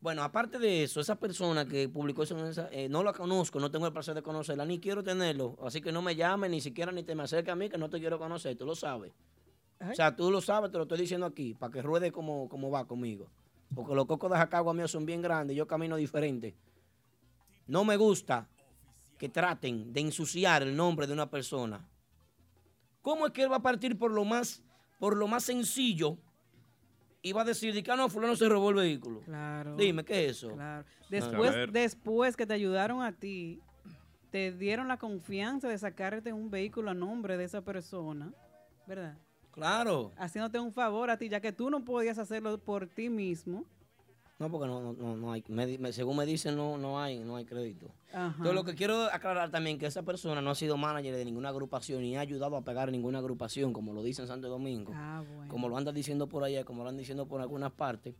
Bueno, 0.02 0.24
aparte 0.24 0.60
de 0.60 0.84
eso, 0.84 1.02
esa 1.02 1.20
persona 1.20 1.66
que 1.66 1.90
publicó 1.90 2.24
eso, 2.24 2.36
eh, 2.72 2.88
no 2.90 3.04
la 3.04 3.12
conozco, 3.12 3.60
no 3.60 3.70
tengo 3.70 3.86
el 3.86 3.92
placer 3.92 4.16
de 4.16 4.22
conocerla, 4.22 4.66
ni 4.66 4.80
quiero 4.80 5.04
tenerlo. 5.04 5.58
Así 5.62 5.82
que 5.82 5.92
no 5.92 6.02
me 6.02 6.16
llames, 6.16 6.50
ni 6.52 6.62
siquiera 6.62 6.92
ni 6.94 7.04
te 7.04 7.16
me 7.16 7.24
acerques 7.24 7.52
a 7.52 7.56
mí, 7.56 7.70
que 7.70 7.78
no 7.78 7.90
te 7.90 8.00
quiero 8.00 8.18
conocer, 8.18 8.58
tú 8.58 8.66
lo 8.66 8.76
sabes. 8.76 9.12
O 9.82 9.94
sea, 9.96 10.16
tú 10.16 10.30
lo 10.30 10.42
sabes, 10.42 10.72
te 10.72 10.78
lo 10.78 10.84
estoy 10.84 11.00
diciendo 11.00 11.26
aquí, 11.26 11.54
para 11.54 11.72
que 11.72 11.82
ruede 11.82 12.12
como, 12.12 12.50
como 12.50 12.70
va 12.70 12.86
conmigo. 12.86 13.28
Porque 13.74 13.96
los 13.96 14.06
cocos 14.06 14.30
de 14.32 14.38
Jacagua 14.38 14.74
míos 14.74 14.92
son 14.92 15.06
bien 15.06 15.22
grandes, 15.22 15.56
yo 15.56 15.68
camino 15.68 15.96
diferente. 15.96 16.56
No 17.68 17.86
me 17.86 17.96
gusta 17.98 18.48
que 19.18 19.30
traten 19.30 19.94
de 19.94 20.02
ensuciar 20.02 20.64
el 20.64 20.76
nombre 20.76 21.06
de 21.08 21.14
una 21.14 21.30
persona. 21.30 21.88
¿Cómo 23.02 23.28
es 23.28 23.32
que 23.32 23.44
él 23.44 23.52
va 23.52 23.58
a 23.58 23.62
partir 23.62 23.98
por 23.98 24.12
lo 24.12 24.26
más, 24.26 24.62
por 25.00 25.16
lo 25.16 25.28
más 25.28 25.44
sencillo 25.44 26.18
y 27.22 27.32
va 27.32 27.42
a 27.42 27.46
decir, 27.46 27.74
de 27.74 27.84
que 27.84 27.92
"Ah, 27.92 27.96
no, 27.96 28.10
fulano 28.10 28.36
se 28.36 28.50
robó 28.50 28.70
el 28.70 28.76
vehículo? 28.78 29.22
Claro. 29.22 29.76
Dime, 29.78 30.04
¿qué 30.04 30.26
es 30.26 30.32
eso? 30.38 30.54
Claro. 30.54 30.86
Después, 31.10 31.72
después 31.72 32.36
que 32.36 32.46
te 32.46 32.54
ayudaron 32.54 33.02
a 33.02 33.12
ti, 33.14 33.62
te 34.32 34.52
dieron 34.52 34.88
la 34.88 34.98
confianza 34.98 35.68
de 35.70 35.78
sacarte 35.78 36.34
un 36.34 36.50
vehículo 36.50 36.92
a 36.92 36.94
nombre 36.94 37.38
de 37.38 37.44
esa 37.46 37.62
persona, 37.62 38.34
¿verdad? 38.88 39.18
Claro. 39.52 40.12
Haciéndote 40.18 40.60
un 40.60 40.72
favor 40.72 41.10
a 41.10 41.18
ti, 41.18 41.28
ya 41.30 41.40
que 41.42 41.52
tú 41.52 41.70
no 41.70 41.84
podías 41.84 42.18
hacerlo 42.18 42.58
por 42.60 42.88
ti 42.88 43.10
mismo. 43.10 43.66
No, 44.38 44.50
porque 44.50 44.68
no, 44.68 44.94
no, 44.94 45.18
no, 45.18 45.32
hay, 45.34 45.44
me 45.50 45.66
di- 45.66 45.78
me- 45.78 45.92
según 45.92 46.16
me 46.16 46.26
dicen, 46.26 46.56
no, 46.56 46.78
no 46.78 46.98
hay, 47.02 47.20
no 47.20 47.36
hay 47.36 47.44
crédito. 47.44 47.88
Ajá. 48.14 48.28
Entonces, 48.38 48.54
lo 48.56 48.64
que 48.64 48.74
quiero 48.74 49.04
aclarar 49.12 49.52
también 49.52 49.78
que 49.78 49.86
esa 49.86 50.04
persona 50.04 50.42
no 50.42 50.50
ha 50.52 50.56
sido 50.56 50.78
manager 50.78 51.14
de 51.14 51.26
ninguna 51.26 51.50
agrupación 51.50 52.02
ni 52.02 52.16
ha 52.16 52.22
ayudado 52.22 52.56
a 52.56 52.62
pegar 52.62 52.90
ninguna 52.90 53.20
agrupación, 53.20 53.74
como 53.74 53.92
lo 53.94 54.02
dice 54.02 54.22
en 54.22 54.30
Santo 54.30 54.48
Domingo. 54.48 54.94
Ah, 54.96 55.22
bueno. 55.36 55.52
Como 55.52 55.68
lo 55.68 55.76
andan 55.76 55.94
diciendo 55.94 56.28
por 56.28 56.46
allá, 56.46 56.64
como 56.64 56.84
lo 56.84 56.90
andan 56.90 57.00
diciendo 57.00 57.26
por 57.26 57.42
algunas 57.42 57.74
partes. 57.74 58.16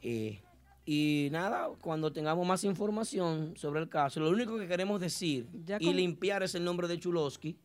Eh, 0.00 0.40
y 0.86 1.28
nada, 1.32 1.68
cuando 1.82 2.10
tengamos 2.12 2.46
más 2.46 2.64
información 2.64 3.54
sobre 3.56 3.80
el 3.80 3.88
caso, 3.90 4.20
lo 4.20 4.30
único 4.30 4.58
que 4.58 4.66
queremos 4.68 5.00
decir 5.00 5.46
Ya 5.66 5.76
y 5.80 5.86
con- 5.86 5.96
limpiar 5.96 6.42
es 6.42 6.54
el 6.54 6.64
nombre 6.64 6.88
de 6.88 6.98
Chulosky, 6.98 7.56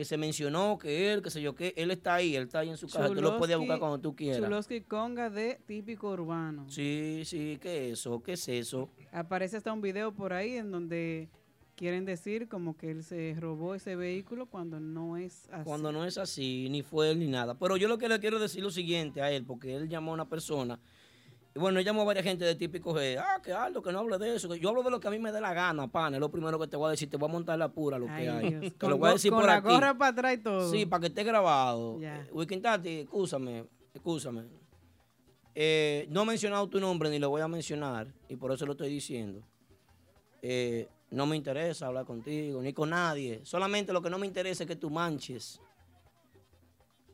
que 0.00 0.06
se 0.06 0.16
mencionó 0.16 0.78
que 0.78 1.12
él, 1.12 1.20
que 1.20 1.28
sé 1.28 1.42
yo 1.42 1.54
qué, 1.54 1.74
él 1.76 1.90
está 1.90 2.14
ahí, 2.14 2.34
él 2.34 2.44
está 2.44 2.60
ahí 2.60 2.70
en 2.70 2.78
su 2.78 2.86
casa, 2.86 3.08
tú 3.08 3.20
lo 3.20 3.36
puedes 3.36 3.54
buscar 3.58 3.76
Chulosky- 3.76 3.80
cuando 3.80 3.98
tú 4.00 4.16
quieras. 4.16 4.40
Chulosky 4.42 4.80
Conga 4.80 5.28
de 5.28 5.60
típico 5.66 6.08
urbano. 6.12 6.64
Sí, 6.70 7.20
sí, 7.26 7.58
¿qué 7.60 7.88
es 7.90 7.98
eso? 7.98 8.22
¿Qué 8.22 8.32
es 8.32 8.48
eso? 8.48 8.88
Aparece 9.12 9.58
hasta 9.58 9.70
un 9.74 9.82
video 9.82 10.14
por 10.14 10.32
ahí 10.32 10.54
en 10.54 10.70
donde 10.70 11.28
quieren 11.76 12.06
decir 12.06 12.48
como 12.48 12.78
que 12.78 12.90
él 12.90 13.04
se 13.04 13.36
robó 13.38 13.74
ese 13.74 13.94
vehículo 13.94 14.46
cuando 14.46 14.80
no 14.80 15.18
es 15.18 15.50
así. 15.52 15.64
Cuando 15.64 15.92
no 15.92 16.06
es 16.06 16.16
así, 16.16 16.68
ni 16.70 16.80
fue 16.82 17.10
él 17.10 17.18
ni 17.18 17.26
nada. 17.26 17.58
Pero 17.58 17.76
yo 17.76 17.86
lo 17.86 17.98
que 17.98 18.08
le 18.08 18.18
quiero 18.20 18.38
decir 18.38 18.62
lo 18.62 18.70
siguiente 18.70 19.20
a 19.20 19.30
él, 19.30 19.44
porque 19.44 19.74
él 19.76 19.90
llamó 19.90 20.12
a 20.12 20.14
una 20.14 20.30
persona 20.30 20.80
bueno, 21.54 21.80
llamó 21.80 22.02
a 22.02 22.04
varias 22.04 22.24
gente 22.24 22.44
de 22.44 22.54
típico 22.54 22.94
G. 22.94 23.18
Ah, 23.18 23.40
que 23.42 23.52
Aldo, 23.52 23.82
que 23.82 23.90
no 23.90 23.98
hable 23.98 24.18
de 24.18 24.36
eso. 24.36 24.54
Yo 24.54 24.68
hablo 24.68 24.82
de 24.84 24.90
lo 24.90 25.00
que 25.00 25.08
a 25.08 25.10
mí 25.10 25.18
me 25.18 25.32
dé 25.32 25.40
la 25.40 25.52
gana, 25.52 25.88
pana. 25.88 26.16
Es 26.16 26.20
lo 26.20 26.30
primero 26.30 26.58
que 26.58 26.68
te 26.68 26.76
voy 26.76 26.88
a 26.88 26.90
decir. 26.90 27.10
Te 27.10 27.16
voy 27.16 27.28
a 27.28 27.32
montar 27.32 27.58
la 27.58 27.68
pura 27.72 27.98
lo 27.98 28.06
que 28.06 28.12
Ay, 28.12 28.26
hay. 28.28 28.50
Dios. 28.50 28.60
Te 28.72 28.78
Con 28.78 28.90
lo 28.90 28.98
voy 28.98 29.08
a 29.08 29.12
decir 29.14 29.30
con 29.32 29.40
por 29.40 29.48
la 29.48 29.56
aquí. 29.56 29.68
gorra 29.68 29.98
para 29.98 30.10
atrás 30.12 30.34
y 30.34 30.38
todo. 30.38 30.70
Sí, 30.70 30.86
para 30.86 31.00
que 31.00 31.06
esté 31.08 31.24
grabado. 31.24 31.98
Tati, 32.62 33.00
escúchame, 33.00 33.64
escúchame. 33.92 34.44
Eh, 35.54 36.06
no 36.10 36.22
he 36.22 36.26
mencionado 36.26 36.68
tu 36.68 36.78
nombre 36.78 37.10
ni 37.10 37.18
lo 37.18 37.28
voy 37.30 37.42
a 37.42 37.48
mencionar 37.48 38.14
y 38.28 38.36
por 38.36 38.52
eso 38.52 38.64
lo 38.66 38.72
estoy 38.72 38.88
diciendo. 38.90 39.42
Eh, 40.42 40.88
no 41.10 41.26
me 41.26 41.36
interesa 41.36 41.86
hablar 41.88 42.04
contigo 42.06 42.62
ni 42.62 42.72
con 42.72 42.90
nadie. 42.90 43.40
Solamente 43.44 43.92
lo 43.92 44.00
que 44.00 44.10
no 44.10 44.18
me 44.18 44.26
interesa 44.26 44.62
es 44.62 44.68
que 44.68 44.76
tú 44.76 44.88
manches 44.90 45.60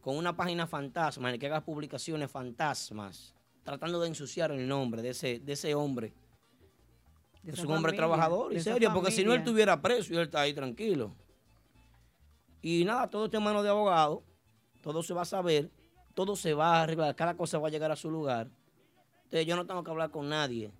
con 0.03 0.17
una 0.17 0.37
página 0.37 0.67
fantasma 0.67 1.29
en 1.29 1.35
la 1.37 1.39
que 1.39 1.47
hagas 1.47 1.63
publicaciones 1.63 2.31
fantasmas 2.31 3.36
tratando 3.67 4.01
de 4.01 4.07
ensuciar 4.07 4.53
el 4.53 4.69
nombre 4.69 5.03
de 5.03 5.11
ese, 5.11 5.41
de 5.41 5.53
ese 5.53 5.75
hombre. 5.75 6.15
De 7.43 7.51
es 7.51 7.59
un 7.59 7.73
hombre 7.73 7.93
trabajador 7.95 8.53
y 8.53 8.61
serio, 8.61 8.93
porque 8.95 9.11
si 9.11 9.25
no 9.25 9.33
él 9.33 9.41
estuviera 9.41 9.83
preso 9.83 10.15
y 10.15 10.17
él 10.17 10.23
está 10.23 10.43
ahí 10.43 10.55
tranquilo. 10.55 11.13
Y 12.63 12.85
nada, 12.85 13.11
todo 13.11 13.25
está 13.25 13.39
en 13.39 13.43
manos 13.43 13.65
de 13.65 13.69
abogado, 13.69 14.23
todo 14.83 15.03
se 15.03 15.13
va 15.13 15.23
a 15.23 15.25
saber, 15.25 15.69
todo 16.15 16.37
se 16.37 16.55
va 16.55 16.77
a 16.77 16.83
arreglar, 16.83 17.17
cada 17.17 17.37
cosa 17.37 17.59
va 17.59 17.67
a 17.67 17.71
llegar 17.73 17.91
a 17.91 17.97
su 17.97 18.09
lugar. 18.09 18.49
Entonces 19.25 19.47
yo 19.47 19.57
no 19.57 19.67
tengo 19.67 19.83
que 19.83 19.91
hablar 19.91 20.13
con 20.13 20.29
nadie. 20.29 20.71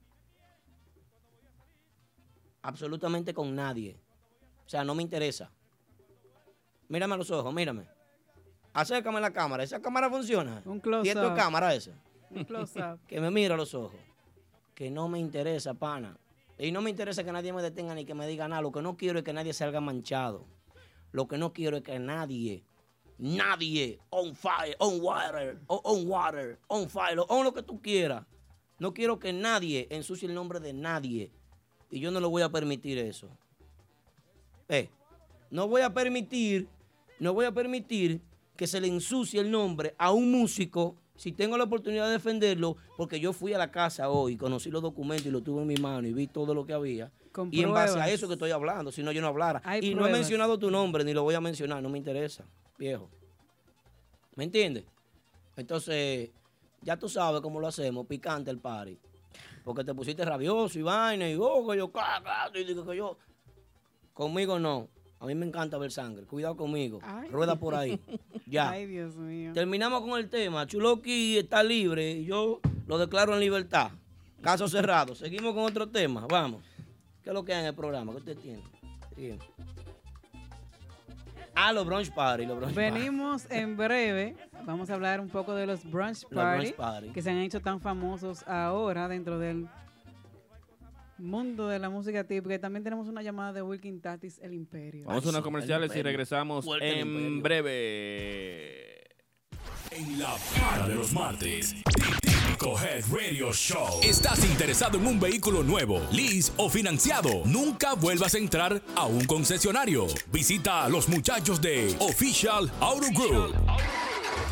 Absolutamente 2.63 3.35
con 3.35 3.53
nadie. 3.53 3.99
O 4.65 4.69
sea, 4.69 4.85
no 4.85 4.95
me 4.95 5.03
interesa. 5.03 5.51
Mírame 6.87 7.15
a 7.15 7.17
los 7.19 7.33
ojos, 7.33 7.53
mírame. 7.53 7.89
Acércame 8.73 9.21
la 9.21 9.33
cámara. 9.33 9.65
¿Esa 9.65 9.83
cámara 9.83 10.09
funciona? 10.09 10.63
Un 10.65 10.79
close 10.79 11.09
¿Y 11.09 11.11
esto 11.11 11.25
es 11.25 11.31
up. 11.31 11.37
cámara 11.37 11.75
esa? 11.75 11.93
Que 13.09 13.21
me 13.21 13.31
mira 13.31 13.55
a 13.55 13.57
los 13.57 13.75
ojos. 13.75 14.01
Que 14.75 14.91
no 14.91 15.09
me 15.09 15.19
interesa, 15.19 15.75
pana. 15.75 16.19
Y 16.59 16.73
no 16.73 16.81
me 16.81 16.91
interesa 16.91 17.25
que 17.25 17.33
nadie 17.33 17.53
me 17.53 17.63
detenga 17.63 17.95
ni 17.95 18.05
que 18.05 18.15
me 18.15 18.27
diga 18.27 18.49
nada. 18.49 18.63
Lo 18.63 18.73
que 18.73 18.83
no 18.83 18.97
quiero 18.97 19.19
es 19.19 19.25
que 19.25 19.33
nadie 19.33 19.53
salga 19.53 19.81
manchado. 19.81 20.47
Lo 21.13 21.29
que 21.29 21.39
no 21.39 21.53
quiero 21.53 21.77
es 21.77 21.83
que 21.83 21.99
nadie, 21.99 22.65
nadie, 23.19 23.99
on 24.11 24.35
fire, 24.35 24.77
on 24.79 25.01
water, 25.01 25.59
on, 25.67 26.09
water, 26.09 26.59
on 26.69 26.89
fire, 26.89 27.19
on 27.29 27.45
lo 27.45 27.53
que 27.55 27.63
tú 27.63 27.81
quieras. 27.81 28.25
No 28.79 28.93
quiero 28.93 29.19
que 29.19 29.33
nadie 29.33 29.87
ensucie 29.91 30.29
el 30.29 30.35
nombre 30.35 30.61
de 30.61 30.73
nadie. 30.73 31.31
Y 31.91 32.01
yo 32.01 32.11
no 32.11 32.21
le 32.21 32.27
voy 32.27 32.43
a 32.43 32.51
permitir 32.51 32.99
eso. 32.99 33.31
Eh, 34.69 34.91
no 35.51 35.69
voy 35.69 35.83
a 35.83 35.95
permitir, 35.95 36.69
no 37.19 37.33
voy 37.33 37.47
a 37.47 37.53
permitir 37.53 38.21
que 38.57 38.67
se 38.67 38.81
le 38.81 38.89
ensucie 38.89 39.41
el 39.41 39.51
nombre 39.51 39.95
a 39.99 40.11
un 40.13 40.31
músico 40.31 40.97
si 41.17 41.33
tengo 41.33 41.57
la 41.57 41.65
oportunidad 41.65 42.07
de 42.07 42.13
defenderlo, 42.13 42.77
porque 42.97 43.19
yo 43.19 43.33
fui 43.33 43.53
a 43.55 43.59
la 43.59 43.71
casa 43.71 44.11
hoy, 44.11 44.37
conocí 44.37 44.71
los 44.71 44.83
documentos 44.83 45.27
y 45.27 45.31
los 45.31 45.43
tuve 45.43 45.63
en 45.63 45.67
mi 45.67 45.77
mano 45.77 46.07
y 46.07 46.13
vi 46.13 46.27
todo 46.27 46.55
lo 46.55 46.65
que 46.65 46.73
había. 46.73 47.11
Con 47.33 47.49
y 47.53 47.63
en 47.63 47.73
base 47.73 47.99
a 47.99 48.09
eso 48.09 48.27
que 48.29 48.35
estoy 48.35 48.51
hablando, 48.51 48.93
si 48.93 49.03
no 49.03 49.13
yo 49.13 49.21
no 49.21 49.29
hablara. 49.29 49.61
Hay 49.65 49.81
y 49.83 49.95
no 49.95 50.07
he 50.07 50.13
mencionado 50.13 50.59
tu 50.59 50.71
nombre, 50.71 51.05
ni 51.05 51.13
lo 51.13 51.23
voy 51.23 51.35
a 51.35 51.41
mencionar, 51.41 51.83
no 51.83 51.89
me 51.89 51.99
interesa, 51.99 52.45
viejo. 52.79 53.11
¿Me 54.35 54.45
entiendes? 54.45 54.85
Entonces, 55.57 56.31
ya 56.83 56.97
tú 56.97 57.09
sabes 57.09 57.41
cómo 57.41 57.61
lo 57.61 57.67
hacemos, 57.67 58.07
picante 58.07 58.51
el 58.51 58.59
party. 58.59 58.99
Porque 59.65 59.83
te 59.83 59.95
pusiste 59.95 60.25
rabioso 60.25 60.79
y 60.79 60.83
vaina, 60.83 61.29
y 61.29 61.37
oh, 61.41 61.67
que 61.67 61.77
yo, 61.77 61.91
que 61.93 62.97
yo. 62.97 63.19
Conmigo 64.15 64.59
no. 64.59 64.89
A 65.19 65.27
mí 65.27 65.35
me 65.35 65.47
encanta 65.47 65.79
ver 65.79 65.91
sangre. 65.91 66.25
Cuidado 66.27 66.57
conmigo. 66.57 67.01
Ay. 67.03 67.29
Rueda 67.31 67.57
por 67.57 67.75
ahí. 67.75 68.01
Ya. 68.49 68.71
Ay, 68.71 68.87
Dios 68.87 69.17
mío. 69.17 69.53
Terminamos 69.55 70.03
con 70.03 70.21
el 70.21 70.29
tema. 70.31 70.69
Chuloki 70.69 71.37
está 71.37 71.65
libre 71.65 72.13
y 72.13 72.27
yo 72.27 72.61
lo 72.87 72.97
declaro 72.97 73.35
en 73.35 73.41
libertad. 73.41 73.91
Caso 74.41 74.69
cerrado. 74.69 75.17
Seguimos 75.17 75.53
con 75.53 75.65
otro 75.65 75.89
tema. 75.89 76.27
Vamos. 76.29 76.63
¿Qué 77.25 77.31
es 77.31 77.35
lo 77.35 77.45
que 77.45 77.53
hay 77.55 77.61
en 77.63 77.67
el 77.67 77.75
programa? 77.75 78.13
¿Qué 78.13 78.19
usted 78.19 78.39
tiene? 78.39 78.63
Dígame. 79.17 79.41
Ah, 81.57 81.73
los 81.73 81.85
brunch 81.87 82.13
party. 82.15 82.47
Los 82.47 82.57
brunch 82.59 82.75
party. 82.75 82.91
Venimos 82.93 83.51
en 83.51 83.77
breve. 83.77 84.37
Vamos 84.65 84.91
a 84.91 84.95
hablar 84.95 85.21
un 85.21 85.29
poco 85.29 85.55
de 85.55 85.67
los 85.67 85.85
brunch 85.91 86.23
Los 86.25 86.31
party, 86.33 86.59
brunch 86.61 86.77
party. 86.77 87.09
que 87.09 87.23
se 87.23 87.31
han 87.31 87.39
hecho 87.39 87.61
tan 87.61 87.81
famosos 87.81 88.47
ahora 88.47 89.09
dentro 89.09 89.39
del 89.41 89.67
mundo 91.19 91.69
de 91.69 91.79
la 91.79 91.89
música 91.91 92.25
típica. 92.25 92.59
También 92.59 92.85
tenemos 92.85 93.09
una 93.09 93.23
llamada 93.23 93.53
de 93.53 93.63
Wilkin 93.63 94.01
Tatis, 94.01 94.39
El 94.43 94.55
Imperio. 94.55 95.05
Vamos 95.07 95.25
a 95.27 95.29
unos 95.31 95.43
comerciales 95.43 95.95
y 95.95 96.03
regresamos 96.03 96.67
en 96.81 97.09
imperio. 97.09 97.43
breve. 97.43 98.97
En 99.91 100.19
la 100.19 100.35
para 100.59 100.89
de 100.89 100.95
los 100.95 101.13
martes, 101.13 101.75
Típico 102.21 102.77
Head 102.79 103.05
Radio 103.11 103.53
Show. 103.53 104.01
¿Estás 104.03 104.45
interesado 104.45 104.99
en 104.99 105.07
un 105.07 105.19
vehículo 105.19 105.63
nuevo, 105.63 106.03
lease 106.13 106.53
o 106.59 106.69
financiado? 106.69 107.43
Nunca 107.47 107.95
vuelvas 107.95 108.35
a 108.35 108.39
entrar 108.39 108.83
a 108.95 109.07
un 109.07 109.25
concesionario. 109.25 110.07
Visita 110.31 110.85
a 110.85 110.89
los 110.89 111.09
muchachos 111.09 111.63
de 111.63 111.95
Official 112.01 112.71
Auto 112.81 113.07
Group. 113.15 113.55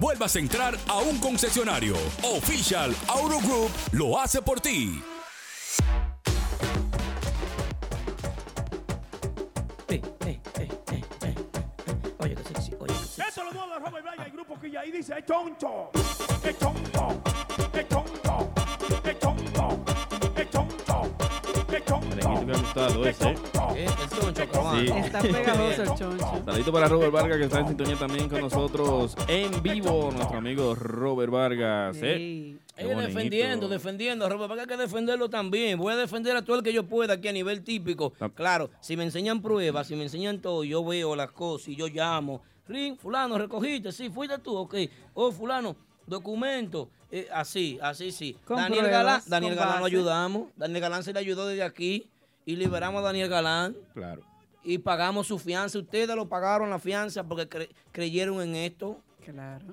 vuelvas 0.00 0.36
a 0.36 0.38
entrar 0.38 0.78
a 0.88 0.98
un 0.98 1.18
concesionario. 1.18 1.96
Official 2.22 2.94
Auto 3.08 3.38
Group 3.40 3.70
lo 3.92 4.18
hace 4.18 4.42
por 4.42 4.60
ti. 4.60 5.02
Oye, 12.18 12.34
que 12.34 12.34
sexy, 12.34 12.74
oye, 12.80 12.94
que 12.94 13.04
sexy. 13.04 13.22
Eso 13.28 13.44
lo 13.44 13.52
mueve 13.52 13.78
Robert 13.78 14.04
Bryan, 14.04 14.26
el 14.26 14.32
grupo 14.32 14.58
que 14.60 14.70
ya 14.70 14.80
ahí 14.80 14.90
dice, 14.90 15.14
es 15.18 15.26
tonto, 15.26 15.90
es 16.42 16.58
tonto, 16.58 17.22
es 17.72 17.88
tonto, 17.88 18.52
Merenguito 22.08 22.46
que 22.46 22.52
ha 22.52 22.58
gustado 22.58 23.06
ese. 23.06 23.28
Eh, 23.30 23.86
el 23.86 24.18
choncho. 24.18 24.44
Sí. 24.74 24.92
Está 24.96 25.20
pegajoso 25.22 25.82
el 25.82 25.88
choncho. 25.94 26.42
Saludito 26.44 26.72
para 26.72 26.88
Robert 26.88 27.12
Vargas 27.12 27.38
que 27.38 27.44
está 27.44 27.60
en 27.60 27.68
sintonía 27.68 27.96
también 27.96 28.28
con 28.28 28.40
nosotros 28.40 29.14
en 29.28 29.62
vivo, 29.62 30.10
nuestro 30.12 30.38
amigo 30.38 30.74
Robert 30.74 31.30
Vargas. 31.30 31.96
¿eh? 32.02 32.56
Qué 32.76 32.90
Eh, 32.90 32.94
defendiendo, 32.94 33.68
defendiendo, 33.68 34.28
Robert, 34.28 34.48
porque 34.48 34.60
hay 34.62 34.66
que 34.66 34.76
defenderlo 34.76 35.30
también. 35.30 35.78
Voy 35.78 35.92
a 35.92 35.96
defender 35.96 36.36
a 36.36 36.42
todo 36.42 36.56
el 36.56 36.62
que 36.62 36.72
yo 36.72 36.84
pueda 36.84 37.14
aquí 37.14 37.28
a 37.28 37.32
nivel 37.32 37.62
típico. 37.62 38.12
Claro, 38.34 38.70
si 38.80 38.96
me 38.96 39.04
enseñan 39.04 39.40
pruebas, 39.40 39.86
si 39.86 39.96
me 39.96 40.02
enseñan 40.02 40.40
todo, 40.40 40.64
yo 40.64 40.84
veo 40.84 41.14
las 41.16 41.30
cosas 41.30 41.68
y 41.68 41.76
yo 41.76 41.86
llamo. 41.88 42.42
Ring, 42.68 42.96
fulano, 42.96 43.38
recogiste, 43.38 43.92
sí, 43.92 44.10
fuiste 44.10 44.38
tú, 44.38 44.56
ok. 44.56 44.74
Oh, 45.14 45.30
fulano, 45.30 45.76
documento. 46.06 46.90
Eh, 47.10 47.28
así, 47.32 47.78
así, 47.82 48.10
sí. 48.12 48.36
Con 48.44 48.56
Daniel 48.56 48.80
pruebas, 48.84 49.04
Galán, 49.04 49.22
Daniel 49.26 49.54
Galán 49.54 49.80
lo 49.80 49.86
ayudamos. 49.86 50.48
Daniel 50.56 50.80
Galán 50.80 51.02
se 51.02 51.12
le 51.12 51.18
ayudó 51.20 51.46
desde 51.46 51.62
aquí 51.62 52.08
y 52.44 52.56
liberamos 52.56 53.00
a 53.00 53.04
Daniel 53.06 53.28
Galán. 53.28 53.76
Claro. 53.94 54.22
Y 54.64 54.78
pagamos 54.78 55.28
su 55.28 55.38
fianza. 55.38 55.78
Ustedes 55.78 56.08
lo 56.16 56.28
pagaron 56.28 56.70
la 56.70 56.78
fianza 56.80 57.22
porque 57.24 57.48
cre- 57.48 57.68
creyeron 57.92 58.40
en 58.42 58.56
esto. 58.56 59.00
Claro. 59.24 59.64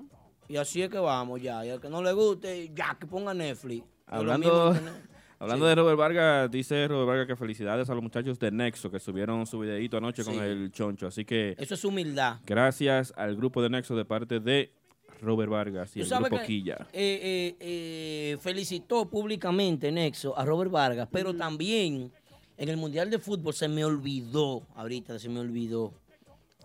Y 0.47 0.57
así 0.57 0.81
es 0.83 0.89
que 0.89 0.99
vamos 0.99 1.41
ya. 1.41 1.65
Y 1.65 1.69
al 1.71 1.81
que 1.81 1.89
no 1.89 2.03
le 2.03 2.13
guste, 2.13 2.69
ya 2.75 2.95
que 2.99 3.07
ponga 3.07 3.33
Netflix. 3.33 3.83
Hablando, 4.05 4.75
hablando 5.39 5.65
de 5.65 5.73
Robert 5.75 5.97
Vargas, 5.97 6.51
dice 6.51 6.87
Robert 6.87 7.07
Vargas 7.07 7.27
que 7.27 7.35
felicidades 7.35 7.89
a 7.89 7.93
los 7.95 8.03
muchachos 8.03 8.37
de 8.37 8.51
Nexo 8.51 8.91
que 8.91 8.99
subieron 8.99 9.47
su 9.47 9.57
videito 9.59 9.97
anoche 9.97 10.23
con 10.23 10.35
el 10.35 10.71
choncho. 10.71 11.07
Así 11.07 11.25
que 11.25 11.55
Eso 11.57 11.73
es 11.73 11.83
humildad. 11.85 12.37
gracias 12.45 13.11
al 13.17 13.35
grupo 13.35 13.61
de 13.63 13.69
Nexo 13.71 13.95
de 13.95 14.05
parte 14.05 14.39
de 14.39 14.71
Robert 15.21 15.49
Vargas 15.49 15.95
y 15.95 16.01
el 16.01 16.09
grupo 16.09 16.37
que 16.39 16.45
Quilla. 16.45 16.87
eh, 16.93 17.19
eh, 17.21 17.55
eh, 17.59 18.37
felicitó 18.41 19.09
públicamente 19.09 19.91
Nexo 19.91 20.37
a 20.37 20.45
Robert 20.45 20.71
Vargas, 20.71 21.07
pero 21.11 21.33
también 21.35 22.11
en 22.57 22.69
el 22.69 22.77
Mundial 22.77 23.09
de 23.09 23.19
Fútbol 23.19 23.53
se 23.53 23.67
me 23.67 23.83
olvidó, 23.83 24.67
ahorita 24.75 25.17
se 25.19 25.29
me 25.29 25.39
olvidó, 25.39 25.93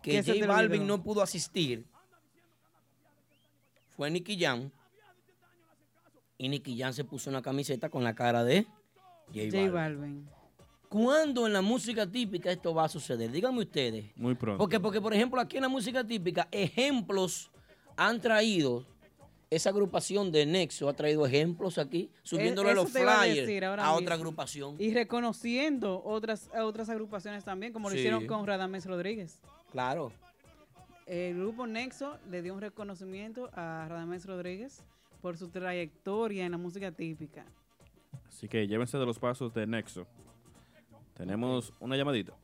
que 0.02 0.12
¿Qué 0.12 0.22
se 0.22 0.34
J 0.40 0.46
Balvin 0.46 0.86
no 0.86 1.02
pudo 1.02 1.22
asistir. 1.22 1.84
Fue 3.96 4.10
Nicky 4.10 4.38
Jam. 4.38 4.70
Y 6.36 6.48
Nicky 6.48 6.78
Jam 6.78 6.92
se 6.92 7.04
puso 7.04 7.30
una 7.30 7.42
camiseta 7.42 7.88
con 7.88 8.04
la 8.04 8.14
cara 8.14 8.44
de 8.44 8.64
J. 9.34 9.70
Balvin. 9.70 10.28
¿Cuándo 10.88 11.46
en 11.46 11.52
la 11.52 11.60
música 11.60 12.06
típica 12.06 12.50
esto 12.50 12.72
va 12.72 12.84
a 12.84 12.88
suceder? 12.88 13.30
Díganme 13.30 13.60
ustedes. 13.60 14.16
Muy 14.16 14.34
pronto. 14.34 14.58
Porque, 14.58 14.80
porque, 14.80 15.00
por 15.00 15.12
ejemplo, 15.12 15.40
aquí 15.40 15.56
en 15.56 15.62
la 15.62 15.68
música 15.68 16.02
típica, 16.04 16.48
ejemplos 16.50 17.50
han 17.98 18.20
traído 18.20 18.86
esa 19.50 19.70
agrupación 19.70 20.30
de 20.30 20.46
Nexo 20.46 20.88
ha 20.88 20.92
traído 20.94 21.26
ejemplos 21.26 21.78
aquí, 21.78 22.10
subiéndole 22.22 22.68
E- 22.68 22.72
eso 22.72 22.82
los 22.84 22.94
a 22.96 23.22
flyers 23.22 23.62
a 23.80 23.92
otra 23.94 24.14
agrupación. 24.14 24.76
Y 24.78 24.92
reconociendo 24.92 26.02
otras, 26.04 26.50
otras 26.60 26.88
agrupaciones 26.90 27.44
también, 27.44 27.72
como 27.72 27.88
lo 27.88 27.94
Sí. 27.94 28.00
hicieron 28.00 28.26
con 28.26 28.46
Radames 28.46 28.84
Rodríguez. 28.86 29.40
Claro. 29.72 30.12
El 31.06 31.38
grupo 31.38 31.66
Nexo 31.66 32.18
le 32.30 32.42
dio 32.42 32.52
un 32.54 32.60
reconocimiento 32.60 33.50
a 33.54 33.86
Radames 33.88 34.26
Rodríguez 34.26 34.84
por 35.22 35.36
su 35.38 35.48
trayectoria 35.48 36.44
en 36.44 36.52
la 36.52 36.58
música 36.58 36.92
típica. 36.92 37.44
Así 38.28 38.46
que 38.48 38.66
llévense 38.68 38.98
de 38.98 39.06
los 39.06 39.18
pasos 39.18 39.52
de 39.54 39.66
Nexo. 39.66 40.06
Tenemos 41.14 41.72
una 41.80 41.96
llamadita. 41.96 42.34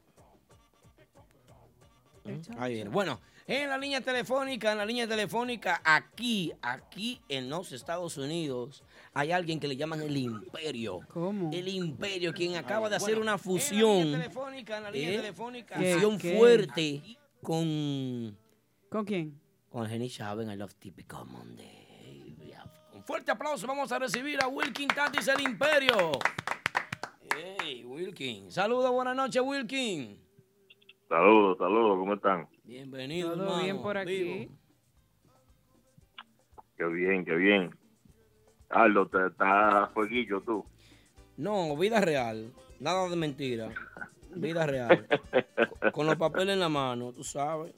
Ahí 2.58 2.74
viene. 2.74 2.90
Bueno, 2.90 3.20
en 3.46 3.68
la 3.68 3.76
línea 3.78 4.00
telefónica, 4.00 4.72
en 4.72 4.78
la 4.78 4.86
línea 4.86 5.06
telefónica, 5.06 5.80
aquí, 5.84 6.52
aquí 6.62 7.20
en 7.28 7.50
los 7.50 7.72
Estados 7.72 8.16
Unidos, 8.16 8.82
hay 9.12 9.32
alguien 9.32 9.60
que 9.60 9.68
le 9.68 9.76
llaman 9.76 10.00
el 10.02 10.16
Imperio. 10.16 11.00
¿Cómo? 11.12 11.50
El 11.52 11.68
Imperio, 11.68 12.32
quien 12.32 12.56
acaba 12.56 12.88
de 12.88 12.96
hacer 12.96 13.16
Bueno, 13.16 13.22
una 13.22 13.32
en 13.32 13.34
la 13.34 13.38
fusión. 13.38 14.02
línea 14.04 14.20
telefónica, 14.20 14.76
en 14.78 14.82
la 14.82 14.90
línea 14.90 15.10
¿eh? 15.10 15.16
telefónica. 15.16 15.78
¿Qué? 15.78 15.94
Fusión 15.94 16.18
¿Qué? 16.18 16.36
fuerte 16.36 17.02
con. 17.42 18.38
¿Con 18.88 19.04
quién? 19.04 19.40
Con 19.68 19.86
Jenny 19.88 20.08
Chávez, 20.08 20.48
I 20.48 20.56
Love 20.56 20.74
Typical 20.76 21.26
Monday. 21.26 21.84
Un 22.94 23.02
fuerte 23.04 23.30
aplauso, 23.32 23.66
vamos 23.66 23.90
a 23.92 23.98
recibir 23.98 24.42
a 24.42 24.46
Wilkin 24.46 24.88
Tatis, 24.88 25.28
el 25.28 25.40
Imperio. 25.40 26.12
Hey, 27.36 27.84
Wilkin. 27.84 28.50
Saludos, 28.50 28.90
buenas 28.92 29.16
noches, 29.16 29.42
Wilkin. 29.44 30.23
Saludos, 31.08 31.58
saludos, 31.58 31.98
¿cómo 31.98 32.14
están? 32.14 32.48
Bienvenido, 32.64 33.34
Todo 33.34 33.62
bien 33.62 33.80
por 33.80 33.96
aquí. 33.96 34.22
vivo. 34.22 34.52
Qué 36.76 36.84
bien, 36.86 37.24
qué 37.24 37.34
bien. 37.34 37.70
Aldo, 38.70 39.06
te 39.06 39.26
estás 39.26 39.90
fueguillo 39.92 40.40
tú. 40.40 40.64
No, 41.36 41.76
vida 41.76 42.00
real. 42.00 42.52
Nada 42.80 43.08
de 43.08 43.16
mentira. 43.16 43.70
Vida 44.34 44.66
real. 44.66 45.06
Con 45.92 46.06
los 46.06 46.16
papeles 46.16 46.54
en 46.54 46.60
la 46.60 46.68
mano, 46.68 47.12
tú 47.12 47.22
sabes. 47.22 47.72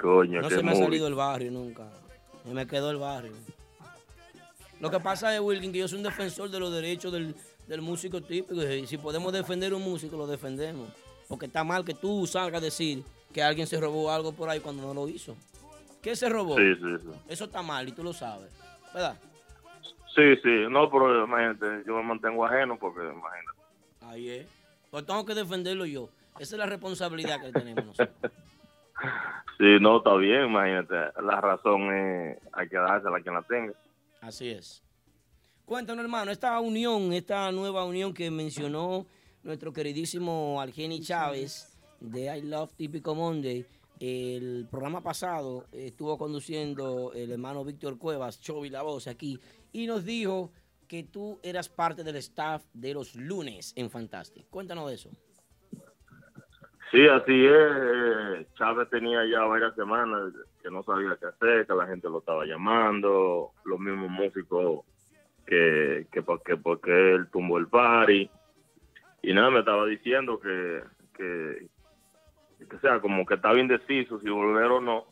Coño, 0.00 0.40
No 0.40 0.48
qué 0.48 0.54
se 0.56 0.62
me 0.62 0.70
ha 0.72 0.74
salido 0.76 1.06
el 1.08 1.14
barrio 1.14 1.50
nunca. 1.50 1.90
Se 2.44 2.54
me 2.54 2.66
quedó 2.66 2.90
el 2.90 2.98
barrio. 2.98 3.32
Lo 4.80 4.90
que 4.90 5.00
pasa 5.00 5.34
es, 5.34 5.40
Wilkin, 5.40 5.72
que 5.72 5.78
yo 5.80 5.88
soy 5.88 5.98
un 5.98 6.04
defensor 6.04 6.50
de 6.50 6.60
los 6.60 6.72
derechos 6.72 7.12
del, 7.12 7.34
del 7.66 7.82
músico 7.82 8.22
típico. 8.22 8.62
Y 8.62 8.86
si 8.86 8.96
podemos 8.98 9.32
defender 9.32 9.74
un 9.74 9.82
músico, 9.82 10.16
lo 10.16 10.26
defendemos. 10.26 10.88
Porque 11.28 11.46
está 11.46 11.64
mal 11.64 11.84
que 11.84 11.94
tú 11.94 12.26
salgas 12.26 12.60
a 12.60 12.64
decir 12.64 13.02
que 13.32 13.42
alguien 13.42 13.66
se 13.66 13.80
robó 13.80 14.10
algo 14.10 14.32
por 14.32 14.48
ahí 14.48 14.60
cuando 14.60 14.82
no 14.82 14.94
lo 14.94 15.08
hizo. 15.08 15.36
¿Qué 16.02 16.14
se 16.14 16.28
robó? 16.28 16.56
Sí, 16.56 16.74
sí, 16.76 16.98
sí. 17.00 17.08
Eso 17.28 17.44
está 17.44 17.62
mal 17.62 17.88
y 17.88 17.92
tú 17.92 18.04
lo 18.04 18.12
sabes. 18.12 18.52
¿Verdad? 18.92 19.18
Sí, 20.14 20.36
sí, 20.42 20.66
no, 20.70 20.88
pero 20.90 21.24
imagínate, 21.24 21.82
yo 21.86 21.96
me 21.96 22.02
mantengo 22.04 22.44
ajeno 22.46 22.78
porque, 22.78 23.00
imagínate. 23.00 23.58
Ahí 24.02 24.28
es. 24.30 24.46
Pues 24.90 25.04
tengo 25.04 25.24
que 25.24 25.34
defenderlo 25.34 25.86
yo. 25.86 26.08
Esa 26.38 26.54
es 26.54 26.58
la 26.58 26.66
responsabilidad 26.66 27.40
que 27.40 27.52
tenemos 27.52 27.84
nosotros. 27.84 28.32
Sí, 29.58 29.76
no, 29.80 29.98
está 29.98 30.14
bien, 30.16 30.46
imagínate. 30.46 30.94
La 31.22 31.40
razón 31.40 31.92
es, 31.94 32.38
hay 32.52 32.68
que 32.68 32.76
dársela 32.76 33.18
a 33.18 33.20
quien 33.20 33.34
la 33.34 33.42
tenga. 33.42 33.72
Así 34.20 34.48
es. 34.48 34.82
Cuéntanos, 35.64 36.04
hermano, 36.04 36.30
esta 36.32 36.58
unión, 36.60 37.12
esta 37.12 37.52
nueva 37.52 37.84
unión 37.84 38.12
que 38.12 38.30
mencionó 38.30 39.06
nuestro 39.44 39.72
queridísimo 39.72 40.60
Argeni 40.60 41.00
Chávez 41.00 41.78
de 42.00 42.36
I 42.36 42.42
Love 42.42 42.72
Típico 42.74 43.14
Monday. 43.14 43.64
El 44.00 44.66
programa 44.70 45.02
pasado 45.02 45.66
estuvo 45.70 46.18
conduciendo 46.18 47.12
el 47.14 47.30
hermano 47.30 47.64
Víctor 47.64 47.98
Cuevas, 47.98 48.40
Chovy 48.40 48.70
La 48.70 48.82
Voz, 48.82 49.06
aquí, 49.06 49.38
y 49.72 49.86
nos 49.86 50.04
dijo 50.04 50.50
que 50.88 51.04
tú 51.04 51.38
eras 51.42 51.68
parte 51.68 52.02
del 52.02 52.16
staff 52.16 52.64
de 52.72 52.94
los 52.94 53.14
lunes 53.14 53.72
en 53.76 53.90
Fantastic. 53.90 54.48
Cuéntanos 54.50 54.88
de 54.88 54.94
eso. 54.94 55.10
Sí, 56.90 57.06
así 57.06 57.46
es. 57.46 57.52
eh, 57.52 58.46
Chávez 58.56 58.88
tenía 58.90 59.24
ya 59.30 59.40
varias 59.44 59.74
semanas 59.74 60.32
que 60.62 60.70
no 60.70 60.82
sabía 60.82 61.16
qué 61.20 61.26
hacer, 61.26 61.66
que 61.66 61.74
la 61.74 61.86
gente 61.86 62.08
lo 62.08 62.18
estaba 62.18 62.44
llamando, 62.46 63.52
los 63.64 63.78
mismos 63.78 64.10
músicos 64.10 64.84
que, 65.46 66.06
que 66.10 66.22
porque, 66.22 66.56
porque 66.56 67.14
él 67.14 67.28
tumbó 67.30 67.58
el 67.58 67.68
party. 67.68 68.30
Y 69.24 69.32
nada, 69.34 69.50
me 69.50 69.60
estaba 69.60 69.86
diciendo 69.86 70.38
que, 70.38 70.82
que, 71.16 71.66
que 72.68 72.78
sea, 72.78 73.00
como 73.00 73.24
que 73.26 73.34
estaba 73.34 73.58
indeciso 73.58 74.20
si 74.20 74.28
volver 74.28 74.66
o 74.66 74.80
no. 74.80 75.06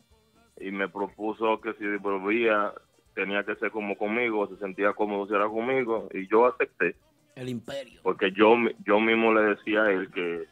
Y 0.59 0.71
me 0.71 0.87
propuso 0.87 1.59
que 1.61 1.73
si 1.73 1.85
volvía 1.97 2.71
tenía 3.15 3.43
que 3.43 3.55
ser 3.55 3.71
como 3.71 3.97
conmigo, 3.97 4.47
se 4.47 4.57
sentía 4.57 4.93
cómodo 4.93 5.27
si 5.27 5.33
era 5.33 5.47
conmigo. 5.47 6.09
Y 6.13 6.27
yo 6.27 6.45
acepté 6.45 6.95
El 7.35 7.49
imperio. 7.49 7.99
porque 8.03 8.31
yo 8.31 8.55
yo 8.85 8.99
mismo 8.99 9.33
le 9.33 9.41
decía 9.55 9.83
a 9.83 9.91
él 9.91 10.09
que 10.11 10.45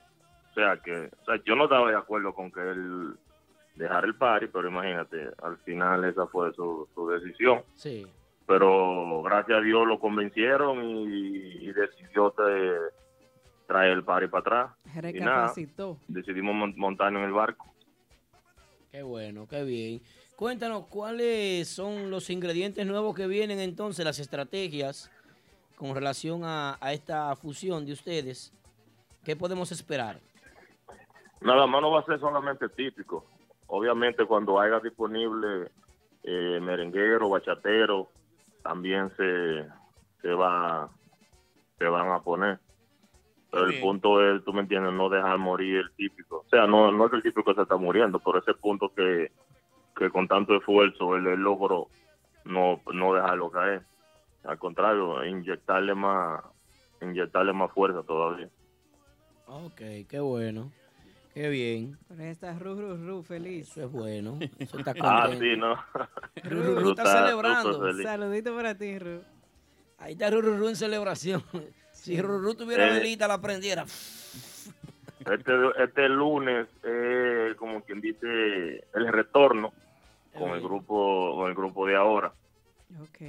o 0.50 0.54
sea 0.54 0.78
que 0.78 1.10
o 1.22 1.26
sea 1.26 1.36
yo 1.46 1.56
no 1.56 1.66
estaba 1.66 1.90
de 1.92 1.98
acuerdo 1.98 2.34
con 2.34 2.52
que 2.52 2.60
él 2.60 3.14
dejara 3.76 4.06
el 4.06 4.16
party 4.16 4.48
pero 4.48 4.68
imagínate 4.68 5.30
al 5.44 5.58
final 5.60 6.04
esa 6.04 6.28
fue 6.28 6.52
su, 6.54 6.88
su 6.94 7.08
decisión 7.10 7.62
Sí. 7.76 8.06
pero 8.48 9.22
gracias 9.24 9.60
a 9.60 9.62
Dios 9.62 9.88
lo 9.88 9.98
convencieron 10.00 10.84
y, 10.84 11.68
y 11.68 11.72
decidió 11.72 12.34
tra- 12.34 12.90
traer 13.72 13.92
el 13.94 14.04
party 14.04 14.28
para 14.28 14.42
atrás 14.42 15.06
y 15.16 15.20
nada 15.22 15.54
decidimos 16.10 16.54
mon- 16.54 16.74
montarnos 16.78 17.22
en 17.22 17.28
el 17.28 17.34
barco 17.34 17.66
Qué 18.92 19.04
bueno, 19.04 19.48
qué 19.48 19.64
bien. 19.64 20.02
Cuéntanos 20.36 20.88
cuáles 20.88 21.70
son 21.70 22.10
los 22.12 22.30
ingredientes 22.30 22.86
nuevos 22.86 23.16
que 23.16 23.26
vienen 23.26 23.60
entonces, 23.62 24.04
las 24.04 24.20
estrategias 24.20 25.10
con 25.78 25.96
relación 25.96 26.44
a, 26.44 26.78
a 26.82 26.92
esta 26.92 27.34
fusión 27.38 27.86
de 27.86 27.94
ustedes. 27.94 28.52
¿Qué 29.24 29.38
podemos 29.38 29.72
esperar? 29.72 30.20
Nada 31.40 31.66
más 31.68 31.82
no 31.82 31.92
va 31.92 32.02
a 32.02 32.06
ser 32.06 32.20
solamente 32.20 32.68
típico. 32.68 33.26
Obviamente 33.68 34.26
cuando 34.26 34.60
haya 34.60 34.82
disponible 34.82 35.72
eh, 36.24 36.60
merenguero, 36.62 37.30
bachatero, 37.30 38.10
también 38.62 39.10
se, 39.16 39.66
se 40.22 40.34
va 40.34 40.90
se 41.78 41.86
van 41.86 42.12
a 42.12 42.20
poner. 42.20 42.60
Pero 43.52 43.66
el 43.66 43.82
punto 43.82 44.26
es, 44.26 44.44
tú 44.46 44.54
me 44.54 44.62
entiendes, 44.62 44.94
no 44.94 45.10
dejar 45.10 45.38
morir 45.38 45.80
el 45.80 45.92
típico. 45.92 46.38
O 46.46 46.50
sea, 46.50 46.66
no, 46.66 46.92
no 46.92 47.06
es 47.06 47.12
que 47.12 47.18
el 47.18 47.24
típico 47.24 47.54
se 47.54 47.64
está 47.64 47.76
muriendo, 47.76 48.20
pero 48.20 48.40
ese 48.40 48.54
punto 48.54 48.94
que, 48.96 49.32
que 49.96 50.10
con 50.10 50.28
tanto 50.28 50.56
esfuerzo 50.56 51.18
él, 51.18 51.28
él 51.28 51.40
logró 51.42 51.90
no, 52.46 52.82
no 52.94 53.14
dejarlo 53.14 53.52
caer. 53.52 53.84
Al 54.44 54.58
contrario, 54.58 55.24
inyectarle 55.26 55.94
más, 55.94 56.42
inyectarle 57.02 57.52
más 57.54 57.72
fuerza 57.74 58.02
todavía. 58.04 58.50
Ok, 59.48 59.82
qué 60.08 60.20
bueno. 60.22 60.72
Qué 61.34 61.50
bien. 61.50 61.98
Ahí 62.18 62.28
está 62.28 62.58
Ru, 62.58 62.76
Ru, 62.76 62.98
Ru, 62.98 63.24
feliz. 63.24 63.70
Eso 63.70 63.84
es 63.84 63.92
bueno. 63.92 64.40
Eso 64.60 64.80
está 64.80 64.94
Ah, 65.02 65.30
sí, 65.38 65.56
¿no? 65.58 65.76
Ru, 66.44 66.64
Tú 66.64 66.80
Ru 66.80 66.90
está 66.92 67.06
celebrando. 67.06 67.94
Saludito 68.02 68.56
para 68.56 68.76
ti, 68.78 68.98
Ru. 68.98 69.22
Ahí 69.98 70.14
está 70.14 70.30
Ru, 70.30 70.42
Ru, 70.42 70.58
Ru 70.58 70.70
en 70.70 70.76
celebración. 70.76 71.44
Si 72.02 72.20
Ru, 72.20 72.40
Ru 72.40 72.56
tuviera 72.56 72.88
Eh. 72.90 72.94
velita, 73.00 73.28
la 73.28 73.40
prendiera. 73.40 73.84
Este, 75.20 75.54
este 75.78 76.10
lunes, 76.10 76.68
eh, 76.84 77.54
como 77.58 77.84
quien 77.84 78.02
dice, 78.02 78.84
el 78.96 79.08
retorno 79.10 79.72
con 80.34 80.50
el 80.52 80.62
grupo 80.62 81.36
con 81.36 81.50
el 81.50 81.56
grupo 81.56 81.86
de 81.86 81.96
ahora. 81.96 82.34
Ok. 83.00 83.22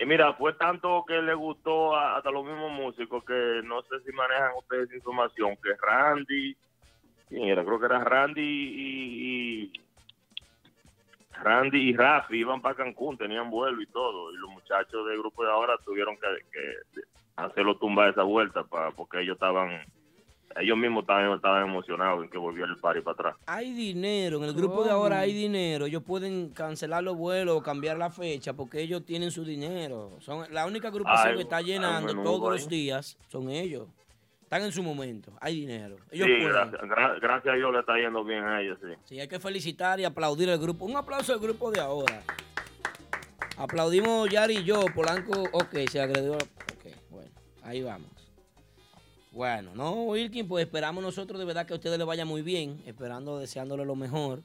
Y 0.00 0.06
mira, 0.06 0.32
fue 0.34 0.54
tanto 0.54 1.04
que 1.06 1.22
le 1.22 1.34
gustó 1.34 1.94
a, 1.94 2.16
hasta 2.16 2.30
los 2.32 2.44
mismos 2.44 2.72
músicos 2.72 3.22
que 3.24 3.60
no 3.64 3.82
sé 3.82 4.00
si 4.04 4.10
manejan 4.12 4.50
ustedes 4.58 4.92
información, 4.92 5.56
que 5.62 5.70
Randy, 5.80 6.56
¿quién 7.28 7.44
era? 7.44 7.64
Creo 7.64 7.78
que 7.78 7.86
era 7.86 8.02
Randy 8.02 8.40
y, 8.42 9.62
y- 9.64 9.72
Randy 11.42 11.90
y 11.90 11.96
Rafi 11.96 12.38
iban 12.38 12.60
para 12.60 12.74
Cancún, 12.74 13.16
tenían 13.16 13.48
vuelo 13.50 13.80
y 13.80 13.86
todo, 13.86 14.32
y 14.32 14.36
los 14.38 14.50
muchachos 14.50 15.06
del 15.06 15.18
grupo 15.18 15.44
de 15.44 15.50
ahora 15.52 15.76
tuvieron 15.84 16.16
que, 16.16 16.26
que 16.50 17.00
hacerlo 17.38 17.76
tumbar 17.76 18.10
esa 18.10 18.22
vuelta 18.22 18.64
para 18.64 18.90
porque 18.90 19.20
ellos 19.20 19.34
estaban, 19.34 19.70
ellos 20.56 20.76
mismos 20.76 21.02
estaban, 21.02 21.32
estaban 21.32 21.68
emocionados 21.68 22.24
en 22.24 22.30
que 22.30 22.38
volviera 22.38 22.68
el 22.70 22.76
party 22.78 23.00
para 23.00 23.12
atrás. 23.14 23.36
Hay 23.46 23.72
dinero, 23.72 24.38
en 24.38 24.44
el 24.44 24.52
grupo 24.54 24.82
de 24.84 24.90
ahora 24.90 25.20
hay 25.20 25.32
dinero. 25.32 25.86
Ellos 25.86 26.02
pueden 26.02 26.50
cancelar 26.50 27.02
los 27.04 27.16
vuelos 27.16 27.56
o 27.56 27.62
cambiar 27.62 27.96
la 27.96 28.10
fecha 28.10 28.52
porque 28.54 28.80
ellos 28.80 29.04
tienen 29.04 29.30
su 29.30 29.44
dinero. 29.44 30.16
Son 30.20 30.52
la 30.52 30.66
única 30.66 30.88
agrupación 30.88 31.28
Ay, 31.30 31.36
que 31.36 31.42
está 31.42 31.60
llenando 31.60 32.12
todos 32.22 32.52
los 32.52 32.68
días 32.68 33.16
son 33.28 33.48
ellos. 33.50 33.86
Están 34.42 34.62
en 34.62 34.72
su 34.72 34.82
momento, 34.82 35.30
hay 35.42 35.60
dinero. 35.60 35.96
Ellos 36.10 36.26
Sí, 36.26 36.32
pueden. 36.40 36.48
gracias, 36.54 36.80
gra- 36.82 37.20
gracias 37.20 37.52
a 37.52 37.56
Dios 37.58 37.70
le 37.70 37.80
está 37.80 37.96
yendo 37.98 38.24
bien 38.24 38.42
a 38.44 38.62
ellos, 38.62 38.78
sí. 38.82 38.88
Sí, 39.04 39.20
hay 39.20 39.28
que 39.28 39.38
felicitar 39.38 40.00
y 40.00 40.04
aplaudir 40.06 40.48
al 40.48 40.58
grupo. 40.58 40.86
Un 40.86 40.96
aplauso 40.96 41.34
al 41.34 41.38
grupo 41.38 41.70
de 41.70 41.80
ahora. 41.80 42.22
Aplaudimos 43.58 44.28
Yari 44.30 44.58
y 44.58 44.64
yo, 44.64 44.80
Polanco, 44.94 45.32
ok, 45.52 45.76
se 45.90 46.00
agredió. 46.00 46.38
Ahí 47.68 47.82
vamos. 47.82 48.08
Bueno, 49.30 49.74
no, 49.74 50.04
Wilkin, 50.04 50.48
pues 50.48 50.64
esperamos 50.64 51.04
nosotros 51.04 51.38
de 51.38 51.44
verdad 51.44 51.66
que 51.66 51.74
a 51.74 51.76
ustedes 51.76 51.98
les 51.98 52.06
vaya 52.06 52.24
muy 52.24 52.40
bien, 52.40 52.82
esperando, 52.86 53.38
deseándole 53.38 53.84
lo 53.84 53.94
mejor. 53.94 54.42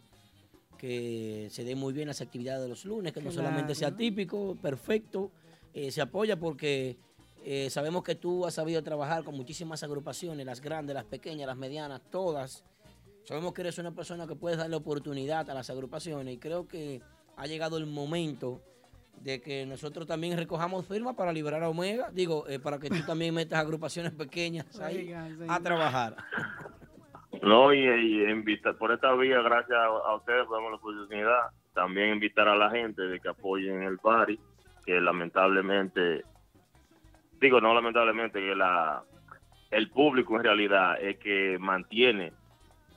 que 0.78 1.48
se 1.50 1.64
den 1.64 1.78
muy 1.78 1.94
bien 1.94 2.10
las 2.10 2.20
actividades 2.20 2.62
de 2.62 2.68
los 2.68 2.84
lunes, 2.84 3.14
que 3.14 3.22
no 3.22 3.32
solamente 3.32 3.74
sea 3.76 3.96
típico, 3.96 4.58
perfecto, 4.62 5.32
eh, 5.74 5.90
se 5.90 6.02
apoya 6.02 6.38
porque 6.38 6.98
eh, 7.46 7.70
sabemos 7.70 8.04
que 8.04 8.16
tú 8.16 8.46
has 8.46 8.56
sabido 8.56 8.84
trabajar 8.84 9.24
con 9.24 9.38
muchísimas 9.38 9.82
agrupaciones, 9.84 10.46
las 10.46 10.60
grandes, 10.60 10.94
las 10.94 11.06
pequeñas, 11.06 11.48
las 11.48 11.56
medianas, 11.56 12.02
todas. 12.12 12.66
Sabemos 13.24 13.54
que 13.54 13.62
eres 13.62 13.78
una 13.78 13.96
persona 13.96 14.28
que 14.28 14.36
puedes 14.36 14.58
darle 14.58 14.76
oportunidad 14.76 15.50
a 15.50 15.54
las 15.54 15.70
agrupaciones 15.70 16.34
y 16.34 16.38
creo 16.40 16.68
que 16.68 17.02
ha 17.38 17.48
llegado 17.48 17.78
el 17.78 17.86
momento 17.86 18.62
de 19.22 19.42
que 19.42 19.66
nosotros 19.66 20.08
también 20.08 20.38
recojamos 20.38 20.86
firmas 20.88 21.16
para 21.16 21.32
liberar 21.32 21.64
a 21.64 21.70
Omega, 21.70 22.10
digo, 22.12 22.48
eh, 22.48 22.60
para 22.60 22.80
que 22.80 22.90
tú 22.90 22.96
también 23.08 23.34
metas 23.34 23.60
agrupaciones 23.60 24.12
pequeñas 24.14 24.80
ahí 24.80 25.14
a 25.48 25.60
trabajar. 25.60 26.16
No, 27.42 27.74
y, 27.74 27.80
y 27.80 28.30
invitar, 28.30 28.78
por 28.78 28.92
esta 28.92 29.14
vía, 29.16 29.42
gracias 29.42 29.78
a, 29.78 29.86
a 29.86 30.16
ustedes 30.16 30.46
por 30.46 30.62
la 30.62 30.76
oportunidad, 30.76 31.50
también 31.74 32.10
invitar 32.10 32.48
a 32.48 32.56
la 32.56 32.70
gente 32.70 33.02
de 33.02 33.20
que 33.20 33.30
apoyen 33.30 33.84
el 33.84 33.98
party, 33.98 34.40
que 34.86 35.02
lamentablemente, 35.02 36.24
digo 37.42 37.60
no 37.60 37.74
lamentablemente, 37.74 38.40
que 38.40 38.56
la 38.56 39.04
el 39.72 39.90
público 39.90 40.36
en 40.38 40.44
realidad 40.44 41.02
es 41.02 41.18
que 41.18 41.58
mantiene 41.60 42.32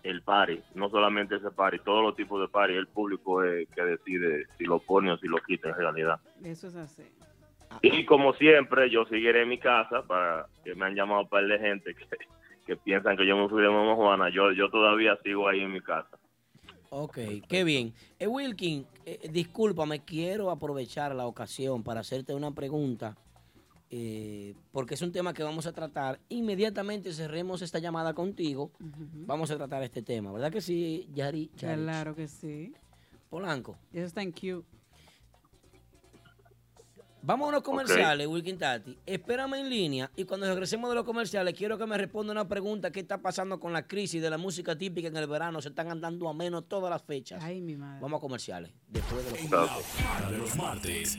el 0.07 0.23
party, 0.23 0.61
no 0.75 0.89
solamente 0.89 1.37
ese 1.37 1.51
party, 1.51 1.79
todos 1.81 2.03
los 2.03 2.17
tipos 2.17 2.41
de 2.41 2.49
party, 2.49 2.75
el 2.75 2.87
público 2.87 3.43
es 3.43 3.69
que 3.71 3.83
decide 3.83 4.47
si 4.57 4.65
lo 4.65 4.79
pone 4.79 5.11
o 5.13 5.19
si 5.19 5.27
lo 5.27 5.39
quita 5.39 5.71
en 5.71 5.77
realidad. 5.77 6.21
Eso 6.45 6.69
es 6.69 6.77
así. 6.77 7.03
Y 7.83 8.05
como 8.05 8.33
siempre, 8.35 8.89
yo 8.91 9.05
seguiré 9.07 9.43
en 9.43 9.49
mi 9.49 9.59
casa 9.59 10.03
para 10.03 10.47
que 10.65 10.75
me 10.75 10.87
han 10.87 10.95
llamado 10.95 11.23
un 11.23 11.29
par 11.29 11.47
de 11.47 11.59
gente 11.59 11.95
que, 11.95 12.07
que 12.65 12.77
piensan 12.77 13.17
que 13.17 13.27
yo 13.27 13.37
me 13.37 13.49
fui 13.49 13.63
de 13.63 13.69
Mamá 13.69 13.95
Juana. 13.97 14.31
Yo, 14.31 14.53
yo 14.53 14.71
todavía 14.71 15.19
sigo 15.23 15.49
ahí 15.49 15.61
en 15.61 15.73
mi 15.73 15.81
casa. 15.81 16.17
Ok, 16.91 17.19
qué 17.49 17.65
bien. 17.65 17.93
Eh, 18.19 18.27
Wilkin, 18.27 18.87
eh, 19.05 19.29
discúlpame, 19.31 20.05
quiero 20.05 20.51
aprovechar 20.51 21.15
la 21.15 21.27
ocasión 21.27 21.83
para 21.83 22.01
hacerte 22.01 22.35
una 22.35 22.53
pregunta, 22.53 23.17
eh, 23.91 24.55
porque 24.73 24.95
es 24.95 25.03
un 25.03 25.13
tema 25.13 25.33
que 25.33 25.43
vamos 25.43 25.67
a 25.67 25.73
tratar. 25.73 26.21
Inmediatamente 26.29 27.13
cerremos 27.13 27.63
esta 27.63 27.79
llamada 27.79 28.15
contigo, 28.15 28.71
vamos 28.79 29.51
a 29.51 29.57
tratar 29.57 29.83
este 29.83 30.03
tema, 30.03 30.33
¿verdad 30.33 30.53
que 30.53 30.61
sí, 30.61 31.09
Yari? 31.15 31.51
Claro 31.57 32.15
que 32.15 32.29
sí. 32.29 32.73
Polanco. 33.29 33.77
Eso 33.93 34.07
está 34.07 34.23
en 34.23 34.33
Q. 34.33 34.65
Vamos 37.27 37.47
a 37.47 37.49
unos 37.49 37.63
comerciales, 37.63 38.25
Wilkin 38.29 38.57
Tati. 38.57 38.97
Espérame 39.05 39.55
en 39.55 39.69
línea 39.69 40.09
y 40.15 40.23
cuando 40.23 40.47
regresemos 40.47 40.89
de 40.89 40.95
los 40.95 41.05
comerciales 41.05 41.55
quiero 41.55 41.77
que 41.77 41.85
me 41.85 41.99
responda 41.99 42.31
una 42.31 42.47
pregunta. 42.47 42.93
¿Qué 42.93 43.01
está 43.01 43.19
pasando 43.19 43.59
con 43.59 43.73
la 43.73 43.85
crisis 43.85 44.23
de 44.23 44.31
la 44.31 44.39
música 44.39 44.79
típica 44.79 45.09
en 45.09 45.17
el 45.17 45.27
verano? 45.27 45.61
Se 45.61 45.71
están 45.71 45.91
andando 45.91 46.29
a 46.29 46.35
menos 46.35 46.69
todas 46.69 46.89
las 46.89 47.03
fechas. 47.03 47.43
Ay, 47.43 47.61
mi 47.61 47.77
madre. 47.77 47.99
Vamos 48.01 48.19
a 48.19 48.21
comerciales. 48.21 48.71
Después 48.87 49.25
de 49.25 49.31
los 49.33 49.51
para 49.51 50.31
de 50.31 50.39
los 50.39 50.55
martes. 50.55 51.19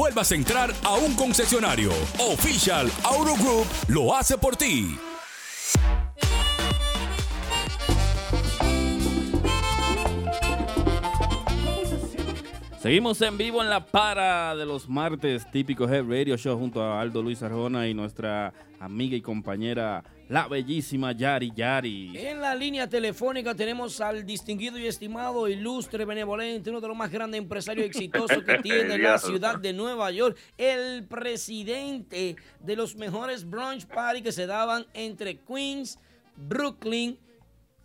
vuelvas 0.01 0.31
a 0.31 0.35
entrar 0.35 0.73
a 0.83 0.95
un 0.95 1.13
concesionario. 1.13 1.91
Official 2.17 2.89
Auto 3.03 3.35
Group 3.35 3.67
lo 3.87 4.15
hace 4.15 4.35
por 4.35 4.55
ti. 4.55 4.97
Seguimos 12.79 13.21
en 13.21 13.37
vivo 13.37 13.61
en 13.61 13.69
la 13.69 13.85
para 13.85 14.55
de 14.55 14.65
los 14.65 14.89
martes, 14.89 15.45
típico 15.51 15.87
Head 15.87 16.05
Radio 16.09 16.35
Show 16.35 16.57
junto 16.57 16.81
a 16.81 16.99
Aldo 16.99 17.21
Luis 17.21 17.43
Arjona 17.43 17.87
y 17.87 17.93
nuestra 17.93 18.55
amiga 18.79 19.15
y 19.15 19.21
compañera, 19.21 20.03
la 20.31 20.47
bellísima 20.47 21.11
Yari 21.11 21.51
Yari. 21.53 22.17
En 22.17 22.39
la 22.39 22.55
línea 22.55 22.87
telefónica 22.87 23.53
tenemos 23.53 23.99
al 23.99 24.25
distinguido 24.25 24.79
y 24.79 24.87
estimado, 24.87 25.47
ilustre, 25.49 26.05
benevolente, 26.05 26.69
uno 26.69 26.79
de 26.79 26.87
los 26.87 26.95
más 26.95 27.11
grandes 27.11 27.37
empresarios 27.39 27.85
exitosos 27.85 28.41
que 28.43 28.57
tiene 28.63 28.97
la 28.97 29.17
ciudad 29.19 29.59
de 29.59 29.73
Nueva 29.73 30.09
York, 30.09 30.37
el 30.57 31.03
presidente 31.05 32.37
de 32.61 32.75
los 32.77 32.95
mejores 32.95 33.49
brunch 33.49 33.85
party 33.87 34.21
que 34.21 34.31
se 34.31 34.45
daban 34.47 34.85
entre 34.93 35.37
Queens, 35.37 35.99
Brooklyn, 36.37 37.17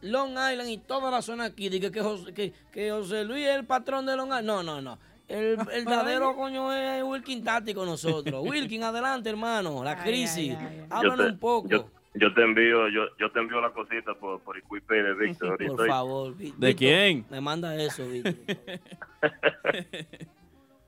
Long 0.03 0.31
Island 0.31 0.71
y 0.71 0.79
toda 0.79 1.11
la 1.11 1.23
zona 1.23 1.47
aquí. 1.47 1.69
Dije 1.69 1.91
que, 1.91 2.01
José, 2.01 2.33
que, 2.33 2.53
que 2.73 2.93
José 2.93 3.25
Luis 3.25 3.45
es 3.45 3.57
el 3.57 3.65
patrón 3.67 4.07
de 4.07 4.15
Long 4.17 4.29
Island. 4.29 4.47
No, 4.47 4.63
no, 4.63 4.81
no. 4.81 4.99
El, 5.27 5.59
el 5.73 5.85
verdadero 5.85 6.37
coño 6.37 6.73
es 6.73 7.03
Wilkin 7.03 7.43
Tati 7.43 7.75
con 7.75 7.87
nosotros. 7.87 8.45
Wilkin, 8.49 8.85
adelante, 8.85 9.29
hermano. 9.31 9.83
La 9.83 10.01
crisis. 10.01 10.55
Háblanos 10.89 11.27
te- 11.27 11.33
un 11.33 11.39
poco. 11.41 11.69
Yo, 11.69 11.91
yo 12.19 12.33
te 12.35 12.43
envío, 12.43 12.89
yo, 12.89 13.03
yo 13.19 13.31
te 13.31 13.39
envío 13.41 13.61
la 13.61 13.71
cosita 13.73 14.15
por, 14.15 14.41
por 14.41 14.57
Equipay 14.59 15.03
de 15.03 15.15
Víctor. 15.15 15.57
Por 15.59 15.63
Estoy- 15.67 15.89
favor, 15.89 16.37
Vi- 16.37 16.53
¿De 16.57 16.69
Víctor, 16.69 16.75
quién? 16.77 17.25
Me 17.31 17.41
manda 17.41 17.75
eso, 17.77 18.07
Víctor. 18.09 18.35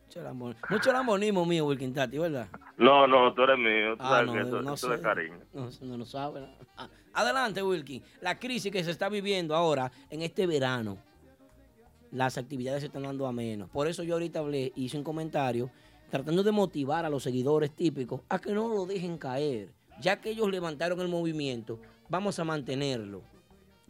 Mucho 0.06 0.22
lambon- 0.22 0.56
Mucho 0.70 0.92
lambonismo 0.92 1.44
mío, 1.44 1.66
Wilkin 1.66 1.92
Tati, 1.92 2.16
¿verdad? 2.18 2.48
No, 2.78 3.06
no, 3.06 3.34
tú 3.34 3.42
eres 3.42 3.58
mío. 3.58 3.96
Tú 3.96 4.02
Ah, 4.02 4.08
sabes 4.08 4.26
no, 4.26 4.32
que 4.32 4.40
eso, 4.40 4.62
no 4.62 4.74
es 4.74 4.80
sé. 4.80 5.00
cariño. 5.02 5.38
No, 5.52 5.68
no 5.82 5.96
lo 5.98 6.04
sabe. 6.06 6.40
¿no? 6.40 6.48
Ah, 6.78 6.88
Adelante, 7.12 7.62
Wilkin. 7.62 8.02
La 8.22 8.38
crisis 8.38 8.72
que 8.72 8.82
se 8.84 8.90
está 8.90 9.08
viviendo 9.08 9.54
ahora 9.54 9.92
en 10.08 10.22
este 10.22 10.46
verano, 10.46 10.96
las 12.10 12.38
actividades 12.38 12.80
se 12.80 12.86
están 12.86 13.02
dando 13.02 13.26
a 13.26 13.32
menos. 13.32 13.68
Por 13.70 13.86
eso 13.86 14.02
yo 14.02 14.14
ahorita 14.14 14.38
hablé, 14.38 14.72
hice 14.76 14.96
un 14.96 15.04
comentario 15.04 15.70
tratando 16.10 16.42
de 16.42 16.52
motivar 16.52 17.04
a 17.04 17.10
los 17.10 17.22
seguidores 17.22 17.70
típicos 17.76 18.22
a 18.30 18.38
que 18.38 18.52
no 18.52 18.68
lo 18.68 18.86
dejen 18.86 19.18
caer. 19.18 19.68
Ya 20.00 20.20
que 20.20 20.30
ellos 20.30 20.50
levantaron 20.50 21.00
el 21.00 21.08
movimiento, 21.08 21.80
vamos 22.08 22.38
a 22.38 22.44
mantenerlo. 22.44 23.22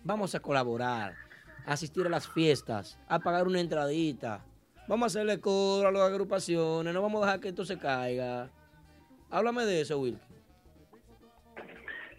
Vamos 0.05 0.35
a 0.35 0.40
colaborar, 0.40 1.14
a 1.66 1.72
asistir 1.72 2.06
a 2.06 2.10
las 2.10 2.28
fiestas, 2.28 2.98
a 3.09 3.18
pagar 3.18 3.47
una 3.47 3.60
entradita. 3.60 4.44
Vamos 4.86 5.05
a 5.05 5.06
hacerle 5.18 5.40
coro 5.40 5.89
a 5.89 5.93
las 5.93 6.02
agrupaciones, 6.02 6.94
no 6.94 7.02
vamos 7.02 7.22
a 7.22 7.26
dejar 7.26 7.40
que 7.40 7.48
esto 7.48 7.64
se 7.64 7.78
caiga. 7.78 8.51
Háblame 9.30 9.64
de 9.64 9.82
eso, 9.82 9.98
Wilkin. 9.98 10.20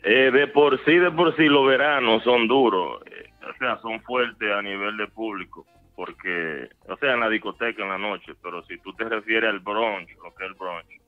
Eh, 0.04 0.32
de 0.32 0.48
por 0.48 0.84
sí, 0.86 0.96
de 0.96 1.12
por 1.12 1.36
sí, 1.36 1.46
los 1.46 1.68
veranos 1.68 2.24
son 2.24 2.48
duros. 2.48 3.02
eh, 3.08 3.30
o 3.50 3.58
sea, 3.58 3.82
son 3.82 4.02
fuertes 4.04 4.52
a 4.52 4.62
nivel 4.62 4.98
de 4.98 5.08
público. 5.08 5.66
Porque, 5.96 6.70
o 6.88 6.96
sea, 6.98 7.14
en 7.14 7.20
la 7.20 7.30
discoteca 7.30 7.84
en 7.84 7.90
la 7.90 7.98
noche. 7.98 8.34
Pero 8.42 8.64
si 8.64 8.78
tú 8.80 8.94
te 8.94 9.04
refieres 9.04 9.50
al 9.50 9.60
brunch, 9.60 10.10
lo 10.24 10.34
que 10.34 10.46
es 10.46 10.52
el 10.52 10.56
brunch, 10.56 11.02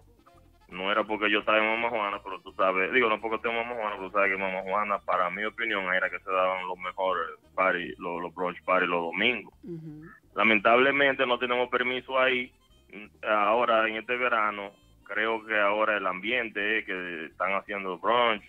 no 0.71 0.89
era 0.89 1.03
porque 1.03 1.29
yo 1.29 1.39
estaba 1.39 1.57
en 1.57 1.65
Mamá 1.65 1.89
Juana, 1.89 2.21
pero 2.23 2.41
tú 2.41 2.53
sabes, 2.53 2.91
digo, 2.93 3.09
no 3.09 3.19
porque 3.19 3.47
en 3.47 3.55
Mamá 3.55 3.75
Juana, 3.75 3.95
pero 3.97 4.07
tú 4.09 4.13
sabes 4.13 4.31
que 4.31 4.37
Mamá 4.37 4.61
Juana, 4.61 4.99
para 4.99 5.29
mi 5.29 5.43
opinión, 5.43 5.93
era 5.93 6.09
que 6.09 6.19
se 6.19 6.31
daban 6.31 6.65
los 6.65 6.77
mejores 6.79 7.25
party, 7.53 7.93
los, 7.97 8.21
los 8.21 8.33
brunch 8.33 8.63
party 8.63 8.87
los 8.87 9.11
domingos. 9.11 9.53
Lamentablemente 10.33 11.27
no 11.27 11.37
tenemos 11.37 11.69
permiso 11.69 12.17
ahí. 12.17 12.53
Ahora, 13.27 13.87
en 13.87 13.97
este 13.97 14.15
verano, 14.15 14.71
creo 15.03 15.45
que 15.45 15.59
ahora 15.59 15.97
el 15.97 16.07
ambiente 16.07 16.79
es 16.79 16.85
que 16.85 17.25
están 17.25 17.53
haciendo 17.53 17.97
brunch. 17.99 18.43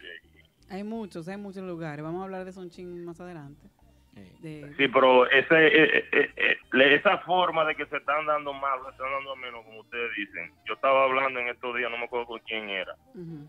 Hay 0.71 0.85
muchos, 0.85 1.27
hay 1.27 1.37
muchos 1.37 1.65
lugares. 1.65 2.05
Vamos 2.05 2.21
a 2.21 2.25
hablar 2.25 2.45
de 2.45 2.71
ching 2.71 3.05
más 3.05 3.21
adelante. 3.21 3.69
De- 4.13 4.75
Sí, 4.77 4.89
pero 4.89 5.29
ese, 5.31 5.67
eh, 5.67 6.05
eh, 6.13 6.31
eh, 6.37 6.95
esa 6.95 7.19
forma 7.19 7.65
de 7.65 7.75
que 7.75 7.87
se 7.87 7.97
están 7.97 8.27
dando 8.27 8.53
más, 8.53 8.73
se 8.85 8.91
están 8.91 9.11
dando 9.11 9.37
menos, 9.37 9.65
como 9.65 9.81
ustedes 9.81 10.11
dicen. 10.17 10.53
Yo 10.67 10.75
estaba 10.75 11.05
hablando 11.05 11.39
en 11.41 11.49
estos 11.49 11.75
días, 11.77 11.91
no 11.91 11.97
me 11.97 12.05
acuerdo 12.05 12.27
con 12.27 12.41
quién 12.41 12.69
era. 12.69 12.95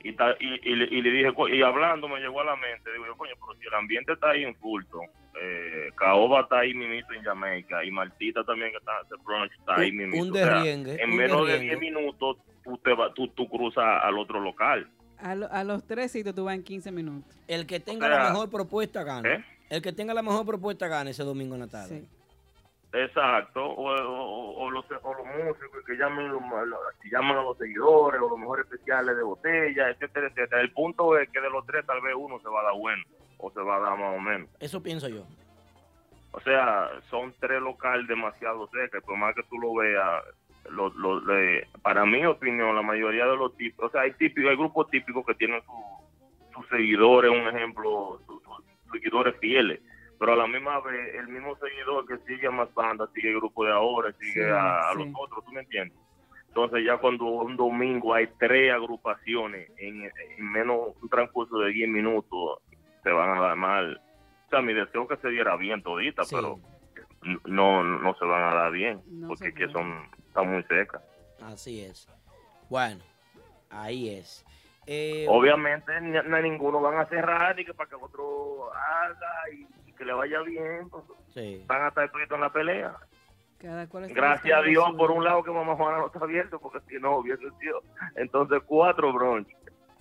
y, 0.04 0.14
ta- 0.14 0.36
y, 0.40 0.60
y 0.70 0.76
le- 0.76 0.88
y 0.96 1.02
le 1.02 1.10
dije, 1.12 1.34
y 1.52 1.62
hablando 1.62 2.08
me 2.08 2.20
llegó 2.20 2.42
a 2.42 2.46
la 2.46 2.56
mente, 2.56 2.92
digo 2.94 3.06
yo, 3.06 3.16
coño, 3.18 3.34
pero 3.40 3.60
si 3.60 3.68
el 3.68 3.74
ambiente 3.74 4.14
está 4.14 4.30
ahí 4.32 4.44
en 4.44 4.56
Fulton, 4.56 5.08
eh, 5.42 5.90
Caoba 5.96 6.42
está 6.42 6.60
ahí 6.60 6.74
mismito 6.74 7.12
en 7.14 7.24
Jamaica, 7.24 7.84
y 7.84 7.92
Martita 7.92 8.44
también 8.44 8.72
que 8.72 8.78
está 8.78 8.92
está 9.02 9.76
ahí 9.82 9.92
Un- 9.92 9.98
mismito. 9.98 10.24
un 10.24 10.32
O 10.32 10.36
sea, 10.36 10.46
derriengue, 10.56 11.02
en 11.04 11.10
un 11.12 11.18
menos 11.18 11.46
de 11.48 11.54
derriengue. 11.54 11.80
10 11.80 11.94
minutos 11.94 12.38
tú, 12.64 12.78
te 12.78 12.94
va, 12.94 13.14
tú, 13.14 13.28
tú 13.30 13.50
cruzas 13.50 13.84
al 14.04 14.18
otro 14.18 14.40
local. 14.40 14.88
a, 15.20 15.36
lo- 15.36 15.50
a 15.52 15.64
los 15.64 15.88
tres 15.88 16.12
sitios 16.12 16.36
tú 16.36 16.44
vas 16.46 16.56
en 16.56 16.64
15 16.64 16.92
minutos. 16.92 17.34
El 17.48 17.66
que 17.66 17.80
tenga 17.80 18.08
O 18.08 18.10
sea, 18.10 18.20
la 18.24 18.30
mejor 18.32 18.50
propuesta 18.52 19.04
gana. 19.04 19.46
El 19.74 19.82
que 19.82 19.92
tenga 19.92 20.14
la 20.14 20.22
mejor 20.22 20.46
propuesta 20.46 20.88
gana 20.88 21.10
ese 21.10 21.24
domingo 21.24 21.56
en 21.56 21.62
la 21.62 21.68
tarde. 21.68 22.04
Exacto, 22.94 23.66
o, 23.66 23.90
o- 23.92 24.64
o 24.66 24.70
los, 24.70 24.86
o 25.02 25.14
los 25.16 25.26
músicos 25.26 25.84
que 25.88 25.96
llaman, 25.96 26.28
los- 26.32 26.42
los- 26.68 26.80
que 27.02 27.10
llaman 27.10 27.38
a 27.38 27.42
los 27.42 27.58
seguidores, 27.58 28.22
o 28.22 28.30
los 28.30 28.38
mejores 28.38 28.66
especiales 28.66 29.16
de 29.18 29.24
botella, 29.24 29.90
etcétera, 29.90 30.28
etcétera. 30.28 30.62
El 30.62 30.72
punto 30.74 31.18
es 31.18 31.28
que 31.32 31.42
de 31.42 31.50
los 31.50 31.66
tres 31.66 31.84
tal 31.88 32.02
vez 32.02 32.14
uno 32.16 32.40
se 32.40 32.48
va 32.50 32.62
a 32.62 32.66
dar 32.66 32.74
bueno, 32.78 33.04
o 33.40 33.50
se 33.50 33.62
va 33.62 33.78
a 33.78 33.80
dar 33.80 33.98
más 33.98 34.16
o 34.16 34.22
menos. 34.22 34.48
Eso 34.60 34.84
pienso 34.84 35.08
yo. 35.08 35.26
O 36.34 36.40
sea, 36.42 36.92
son 37.10 37.34
tres 37.40 37.60
locales 37.60 38.08
demasiado 38.08 38.68
cerca, 38.68 39.00
y 39.00 39.02
por 39.02 39.18
más 39.18 39.34
que 39.34 39.42
tú 39.50 39.58
lo 39.58 39.74
veas, 39.74 40.24
lo, 40.70 40.90
lo- 40.90 41.20
le- 41.22 41.68
para 41.82 42.06
mi 42.06 42.24
opinión, 42.28 42.76
la 42.76 42.84
mayoría 42.84 43.26
de 43.26 43.36
los 43.38 43.58
tipos, 43.58 43.86
o 43.86 43.90
sea, 43.92 44.02
hay 44.02 44.12
típicos, 44.14 44.52
hay 44.52 44.56
grupos 44.56 44.88
típicos 44.92 45.26
que 45.26 45.34
tienen 45.34 45.64
su- 45.64 46.04
sus 46.54 46.68
seguidores, 46.70 47.32
un 47.32 47.48
ejemplo, 47.48 48.20
seguidores 48.94 49.36
fieles, 49.40 49.82
pero 50.18 50.34
a 50.34 50.36
la 50.38 50.48
misma 50.48 50.80
vez, 50.80 51.16
el 51.16 51.28
mismo 51.28 51.58
seguidor 51.58 52.06
que 52.08 52.18
sigue 52.26 52.48
a 52.48 52.52
más 52.52 52.74
bandas, 52.74 53.10
sigue 53.14 53.30
el 53.30 53.38
grupo 53.38 53.66
de 53.66 53.72
ahora, 53.74 54.14
sigue 54.20 54.46
Sí, 54.46 54.50
a, 54.50 54.94
los 54.96 55.08
otros, 55.20 55.44
¿tú 55.44 55.52
me 55.52 55.62
entiendes? 55.62 55.98
Entonces 56.48 56.86
ya 56.86 56.98
cuando 56.98 57.26
un 57.26 57.58
domingo 57.58 58.14
hay 58.14 58.28
tres 58.40 58.72
agrupaciones 58.72 59.72
en, 59.78 60.04
en 60.38 60.52
menos 60.52 60.90
un 61.02 61.10
transcurso 61.10 61.58
de 61.58 61.72
10 61.74 61.90
minutos, 61.90 62.60
se 63.02 63.10
van 63.10 63.38
a 63.38 63.42
dar 63.42 63.56
mal. 63.56 64.00
O 64.46 64.50
sea, 64.50 64.62
mi 64.62 64.74
deseo 64.74 65.04
es 65.04 65.10
que 65.10 65.18
se 65.18 65.30
diera 65.30 65.56
bien 65.58 65.82
todita, 65.82 66.22
pero 66.30 66.60
no 67.46 67.84
no 67.84 68.16
se 68.16 68.26
van 68.26 68.44
a 68.44 68.54
dar 68.54 68.72
bien, 68.72 69.02
porque 69.28 69.54
que 69.54 69.68
son 69.70 70.10
están 70.28 70.52
muy 70.52 70.64
secas. 70.64 71.02
Así 71.42 71.82
es. 71.82 72.08
Bueno, 72.70 73.04
ahí 73.70 74.10
es. 74.10 74.46
Eh, 74.86 75.26
Obviamente 75.30 76.00
ni, 76.02 76.12
ni 76.12 76.50
ninguno 76.50 76.82
van 76.82 77.00
a 77.00 77.06
cerrar 77.06 77.56
ni 77.56 77.64
que 77.66 77.74
para 77.74 77.90
que 77.90 77.96
otro 77.96 78.74
haga 78.74 79.50
y, 79.54 79.90
y 79.90 79.94
que 79.94 80.04
le 80.06 80.14
vaya 80.14 80.42
bien, 80.42 80.90
pues, 80.90 81.04
Sí. 81.34 81.64
van 81.68 81.84
a 81.84 81.88
estar 81.88 82.10
en 82.32 82.42
la 82.42 82.52
pelea. 82.52 82.96
Cada 83.58 83.88
cual 83.88 84.04
está 84.04 84.16
Gracias 84.16 84.60
a 84.60 84.62
Dios, 84.62 84.86
por 84.98 85.10
un 85.10 85.24
lado 85.24 85.42
que 85.42 85.50
Mamá 85.50 85.76
Juana 85.76 86.00
no 86.00 86.08
está 86.08 86.20
abierto, 86.20 86.60
porque 86.60 86.80
si 86.88 87.00
no 87.00 87.18
hubiese 87.18 87.50
sido. 87.62 87.82
Entonces, 88.16 88.62
cuatro 88.66 89.14
brunch. 89.14 89.48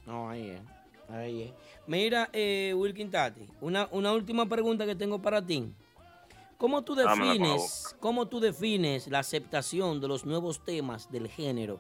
No, 0.05 0.29
ahí 0.29 0.51
es. 0.51 0.61
Ahí 1.09 1.43
es. 1.43 1.53
Mira, 1.87 2.29
eh, 2.33 2.75
Wilkin 2.77 3.11
Tati, 3.11 3.49
una, 3.61 3.87
una 3.93 4.13
última 4.13 4.47
pregunta 4.47 4.85
que 4.85 4.97
tengo 4.97 5.23
para 5.23 5.41
ti. 5.41 5.73
¿Cómo 6.59 6.83
tú 6.83 6.95
defines, 6.95 7.97
cómo 8.01 8.27
tú 8.27 8.41
defines 8.41 9.09
la 9.09 9.21
aceptación 9.21 10.01
de 10.01 10.09
los 10.09 10.25
nuevos 10.27 10.65
temas 10.65 11.11
del 11.11 11.29
género? 11.29 11.79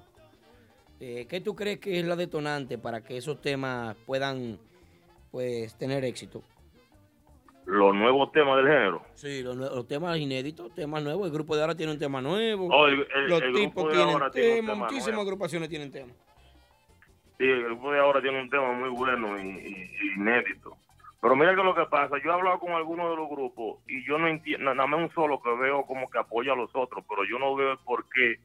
Eh, 1.04 1.26
¿Qué 1.28 1.40
tú 1.40 1.56
crees 1.56 1.80
que 1.80 1.98
es 1.98 2.04
la 2.06 2.14
detonante 2.14 2.78
para 2.78 3.02
que 3.02 3.16
esos 3.16 3.40
temas 3.40 3.96
puedan, 4.06 4.56
pues, 5.32 5.76
tener 5.76 6.04
éxito? 6.04 6.44
Los 7.66 7.92
nuevos 7.92 8.30
temas 8.30 8.56
del 8.58 8.66
género. 8.68 9.02
Sí, 9.14 9.42
los, 9.42 9.56
los 9.56 9.88
temas 9.88 10.16
inéditos, 10.16 10.72
temas 10.76 11.02
nuevos. 11.02 11.26
El 11.26 11.32
grupo 11.32 11.56
de 11.56 11.62
ahora 11.62 11.74
tiene 11.74 11.90
un 11.90 11.98
tema 11.98 12.20
nuevo. 12.22 12.68
Oh, 12.68 12.86
el- 12.86 13.04
el- 13.16 13.28
los 13.28 13.42
el 13.42 13.52
tipos 13.52 13.90
tienen 13.90 14.14
temas, 14.14 14.30
tema 14.32 14.74
muchísimas 14.76 15.06
nuevo. 15.08 15.22
agrupaciones 15.22 15.68
tienen 15.68 15.90
temas. 15.90 16.14
Sí, 17.36 17.46
el 17.48 17.64
grupo 17.64 17.90
de 17.90 17.98
ahora 17.98 18.22
tiene 18.22 18.40
un 18.40 18.48
tema 18.48 18.72
muy 18.72 18.90
bueno 18.90 19.36
y- 19.42 19.58
y 19.58 20.12
inédito. 20.20 20.76
Pero 21.20 21.34
mira 21.34 21.50
que 21.56 21.64
lo 21.64 21.74
que 21.74 21.84
pasa, 21.86 22.16
yo 22.22 22.30
he 22.30 22.34
hablado 22.34 22.60
con 22.60 22.70
algunos 22.74 23.10
de 23.10 23.16
los 23.16 23.28
grupos 23.28 23.78
y 23.88 24.04
yo 24.06 24.18
no 24.18 24.28
entiendo, 24.28 24.72
nada 24.72 24.86
más 24.86 25.00
un 25.00 25.10
solo 25.14 25.42
que 25.42 25.50
veo 25.56 25.84
como 25.84 26.08
que 26.08 26.18
apoya 26.18 26.52
a 26.52 26.56
los 26.56 26.70
otros, 26.74 27.04
pero 27.08 27.22
yo 27.28 27.40
no 27.40 27.56
veo 27.56 27.72
el 27.72 27.78
por 27.78 28.04
qué. 28.08 28.36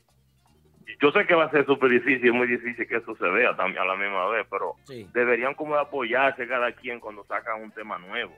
Yo 1.01 1.11
sé 1.11 1.25
que 1.27 1.35
va 1.35 1.45
a 1.45 1.51
ser 1.51 1.65
súper 1.65 1.89
difícil, 1.89 2.27
es 2.27 2.33
muy 2.33 2.47
difícil 2.47 2.87
que 2.87 2.95
eso 2.97 3.15
se 3.17 3.27
vea 3.29 3.55
también 3.55 3.81
a 3.81 3.85
la 3.85 3.95
misma 3.95 4.27
vez, 4.29 4.47
pero 4.49 4.73
Sí. 4.85 5.07
deberían 5.13 5.53
como 5.53 5.75
apoyarse 5.75 6.47
cada 6.47 6.71
quien 6.71 6.99
cuando 6.99 7.23
sacan 7.25 7.61
un 7.61 7.71
tema 7.71 7.97
nuevo 7.97 8.33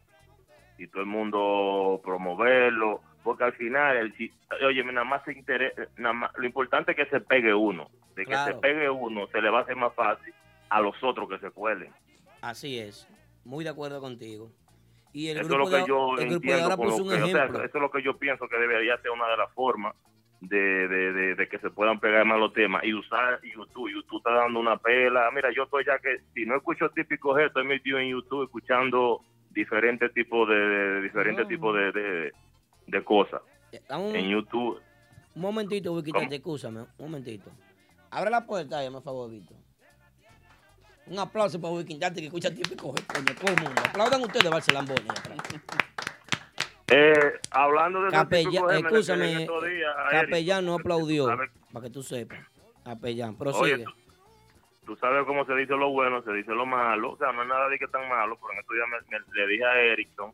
y 0.78 0.88
todo 0.88 1.02
el 1.02 1.08
mundo 1.08 2.02
promoverlo, 2.04 3.02
porque 3.24 3.44
al 3.44 3.54
final, 3.54 3.98
el, 3.98 4.14
oye, 4.66 4.84
nada 4.84 5.04
más 5.04 5.24
se 5.26 5.34
interesa, 5.34 5.84
nada 5.98 6.14
más, 6.14 6.32
lo 6.38 6.46
importante 6.46 6.92
es 6.92 6.98
que 6.98 7.06
se 7.06 7.22
pegue 7.22 7.54
uno, 7.54 7.90
de 8.16 8.24
que 8.26 8.32
Claro. 8.32 8.54
se 8.56 8.60
pegue 8.60 8.90
uno, 8.90 9.28
se 9.28 9.42
le 9.42 9.50
va 9.50 9.60
a 9.60 9.62
hacer 9.62 9.76
más 9.76 9.94
fácil 9.94 10.34
a 10.70 10.82
los 10.82 10.96
otros 11.04 11.30
que 11.30 11.38
se 11.40 11.52
cuelen. 11.52 11.92
Así 12.42 12.80
es. 12.80 13.08
Muy 13.46 13.64
de 13.64 13.70
acuerdo 13.70 14.00
contigo. 14.02 14.50
Y 15.12 15.30
el 15.30 15.38
Eso 15.38 15.42
es 15.42 15.48
grupo, 15.50 15.70
lo 15.70 15.76
que 15.76 15.82
de, 15.82 15.88
yo 15.88 16.18
entiendo 16.20 16.64
ahora 16.64 16.78
con 16.78 16.86
puso 16.86 16.98
lo 17.00 17.04
un 17.04 17.10
que, 17.10 17.24
o 17.24 17.28
sea, 17.28 17.44
ejemplo. 17.44 17.64
eso 17.64 17.78
es 17.78 17.82
lo 17.82 17.92
que 17.92 18.02
yo 18.04 18.18
pienso 18.18 18.48
que 18.48 18.58
debería 18.58 18.98
ser 19.02 19.12
una 19.12 19.28
de 19.28 19.38
las 19.38 19.52
formas 19.54 19.96
de, 20.42 20.88
de, 20.88 21.14
de, 21.14 21.36
de 21.36 21.50
que 21.50 21.60
se 21.60 21.70
puedan 21.70 22.00
pegar 22.00 22.26
más 22.26 22.40
los 22.40 22.54
temas 22.54 22.84
y 22.84 22.94
usar 22.94 23.40
YouTube. 23.44 23.92
YouTube 23.92 24.18
está 24.20 24.32
dando 24.32 24.60
una 24.60 24.78
pela. 24.78 25.30
Mira, 25.32 25.50
yo 25.54 25.64
estoy 25.64 25.86
ya 25.86 26.00
que, 26.00 26.22
si 26.34 26.46
no 26.46 26.56
escucho 26.56 26.90
típico 26.90 27.34
G, 27.34 27.48
estoy 27.48 27.66
metido 27.66 28.00
en 28.00 28.10
YouTube 28.10 28.44
escuchando 28.44 29.22
diferentes 29.52 30.14
tipos 30.14 30.48
de, 30.48 31.02
diferentes 31.02 31.46
Oh. 31.46 31.48
tipos 31.48 31.76
de, 31.76 32.32
de, 32.88 33.04
cosas 33.04 33.42
un, 33.90 34.16
en 34.16 34.30
YouTube. 34.30 34.80
un 35.36 35.42
momentito, 35.42 35.94
Wikita, 35.94 36.28
te 36.28 36.36
escúchame. 36.36 36.82
Un 36.98 37.12
momentito. 37.12 37.52
Abre 38.12 38.30
la 38.32 38.46
puerta, 38.46 38.80
ahí, 38.80 38.90
me 38.90 39.02
favor, 39.02 39.30
Vito. 39.30 39.54
Un 41.08 41.20
aplauso 41.20 41.60
para 41.60 41.74
Wikintati 41.74 42.22
que 42.22 42.28
escucha 42.28 42.54
típico 42.54 42.94
G, 42.94 43.06
coño, 43.06 43.36
todo 43.40 43.54
el 43.54 43.64
mundo. 43.64 43.82
Aplaudan 43.88 44.22
ustedes, 44.22 44.50
Barcelamboni. 44.50 45.02
Eh, 46.92 47.34
hablando 47.52 48.02
de 48.02 48.10
en 48.72 48.86
escúchame. 48.88 49.46
Capellán 50.22 50.66
no 50.66 50.74
aplaudió, 50.76 51.28
para 51.74 51.86
que 51.86 51.92
tú 51.92 52.02
sepas. 52.04 52.40
Capellán, 52.84 53.38
prosigue. 53.38 53.74
Oye, 53.76 53.86
tú 54.86 54.96
sabes 54.96 55.24
cómo 55.26 55.46
se 55.46 55.54
dice 55.56 55.76
lo 55.76 55.90
bueno, 55.90 56.22
se 56.24 56.34
dice 56.34 56.52
lo 56.52 56.66
malo. 56.66 57.12
O 57.12 57.18
sea, 57.18 57.32
no 57.32 57.44
es 57.44 57.48
nada 57.48 57.70
de 57.70 57.78
que 57.78 57.88
tan 57.88 58.08
malo, 58.10 58.38
pero 58.42 58.54
en 58.54 58.60
estos 58.60 58.76
días 58.76 58.88
me- 58.90 59.20
me- 59.20 59.36
le 59.36 59.48
dije 59.48 59.66
a 59.66 59.80
Erickson 59.82 60.32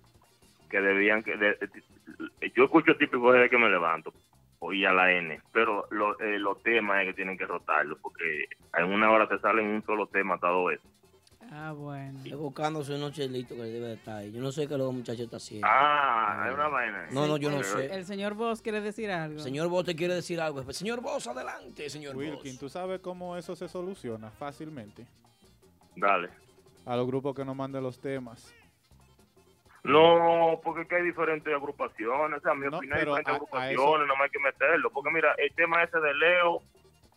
que 0.69 0.79
debían 0.81 1.23
que... 1.23 1.35
de- 1.35 1.55
de- 1.55 2.51
yo 2.55 2.63
escucho 2.63 2.95
típico 2.95 3.31
desde 3.33 3.49
que 3.49 3.57
me 3.57 3.69
levanto 3.69 4.13
y 4.71 4.83
a 4.85 4.93
la 4.93 5.11
N, 5.11 5.39
pero 5.51 5.85
lo- 5.91 6.19
eh, 6.21 6.39
los 6.39 6.61
temas 6.63 7.01
es 7.01 7.07
que 7.07 7.13
tienen 7.13 7.37
que 7.37 7.45
rotarlo 7.45 7.97
porque 8.01 8.45
en 8.77 8.85
una 8.85 9.11
hora 9.11 9.27
te 9.27 9.37
salen 9.39 9.67
un 9.67 9.83
solo 9.85 10.07
tema 10.07 10.39
todo 10.39 10.71
eso. 10.71 10.87
Ah, 11.51 11.71
bueno. 11.71 12.17
Estoy 12.17 12.33
buscándose 12.33 12.95
unos 12.95 13.13
chelitos 13.13 13.55
que 13.57 13.63
debe 13.63 13.87
de 13.87 13.93
estar 13.93 14.17
ahí. 14.17 14.31
Yo 14.31 14.41
no 14.41 14.51
sé 14.51 14.67
qué 14.67 14.77
los 14.77 14.93
muchachos 14.93 15.21
está 15.21 15.37
haciendo. 15.37 15.67
Ah, 15.69 16.43
hay 16.43 16.53
una 16.53 16.67
vaina. 16.67 17.07
No, 17.11 17.27
no, 17.27 17.37
yo 17.37 17.49
no 17.51 17.63
sé. 17.63 17.93
El 17.93 18.05
señor 18.05 18.33
Vos 18.33 18.61
quiere 18.61 18.81
decir 18.81 19.09
algo. 19.11 19.39
Señor 19.39 19.67
Vos 19.69 19.85
te 19.85 19.95
quiere 19.95 20.15
decir 20.15 20.41
algo. 20.41 20.61
Señor 20.73 21.01
Vos, 21.01 21.25
adelante, 21.27 21.89
señor 21.89 22.15
Wilkin, 22.15 22.53
Vos. 22.53 22.59
¿tú 22.59 22.69
sabes 22.69 22.99
cómo 22.99 23.37
eso 23.37 23.55
se 23.55 23.67
soluciona 23.69 24.31
fácilmente? 24.31 25.05
Dale. 25.95 26.29
A 26.85 26.95
los 26.95 27.07
grupos 27.07 27.35
que 27.35 27.45
nos 27.45 27.55
manden 27.55 27.83
los 27.83 27.99
temas. 27.99 28.53
No, 29.83 30.59
porque 30.63 30.81
es 30.81 30.87
que 30.87 30.95
hay 30.95 31.03
diferentes 31.03 31.53
agrupaciones, 31.53 32.39
o 32.39 32.41
sea, 32.41 32.51
a 32.51 32.55
mi 32.55 32.67
No, 32.69 32.77
opinión 32.77 32.97
hay 32.97 33.05
diferentes 33.05 33.27
a- 33.27 33.31
a 33.31 33.35
agrupaciones, 33.35 33.73
eso- 33.79 33.97
nada 33.99 34.13
más 34.19 34.21
hay 34.25 34.29
que 34.31 34.39
meterlo. 34.39 34.89
Porque 34.89 35.11
mira, 35.11 35.33
el 35.37 35.53
tema 35.53 35.83
ese 35.83 35.99
de 35.99 36.13
Leo, 36.15 36.61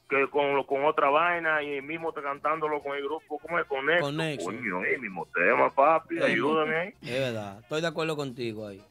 que 0.08 0.28
con, 0.30 0.54
lo- 0.56 0.66
con 0.66 0.84
otra 0.84 1.10
vaina 1.10 1.62
y 1.62 1.80
mismo 1.82 2.12
cantándolo 2.12 2.82
con 2.82 2.96
el 2.96 3.04
grupo, 3.04 3.38
¿cómo 3.38 3.58
es? 3.58 3.66
Con 3.66 3.84
Nexo. 3.86 4.04
Con 4.06 4.16
Nexo. 4.16 4.46
Coño, 4.46 4.84
eh, 4.84 4.98
mismo 4.98 5.26
tema, 5.34 5.68
papi, 5.70 6.18
ayúdame 6.22 6.76
ahí. 6.76 6.94
Es 7.02 7.10
verdad, 7.20 7.58
estoy 7.60 7.80
de 7.80 7.86
acuerdo 7.86 8.16
contigo 8.16 8.66
ahí. 8.66 8.82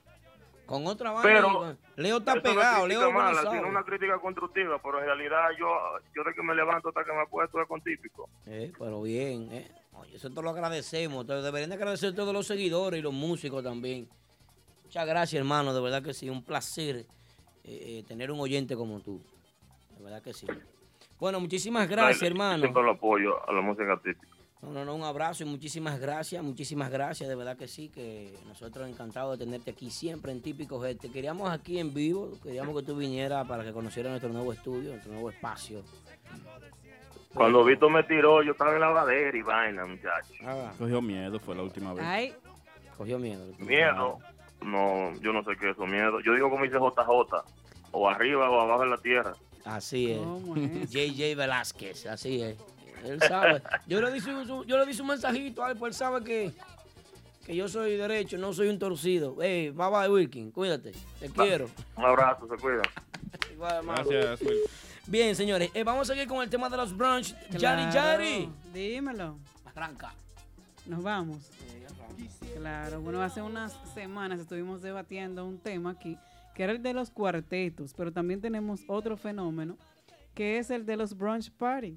Con 0.65 0.85
otra 0.85 1.11
vaina. 1.11 1.23
Pero- 1.41 1.77
Leo 1.95 2.17
está 2.17 2.33
pegado, 2.41 2.83
crítica 2.85 2.87
Leo 3.05 3.11
mala, 3.11 3.41
sino 3.51 3.67
una 3.69 3.83
crítica 3.83 4.19
constructiva, 4.19 4.79
pero 4.83 4.99
en 4.99 5.05
realidad 5.05 5.47
yo, 5.57 5.67
yo 6.15 6.23
de 6.23 6.33
que 6.35 6.43
me 6.43 6.53
levanto 6.53 6.89
hasta 6.89 7.03
que 7.03 7.11
me 7.13 7.21
acuesto 7.21 7.59
es 7.61 7.67
con 7.67 7.81
típico. 7.81 8.29
Eh, 8.45 8.71
pero 8.77 9.01
bien, 9.01 9.49
eh. 9.51 9.71
Oye, 9.93 10.17
eso 10.17 10.29
te 10.29 10.41
lo 10.43 10.51
agradecemos. 10.51 11.25
Te 11.25 11.33
deberían 11.41 11.71
de 11.71 11.75
agradecer 11.77 12.13
todos 12.13 12.31
los 12.33 12.45
seguidores 12.45 12.99
y 12.99 13.01
los 13.01 13.13
músicos 13.13 13.63
también. 13.63 14.07
Muchas 14.83 15.07
gracias, 15.07 15.39
hermano. 15.39 15.73
De 15.73 15.81
verdad 15.81 16.03
que 16.03 16.13
sí, 16.13 16.29
un 16.29 16.43
placer 16.43 16.97
eh, 16.97 17.05
eh, 17.63 18.03
tener 18.07 18.29
un 18.29 18.39
oyente 18.39 18.75
como 18.75 18.99
tú. 18.99 19.19
De 19.97 20.03
verdad 20.03 20.21
que 20.21 20.33
sí. 20.33 20.45
Bueno, 21.19 21.39
muchísimas 21.39 21.87
gracias, 21.89 22.21
Yo 22.21 22.27
hermano. 22.27 22.59
Siempre 22.59 22.83
lo 22.83 22.91
apoyo 22.91 23.49
a 23.49 23.53
la 23.53 23.61
música 23.61 23.99
típica. 24.03 24.27
No, 24.61 24.71
no, 24.71 24.85
no, 24.85 24.95
un 24.95 25.03
abrazo 25.03 25.43
y 25.43 25.45
muchísimas 25.45 25.99
gracias, 25.99 26.43
muchísimas 26.43 26.89
gracias, 26.89 27.29
de 27.29 27.35
verdad 27.35 27.55
que 27.57 27.67
sí, 27.67 27.89
que 27.89 28.33
nosotros 28.47 28.89
encantados 28.89 29.37
de 29.37 29.45
tenerte 29.45 29.69
aquí 29.71 29.91
siempre 29.91 30.31
en 30.31 30.41
Típico 30.41 30.79
G. 30.79 30.99
Te 30.99 31.11
queríamos 31.11 31.51
aquí 31.51 31.79
en 31.79 31.93
vivo, 31.93 32.31
queríamos 32.41 32.75
que 32.75 32.83
tú 32.83 32.95
vinieras 32.95 33.47
para 33.47 33.63
que 33.63 33.71
conocieras 33.71 34.09
nuestro 34.09 34.31
nuevo 34.31 34.51
estudio, 34.51 34.89
nuestro 34.89 35.11
nuevo 35.11 35.29
espacio. 35.29 35.83
Cuando 37.35 37.63
Vito 37.63 37.87
me 37.87 38.03
tiró, 38.03 38.41
yo 38.41 38.53
estaba 38.53 38.73
en 38.73 38.79
la 38.79 38.87
lavadera 38.87 39.37
y 39.37 39.41
vaina, 39.43 39.85
muchacho. 39.85 40.33
Cogió 40.79 41.03
miedo, 41.03 41.39
fue 41.39 41.55
la 41.55 41.61
última 41.61 41.93
vez. 41.93 42.03
Ay, 42.03 42.33
Cogió 42.97 43.19
miedo. 43.19 43.45
Miedo. 43.59 44.17
No, 44.63 45.13
yo 45.21 45.31
no 45.31 45.43
sé 45.43 45.55
qué 45.55 45.69
es 45.69 45.75
eso, 45.75 45.85
miedo. 45.85 46.19
Yo 46.21 46.33
digo 46.33 46.49
como 46.49 46.63
dice 46.63 46.77
JJ, 46.77 47.43
o 47.91 48.09
arriba 48.09 48.49
o 48.49 48.59
abajo 48.59 48.83
en 48.83 48.89
la 48.89 48.97
tierra. 48.97 49.35
Así 49.67 50.11
es. 50.11 50.17
¿Cómo 50.19 50.55
es? 50.55 50.89
JJ 50.89 51.35
Velázquez, 51.35 52.05
así 52.07 52.41
es. 52.41 52.57
Él 53.03 53.19
sabe. 53.21 53.61
Yo 53.85 54.01
le 54.01 54.11
di 54.11 54.19
su, 54.19 54.45
su- 54.45 54.63
yo 54.65 54.77
le 54.77 54.85
di 54.85 54.93
su 54.93 55.03
mensajito 55.03 55.63
a 55.63 55.71
él, 55.71 55.77
pues 55.77 55.93
él 55.93 55.97
sabe 55.97 56.23
que, 56.23 56.51
que 57.45 57.55
yo 57.55 57.67
soy 57.67 57.95
derecho, 57.95 58.37
no 58.37 58.53
soy 58.53 58.69
un 58.69 58.79
torcido. 58.79 59.35
Hey, 59.41 59.69
bye 59.69 59.89
bye, 59.89 60.09
Wilkin, 60.09 60.51
cuídate. 60.51 60.93
Te 61.19 61.29
quiero. 61.29 61.69
Un 61.95 62.05
abrazo, 62.05 62.47
se 62.49 62.55
cuida. 62.61 62.81
Igual. 63.53 63.85
Gracias, 63.85 64.41
Will. 64.41 64.57
Bien, 65.05 65.35
señores, 65.35 65.69
eh, 65.73 65.83
vamos 65.83 66.09
a 66.09 66.13
seguir 66.13 66.27
con 66.27 66.41
el 66.41 66.49
tema 66.49 66.69
de 66.69 66.77
los 66.77 66.95
brunch. 66.95 67.33
Yari 67.51 67.57
Claro. 67.91 67.91
Yari. 67.93 68.49
Dímelo. 68.73 69.37
Arranca. 69.65 70.13
Nos 70.85 71.03
vamos. 71.03 71.37
Claro, 72.55 73.01
bueno, 73.01 73.21
hace 73.21 73.41
unas 73.41 73.73
semanas 73.93 74.39
estuvimos 74.39 74.81
debatiendo 74.81 75.45
un 75.45 75.59
tema 75.59 75.91
aquí 75.91 76.17
que 76.57 76.63
era 76.63 76.71
el 76.73 76.81
de 76.81 76.91
los 76.91 77.11
cuartetos, 77.11 77.93
pero 77.93 78.11
también 78.11 78.41
tenemos 78.41 78.81
otro 78.87 79.15
fenómeno, 79.15 79.77
que 80.33 80.57
es 80.57 80.71
el 80.71 80.87
de 80.87 80.97
los 80.97 81.15
brunch 81.15 81.51
party. 81.51 81.95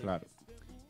Claro. 0.00 0.26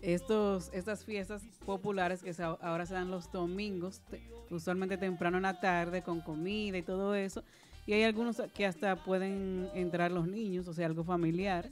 Estos, 0.01 0.71
estas 0.73 1.05
fiestas 1.05 1.43
populares 1.67 2.23
que 2.23 2.33
se- 2.33 2.43
ahora 2.43 2.87
se 2.87 2.95
dan 2.95 3.11
los 3.11 3.31
domingos, 3.31 4.01
te- 4.11 4.23
usualmente 4.51 4.97
temprano 4.97 5.37
en 5.37 5.43
la 5.43 5.61
tarde, 5.61 6.03
con 6.03 6.23
comida 6.23 6.79
y 6.79 6.83
todo 6.83 7.15
eso. 7.15 7.45
Y 7.87 7.93
hay 7.93 8.05
algunos 8.05 8.41
que 8.55 8.65
hasta 8.65 8.97
pueden 8.97 9.69
entrar 9.75 10.11
los 10.11 10.27
niños, 10.27 10.67
o 10.67 10.73
sea, 10.73 10.87
algo 10.87 11.05
familiar, 11.05 11.71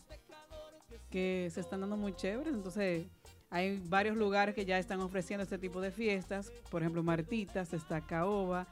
que 1.11 1.49
se 1.51 1.61
están 1.61 1.81
dando 1.81 1.97
muy 1.97 2.13
chéveres. 2.15 2.53
Entonces, 2.53 3.07
hay 3.49 3.83
varios 3.89 4.19
lugares 4.19 4.55
que 4.55 4.67
ya 4.67 4.79
están 4.79 5.01
ofreciendo 5.01 5.45
este 5.45 5.57
tipo 5.57 5.81
de 5.81 5.91
fiestas. 5.93 6.53
Por 6.71 6.83
ejemplo, 6.83 7.03
Martitas, 7.03 7.73
está 7.73 8.03
Caoba. 8.03 8.67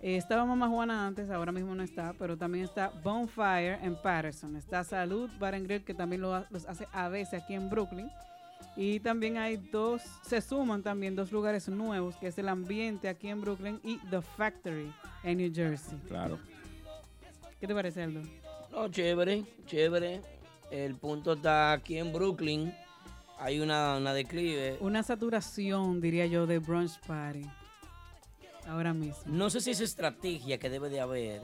Eh, 0.00 0.16
estaba 0.16 0.44
Mamá 0.44 0.68
Juana 0.68 1.06
antes, 1.08 1.28
ahora 1.30 1.50
mismo 1.50 1.74
no 1.74 1.82
está, 1.82 2.12
pero 2.18 2.36
también 2.36 2.64
está 2.64 2.90
Bonfire 3.02 3.78
en 3.82 3.96
Patterson. 3.96 4.54
Está 4.56 4.84
Salud 4.84 5.28
Bar 5.40 5.54
and 5.56 5.66
Grill, 5.66 5.84
que 5.84 5.94
también 5.94 6.22
lo 6.22 6.34
ha- 6.34 6.46
los 6.50 6.66
hace 6.66 6.86
a 6.92 7.08
veces 7.08 7.42
aquí 7.42 7.54
en 7.54 7.68
Brooklyn. 7.68 8.08
Y 8.76 9.00
también 9.00 9.38
hay 9.38 9.56
dos, 9.56 10.02
se 10.22 10.40
suman 10.40 10.82
también 10.84 11.16
dos 11.16 11.32
lugares 11.32 11.68
nuevos, 11.68 12.14
que 12.16 12.28
es 12.28 12.38
el 12.38 12.48
ambiente 12.48 13.08
aquí 13.08 13.28
en 13.28 13.40
Brooklyn 13.40 13.80
y 13.82 13.98
The 14.10 14.22
Factory 14.22 14.92
en 15.24 15.38
New 15.38 15.52
Jersey. 15.52 15.98
Claro. 16.06 16.38
¿Qué 17.60 17.66
te 17.66 17.74
parece, 17.74 18.04
Aldo? 18.04 18.20
No, 18.70 18.88
chévere, 18.88 19.44
chévere. 19.66 20.20
El 20.70 20.94
punto 20.94 21.32
está 21.32 21.72
aquí 21.72 21.98
en 21.98 22.12
Brooklyn. 22.12 22.72
Hay 23.40 23.58
una, 23.58 23.96
una 23.96 24.12
declive. 24.12 24.76
Una 24.80 25.02
saturación, 25.02 26.00
diría 26.00 26.26
yo, 26.26 26.46
de 26.46 26.58
brunch 26.60 27.00
party. 27.06 27.42
Ahora 28.68 28.92
mismo. 28.92 29.22
No 29.26 29.48
sé 29.48 29.60
si 29.60 29.70
es 29.70 29.80
estrategia 29.80 30.58
que 30.58 30.68
debe 30.68 30.90
de 30.90 31.00
haber. 31.00 31.42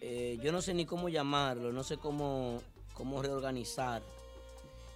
Eh, 0.00 0.38
yo 0.42 0.52
no 0.52 0.62
sé 0.62 0.74
ni 0.74 0.86
cómo 0.86 1.08
llamarlo, 1.08 1.72
no 1.72 1.82
sé 1.82 1.96
cómo, 1.96 2.60
cómo 2.94 3.20
reorganizar. 3.20 4.02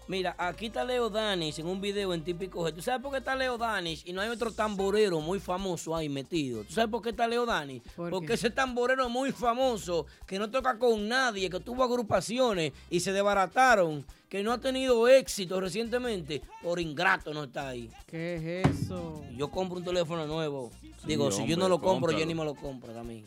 Mira, 0.08 0.36
aquí 0.38 0.66
está 0.66 0.84
Leo 0.84 1.10
Danish 1.10 1.58
en 1.58 1.66
un 1.66 1.80
video 1.80 2.14
en 2.14 2.22
Típico 2.22 2.62
G. 2.64 2.72
¿Tú 2.72 2.80
sabes 2.80 3.02
por 3.02 3.10
qué 3.10 3.18
está 3.18 3.34
Leo 3.34 3.58
Danish 3.58 4.04
y 4.06 4.12
no 4.12 4.20
hay 4.20 4.28
otro 4.28 4.52
tamborero 4.52 5.20
muy 5.20 5.40
famoso 5.40 5.96
ahí 5.96 6.08
metido? 6.08 6.62
¿Tú 6.62 6.72
sabes 6.72 6.88
por 6.90 7.02
qué 7.02 7.10
está 7.10 7.26
Leo 7.26 7.44
Danish? 7.44 7.82
¿Por 7.96 8.10
Porque 8.10 8.28
qué? 8.28 8.34
ese 8.34 8.50
tamborero 8.50 9.08
muy 9.08 9.32
famoso, 9.32 10.06
que 10.24 10.38
no 10.38 10.48
toca 10.48 10.78
con 10.78 11.08
nadie, 11.08 11.50
que 11.50 11.58
tuvo 11.58 11.82
agrupaciones 11.82 12.72
y 12.88 13.00
se 13.00 13.12
desbarataron, 13.12 14.06
que 14.28 14.44
no 14.44 14.52
ha 14.52 14.58
tenido 14.58 15.08
éxito 15.08 15.60
recientemente, 15.60 16.40
por 16.62 16.78
ingrato 16.78 17.34
no 17.34 17.44
está 17.44 17.70
ahí. 17.70 17.90
¿Qué 18.06 18.36
es 18.60 18.66
eso? 18.82 19.24
Yo 19.36 19.48
compro 19.50 19.78
un 19.78 19.84
teléfono 19.84 20.24
nuevo. 20.26 20.70
Digo, 21.04 21.32
si 21.32 21.44
yo 21.48 21.56
no 21.56 21.68
lo 21.68 21.80
compro, 21.80 22.12
yo 22.12 22.24
ni 22.24 22.34
me 22.34 22.44
lo 22.44 22.54
compro 22.54 22.92
también. 22.92 23.26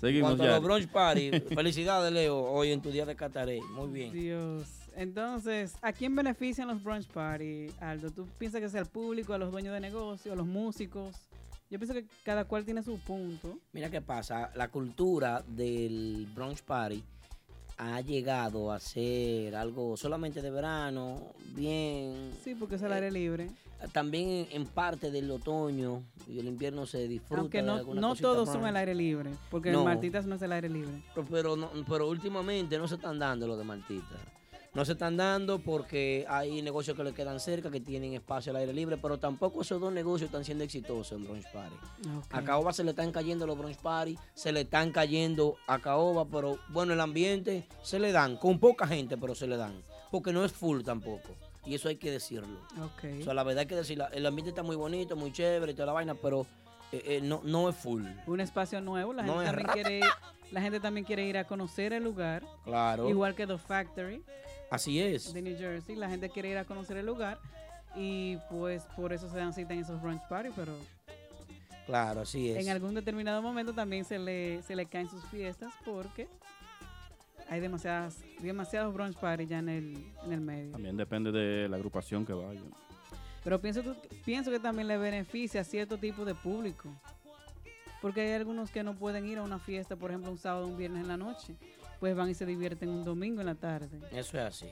Seguimos 0.00 0.30
Cuanto 0.30 0.44
a 0.44 0.46
ya. 0.46 0.52
los 0.54 0.62
brunch 0.64 0.88
party, 0.88 1.30
felicidades 1.54 2.10
Leo, 2.10 2.38
hoy 2.40 2.72
en 2.72 2.80
tu 2.80 2.90
día 2.90 3.04
de 3.04 3.14
Cataré. 3.14 3.60
Muy 3.74 3.88
bien. 3.90 4.12
Dios. 4.12 4.66
Entonces, 4.96 5.74
¿a 5.82 5.92
quién 5.92 6.16
benefician 6.16 6.68
los 6.68 6.82
brunch 6.82 7.06
party, 7.08 7.66
Aldo? 7.80 8.10
¿Tú 8.10 8.26
piensas 8.38 8.60
que 8.60 8.68
sea 8.70 8.80
al 8.80 8.86
público, 8.86 9.34
a 9.34 9.38
los 9.38 9.52
dueños 9.52 9.74
de 9.74 9.80
negocio, 9.80 10.32
a 10.32 10.36
los 10.36 10.46
músicos? 10.46 11.16
Yo 11.70 11.78
pienso 11.78 11.94
que 11.94 12.06
cada 12.24 12.44
cual 12.46 12.64
tiene 12.64 12.82
su 12.82 12.98
punto. 12.98 13.58
Mira 13.72 13.90
qué 13.90 14.00
pasa, 14.00 14.50
la 14.56 14.68
cultura 14.68 15.44
del 15.46 16.26
brunch 16.34 16.62
party 16.62 17.04
ha 17.76 18.00
llegado 18.00 18.72
a 18.72 18.80
ser 18.80 19.54
algo 19.54 19.96
solamente 19.96 20.42
de 20.42 20.50
verano, 20.50 21.34
bien. 21.54 22.32
Sí, 22.42 22.54
porque 22.54 22.74
es 22.76 22.82
al 22.82 22.92
aire 22.94 23.10
libre. 23.10 23.50
También 23.92 24.46
en, 24.50 24.66
parte 24.66 25.10
del 25.10 25.30
otoño 25.30 26.02
y 26.28 26.38
el 26.38 26.46
invierno 26.46 26.86
se 26.86 27.08
disfruta. 27.08 27.40
Aunque 27.40 27.58
de 27.58 27.64
no, 27.64 27.74
alguna 27.74 28.00
no 28.00 28.14
todos 28.14 28.46
más. 28.46 28.54
son 28.56 28.66
al 28.66 28.76
aire 28.76 28.94
libre, 28.94 29.30
porque 29.50 29.70
No. 29.72 29.78
el 29.80 29.84
Martitas 29.84 30.26
no 30.26 30.34
es 30.36 30.42
el 30.42 30.52
aire 30.52 30.68
libre. 30.68 31.02
Pero, 31.14 31.26
pero, 31.30 31.56
no- 31.56 31.70
pero 31.88 32.08
últimamente 32.08 32.78
no 32.78 32.86
se 32.86 32.96
están 32.96 33.18
dando 33.18 33.46
los 33.46 33.56
de 33.58 33.64
Martita. 33.64 34.16
No 34.72 34.84
se 34.84 34.92
están 34.92 35.16
dando 35.16 35.58
porque 35.58 36.24
hay 36.28 36.62
negocios 36.62 36.96
que 36.96 37.02
le 37.02 37.12
quedan 37.12 37.40
cerca, 37.40 37.72
que 37.72 37.80
tienen 37.80 38.12
espacio 38.14 38.50
al 38.52 38.56
aire 38.58 38.72
libre, 38.72 38.96
pero 38.98 39.18
tampoco 39.18 39.62
esos 39.62 39.80
dos 39.80 39.92
negocios 39.92 40.28
están 40.28 40.44
siendo 40.44 40.62
exitosos 40.62 41.10
en 41.18 41.24
Brunch 41.24 41.50
Party. 41.52 41.74
A 42.30 42.42
Caoba 42.44 42.72
se 42.72 42.84
le 42.84 42.90
están 42.90 43.10
cayendo 43.10 43.48
los 43.48 43.58
Brunch 43.58 43.78
Party, 43.78 44.16
se 44.32 44.52
le 44.52 44.60
están 44.60 44.92
cayendo 44.92 45.56
a 45.66 45.80
Caoba, 45.80 46.24
pero 46.26 46.58
bueno, 46.68 46.92
el 46.92 47.00
ambiente 47.00 47.66
se 47.82 47.98
le 47.98 48.12
dan, 48.12 48.36
con 48.36 48.60
poca 48.60 48.86
gente, 48.86 49.16
pero 49.16 49.34
se 49.34 49.48
le 49.48 49.56
dan. 49.56 49.72
Porque 50.12 50.32
no 50.32 50.44
es 50.44 50.52
full 50.52 50.82
tampoco. 50.82 51.30
Y 51.66 51.74
eso 51.74 51.88
hay 51.88 51.96
que 51.96 52.10
decirlo. 52.10 52.58
Ok. 52.82 53.20
O 53.20 53.24
sea, 53.24 53.34
la 53.34 53.42
verdad 53.42 53.60
hay 53.60 53.66
que 53.66 53.76
decirlo. 53.76 54.08
El 54.12 54.24
ambiente 54.26 54.48
está 54.50 54.62
muy 54.62 54.76
bonito, 54.76 55.14
muy 55.16 55.32
chévere 55.32 55.72
y 55.72 55.74
toda 55.74 55.86
la 55.86 55.92
vaina, 55.92 56.14
pero 56.14 56.46
eh, 56.92 57.02
eh, 57.04 57.20
no, 57.22 57.40
no 57.44 57.68
es 57.68 57.76
full. 57.76 58.04
Un 58.26 58.40
espacio 58.40 58.80
nuevo, 58.80 59.12
la 59.12 59.22
No 59.22 59.40
gente 59.40 59.46
también 59.62 59.68
quiere 59.72 59.98
ir, 59.98 60.04
la 60.52 60.60
gente 60.62 60.80
también 60.80 61.04
quiere 61.06 61.26
ir 61.26 61.36
a 61.38 61.44
conocer 61.44 61.92
el 61.92 62.02
lugar. 62.02 62.42
Claro. 62.64 63.08
Igual 63.10 63.34
que 63.34 63.46
The 63.46 63.58
Factory 63.58 64.22
Así 64.70 65.00
es. 65.00 65.32
de 65.34 65.42
New 65.42 65.56
Jersey, 65.58 65.96
la 65.96 66.08
gente 66.08 66.30
quiere 66.30 66.48
ir 66.50 66.56
a 66.58 66.64
conocer 66.64 66.96
el 66.96 67.06
lugar 67.06 67.38
y 67.94 68.36
pues 68.48 68.84
por 68.96 69.12
eso 69.12 69.28
se 69.28 69.36
dan 69.36 69.52
cita 69.52 69.74
en 69.74 69.80
esos 69.80 70.00
brunch 70.00 70.22
party, 70.28 70.50
pero 70.56 70.72
Claro, 71.86 72.20
así 72.20 72.50
es. 72.50 72.64
en 72.64 72.70
algún 72.70 72.94
determinado 72.94 73.42
momento 73.42 73.72
también 73.72 74.04
se 74.04 74.18
le, 74.18 74.62
se 74.62 74.76
le 74.76 74.86
caen 74.86 75.08
sus 75.10 75.24
fiestas 75.24 75.72
porque 75.84 76.28
hay 77.50 77.58
demasiadas, 77.58 78.16
demasiados 78.40 78.94
brunch 78.94 79.16
party 79.16 79.44
ya 79.44 79.58
en 79.58 79.68
el, 79.68 80.04
en 80.24 80.32
el 80.32 80.40
medio. 80.40 80.70
También 80.70 80.96
depende 80.96 81.32
de 81.32 81.68
la 81.68 81.76
agrupación 81.76 82.24
que 82.24 82.32
vaya. 82.32 82.60
Pero 83.42 83.60
pienso, 83.60 83.82
pienso 84.24 84.52
que 84.52 84.60
también 84.60 84.86
le 84.86 84.96
beneficia 84.96 85.62
a 85.62 85.64
cierto 85.64 85.98
tipo 85.98 86.24
de 86.24 86.36
público. 86.36 86.88
Porque 88.00 88.20
hay 88.20 88.32
algunos 88.34 88.70
que 88.70 88.84
no 88.84 88.94
pueden 88.94 89.26
ir 89.26 89.38
a 89.38 89.42
una 89.42 89.58
fiesta, 89.58 89.96
por 89.96 90.10
ejemplo, 90.10 90.30
un 90.30 90.38
sábado 90.38 90.66
o 90.66 90.68
un 90.68 90.76
viernes 90.76 91.02
en 91.02 91.08
la 91.08 91.16
noche. 91.16 91.56
Pues 91.98 92.14
van 92.14 92.30
y 92.30 92.34
se 92.34 92.46
divierten 92.46 92.88
un 92.88 93.04
domingo 93.04 93.40
en 93.40 93.46
la 93.46 93.56
tarde. 93.56 93.98
Eso 94.12 94.38
es 94.38 94.44
así. 94.44 94.68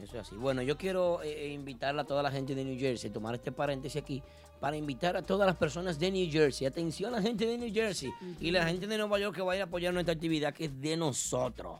Eso 0.00 0.16
es 0.16 0.26
así. 0.26 0.34
Bueno, 0.34 0.60
yo 0.62 0.76
quiero 0.76 1.22
eh, 1.22 1.46
eh, 1.46 1.52
invitar 1.52 1.96
a 1.96 2.04
toda 2.04 2.22
la 2.22 2.32
gente 2.32 2.54
de 2.54 2.64
New 2.64 2.78
Jersey, 2.78 3.10
tomar 3.10 3.36
este 3.36 3.52
paréntesis 3.52 4.02
aquí, 4.02 4.22
para 4.58 4.76
invitar 4.76 5.16
a 5.16 5.22
todas 5.22 5.46
las 5.46 5.56
personas 5.56 6.00
de 6.00 6.10
New 6.10 6.28
Jersey. 6.30 6.66
Atención 6.66 7.14
a 7.14 7.18
la 7.18 7.22
gente 7.22 7.46
de 7.46 7.56
New 7.56 7.72
Jersey 7.72 8.10
y 8.40 8.50
la 8.50 8.66
gente 8.66 8.88
de 8.88 8.98
Nueva 8.98 9.20
York 9.20 9.36
que 9.36 9.42
vaya 9.42 9.62
a 9.62 9.66
apoyar 9.66 9.94
nuestra 9.94 10.14
actividad, 10.14 10.52
que 10.52 10.64
es 10.64 10.80
de 10.80 10.96
nosotros. 10.96 11.78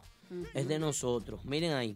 Es 0.54 0.68
de 0.68 0.78
nosotros. 0.78 1.44
Miren 1.44 1.72
ahí. 1.72 1.94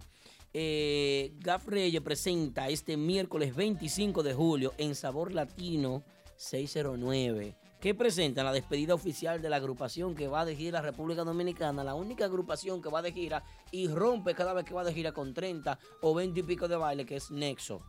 Eh, 0.55 1.33
Gaf 1.41 1.67
Reyes 1.67 2.03
presenta 2.03 2.69
este 2.69 2.97
miércoles 2.97 3.55
25 3.57 4.23
de 4.23 4.35
julio 4.35 4.75
en 4.77 4.95
Sabor 4.95 5.33
Latino 5.33 6.03
609. 6.37 7.57
que 7.81 7.95
presenta 7.97 8.45
la 8.45 8.53
despedida 8.53 8.95
oficial 8.95 9.43
de 9.43 9.51
la 9.51 9.57
agrupación 9.57 10.15
que 10.15 10.29
va 10.29 10.45
de 10.45 10.55
gira 10.55 10.79
a 10.79 10.83
República 10.83 11.25
Dominicana, 11.25 11.83
la 11.83 11.95
única 11.97 12.27
agrupación 12.27 12.81
que 12.81 12.89
va 12.89 13.03
de 13.03 13.11
gira 13.11 13.43
y 13.73 13.89
rompe 13.89 14.37
cada 14.37 14.53
vez 14.53 14.65
que 14.65 14.73
va 14.73 14.85
de 14.85 14.95
gira 14.95 15.11
con 15.11 15.35
30 15.35 15.79
o 16.01 16.15
20 16.15 16.39
y 16.39 16.43
pico 16.45 16.69
de 16.69 16.77
baile, 16.77 17.05
que 17.05 17.17
es 17.17 17.33
Nexo. 17.33 17.81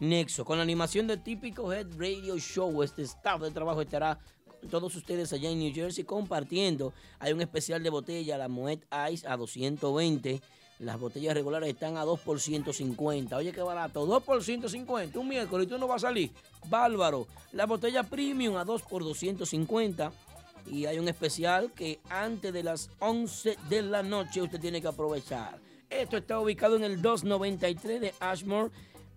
Nexo, 0.00 0.44
con 0.44 0.58
la 0.58 0.64
animación 0.64 1.06
de 1.06 1.16
típico 1.16 1.72
Head 1.72 1.98
Radio 1.98 2.36
Show, 2.38 2.82
este 2.82 3.02
staff 3.02 3.40
de 3.40 3.50
trabajo 3.50 3.80
estará 3.80 4.18
todos 4.68 4.94
ustedes 4.96 5.32
allá 5.32 5.50
en 5.50 5.58
New 5.58 5.72
Jersey 5.72 6.04
compartiendo. 6.04 6.92
Hay 7.18 7.32
un 7.32 7.40
especial 7.40 7.82
de 7.82 7.90
botella, 7.90 8.38
la 8.38 8.48
Moet 8.48 8.82
Ice 9.10 9.26
a 9.26 9.36
220. 9.36 10.40
Las 10.80 10.98
botellas 10.98 11.34
regulares 11.34 11.68
están 11.68 11.98
a 11.98 12.04
2 12.04 12.20
por 12.20 12.40
150. 12.40 13.36
Oye, 13.36 13.52
qué 13.52 13.60
barato. 13.60 14.06
2 14.06 14.22
por 14.22 14.42
150. 14.42 15.18
Un 15.18 15.28
miércoles 15.28 15.66
y 15.66 15.70
tú 15.70 15.78
no 15.78 15.86
vas 15.86 16.04
a 16.04 16.08
salir. 16.08 16.30
Bárbaro. 16.68 17.26
La 17.52 17.66
botella 17.66 18.02
premium 18.02 18.56
a 18.56 18.64
2 18.64 18.82
por 18.82 19.04
250. 19.04 20.10
Y 20.70 20.86
hay 20.86 20.98
un 20.98 21.08
especial 21.08 21.72
que 21.72 22.00
antes 22.08 22.52
de 22.52 22.62
las 22.62 22.90
11 22.98 23.56
de 23.68 23.82
la 23.82 24.02
noche 24.02 24.40
usted 24.40 24.58
tiene 24.58 24.80
que 24.80 24.88
aprovechar. 24.88 25.58
Esto 25.90 26.16
está 26.16 26.40
ubicado 26.40 26.76
en 26.76 26.84
el 26.84 27.02
293 27.02 28.00
de 28.00 28.14
Ashmore 28.20 28.70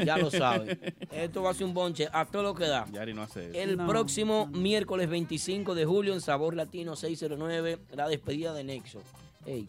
Ya 0.03 0.17
lo 0.17 0.29
sabe. 0.31 0.77
Esto 1.11 1.41
va 1.41 1.51
a 1.51 1.53
ser 1.53 1.65
un 1.67 1.73
bonche 1.73 2.09
a 2.11 2.25
todo 2.25 2.43
lo 2.43 2.53
que 2.53 2.65
da. 2.67 2.85
Yari 2.91 3.13
no 3.13 3.21
hace 3.21 3.49
eso. 3.49 3.57
El 3.57 3.77
No, 3.77 3.87
próximo 3.87 4.45
miércoles 4.47 5.07
25 5.09 5.73
de 5.73 5.85
julio 5.85 6.13
en 6.13 6.19
Sabor 6.21 6.53
Latino 6.55 6.95
609, 6.97 7.77
la 7.93 8.09
despedida 8.09 8.53
de 8.53 8.63
Nexo. 8.65 9.01
Ey, 9.45 9.67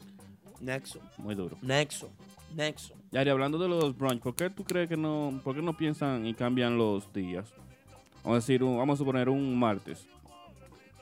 Nexo. 0.60 0.98
Muy 1.18 1.34
duro. 1.36 1.56
Nexo. 1.62 2.08
Nexo. 2.56 2.94
Yari, 3.12 3.30
hablando 3.30 3.56
de 3.58 3.68
los 3.68 3.96
brunch, 3.96 4.20
¿por 4.20 4.34
qué 4.34 4.50
tú 4.50 4.64
crees 4.64 4.88
que 4.88 4.96
no, 4.96 5.40
por 5.44 5.54
qué 5.54 5.62
no 5.62 5.76
piensan 5.76 6.26
y 6.26 6.34
cambian 6.34 6.76
los 6.76 7.12
días? 7.12 7.46
Vamos 8.24 8.38
a 8.38 8.40
decir, 8.40 8.64
un- 8.64 8.78
vamos 8.78 8.94
a 8.94 8.98
suponer 8.98 9.28
un 9.28 9.56
martes. 9.56 10.06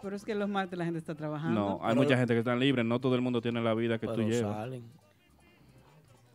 Pero 0.05 0.17
es 0.17 0.25
que 0.25 0.35
los 0.35 0.49
martes 0.51 0.79
la 0.79 0.85
gente 0.85 0.99
está 0.99 1.15
trabajando. 1.15 1.59
No, 1.59 1.81
hay 1.83 1.97
mucha 1.97 2.15
gente 2.17 2.35
que 2.35 2.41
está 2.41 2.55
libre, 2.55 2.85
no 2.85 3.01
todo 3.01 3.15
el 3.15 3.23
mundo 3.23 3.41
tiene 3.41 3.61
la 3.63 3.73
vida 3.73 3.99
que 3.99 4.07
tú 4.07 4.13
Pero 4.17 4.29
llevas. 4.29 4.55
salen. 4.55 4.85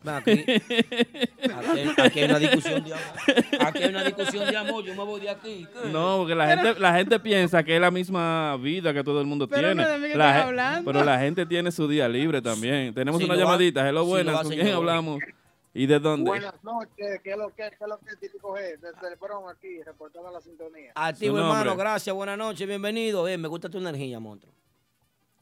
Aquí, 0.05 0.31
aquí, 0.31 2.01
aquí 2.01 2.19
hay 2.21 2.29
una 2.29 2.39
discusión 2.39 2.83
de 2.85 2.93
amor. 2.93 3.67
Aquí 3.67 3.83
hay 3.83 3.89
una 3.89 4.03
discusión 4.05 4.49
de 4.49 4.57
amor. 4.57 4.83
Yo 4.85 4.95
me 4.95 5.03
voy 5.03 5.19
de 5.19 5.29
aquí. 5.29 5.67
¿qué? 5.83 5.89
No, 5.91 6.17
porque 6.19 6.35
la 6.35 6.47
gente, 6.55 6.79
la 6.79 6.93
gente 6.95 7.19
piensa 7.19 7.63
que 7.63 7.75
es 7.75 7.81
la 7.81 7.91
misma 7.91 8.55
vida 8.57 8.93
que 8.93 9.03
todo 9.03 9.19
el 9.19 9.27
mundo 9.27 9.47
Pero 9.47 9.67
tiene. 9.67 9.83
no 9.83 9.89
de 9.89 9.97
mí 9.99 10.07
que 10.07 10.17
La 10.17 10.25
estás 10.29 10.39
gen- 10.39 10.47
hablando. 10.47 10.91
Pero 10.91 11.03
la 11.05 11.19
gente 11.19 11.45
tiene 11.45 11.71
su 11.71 11.87
día 11.87 12.07
libre 12.07 12.41
también. 12.41 12.93
Tenemos 12.93 13.21
una 13.21 13.33
lo 13.35 13.39
llamadita. 13.41 13.81
Hello, 13.87 13.99
lo 13.99 14.05
buenas. 14.05 14.41
¿Con 14.41 14.51
quién 14.53 14.73
hablamos? 14.73 15.19
¿Y 15.73 15.85
de 15.85 15.99
dónde? 15.99 16.29
Buenas 16.29 16.63
noches, 16.63 17.21
¿qué 17.23 17.31
es 17.31 17.37
lo 17.37 17.49
que, 17.49 17.55
qué 17.69 17.77
es 17.79 17.87
lo 17.87 17.99
que 17.99 18.09
es 18.09 18.19
típico 18.19 18.53
G? 18.55 18.79
Desde 18.79 19.07
el 19.07 19.15
Bronx 19.17 19.51
aquí, 19.55 19.81
reportando 19.83 20.31
la 20.31 20.41
sintonía. 20.41 20.91
Activo, 20.95 21.35
Su 21.37 21.41
nombre. 21.43 21.59
hermano. 21.61 21.77
Gracias. 21.77 22.15
Buenas 22.15 22.37
noches. 22.37 22.67
Bienvenido. 22.67 23.27
Eh, 23.27 23.37
me 23.37 23.47
gusta 23.47 23.69
tu 23.69 23.77
energía, 23.77 24.19
monstruo. 24.19 24.51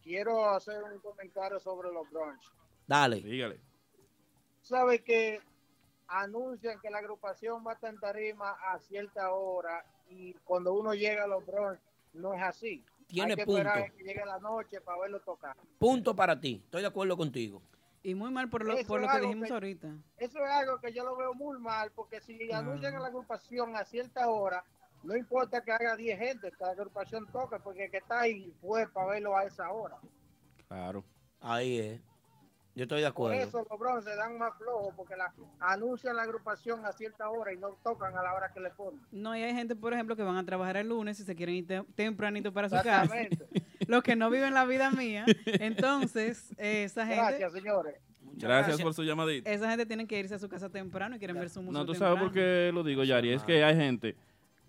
Quiero 0.03 0.49
hacer 0.49 0.83
un 0.83 0.99
comentario 0.99 1.59
sobre 1.59 1.91
los 1.91 2.09
brunch. 2.11 2.41
Dale. 2.85 3.21
Dígale. 3.21 3.59
Sabe 4.61 5.01
que 5.01 5.39
anuncian 6.07 6.79
que 6.81 6.89
la 6.89 6.97
agrupación 6.99 7.65
va 7.65 7.71
a 7.71 7.75
estar 7.75 7.93
en 7.93 7.99
tarima 7.99 8.51
a 8.51 8.79
cierta 8.79 9.31
hora 9.31 9.85
y 10.09 10.33
cuando 10.43 10.73
uno 10.73 10.93
llega 10.93 11.23
a 11.23 11.27
los 11.27 11.45
brunch 11.45 11.79
no 12.13 12.33
es 12.33 12.41
así. 12.43 12.83
Tiene 13.07 13.31
Hay 13.31 13.37
que 13.37 13.45
punto. 13.45 13.59
esperar 13.61 13.83
a 13.83 13.89
que 13.89 14.03
llegue 14.03 14.25
la 14.25 14.39
noche 14.39 14.81
para 14.81 14.99
verlo 14.99 15.21
tocar. 15.21 15.55
Punto 15.79 16.13
para 16.13 16.37
ti. 16.37 16.61
Estoy 16.65 16.81
de 16.81 16.87
acuerdo 16.87 17.15
contigo. 17.15 17.61
Y 18.03 18.15
muy 18.15 18.31
mal 18.31 18.49
por 18.49 18.63
lo, 18.65 18.73
Eso 18.73 18.87
por 18.87 19.01
lo 19.01 19.07
que 19.09 19.19
dijimos 19.19 19.47
que- 19.47 19.53
ahorita. 19.53 19.87
Eso 20.17 20.39
es 20.45 20.49
algo 20.51 20.79
que 20.79 20.93
yo 20.93 21.03
lo 21.03 21.15
veo 21.17 21.33
muy 21.33 21.59
mal 21.59 21.91
porque 21.95 22.21
si 22.21 22.51
Ah. 22.51 22.59
anuncian 22.59 22.95
a 22.95 22.99
la 22.99 23.07
agrupación 23.07 23.75
a 23.75 23.83
cierta 23.83 24.29
hora, 24.29 24.63
no 25.03 25.15
importa 25.15 25.61
que 25.61 25.71
haga 25.71 25.95
10 25.95 26.17
gente, 26.17 26.51
que 26.51 26.63
la 26.63 26.71
agrupación 26.71 27.27
toque 27.31 27.57
porque 27.59 27.85
el 27.85 27.91
que 27.91 27.97
está 27.97 28.21
ahí 28.21 28.53
fue 28.61 28.87
para 28.87 29.07
verlo 29.11 29.35
a 29.35 29.43
esa 29.43 29.71
hora. 29.71 29.97
Claro. 30.67 31.03
Ahí 31.41 31.79
es. 31.79 32.01
Yo 32.75 32.83
estoy 32.83 33.01
de 33.01 33.11
Por 33.11 33.31
acuerdo. 33.31 33.43
eso 33.47 33.65
los 33.69 33.79
bronce 33.79 34.09
se 34.11 34.15
dan 34.15 34.37
más 34.37 34.55
flojos 34.55 34.93
porque 34.95 35.15
la, 35.15 35.33
anuncian 35.59 36.15
la 36.15 36.21
agrupación 36.23 36.85
a 36.85 36.91
cierta 36.93 37.27
hora 37.29 37.51
y 37.51 37.57
no 37.57 37.69
tocan 37.83 38.15
a 38.15 38.21
la 38.21 38.33
hora 38.35 38.53
que 38.53 38.59
le 38.59 38.69
ponen. 38.69 39.01
No, 39.11 39.35
y 39.35 39.41
hay 39.41 39.53
gente, 39.55 39.75
por 39.75 39.93
ejemplo, 39.93 40.15
que 40.15 40.21
van 40.21 40.37
a 40.37 40.45
trabajar 40.45 40.77
el 40.77 40.89
lunes 40.89 41.19
y 41.19 41.23
se 41.23 41.35
quieren 41.35 41.55
ir 41.55 41.65
te- 41.67 41.83
tempranito 41.95 42.53
para 42.53 42.69
su 42.69 42.75
casa. 42.75 43.03
Exactamente. 43.19 43.47
Los 43.87 44.03
que 44.03 44.15
no 44.15 44.29
viven 44.29 44.53
la 44.53 44.65
vida 44.65 44.91
mía. 44.91 45.25
Entonces, 45.45 46.53
esa 46.57 47.05
gente... 47.05 47.21
Gracias, 47.21 47.53
señores. 47.53 47.95
Gracias, 48.33 48.81
por 48.81 48.93
su 48.93 49.03
llamadita. 49.03 49.49
Esa 49.51 49.69
gente 49.69 49.85
tiene 49.85 50.05
que 50.05 50.19
irse 50.19 50.35
a 50.35 50.39
su 50.39 50.47
casa 50.47 50.69
temprano 50.69 51.15
y 51.15 51.19
quieren 51.19 51.37
ver 51.37 51.49
su 51.49 51.61
música 51.61 51.79
No, 51.79 51.85
tú 51.85 51.95
sabes 51.95 52.19
por 52.19 52.31
qué 52.31 52.69
lo 52.73 52.83
digo, 52.83 53.03
Yari. 53.03 53.31
Es 53.31 53.43
que 53.43 53.63
hay 53.63 53.75
gente 53.75 54.15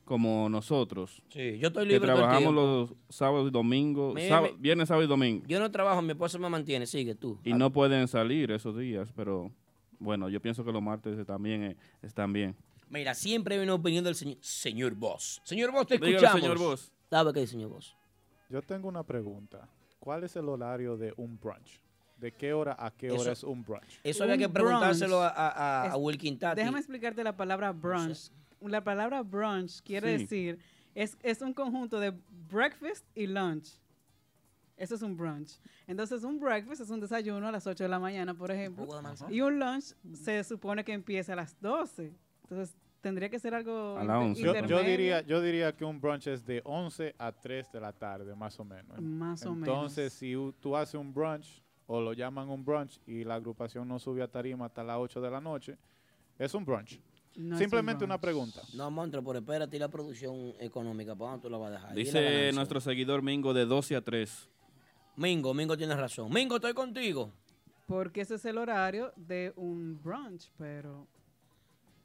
como 0.05 0.49
nosotros. 0.49 1.23
Sí, 1.29 1.59
yo 1.59 1.69
estoy 1.69 1.87
que 1.87 1.93
libre 1.93 2.09
todo 2.09 2.13
el 2.13 2.23
trabajamos 2.23 2.55
los 2.55 2.95
sábados 3.11 3.49
y 3.49 3.51
domingos. 3.51 4.19
Sábado- 4.27 4.55
viernes, 4.59 4.89
sábado 4.89 5.05
y 5.05 5.09
domingo. 5.09 5.45
Yo 5.47 5.61
no 5.61 5.71
trabajo, 5.71 6.01
mi 6.01 6.13
esposa 6.13 6.39
me 6.39 6.49
mantiene. 6.49 6.87
Sigue 6.87 7.15
tú. 7.15 7.39
Y 7.45 7.53
no 7.53 7.71
pueden 7.71 8.09
salir 8.09 8.51
esos 8.51 8.79
días, 8.79 9.13
pero 9.15 9.53
bueno, 9.99 10.31
yo 10.31 10.41
pienso 10.41 10.65
que 10.65 10.73
los 10.73 10.81
martes 10.81 11.27
también 11.27 11.63
eh, 11.63 11.77
están 12.01 12.33
bien. 12.33 12.57
Mira, 12.89 13.15
siempre 13.15 13.57
hay 13.57 13.61
una 13.61 13.75
opinión 13.75 14.03
del 14.03 14.15
señor, 14.15 14.39
señor 14.41 14.95
Boss. 14.95 15.43
Señor 15.45 15.73
Boss, 15.73 15.89
te 15.89 15.97
escuchamos. 15.97 16.41
señor 16.41 16.59
Boss. 16.59 16.91
¿Sabe 17.11 17.33
qué 17.35 17.41
dice, 17.41 17.53
señor 17.53 17.69
Boss? 17.69 17.95
Yo 18.49 18.63
tengo 18.63 18.89
una 18.89 19.03
pregunta. 19.03 19.69
¿Cuál 19.99 20.25
es 20.25 20.37
el 20.37 20.49
horario 20.49 20.97
de 20.97 21.13
un 21.17 21.39
brunch? 21.39 21.81
¿De 22.17 22.33
qué 22.33 22.53
hora 22.53 22.75
a 22.79 22.91
qué 22.91 23.11
hora 23.11 23.21
Eso- 23.23 23.33
es 23.33 23.45
un 23.45 23.63
brunch? 23.63 24.01
Eso 24.03 24.23
había 24.25 24.35
Un 24.37 24.41
que 24.41 24.49
preguntárselo 24.49 25.23
a, 25.23 25.29
brunch 25.29 25.39
a, 25.39 25.93
a, 25.93 25.97
Wilkin 25.97 26.39
Tati. 26.39 26.57
Déjame 26.61 26.79
explicarte 26.79 27.23
la 27.23 27.37
palabra 27.37 27.73
brunch. 27.73 28.31
La 28.61 28.83
palabra 28.83 29.23
brunch 29.23 29.81
quiere 29.83 30.17
Sí. 30.17 30.23
decir, 30.25 30.59
es, 30.95 31.17
es 31.23 31.43
un 31.43 31.53
conjunto 31.53 32.01
de 32.01 32.13
breakfast 32.51 33.05
y 33.15 33.27
lunch. 33.27 33.79
Eso 34.77 34.95
es 34.95 35.03
un 35.03 35.17
brunch. 35.17 35.59
Entonces, 35.87 36.23
un 36.23 36.39
breakfast 36.39 36.81
es 36.81 36.91
un 36.91 37.01
desayuno 37.01 37.49
a 37.49 37.53
las 37.53 37.67
8 37.67 37.83
de 37.85 37.89
la 37.89 37.99
mañana, 37.99 38.33
por 38.35 38.51
ejemplo. 38.51 38.87
Y 39.29 39.41
un 39.41 39.59
lunch 39.59 39.95
se 40.15 40.45
supone 40.45 40.85
que 40.85 40.93
empieza 40.93 41.33
a 41.33 41.37
las 41.37 41.61
12. 41.61 42.13
Entonces, 42.43 42.77
tendría 43.01 43.29
que 43.29 43.39
ser 43.39 43.55
algo 43.55 43.97
A 43.99 44.05
las 44.05 44.17
11. 44.17 44.43
Yo, 44.43 44.67
yo 44.67 44.83
diría, 44.83 45.21
yo 45.23 45.41
diría 45.41 45.75
que 45.75 45.85
un 45.85 46.01
brunch 46.01 46.27
es 46.27 46.45
de 46.45 46.61
11 46.65 47.15
a 47.19 47.33
3 47.33 47.73
de 47.73 47.81
la 47.81 47.93
tarde, 47.93 48.35
más 48.35 48.59
o 48.59 48.65
menos. 48.65 49.01
Más 49.01 49.45
o 49.47 49.53
Entonces, 49.53 50.13
si 50.13 50.35
tú 50.61 50.77
haces 50.77 50.95
un 50.95 51.13
brunch 51.13 51.63
o 51.87 52.01
lo 52.01 52.13
llaman 52.13 52.49
un 52.49 52.65
brunch 52.65 53.01
y 53.07 53.25
la 53.25 53.35
agrupación 53.37 53.89
no 53.89 53.99
sube 53.99 54.23
a 54.23 54.29
tarima 54.29 54.67
hasta 54.67 54.83
las 54.83 54.99
8 54.99 55.21
de 55.21 55.31
la 55.31 55.41
noche, 55.41 55.79
es 56.39 56.55
un 56.55 56.65
brunch. 56.65 57.01
No 57.37 57.57
Simplemente 57.57 58.05
un 58.05 58.11
una 58.11 58.21
pregunta. 58.21 58.63
No, 58.75 58.91
monstruo, 58.91 59.23
pero 59.23 59.39
espérate, 59.39 59.77
¿y 59.77 59.79
la 59.79 59.89
producción 59.89 60.55
económica? 60.59 61.15
¿Para 61.15 61.33
dónde 61.33 61.43
tú 61.43 61.51
la 61.51 61.59
vas 61.59 61.69
a 61.69 61.73
dejar? 61.73 61.89
La 61.91 61.95
Dice 61.95 62.51
nuestro 62.53 62.81
seguidor 62.81 63.23
Mingo 63.23 63.55
de 63.55 63.65
12 63.65 63.97
a 63.97 64.01
3. 64.01 64.49
Mingo, 65.17 65.55
Mingo 65.55 65.77
tienes 65.77 65.97
razón. 65.97 66.33
Mingo, 66.33 66.57
estoy 66.57 66.75
contigo. 66.75 67.33
Porque 67.87 68.23
ese 68.23 68.35
es 68.35 68.45
el 68.45 68.59
horario 68.59 69.13
de 69.17 69.53
un 69.57 70.01
brunch, 70.03 70.51
pero... 70.59 71.07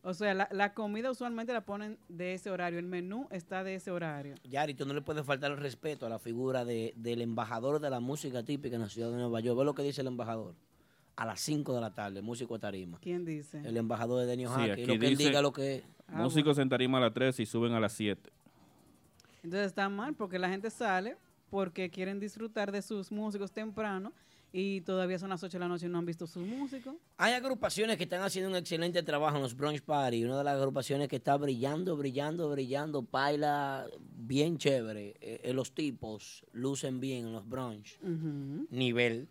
O 0.06 0.14
sea, 0.14 0.34
la, 0.34 0.50
la 0.52 0.74
comida 0.74 1.10
usualmente 1.10 1.54
la 1.54 1.62
ponen 1.62 1.98
de 2.10 2.34
ese 2.34 2.50
horario. 2.52 2.78
El 2.78 2.86
menú 2.88 3.28
está 3.32 3.64
de 3.64 3.76
ese 3.76 3.90
horario. 3.90 4.36
Yari, 4.44 4.74
tú 4.74 4.86
no 4.86 4.94
le 4.94 5.02
puedes 5.02 5.26
faltar 5.26 5.52
el 5.52 5.58
respeto 5.58 6.06
a 6.06 6.10
la 6.10 6.20
figura 6.20 6.66
de, 6.66 6.94
del 6.98 7.22
embajador 7.22 7.80
de 7.80 7.90
la 7.90 8.02
música 8.02 8.44
típica 8.44 8.76
en 8.76 8.82
la 8.82 8.90
ciudad 8.90 9.10
de 9.12 9.16
Nueva 9.16 9.40
York. 9.40 9.58
Ve 9.58 9.64
lo 9.66 9.74
que 9.74 9.82
dice 9.84 10.02
el 10.02 10.08
embajador. 10.08 10.56
A 11.16 11.26
las 11.26 11.40
5 11.42 11.74
de 11.76 11.80
la 11.80 11.94
tarde, 11.94 12.22
músico 12.24 12.56
de 12.56 12.60
tarima. 12.60 12.98
¿Quién 13.00 13.24
dice? 13.24 13.60
El 13.64 13.78
embajador 13.78 14.20
de 14.22 14.26
Denio 14.26 14.50
Sí, 14.50 14.68
Jaque. 14.68 14.88
lo 14.88 15.00
que 15.00 15.06
él 15.08 15.16
dice, 15.16 15.30
diga 15.30 15.42
lo 15.44 15.54
que 15.54 15.76
es. 15.76 15.84
Ah, 16.08 16.18
Músicos 16.24 16.58
en 16.58 16.68
tarima 16.70 16.98
a 16.98 17.02
las 17.02 17.14
3 17.14 17.40
y 17.40 17.46
suben 17.46 17.72
a 17.74 17.80
las 17.80 17.94
7. 17.94 18.32
Entonces 19.44 19.68
está 19.68 19.88
mal 19.90 20.16
porque 20.16 20.40
la 20.40 20.50
gente 20.50 20.70
sale 20.70 21.16
porque 21.52 21.90
quieren 21.92 22.20
disfrutar 22.20 22.72
de 22.72 22.82
sus 22.82 23.12
músicos 23.12 23.52
temprano 23.52 24.12
y 24.56 24.82
todavía 24.82 25.18
son 25.18 25.30
las 25.30 25.44
8 25.44 25.54
de 25.54 25.60
la 25.60 25.68
noche 25.68 25.88
y 25.88 25.90
no 25.90 25.98
han 25.98 26.06
visto 26.06 26.28
sus 26.28 26.46
músicos. 26.46 26.94
Hay 27.18 27.34
agrupaciones 27.34 27.98
que 27.98 28.04
están 28.04 28.22
haciendo 28.22 28.52
un 28.52 28.56
excelente 28.56 29.02
trabajo 29.02 29.36
en 29.38 29.42
los 29.42 29.58
brunch 29.58 29.82
party. 29.82 30.24
Una 30.24 30.38
de 30.38 30.44
las 30.44 30.58
agrupaciones 30.58 31.08
que 31.08 31.16
está 31.16 31.36
brillando, 31.38 31.98
brillando, 31.98 32.52
brillando, 32.52 33.02
baila 33.02 33.88
bien 34.00 34.60
chévere. 34.60 35.16
Eh, 35.20 35.42
eh, 35.44 35.54
los 35.54 35.74
tipos 35.74 36.46
lucen 36.52 37.00
bien 37.00 37.26
en 37.26 37.34
los 37.34 37.50
brunch. 37.50 38.00
Nivel 38.70 39.28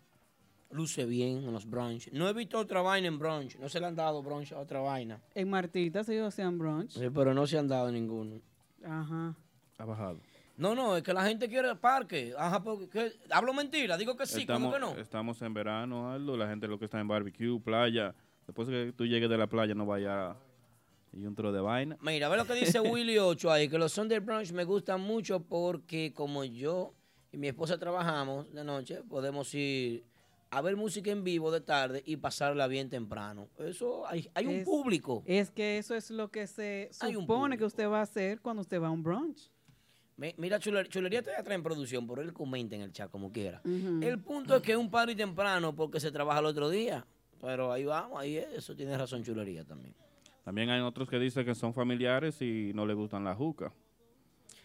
luce 0.71 1.05
bien 1.05 1.37
en 1.37 1.53
los 1.53 1.69
brunch. 1.69 2.11
No 2.11 2.27
he 2.27 2.33
visto 2.33 2.59
otra 2.59 2.81
vaina 2.81 3.07
en 3.07 3.17
brunch. 3.17 3.57
No 3.59 3.69
se 3.69 3.79
le 3.79 3.85
han 3.85 3.95
dado 3.95 4.21
brunch 4.21 4.51
a 4.51 4.59
otra 4.59 4.81
vaina. 4.81 5.21
En 5.35 5.49
Martitas 5.49 6.09
ellos 6.09 6.27
hacían 6.27 6.57
brunch. 6.57 6.91
Sí, 6.91 7.09
pero 7.13 7.33
no 7.33 7.47
se 7.47 7.57
han 7.57 7.69
dado 7.69 7.89
ninguno. 7.91 8.41
Ajá. 8.83 9.35
Ha 9.77 9.85
bajado. 9.85 10.19
No, 10.55 10.75
no, 10.75 10.95
es 10.97 11.03
que 11.03 11.13
la 11.13 11.25
gente 11.25 11.49
quiere 11.49 11.75
parque. 11.75 12.33
Ajá, 12.37 12.61
porque 12.63 12.87
¿qué? 12.89 13.13
hablo 13.31 13.53
mentira, 13.53 13.97
digo 13.97 14.15
que 14.15 14.25
sí, 14.25 14.41
estamos, 14.41 14.73
¿cómo 14.73 14.73
que 14.73 14.95
no? 14.95 15.01
estamos 15.01 15.41
en 15.41 15.53
verano, 15.53 16.11
Aldo. 16.11 16.37
La 16.37 16.47
gente 16.47 16.67
lo 16.67 16.77
que 16.77 16.85
está 16.85 16.99
en 16.99 17.07
barbecue, 17.07 17.59
playa. 17.59 18.13
Después 18.45 18.67
que 18.67 18.93
tú 18.95 19.05
llegues 19.05 19.29
de 19.29 19.37
la 19.37 19.47
playa, 19.47 19.73
no 19.73 19.85
vaya 19.85 20.35
y 21.13 21.25
un 21.25 21.35
tro 21.35 21.51
de 21.51 21.61
vaina. 21.61 21.97
Mira, 22.01 22.27
ve 22.29 22.37
lo 22.37 22.45
que 22.45 22.53
dice 22.53 22.79
Willy 22.79 23.17
8 23.19 23.51
ahí, 23.51 23.69
que 23.69 23.77
los 23.77 23.91
Sunday 23.91 24.19
Brunch 24.19 24.51
me 24.51 24.63
gustan 24.63 25.01
mucho 25.01 25.39
porque 25.39 26.11
como 26.13 26.43
yo 26.43 26.93
y 27.31 27.37
mi 27.37 27.47
esposa 27.47 27.77
trabajamos 27.77 28.51
de 28.53 28.63
noche, 28.63 29.01
podemos 29.09 29.53
ir 29.55 30.03
a 30.51 30.61
ver 30.61 30.75
música 30.75 31.09
en 31.11 31.23
vivo 31.23 31.51
de 31.51 31.61
tarde 31.61 32.03
y 32.05 32.17
pasarla 32.17 32.67
bien 32.67 32.89
temprano. 32.89 33.47
Eso, 33.57 34.05
hay, 34.07 34.29
hay 34.35 34.45
un 34.45 34.53
Es- 34.55 34.65
público. 34.65 35.23
Es 35.25 35.49
que 35.49 35.79
eso 35.79 35.95
es 35.95 36.11
lo 36.11 36.29
que 36.29 36.45
se 36.45 36.91
Hay 36.99 37.15
un 37.15 37.23
supone 37.23 37.57
que 37.57 37.65
usted 37.65 37.87
va 37.89 37.99
a 37.99 38.03
hacer 38.03 38.39
cuando 38.39 38.61
usted 38.61 38.79
va 38.79 38.87
a 38.87 38.91
un 38.91 39.01
brunch. 39.01 39.49
Mi- 40.17 40.33
Mira, 40.37 40.59
Chuler- 40.59 40.87
Chulería 40.89 41.21
te 41.23 41.31
trae 41.43 41.55
en 41.55 41.63
producción, 41.63 42.07
pero 42.07 42.21
él 42.21 42.33
comenta 42.33 42.75
en 42.75 42.81
el 42.81 42.91
chat 42.91 43.09
como 43.09 43.31
quiera. 43.31 43.61
El 43.65 44.19
punto 44.19 44.55
es 44.55 44.61
que 44.61 44.73
es 44.73 44.77
un 44.77 44.89
party 44.91 45.15
temprano 45.15 45.73
porque 45.75 45.99
se 45.99 46.11
trabaja 46.11 46.39
el 46.39 46.45
otro 46.45 46.69
día. 46.69 47.05
Pero 47.41 47.71
ahí 47.71 47.83
vamos, 47.83 48.19
ahí 48.19 48.37
es, 48.37 48.47
eso 48.53 48.75
tiene 48.75 48.97
razón 48.97 49.23
Chulería 49.23 49.63
también. 49.65 49.93
También 50.45 50.69
hay 50.69 50.81
otros 50.81 51.09
que 51.09 51.17
dicen 51.19 51.45
que 51.45 51.55
son 51.55 51.73
familiares 51.73 52.41
y 52.41 52.71
no 52.73 52.85
les 52.85 52.95
gustan 52.95 53.23
la 53.23 53.33
juca. 53.35 53.71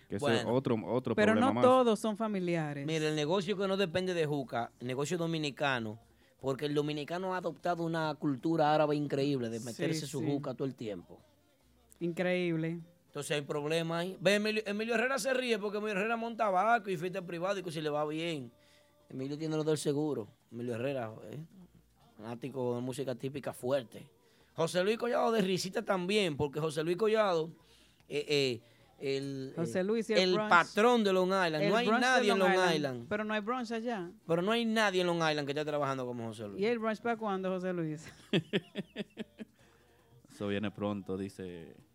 Que 0.09 0.17
ese 0.17 0.37
es 0.37 0.45
otro, 0.47 0.77
otro 0.87 1.15
Pero 1.15 1.33
problema 1.33 1.49
no 1.49 1.55
más. 1.55 1.63
todos 1.65 1.99
son 2.01 2.17
familiares. 2.17 2.87
Mira, 2.87 3.09
el 3.09 3.15
negocio 3.17 3.57
que 3.59 3.69
no 3.69 3.77
depende 3.77 4.15
de 4.15 4.25
Juca, 4.25 4.71
el 4.81 4.87
negocio 4.87 5.19
dominicano, 5.19 5.99
porque 6.41 6.65
el 6.65 6.73
dominicano 6.75 7.35
ha 7.35 7.39
adoptado 7.39 7.85
una 7.85 8.15
cultura 8.15 8.75
árabe 8.75 8.97
increíble 8.97 9.51
de 9.51 9.61
meterse 9.61 10.07
su 10.07 10.21
sí. 10.21 10.27
juca 10.27 10.55
todo 10.55 10.67
el 10.67 10.75
tiempo. 10.75 11.21
Increíble. 12.01 12.81
Entonces 13.19 13.37
hay 13.37 13.43
problemas 13.43 14.03
ahí. 14.03 14.17
Ve, 14.21 14.37
Emilio, 14.37 14.63
Emilio 14.65 14.95
Herrera 14.95 15.19
se 15.19 15.35
ríe 15.35 15.59
porque 15.59 15.79
Emilio 15.79 15.97
Herrera 15.97 16.17
monta 16.17 16.49
vaco 16.51 16.89
y 16.89 16.97
fiesta 16.97 17.21
privada 17.21 17.59
y 17.59 17.65
que 17.65 17.73
si 17.73 17.81
le 17.81 17.91
va 17.91 18.07
bien. 18.07 18.53
Emilio 19.09 19.37
tiene 19.37 19.57
lo 19.57 19.65
del 19.65 19.77
seguro. 19.77 20.29
Emilio 20.53 20.77
Herrera, 20.77 21.13
eh, 21.25 21.41
fanático 22.17 22.77
de 22.77 22.81
música 22.81 23.17
típica 23.17 23.53
fuerte. 23.53 24.09
José 24.55 24.85
Luis 24.85 24.99
Collado 24.99 25.33
de 25.33 25.41
risita 25.41 25.83
también, 25.83 26.37
porque 26.37 26.61
José 26.61 26.85
Luis 26.85 26.97
Collado 26.97 27.51
eh, 28.09 28.25
eh, 28.29 28.61
el, 29.01 29.53
José 29.57 29.81
eh, 29.81 29.85
Luis 29.85 30.09
y 30.11 30.13
el 30.13 30.35
el 30.35 30.49
patrón 30.49 31.03
de 31.03 31.13
Long 31.13 31.31
Island. 31.31 31.57
El 31.57 31.71
no 31.71 31.77
hay 31.77 31.89
nadie 31.89 32.31
en 32.31 32.39
Long 32.39 32.51
Long 32.51 32.57
Island. 32.57 32.77
Island. 32.77 33.07
Pero 33.09 33.25
no 33.25 33.35
hay 33.35 33.41
brunch 33.41 33.73
allá. 33.73 34.13
Pero 34.29 34.43
no 34.43 34.53
hay 34.53 34.65
nadie 34.65 35.01
en 35.01 35.09
Long 35.09 35.29
Island 35.29 35.45
que 35.45 35.51
esté 35.51 35.65
trabajando 35.65 36.07
como 36.07 36.29
José 36.29 36.47
Luis. 36.47 36.63
¿Y 36.63 36.67
el 36.67 36.79
brunch 36.79 37.01
para 37.01 37.17
cuándo, 37.17 37.49
José 37.49 37.73
Luis? 37.73 38.07
Eso 40.31 40.47
viene 40.47 40.71
pronto, 40.71 41.17
dice. 41.17 41.88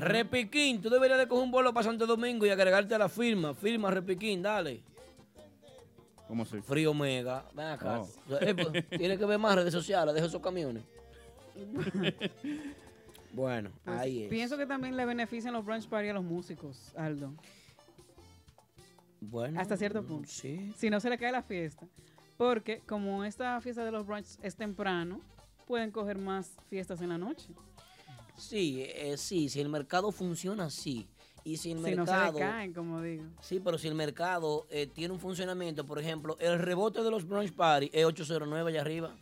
Repiquín, 0.00 0.80
tú 0.80 0.90
deberías 0.90 1.18
de 1.18 1.26
coger 1.26 1.44
un 1.44 1.50
bolo 1.50 1.72
para 1.72 1.84
Santo 1.84 2.06
Domingo 2.06 2.46
y 2.46 2.50
agregarte 2.50 2.94
a 2.94 2.98
la 2.98 3.08
firma. 3.08 3.54
Firma 3.54 3.90
Repiquín, 3.90 4.42
dale. 4.42 4.82
¿Cómo 6.28 6.44
se? 6.44 6.60
Frío 6.60 6.92
Mega. 6.92 7.44
Ven 7.54 7.66
acá. 7.66 8.00
Oh. 8.00 8.08
Eh, 8.40 8.54
pues, 8.54 8.88
Tienes 8.98 9.18
que 9.18 9.24
ver 9.24 9.38
más 9.38 9.54
redes 9.54 9.72
sociales, 9.72 10.14
deja 10.14 10.26
esos 10.26 10.42
camiones. 10.42 10.82
bueno, 13.32 13.70
Pues, 13.84 13.98
ahí 13.98 14.24
es. 14.24 14.28
Pienso 14.28 14.56
que 14.58 14.66
también 14.66 14.96
le 14.96 15.04
benefician 15.04 15.54
los 15.54 15.64
brunch 15.64 15.88
party 15.88 16.08
a 16.08 16.14
los 16.14 16.24
músicos, 16.24 16.92
Aldo. 16.96 17.32
Bueno, 19.20 19.60
Hasta 19.60 19.76
cierto 19.76 20.04
punto. 20.04 20.28
Sí. 20.28 20.72
Si 20.76 20.90
no 20.90 21.00
se 21.00 21.08
le 21.10 21.18
cae 21.18 21.32
la 21.32 21.42
fiesta. 21.42 21.86
Porque 22.36 22.80
como 22.80 23.24
esta 23.24 23.58
fiesta 23.60 23.84
de 23.84 23.90
los 23.90 24.06
brunch 24.06 24.36
es 24.42 24.56
temprano, 24.56 25.20
pueden 25.66 25.90
coger 25.90 26.18
más 26.18 26.56
fiestas 26.68 27.00
en 27.00 27.08
la 27.08 27.18
noche. 27.18 27.48
Sí, 28.36 28.84
eh, 28.86 29.16
sí, 29.16 29.48
si 29.48 29.60
el 29.60 29.68
mercado 29.68 30.12
funciona 30.12 30.64
así. 30.66 31.08
Y 31.44 31.58
si 31.58 31.70
el 31.72 31.78
Si 31.78 31.94
no 31.94 32.04
se 32.06 32.12
mercado. 32.12 32.38
caen, 32.38 32.72
como 32.72 33.00
digo. 33.00 33.24
Sí, 33.40 33.60
pero 33.60 33.78
si 33.78 33.86
el 33.86 33.94
mercado 33.94 34.66
eh, 34.68 34.86
tiene 34.88 35.14
un 35.14 35.20
funcionamiento, 35.20 35.86
por 35.86 35.98
ejemplo, 36.00 36.36
el 36.40 36.58
rebote 36.58 37.02
de 37.02 37.10
los 37.10 37.26
brunch 37.26 37.52
party 37.52 37.88
es 37.92 38.04
809 38.04 38.70
allá 38.72 38.80
arriba. 38.80 39.14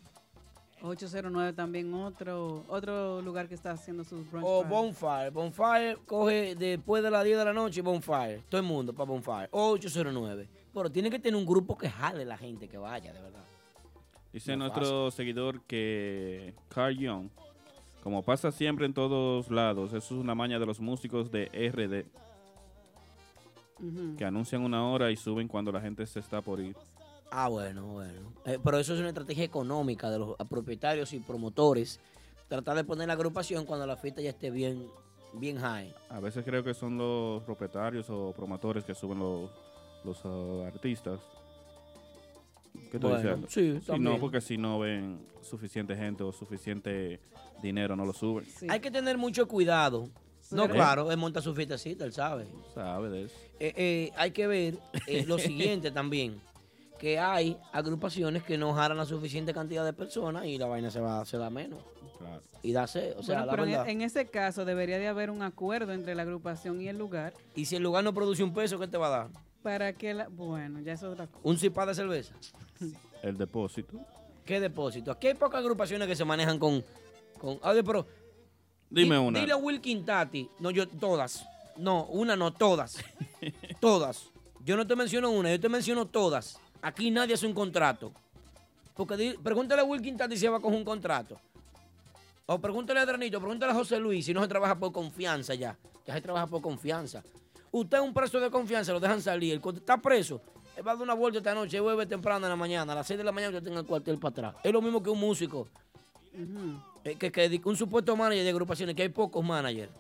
809 0.83 1.55
también 1.55 1.93
otro 1.95 2.63
otro 2.69 3.23
lugar 3.23 3.49
que 3.49 3.55
está 3.55 3.71
haciendo 3.71 4.05
sus 4.05 4.31
brunch 4.31 4.45
O 4.47 4.61
party. 4.63 4.75
Bonfire. 4.75 5.31
Bonfire 5.31 5.97
coge 6.07 6.55
después 6.57 7.03
de 7.03 7.11
las 7.11 7.25
10 7.25 7.39
de 7.39 7.45
la 7.45 7.53
noche 7.53 7.81
Bonfire. 7.83 8.43
Todo 8.49 8.61
el 8.61 8.67
mundo 8.67 8.93
para 8.93 9.11
Bonfire. 9.11 9.49
809. 9.51 10.49
Pero 10.73 10.91
tiene 10.91 11.11
que 11.11 11.19
tener 11.19 11.37
un 11.37 11.47
grupo 11.47 11.77
que 11.79 11.89
jale 11.89 12.25
la 12.25 12.37
gente 12.37 12.69
que 12.69 12.77
vaya, 12.79 13.13
de 13.13 13.21
verdad. 13.21 13.45
Dice 14.33 14.57
No 14.57 14.67
nuestro 14.67 15.11
seguidor 15.11 15.63
que 15.63 16.55
Carl 16.69 16.97
Young, 16.99 17.29
como 18.05 18.23
pasa 18.23 18.53
siempre 18.53 18.87
en 18.87 18.93
todos 18.95 19.51
lados, 19.51 19.93
eso 19.95 20.15
es 20.15 20.21
una 20.21 20.35
maña 20.35 20.59
de 20.59 20.67
los 20.67 20.79
músicos 20.79 21.33
de 21.33 21.47
RD, 21.47 22.05
que 24.17 24.25
anuncian 24.25 24.63
una 24.63 24.87
hora 24.89 25.11
y 25.11 25.17
suben 25.17 25.49
cuando 25.49 25.73
la 25.73 25.81
gente 25.81 26.07
se 26.07 26.21
está 26.21 26.41
por 26.43 26.61
ir. 26.61 26.77
Ah, 27.31 27.49
bueno, 27.49 27.87
bueno. 27.87 28.33
Eh, 28.45 28.59
pero 28.63 28.79
eso 28.79 28.95
es 28.95 29.01
una 29.01 29.09
estrategia 29.09 29.43
económica 29.45 30.11
de 30.11 30.19
los 30.21 30.37
propietarios 30.49 31.13
y 31.13 31.19
promotores. 31.19 31.99
Tratar 32.49 32.77
de 32.77 32.85
poner 32.85 33.09
la 33.09 33.15
agrupación 33.15 33.65
cuando 33.65 33.87
la 33.87 33.97
fiesta 33.97 34.21
ya 34.21 34.31
esté 34.31 34.51
bien, 34.51 34.87
bien 35.33 35.59
high. 35.59 35.93
A 36.11 36.21
veces 36.21 36.45
creo 36.45 36.63
que 36.63 36.75
son 36.75 36.97
los 36.97 37.43
propietarios 37.43 38.09
o 38.11 38.33
promotores 38.37 38.85
que 38.85 38.95
suben 38.95 39.19
los, 39.19 39.51
los 40.05 40.21
ah, 40.25 40.67
artistas. 40.69 41.19
¿Qué 42.93 42.99
tú 42.99 43.09
Bueno, 43.09 43.17
dices? 43.17 43.33
Aldo? 43.33 43.47
sí, 43.49 43.81
Si 43.81 43.87
también. 43.87 44.13
no, 44.15 44.21
porque 44.21 44.41
si 44.41 44.57
no 44.57 44.79
ven 44.79 45.27
suficiente 45.43 45.97
gente 45.97 46.23
o 46.23 46.33
suficiente 46.33 47.19
dinero, 47.65 47.97
no 47.97 48.05
lo 48.05 48.13
suben. 48.13 48.47
Hay 48.69 48.79
que 48.81 48.91
tener 48.91 49.19
mucho 49.19 49.49
cuidado. 49.49 50.09
No, 50.51 50.69
claro, 50.69 51.11
él 51.11 51.17
monta 51.17 51.41
su 51.41 51.55
fiestecita, 51.55 52.05
él 52.05 52.13
sabe. 52.13 52.47
Sabe 52.75 53.09
de 53.11 53.25
eso. 53.25 53.35
Eh, 53.59 53.73
eh, 53.77 54.13
hay 54.17 54.31
que 54.31 54.47
ver 54.47 54.79
eh, 55.07 55.25
lo 55.27 55.39
siguiente 55.39 55.91
también, 55.91 56.41
que 56.99 57.19
hay 57.19 57.57
agrupaciones 57.73 58.43
que 58.45 58.59
no 58.59 58.73
jalan 58.75 58.99
la 58.99 59.07
suficiente 59.07 59.53
cantidad 59.55 59.85
de 59.85 59.93
personas 59.95 60.45
y 60.47 60.59
la 60.59 60.67
vaina 60.67 60.91
se 60.91 61.01
va 61.01 61.25
se 61.25 61.39
da 61.39 61.51
menos. 61.51 61.83
Y 62.63 62.73
dase, 62.73 63.15
o 63.19 63.23
sea, 63.23 63.37
Bueno, 63.41 63.47
la 63.47 63.51
pero 63.53 63.65
en, 63.65 63.71
verdad. 63.71 63.89
en 63.89 64.03
ese 64.03 64.27
caso 64.31 64.65
debería 64.65 64.99
de 64.99 65.09
haber 65.09 65.31
un 65.31 65.43
acuerdo 65.43 65.93
entre 65.93 66.15
la 66.15 66.23
agrupación 66.23 66.81
y 66.81 66.89
el 66.89 66.97
lugar 66.97 67.35
Y 67.55 67.67
si 67.67 67.77
el 67.77 67.83
lugar 67.83 68.03
no 68.05 68.15
produce 68.15 68.43
un 68.43 68.55
peso, 68.55 68.79
¿qué 68.79 68.87
te 68.87 68.97
va 68.97 69.07
a 69.09 69.11
dar? 69.11 69.29
para 69.63 69.95
que 69.95 70.13
la... 70.13 70.29
Bueno, 70.29 70.81
ya 70.81 70.93
es 70.93 71.03
otra 71.03 71.27
cosa. 71.27 71.41
Un 71.43 71.57
cipá 71.59 71.87
de 71.87 71.95
cerveza. 71.95 72.35
El 73.23 73.39
depósito. 73.39 73.99
¿Qué 74.45 74.61
depósito? 74.61 75.11
Aquí 75.11 75.29
hay 75.29 75.35
pocas 75.35 75.61
agrupaciones 75.61 76.07
que 76.07 76.15
se 76.15 76.25
manejan 76.27 76.59
con... 76.59 76.85
con 77.45 77.85
pero... 77.85 78.07
Dime 78.91 79.17
di- 79.17 79.21
una. 79.27 79.41
Dile 79.41 79.53
a 79.53 79.57
Wilkin 79.57 80.05
Tati. 80.05 80.49
No, 80.61 80.71
yo, 80.71 80.87
todas. 80.89 81.45
No, 81.77 82.05
una 82.07 82.37
no, 82.37 82.53
todas. 82.53 82.97
todas. 83.81 84.31
Yo 84.65 84.77
no 84.77 84.87
te 84.87 84.95
menciono 84.97 85.31
una, 85.31 85.51
yo 85.51 85.61
te 85.61 85.69
menciono 85.69 86.07
todas. 86.07 86.59
Aquí 86.81 87.11
nadie 87.11 87.35
hace 87.35 87.47
un 87.47 87.55
contrato. 87.55 88.13
Porque 88.95 89.17
di- 89.17 89.35
pregúntale 89.43 89.83
a 89.83 89.85
Wilkin 89.85 90.17
Tati 90.17 90.37
si 90.37 90.47
va 90.47 90.61
con 90.61 90.73
un 90.75 90.85
contrato. 90.85 91.39
O 92.47 92.59
pregúntale 92.59 93.01
a 93.01 93.07
Dranito, 93.07 93.41
pregúntale 93.41 93.73
a 93.73 93.75
José 93.75 93.99
Luis 93.99 94.25
si 94.27 94.35
no 94.35 94.43
se 94.43 94.49
trabaja 94.49 94.79
por 94.79 94.93
confianza 94.93 95.55
ya. 95.55 95.77
Ya 96.07 96.15
se 96.15 96.21
trabaja 96.21 96.47
por 96.47 96.61
confianza. 96.61 97.23
Usted 97.73 97.97
es 97.99 98.05
un 98.05 98.13
preso 98.15 98.39
de 98.39 98.51
confianza, 98.51 98.93
lo 98.93 99.01
dejan 99.01 99.21
salir. 99.23 99.61
Cuando 99.61 99.81
está 99.81 99.97
preso, 99.97 100.41
él 100.77 100.87
va 100.87 100.93
a 100.93 100.95
dar 100.95 101.03
una 101.03 101.15
vuelta 101.15 101.39
esta 101.39 101.55
noche, 101.55 101.81
vuelve 101.81 102.07
temprano 102.07 102.45
en 102.47 102.51
la 102.51 102.57
mañana. 102.57 102.93
A 102.93 102.97
las 102.97 103.07
6 103.07 103.19
de 103.19 103.25
la 103.25 103.33
mañana 103.33 103.57
usted 103.57 103.67
tenga 103.67 103.81
el 103.81 103.87
cuartel 103.87 104.19
para 104.19 104.31
atrás. 104.31 104.55
Es 104.63 104.73
lo 104.73 104.81
mismo 104.83 105.03
que 105.03 105.11
un 105.11 105.19
músico. 105.19 105.67
Eh, 107.05 107.17
que, 107.17 107.31
que 107.31 107.61
un 107.65 107.77
supuesto 107.77 108.17
manager 108.17 108.45
de 108.45 108.51
agrupaciones, 108.51 108.95
que 108.97 109.03
hay 109.03 109.09
pocos 109.11 109.45
managers. 109.45 109.93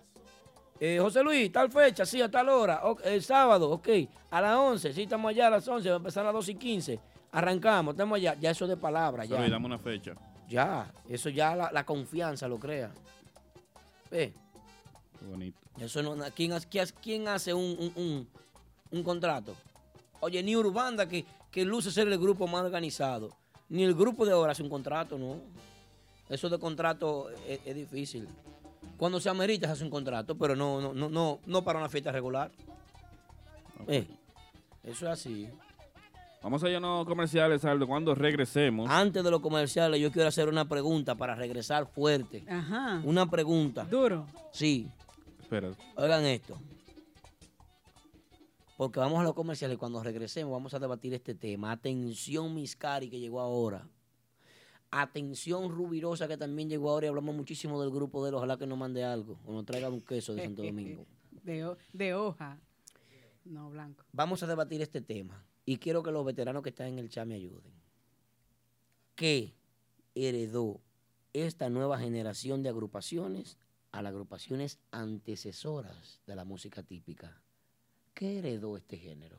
Eh, 0.80 0.98
José 1.00 1.22
Luis, 1.22 1.52
tal 1.52 1.70
fecha, 1.70 2.04
sí, 2.06 2.20
a 2.20 2.30
tal 2.30 2.48
hora. 2.48 2.80
El 3.04 3.22
sábado, 3.22 3.70
ok. 3.70 3.88
A 4.30 4.40
las 4.40 4.56
11, 4.56 4.92
sí, 4.92 5.02
estamos 5.02 5.30
allá 5.30 5.46
a 5.46 5.50
las 5.50 5.68
11, 5.68 5.88
va 5.88 5.94
a 5.94 5.98
empezar 5.98 6.22
a 6.22 6.26
las 6.26 6.34
2 6.34 6.48
y 6.48 6.54
15. 6.56 7.00
Arrancamos, 7.32 7.92
estamos 7.94 8.16
allá. 8.16 8.34
Ya 8.40 8.50
eso 8.50 8.66
de 8.66 8.76
palabra, 8.76 9.24
ya. 9.24 9.38
Luis, 9.38 9.50
dame 9.50 9.66
una 9.66 9.78
fecha. 9.78 10.14
Ya, 10.48 10.90
eso 11.08 11.28
ya 11.28 11.54
la, 11.54 11.70
la 11.72 11.84
confianza 11.86 12.48
lo 12.48 12.58
crea. 12.58 12.90
Ve, 14.10 14.32
Qué 15.18 15.26
bonito. 15.26 15.58
eso 15.78 16.02
no, 16.02 16.16
¿quién, 16.34 16.52
quién 17.02 17.28
hace 17.28 17.52
un, 17.54 17.76
un- 17.78 17.92
un- 18.02 18.28
un 18.90 19.02
contrato? 19.02 19.54
Oye, 20.20 20.42
ni 20.42 20.54
Urbanda, 20.56 21.06
que, 21.08 21.24
que 21.50 21.64
luce 21.64 21.90
ser 21.90 22.08
el 22.08 22.18
grupo 22.18 22.46
más 22.46 22.62
organizado, 22.62 23.30
ni 23.68 23.82
el 23.84 23.94
grupo 23.94 24.24
de 24.26 24.32
ahora 24.32 24.52
hace 24.52 24.62
un 24.62 24.68
contrato, 24.70 25.18
¿no? 25.18 25.36
Eso 26.28 26.48
de 26.48 26.58
contrato 26.58 27.30
es, 27.46 27.60
es 27.64 27.74
difícil. 27.74 28.28
Cuando 28.96 29.20
se 29.20 29.28
amerita 29.28 29.66
se 29.66 29.72
hace 29.72 29.84
un 29.84 29.90
contrato, 29.90 30.36
pero 30.36 30.54
no, 30.54 30.80
no, 30.80 30.94
no, 30.94 31.08
no, 31.08 31.40
no 31.46 31.64
para 31.64 31.78
una 31.78 31.88
fiesta 31.88 32.12
regular. 32.12 32.50
Eh, 33.86 34.06
eso 34.82 35.06
es 35.06 35.12
así. 35.12 35.48
Vamos 36.42 36.62
a 36.62 36.68
irnos 36.68 37.06
comerciales, 37.06 37.64
Aldo. 37.64 37.86
Cuando 37.86 38.14
regresemos. 38.14 38.90
Antes 38.90 39.24
de 39.24 39.30
los 39.30 39.40
comerciales, 39.40 39.98
yo 39.98 40.12
quiero 40.12 40.28
hacer 40.28 40.48
una 40.48 40.68
pregunta 40.68 41.14
para 41.14 41.34
regresar 41.34 41.86
fuerte. 41.86 42.44
Ajá. 42.46 43.00
Una 43.02 43.28
pregunta. 43.30 43.84
Duro. 43.84 44.26
Sí. 44.52 44.86
Espera. 45.40 45.70
Oigan 45.96 46.24
esto. 46.26 46.58
Porque 48.76 49.00
vamos 49.00 49.20
a 49.20 49.22
los 49.22 49.34
comerciales 49.34 49.76
y 49.76 49.78
cuando 49.78 50.02
regresemos 50.02 50.52
vamos 50.52 50.74
a 50.74 50.78
debatir 50.78 51.14
este 51.14 51.34
tema. 51.34 51.72
Atención, 51.72 52.54
Miscari, 52.54 53.08
que 53.08 53.18
llegó 53.18 53.40
ahora. 53.40 53.88
Atención, 54.90 55.70
Rubirosa, 55.70 56.28
que 56.28 56.36
también 56.36 56.68
llegó 56.68 56.90
ahora 56.90 57.06
y 57.06 57.08
hablamos 57.08 57.34
muchísimo 57.34 57.80
del 57.80 57.90
grupo 57.90 58.22
de 58.22 58.28
él. 58.30 58.34
Ojalá 58.36 58.56
que 58.56 58.66
nos 58.66 58.78
mande 58.78 59.02
algo 59.04 59.38
o 59.44 59.52
nos 59.52 59.64
traiga 59.64 59.88
un 59.88 60.00
queso 60.00 60.34
de 60.34 60.42
Santo 60.44 60.62
Domingo. 60.62 61.06
De, 61.44 61.62
ho- 61.64 61.76
de 61.92 62.14
hoja. 62.14 62.58
No, 63.44 63.68
blanco. 63.68 64.02
Vamos 64.12 64.42
a 64.42 64.46
debatir 64.46 64.80
este 64.80 65.02
tema 65.02 65.44
y 65.66 65.76
quiero 65.76 66.02
que 66.02 66.10
los 66.10 66.24
veteranos 66.24 66.62
que 66.62 66.70
están 66.70 66.86
en 66.86 66.98
el 66.98 67.10
chat 67.10 67.26
me 67.26 67.34
ayuden. 67.34 67.72
¿Qué 69.14 69.52
heredó 70.14 70.80
esta 71.34 71.68
nueva 71.68 71.98
generación 71.98 72.62
de 72.62 72.70
agrupaciones 72.70 73.58
a 73.92 74.00
las 74.00 74.10
agrupaciones 74.12 74.78
antecesoras 74.90 76.20
de 76.26 76.34
la 76.36 76.44
música 76.44 76.82
típica? 76.82 77.42
¿Qué 78.14 78.38
heredó 78.38 78.76
este 78.78 78.96
género? 78.96 79.38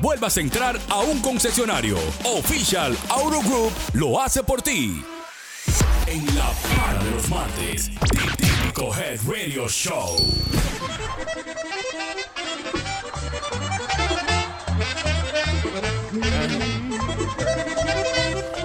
vuelvas 0.00 0.36
a 0.36 0.40
entrar 0.40 0.78
a 0.88 0.98
un 1.00 1.20
concesionario. 1.20 1.96
Official 2.24 2.96
Auto 3.08 3.40
Group 3.42 3.72
lo 3.94 4.20
hace 4.20 4.42
por 4.42 4.62
ti. 4.62 5.02
En 6.06 6.24
la 6.36 6.50
para 6.76 7.02
de 7.04 7.10
los 7.10 7.28
martes, 7.28 7.90
Típico 8.38 8.94
Head 8.96 9.20
Radio 9.26 9.68
Show. 9.68 10.16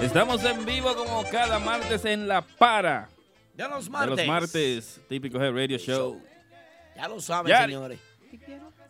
Estamos 0.02 0.44
en 0.44 0.64
vivo 0.64 0.94
como 0.94 1.24
cada 1.30 1.58
martes 1.58 2.04
en 2.04 2.28
La 2.28 2.42
Para. 2.42 3.08
De 3.54 3.68
los 3.68 3.84
De 3.86 3.90
martes. 3.90 4.16
los 4.18 4.26
martes, 4.26 5.00
típico 5.08 5.40
Head 5.40 5.52
Radio 5.54 5.78
Show. 5.78 6.20
Ya 6.96 7.08
lo 7.08 7.20
saben, 7.20 7.50
Yari. 7.50 7.72
señores. 7.72 8.00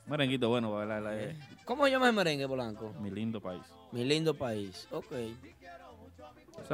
Merenguito 0.07 0.49
bueno 0.49 0.71
para 0.73 0.87
bailar. 0.87 1.03
la- 1.03 1.23
eh, 1.23 1.37
¿Cómo 1.65 1.85
se 1.86 1.91
llama 1.93 2.09
el 2.09 2.15
merengue, 2.15 2.47
Polanco? 2.47 2.93
Mi 3.01 3.11
lindo 3.11 3.41
país. 3.41 3.62
Mi 3.93 4.05
lindo 4.05 4.35
país. 4.35 4.86
Ok. 4.91 5.12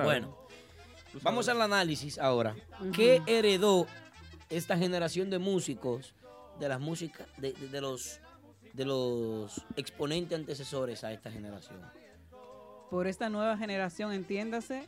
Bueno, 0.02 0.36
vamos 1.22 1.48
al 1.48 1.60
análisis 1.62 2.18
ahora. 2.18 2.54
¿Qué 2.94 3.22
heredó 3.26 3.86
esta 4.48 4.76
generación 4.76 5.30
de 5.30 5.38
músicos 5.38 6.14
de 6.58 6.68
las 6.68 6.80
músicas, 6.80 7.26
de, 7.38 7.52
de- 7.52 7.68
de 7.68 7.80
los 7.80 8.20
de 8.72 8.84
los 8.84 9.64
exponentes 9.76 10.38
antecesores 10.38 11.02
a 11.04 11.12
esta 11.12 11.30
generación? 11.30 11.80
Por 12.90 13.06
esta 13.06 13.28
nueva 13.28 13.56
generación, 13.56 14.12
entiéndase, 14.12 14.84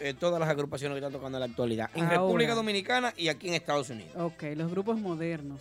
Eh, 0.00 0.12
todas 0.14 0.40
las 0.40 0.48
agrupaciones 0.48 0.94
que 0.96 0.98
están 0.98 1.12
tocando 1.12 1.38
en 1.38 1.40
la 1.40 1.46
actualidad. 1.46 1.88
En 1.94 2.04
Ahora. 2.04 2.16
República 2.18 2.54
Dominicana 2.56 3.14
y 3.16 3.28
aquí 3.28 3.46
en 3.48 3.54
Estados 3.54 3.90
Unidos. 3.90 4.12
ok, 4.16 4.42
los 4.56 4.68
grupos 4.70 4.98
modernos. 4.98 5.60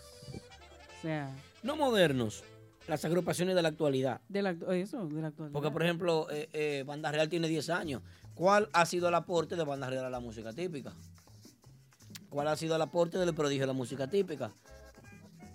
O 0.97 1.01
sea, 1.03 1.29
No 1.61 1.75
modernos, 1.75 2.43
las 2.87 3.05
agrupaciones 3.05 3.55
de 3.55 3.61
la 3.61 3.69
actualidad. 3.69 4.21
de 4.29 4.41
la, 4.41 4.51
eso, 4.71 5.07
de 5.07 5.21
la 5.21 5.27
actualidad. 5.27 5.53
Porque, 5.53 5.71
por 5.71 5.83
ejemplo, 5.83 6.27
eh, 6.29 6.49
eh, 6.53 6.83
Banda 6.85 7.11
Real 7.11 7.29
tiene 7.29 7.47
10 7.47 7.69
años. 7.69 8.01
¿Cuál 8.35 8.69
ha 8.73 8.85
sido 8.85 9.07
el 9.07 9.15
aporte 9.15 9.55
de 9.55 9.63
Banda 9.63 9.89
Real 9.89 10.05
a 10.05 10.09
la 10.09 10.19
música 10.19 10.53
típica? 10.53 10.93
¿Cuál 12.29 12.47
ha 12.47 12.55
sido 12.55 12.75
el 12.75 12.81
aporte 12.81 13.17
del 13.17 13.33
prodigio 13.33 13.63
de 13.63 13.67
la 13.67 13.73
música 13.73 14.07
típica? 14.07 14.51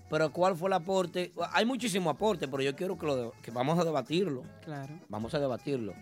Pero 0.08 0.32
¿cuál 0.32 0.56
fue 0.56 0.68
el 0.68 0.74
aporte? 0.74 1.32
Hay 1.52 1.66
muchísimo 1.66 2.08
aporte, 2.08 2.48
pero 2.48 2.62
yo 2.62 2.74
quiero 2.74 2.96
que, 2.96 3.06
lo 3.06 3.32
que 3.42 3.50
vamos 3.50 3.78
a 3.78 3.84
debatirlo. 3.84 4.44
Claro. 4.64 4.98
Vamos 5.08 5.34
a 5.34 5.38
debatirlo. 5.38 5.92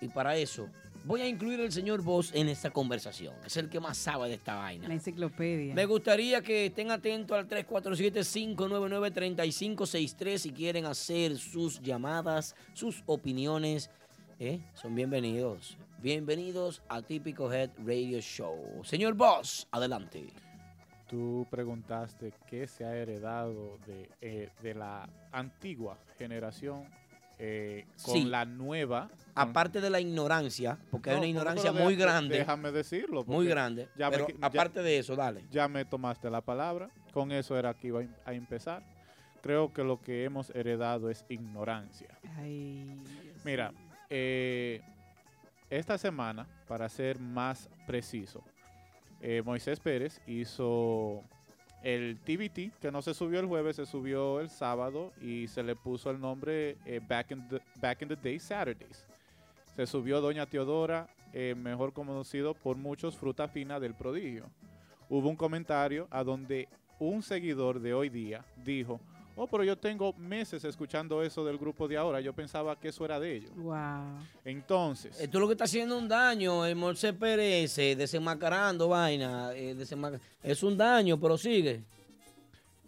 Y 0.00 0.08
para 0.08 0.36
eso 0.36 0.68
voy 1.04 1.20
a 1.20 1.28
incluir 1.28 1.60
al 1.60 1.70
señor 1.70 2.02
Voss 2.02 2.34
en 2.34 2.48
esta 2.48 2.70
conversación. 2.70 3.34
Es 3.44 3.56
el 3.56 3.68
que 3.68 3.78
más 3.78 3.96
sabe 3.96 4.28
de 4.28 4.34
esta 4.34 4.56
vaina. 4.56 4.88
La 4.88 4.94
enciclopedia. 4.94 5.72
Me 5.74 5.86
gustaría 5.86 6.42
que 6.42 6.66
estén 6.66 6.90
atentos 6.90 7.36
al 7.36 7.48
347-599-3563 7.48 10.38
si 10.38 10.50
quieren 10.52 10.86
hacer 10.86 11.36
sus 11.36 11.80
llamadas, 11.80 12.56
sus 12.72 13.04
opiniones. 13.06 13.90
¿eh? 14.40 14.60
Son 14.74 14.92
bienvenidos. 14.94 15.76
Bienvenidos 16.02 16.82
a 16.88 17.02
Típico 17.02 17.52
Head 17.52 17.70
Radio 17.84 18.20
Show. 18.20 18.82
Señor 18.84 19.14
Boss, 19.14 19.68
adelante. 19.70 20.26
Tú 21.08 21.46
preguntaste 21.50 22.32
qué 22.46 22.66
se 22.66 22.84
ha 22.84 22.96
heredado 22.96 23.78
de, 23.86 24.10
eh, 24.20 24.50
de 24.62 24.74
la 24.74 25.08
antigua 25.32 25.98
generación 26.18 26.84
eh, 27.38 27.86
con 28.04 28.14
Sí. 28.14 28.24
la 28.24 28.44
nueva. 28.44 29.10
Aparte 29.34 29.80
de 29.80 29.90
la 29.90 30.00
ignorancia, 30.00 30.78
porque 30.90 31.10
hay 31.10 31.16
No, 31.16 31.20
una 31.20 31.24
pero- 31.26 31.30
ignorancia 31.30 31.72
muy 31.72 31.96
grande. 31.96 32.38
Déjame 32.38 32.70
decirlo. 32.72 33.24
Muy 33.24 33.46
grande. 33.46 33.88
ya 33.96 34.08
me 34.10 34.16
pero 34.16 34.28
ya- 34.28 34.46
aparte 34.46 34.82
de 34.82 34.98
eso, 34.98 35.16
dale. 35.16 35.44
Ya 35.50 35.66
me 35.68 35.84
tomaste 35.84 36.30
la 36.30 36.40
palabra. 36.40 36.88
Con 37.12 37.32
eso 37.32 37.56
era 37.58 37.74
que 37.74 37.88
iba 37.88 38.00
a 38.24 38.32
em- 38.32 38.36
empezar. 38.42 38.82
Creo 39.42 39.72
que 39.72 39.82
lo 39.84 40.00
que 40.00 40.24
hemos 40.24 40.50
heredado 40.50 41.10
es 41.10 41.24
ignorancia. 41.28 42.08
Mira, 43.44 43.72
eh, 44.08 44.80
esta 45.70 45.98
semana, 45.98 46.46
para 46.68 46.88
ser 46.88 47.18
más 47.18 47.68
preciso, 47.86 48.42
eh, 49.20 49.42
Moisés 49.44 49.80
Pérez 49.80 50.20
hizo 50.26 51.22
el 51.84 52.18
TBT, 52.18 52.80
que 52.80 52.90
no 52.90 53.02
se 53.02 53.12
subió 53.12 53.38
el 53.38 53.46
jueves, 53.46 53.76
se 53.76 53.84
subió 53.84 54.40
el 54.40 54.48
sábado 54.48 55.12
y 55.20 55.46
se 55.48 55.62
le 55.62 55.76
puso 55.76 56.10
el 56.10 56.18
nombre 56.18 56.78
eh, 56.86 57.00
Back, 57.06 57.32
in 57.32 57.46
the, 57.48 57.60
Back 57.78 58.02
in 58.02 58.08
the 58.08 58.16
Day 58.16 58.38
Saturdays. 58.38 59.06
Se 59.76 59.86
subió 59.86 60.22
Doña 60.22 60.46
Teodora, 60.46 61.08
eh, 61.34 61.54
mejor 61.54 61.92
conocido 61.92 62.54
por 62.54 62.78
muchos 62.78 63.16
Fruta 63.16 63.48
Fina 63.48 63.78
del 63.80 63.94
Prodigio. 63.94 64.46
Hubo 65.10 65.28
un 65.28 65.36
comentario 65.36 66.08
a 66.10 66.24
donde 66.24 66.68
un 66.98 67.22
seguidor 67.22 67.80
de 67.80 67.92
hoy 67.92 68.08
día 68.08 68.46
dijo, 68.64 68.98
oh, 69.36 69.46
pero 69.46 69.64
yo 69.64 69.76
tengo 69.76 70.12
meses 70.14 70.64
escuchando 70.64 71.22
eso 71.22 71.44
del 71.44 71.58
grupo 71.58 71.86
de 71.88 71.96
ahora, 71.96 72.20
yo 72.20 72.32
pensaba 72.32 72.78
que 72.78 72.88
eso 72.88 73.04
era 73.04 73.18
de 73.20 73.36
ellos. 73.36 73.50
Wow. 73.56 74.18
Entonces, 74.44 75.18
Esto 75.20 75.38
es 75.38 75.40
lo 75.40 75.46
que 75.48 75.52
está 75.54 75.64
haciendo 75.64 75.96
un 75.98 76.08
daño, 76.08 76.64
el 76.66 76.76
Morse 76.76 77.12
Pérez, 77.12 77.76
eh, 77.78 77.96
desenmascarando 77.96 78.88
vaina. 78.88 79.52
eh, 79.54 79.76
Es 80.42 80.62
un 80.62 80.76
daño, 80.76 81.18
pero 81.20 81.36
sigue. 81.38 81.82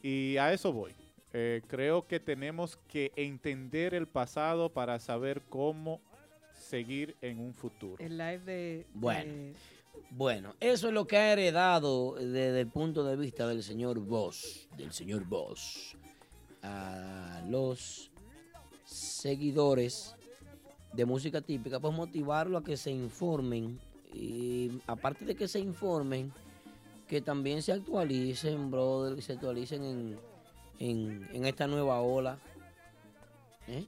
Y 0.02 0.36
a 0.36 0.52
eso 0.52 0.73
voy. 0.73 0.93
Eh, 1.32 1.62
creo 1.66 2.06
que 2.06 2.20
tenemos 2.20 2.78
que 2.89 3.12
entender 3.16 3.93
el 3.94 4.06
pasado 4.06 4.70
para 4.70 4.98
saber 4.98 5.43
cómo 5.48 6.01
seguir 6.52 7.14
en 7.20 7.39
un 7.40 7.52
futuro. 7.55 7.97
El 8.02 8.16
live 8.16 8.39
de... 8.39 8.86
Bueno. 8.94 9.32
de- 9.32 9.55
Bueno, 10.10 10.55
eso 10.60 10.89
es 10.89 10.94
lo 10.94 11.06
que 11.06 11.16
ha 11.16 11.32
heredado 11.32 12.14
desde 12.14 12.60
el 12.60 12.68
punto 12.68 13.02
de 13.05 13.16
vista 13.16 13.47
del 13.48 13.62
señor 13.62 13.98
Boss, 13.98 14.68
del 14.77 14.93
señor 14.93 15.24
Boss, 15.24 15.97
a 16.66 17.43
los 17.48 18.10
seguidores 18.84 20.14
de 20.93 21.05
música 21.05 21.40
típica, 21.40 21.78
pues 21.80 21.94
motivarlo 21.94 22.59
a 22.59 22.64
que 22.64 22.76
se 22.76 22.90
informen 22.90 23.78
y 24.14 24.80
aparte 24.86 25.24
de 25.24 25.34
que 25.34 25.47
se 25.48 25.59
informen, 25.60 26.32
que 27.06 27.20
también 27.20 27.62
se 27.62 27.72
actualicen, 27.72 28.70
brother, 28.70 29.14
que 29.14 29.22
se 29.22 29.32
actualicen 29.34 29.84
en, 29.84 30.18
en- 30.78 31.28
en 31.32 31.44
esta 31.44 31.66
nueva 31.66 32.01
ola. 32.01 32.38
¿eh? 33.68 33.84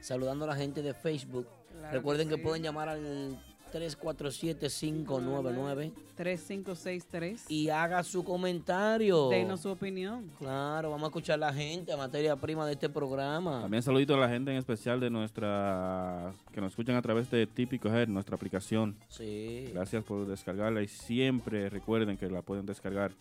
Saludando 0.00 0.44
a 0.46 0.48
la 0.48 0.56
gente 0.56 0.82
de 0.82 0.94
Facebook. 0.94 1.46
Claro 1.70 1.92
Recuerden 1.98 2.28
que 2.28 2.34
que 2.36 2.40
sí. 2.40 2.46
pueden 2.46 2.62
llamar 2.62 2.88
al 2.88 3.38
347-599 3.70 5.92
3563. 6.14 7.50
y 7.50 7.68
haga 7.70 8.02
su 8.02 8.24
comentario. 8.24 9.28
Denos 9.28 9.60
su 9.60 9.70
opinión. 9.70 10.30
Claro, 10.38 10.90
vamos 10.90 11.04
a 11.04 11.08
escuchar 11.08 11.34
a 11.34 11.38
la 11.38 11.52
gente, 11.52 11.92
a 11.92 11.96
materia 11.96 12.36
prima 12.36 12.66
de 12.66 12.72
este 12.72 12.88
programa. 12.88 13.62
También 13.62 13.82
saludito 13.82 14.14
a 14.14 14.18
la 14.18 14.28
gente 14.28 14.50
en 14.50 14.58
especial 14.58 15.00
de 15.00 15.10
nuestra 15.10 16.32
que 16.52 16.60
nos 16.60 16.72
escuchan 16.72 16.96
a 16.96 17.02
través 17.02 17.30
de 17.30 17.46
Típico 17.46 17.88
Head, 17.88 18.08
nuestra 18.08 18.36
aplicación. 18.36 18.96
Sí. 19.08 19.70
Gracias 19.72 20.04
por 20.04 20.26
descargarla 20.26 20.82
y 20.82 20.88
siempre 20.88 21.68
recuerden 21.70 22.16
que 22.16 22.28
la 22.28 22.42
pueden 22.42 22.66
descargar 22.66 23.12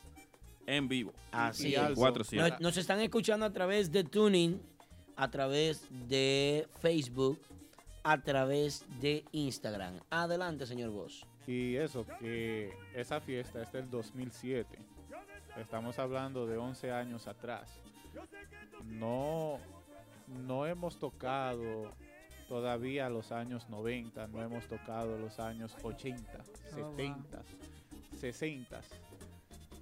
en 0.66 0.88
vivo. 0.88 1.14
Así 1.32 1.76
es. 1.76 1.82
cuatro, 1.96 2.24
siete. 2.24 2.52
Nos, 2.52 2.62
nos 2.62 2.78
están 2.78 3.00
escuchando 3.02 3.46
a 3.46 3.52
través 3.52 3.92
de 3.92 4.04
Tuning, 4.04 4.60
a 5.16 5.30
través 5.30 5.86
de 6.08 6.68
Facebook, 6.82 7.40
a 8.10 8.18
través 8.18 8.86
de 9.00 9.24
Instagram. 9.34 10.00
Adelante, 10.10 10.66
señor 10.66 10.90
Boss. 10.90 11.28
Y 11.46 11.76
eso, 11.76 12.08
que 12.20 12.74
esa 12.96 13.22
fiesta 13.22 13.62
es 13.62 13.72
del 13.72 13.88
2007. 13.88 14.80
Estamos 15.58 16.00
hablando 16.00 16.48
de 16.48 16.58
11 16.58 16.92
años 16.92 17.28
atrás. 17.28 17.70
No, 18.84 19.60
no 20.28 20.66
hemos 20.66 20.98
tocado 20.98 21.92
todavía 22.48 23.10
los 23.10 23.32
años 23.32 23.70
90, 23.70 24.26
no 24.28 24.42
hemos 24.42 24.68
tocado 24.68 25.16
los 25.20 25.40
años 25.40 25.76
80, 25.84 26.20
Oh, 26.32 26.78
wow. 26.82 26.96
70, 26.98 27.44
60. 28.20 28.82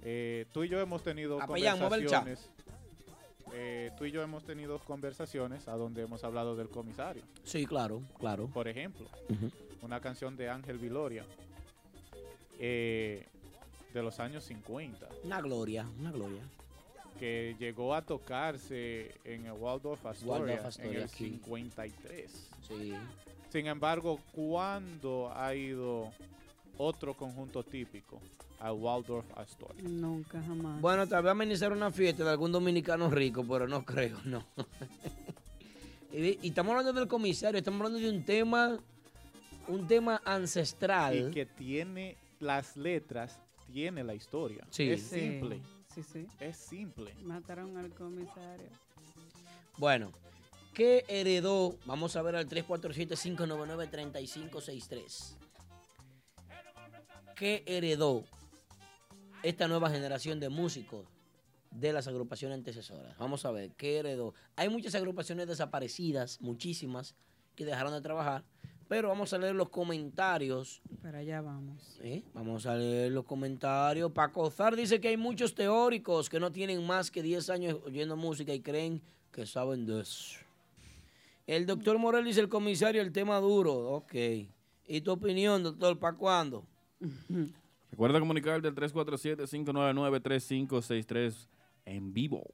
Eh, 0.02 0.44
tú 0.52 0.64
y 0.64 0.68
yo 0.68 0.80
hemos 0.80 1.02
tenido 1.02 1.38
conversaciones. 1.38 2.50
Eh, 3.54 3.90
tú 3.98 4.04
y 4.04 4.10
yo 4.10 4.22
hemos 4.22 4.44
tenido 4.44 4.78
conversaciones 4.80 5.68
a 5.68 5.76
donde 5.76 6.02
hemos 6.02 6.24
hablado 6.24 6.56
del 6.56 6.68
comisario. 6.68 7.22
Sí, 7.44 7.66
claro, 7.66 8.02
claro. 8.18 8.48
Por 8.48 8.68
ejemplo, 8.68 9.06
una 9.82 10.00
canción 10.00 10.36
de 10.36 10.48
Ángel 10.50 10.78
Viloria 10.78 11.24
eh, 12.58 13.26
de 13.92 14.02
los 14.02 14.18
años 14.20 14.44
50 14.44 15.08
Una 15.24 15.40
gloria, 15.40 15.86
una 15.98 16.10
gloria. 16.10 16.42
que 17.18 17.56
llegó 17.58 17.94
a 17.94 18.02
tocarse 18.02 19.14
en 19.24 19.46
el 19.46 19.52
Waldorf 19.52 20.04
Astoria, 20.06 20.32
Waldorf 20.32 20.60
en 20.60 20.66
Astoria, 20.66 21.02
el 21.02 21.08
sí. 21.08 21.30
53. 21.30 22.50
Sí. 22.68 22.94
Sin 23.50 23.66
embargo, 23.66 24.18
¿cuándo 24.32 25.32
ha 25.34 25.54
ido 25.54 26.12
otro 26.78 27.14
conjunto 27.14 27.62
típico 27.62 28.20
al 28.60 28.72
Waldorf 28.72 29.26
Astoria? 29.36 29.82
Nunca, 29.82 30.42
jamás. 30.42 30.80
Bueno, 30.80 31.06
tal 31.06 31.22
vez 31.22 31.32
amenizar 31.32 31.72
una 31.72 31.90
fiesta 31.90 32.24
de 32.24 32.30
algún 32.30 32.52
dominicano 32.52 33.10
rico, 33.10 33.44
pero 33.48 33.66
no 33.68 33.84
creo, 33.84 34.18
no. 34.24 34.44
y, 36.12 36.38
y 36.42 36.48
estamos 36.48 36.70
hablando 36.70 36.92
del 36.92 37.08
comisario, 37.08 37.58
estamos 37.58 37.80
hablando 37.80 37.98
de 37.98 38.10
un 38.16 38.24
tema, 38.24 38.78
un 39.68 39.86
tema 39.86 40.20
ancestral. 40.24 41.28
Y 41.28 41.30
que 41.32 41.46
tiene 41.46 42.16
las 42.40 42.76
letras, 42.76 43.38
tiene 43.72 44.02
la 44.04 44.14
historia. 44.14 44.66
Sí. 44.70 44.90
Es 44.90 45.02
Sí. 45.02 45.20
simple. 45.20 45.60
Sí, 45.94 46.02
sí. 46.02 46.26
Es 46.40 46.56
simple. 46.56 47.12
Mataron 47.24 47.76
al 47.76 47.90
comisario. 47.90 48.68
Bueno, 49.78 50.12
¿qué 50.74 51.04
heredó? 51.08 51.76
Vamos 51.86 52.14
a 52.16 52.22
ver 52.22 52.36
al 52.36 52.48
347-599-3563. 52.48 55.34
¿Qué 57.38 57.62
heredó 57.66 58.24
esta 59.44 59.68
nueva 59.68 59.90
generación 59.90 60.40
de 60.40 60.48
músicos 60.48 61.06
de 61.70 61.92
las 61.92 62.08
agrupaciones 62.08 62.58
antecesoras. 62.58 63.16
Vamos 63.18 63.44
a 63.44 63.52
ver, 63.52 63.70
¿qué 63.76 63.98
heredó? 63.98 64.34
Hay 64.56 64.68
muchas 64.68 64.94
agrupaciones 64.96 65.46
desaparecidas, 65.46 66.40
muchísimas, 66.40 67.14
que 67.54 67.64
dejaron 67.64 67.92
de 67.92 68.00
trabajar, 68.00 68.44
pero 68.88 69.08
vamos 69.08 69.32
a 69.32 69.38
leer 69.38 69.54
los 69.54 69.68
comentarios. 69.68 70.82
Para 71.02 71.18
allá 71.18 71.40
vamos. 71.40 72.00
¿eh? 72.02 72.24
Vamos 72.34 72.66
a 72.66 72.74
leer 72.74 73.12
los 73.12 73.24
comentarios. 73.24 74.10
Paco 74.10 74.50
Zar 74.50 74.74
dice 74.74 75.00
que 75.00 75.08
hay 75.08 75.16
muchos 75.16 75.54
teóricos 75.54 76.28
que 76.28 76.40
no 76.40 76.50
tienen 76.50 76.84
más 76.84 77.10
que 77.10 77.22
10 77.22 77.50
años 77.50 77.78
oyendo 77.84 78.16
música 78.16 78.52
y 78.52 78.60
creen 78.60 79.02
que 79.30 79.46
saben 79.46 79.86
de 79.86 80.00
eso. 80.00 80.38
El 81.46 81.66
doctor 81.66 81.98
Morel 81.98 82.24
dice 82.24 82.40
el 82.40 82.48
comisario, 82.48 83.00
el 83.00 83.12
tema 83.12 83.38
duro. 83.38 83.74
Ok. 83.90 84.14
¿Y 84.86 85.00
tu 85.02 85.12
opinión, 85.12 85.62
doctor? 85.62 85.98
¿Para 85.98 86.16
cuándo? 86.16 86.64
Recuerda 87.90 88.20
comunicarte 88.20 88.68
al 88.68 88.74
347-599-3563 88.74 91.48
en 91.86 92.12
vivo. 92.12 92.44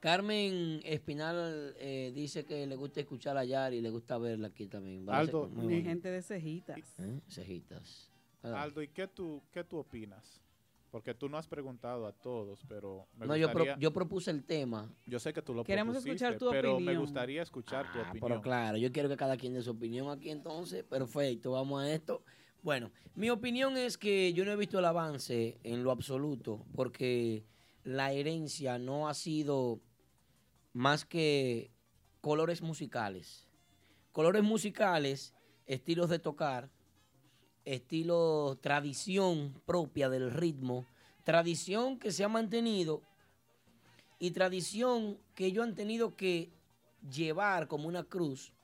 Carmen 0.00 0.80
Espinal 0.84 1.74
eh, 1.78 2.12
dice 2.14 2.44
que 2.44 2.66
le 2.66 2.76
gusta 2.76 3.00
escuchar 3.00 3.38
a 3.38 3.44
Yari 3.44 3.78
y 3.78 3.80
le 3.80 3.88
gusta 3.88 4.18
verla 4.18 4.48
aquí 4.48 4.66
también. 4.66 5.08
Va 5.08 5.16
a 5.16 5.20
Aldo, 5.20 5.46
ser 5.46 5.56
muy 5.56 5.66
Mi 5.66 5.74
bueno. 5.76 5.88
gente 5.88 6.10
de 6.10 6.20
cejitas. 6.20 6.78
¿Eh? 7.00 7.20
Cejitas. 7.28 8.10
Ah. 8.42 8.62
Aldo, 8.62 8.82
¿y 8.82 8.88
qué 8.88 9.08
tú, 9.08 9.42
qué 9.50 9.64
tú 9.64 9.78
opinas? 9.78 10.42
Porque 10.90 11.14
tú 11.14 11.28
no 11.30 11.38
has 11.38 11.48
preguntado 11.48 12.06
a 12.06 12.12
todos, 12.12 12.62
pero 12.68 13.08
me 13.16 13.26
No, 13.26 13.34
yo, 13.36 13.50
pro- 13.50 13.64
yo 13.78 13.92
propuse 13.92 14.30
el 14.30 14.44
tema. 14.44 14.88
Yo 15.06 15.18
sé 15.18 15.32
que 15.32 15.40
tú 15.42 15.54
lo 15.54 15.64
Queremos 15.64 15.96
escuchar 15.96 16.36
tu 16.38 16.50
pero 16.50 16.78
me 16.78 16.96
gustaría 16.98 17.40
escuchar 17.42 17.90
tu 17.90 17.98
Ah, 17.98 18.02
opinión. 18.10 18.28
pero 18.28 18.40
claro, 18.42 18.76
yo 18.76 18.92
quiero 18.92 19.08
que 19.08 19.16
cada 19.16 19.36
quien 19.38 19.54
dé 19.54 19.62
su 19.62 19.70
opinión 19.70 20.08
aquí 20.10 20.28
entonces. 20.30 20.84
Perfecto, 20.84 21.52
vamos 21.52 21.82
a 21.82 21.90
esto. 21.92 22.22
Bueno, 22.64 22.92
mi 23.14 23.28
opinión 23.28 23.76
es 23.76 23.98
que 23.98 24.32
yo 24.32 24.46
no 24.46 24.50
he 24.50 24.56
visto 24.56 24.78
el 24.78 24.86
avance 24.86 25.58
en 25.64 25.84
lo 25.84 25.90
absoluto 25.90 26.64
porque 26.74 27.44
la 27.82 28.12
herencia 28.12 28.78
no 28.78 29.06
ha 29.06 29.12
sido 29.12 29.82
más 30.72 31.04
que 31.04 31.70
colores 32.22 32.62
musicales. 32.62 33.46
Colores 34.12 34.42
musicales, 34.42 35.34
estilos 35.66 36.08
de 36.08 36.18
tocar, 36.18 36.70
estilo 37.66 38.58
tradición 38.62 39.60
propia 39.66 40.08
del 40.08 40.30
ritmo, 40.30 40.86
tradición 41.22 41.98
que 41.98 42.12
se 42.12 42.24
ha 42.24 42.28
mantenido 42.28 43.02
y 44.18 44.30
tradición 44.30 45.18
que 45.34 45.44
ellos 45.44 45.66
han 45.66 45.74
tenido 45.74 46.16
que 46.16 46.50
llevar 47.14 47.68
como 47.68 47.88
una 47.88 48.04
cruz 48.04 48.54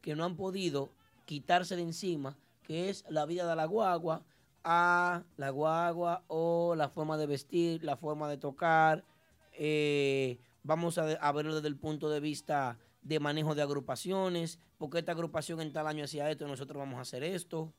que 0.00 0.16
no 0.16 0.24
han 0.24 0.36
podido 0.36 0.90
quitarse 1.26 1.76
de 1.76 1.82
encima, 1.82 2.38
que 2.66 2.88
es 2.90 3.04
la 3.08 3.26
vida 3.26 3.46
de 3.48 3.54
la 3.56 3.66
guagua, 3.66 4.22
a 4.64 5.22
la 5.36 5.50
guagua 5.50 6.24
o 6.28 6.74
la 6.74 6.88
forma 6.88 7.16
de 7.18 7.26
vestir, 7.26 7.84
la 7.84 7.96
forma 7.96 8.28
de 8.28 8.38
tocar. 8.38 9.04
eh, 9.52 10.38
vamos 10.62 10.96
a, 10.98 11.02
a 11.12 11.32
verlo 11.32 11.54
desde 11.54 11.68
el 11.68 11.76
punto 11.76 12.08
de 12.08 12.20
vista 12.20 12.78
de 13.02 13.20
manejo 13.20 13.54
de 13.54 13.60
agrupaciones, 13.62 14.58
porque 14.78 14.98
esta 15.00 15.12
agrupación 15.12 15.60
en 15.60 15.72
tal 15.72 15.86
año 15.86 16.04
hacía 16.04 16.30
esto, 16.30 16.48
nosotros 16.48 16.78
vamos 16.78 16.98
a 16.98 17.02
hacer 17.02 17.22
esto. 17.22 17.70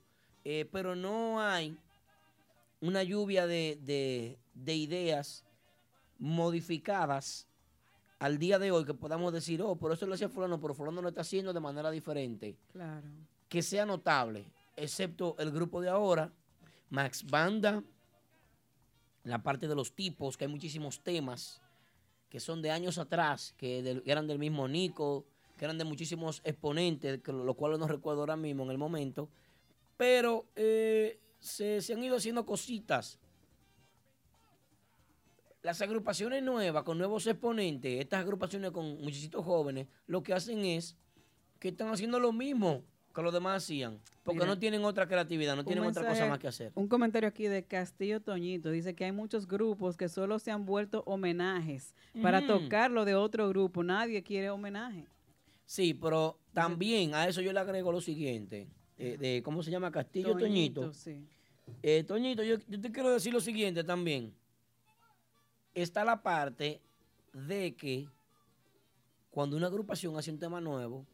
Eh, 0.44 0.70
pero 0.72 0.96
no 0.96 1.42
hay 1.42 1.76
una 2.82 3.02
lluvia 3.02 3.48
de, 3.48 3.80
de- 3.82 4.38
de 4.54 4.76
ideas 4.76 5.44
modificadas 6.20 7.48
al 8.20 8.38
día 8.38 8.60
de 8.60 8.72
hoy 8.72 8.86
que 8.86 8.94
podamos 8.94 9.34
decir, 9.34 9.62
oh, 9.62 9.76
por 9.76 9.92
eso 9.92 10.06
lo 10.06 10.14
hacía 10.14 10.30
fulano, 10.30 10.60
pero 10.62 10.74
fulano 10.74 11.02
lo 11.02 11.10
está 11.10 11.22
haciendo 11.22 11.52
de 11.54 11.60
manera 11.60 11.92
diferente. 11.92 12.56
Claro. 12.72 13.08
Que 13.50 13.62
sea 13.62 13.86
notable, 13.86 14.46
excepto 14.76 15.36
el 15.40 15.52
grupo 15.52 15.82
de 15.82 15.90
ahora, 15.90 16.32
Max 16.90 17.26
Banda, 17.26 17.84
la 19.24 19.42
parte 19.42 19.68
de 19.68 19.76
los 19.76 19.94
tipos, 19.94 20.38
que 20.38 20.46
hay 20.46 20.52
muchísimos 20.52 21.02
temas 21.04 21.62
que 22.30 22.40
son 22.40 22.62
de 22.62 22.72
años 22.72 22.98
atrás, 22.98 23.54
que 23.58 24.02
eran 24.06 24.28
del 24.28 24.40
mismo 24.40 24.68
Nico, 24.68 25.26
que 25.58 25.66
eran 25.66 25.78
de 25.78 25.86
muchísimos 25.86 26.42
exponentes, 26.44 27.22
que 27.22 27.32
lo 27.32 27.54
cual 27.54 27.80
no 27.80 27.88
recuerdo 27.88 28.22
ahora 28.22 28.36
mismo 28.36 28.64
en 28.64 28.72
el 28.72 28.78
momento, 28.78 29.30
pero 29.98 30.46
eh, 30.56 31.20
se, 31.40 31.82
se 31.82 31.94
han 31.94 32.04
ido 32.04 32.18
haciendo 32.18 32.46
cositas. 32.46 33.20
Las 35.62 35.82
agrupaciones 35.82 36.44
nuevas, 36.44 36.84
con 36.84 36.98
nuevos 36.98 37.26
exponentes, 37.26 38.00
estas 38.00 38.20
agrupaciones 38.20 38.72
con 38.72 39.02
muchísimos 39.02 39.46
jóvenes, 39.46 39.88
lo 40.06 40.22
que 40.22 40.34
hacen 40.34 40.64
es 40.66 40.98
que 41.60 41.70
están 41.70 41.88
haciendo 41.88 42.20
lo 42.20 42.32
mismo 42.32 42.84
que 43.16 43.22
los 43.24 43.34
demás 43.34 43.64
hacían, 43.64 44.00
porque 44.24 44.42
Mira, 44.42 44.48
no 44.48 44.60
tienen 44.60 44.84
otra 44.86 45.08
creatividad, 45.08 45.56
no 45.56 45.64
tienen 45.64 45.84
otra 45.86 46.06
cosa 46.08 46.28
más 46.28 46.38
que 46.38 46.48
hacer. 46.48 46.72
Un 46.76 46.88
comentario 46.88 47.28
aquí 47.30 47.48
de 47.48 47.64
Castillo 47.64 48.20
Toñito. 48.22 48.70
Dice 48.70 48.94
que 48.94 49.06
hay 49.06 49.12
muchos 49.12 49.48
grupos 49.48 49.98
que 49.98 50.10
solo 50.10 50.38
se 50.38 50.52
han 50.52 50.66
vuelto 50.66 51.02
homenajes 51.08 51.96
para 52.22 52.40
Ujú. 52.40 52.48
tocar 52.48 52.92
lo 52.92 53.06
de 53.06 53.16
otro 53.16 53.48
grupo. 53.50 53.82
Nadie 53.84 54.22
quiere 54.22 54.50
homenaje. 54.50 55.06
Sí, 55.66 55.94
pero 55.96 56.38
también 56.54 57.16
a 57.16 57.28
eso 57.28 57.42
yo 57.42 57.52
le 57.54 57.60
agrego 57.60 57.92
lo 57.92 58.02
siguiente. 58.02 58.68
eh, 58.98 59.18
de, 59.18 59.42
¿Cómo 59.44 59.62
se 59.64 59.72
llama? 59.72 59.92
Castillo 59.92 60.38
Toñito. 60.38 60.94
sí. 60.94 61.26
Eh, 61.82 62.04
Toñito, 62.04 62.44
yo, 62.44 62.58
yo 62.68 62.80
te 62.80 62.92
quiero 62.92 63.12
decir 63.12 63.34
lo 63.34 63.40
siguiente 63.42 63.84
también. 63.84 64.34
Está 65.74 66.06
la 66.06 66.22
parte 66.22 66.80
de 67.34 67.76
que 67.76 68.08
cuando 69.32 69.58
una 69.58 69.68
agrupación 69.68 70.16
hace 70.18 70.32
un 70.32 70.40
tema 70.40 70.62
nuevo, 70.62 71.06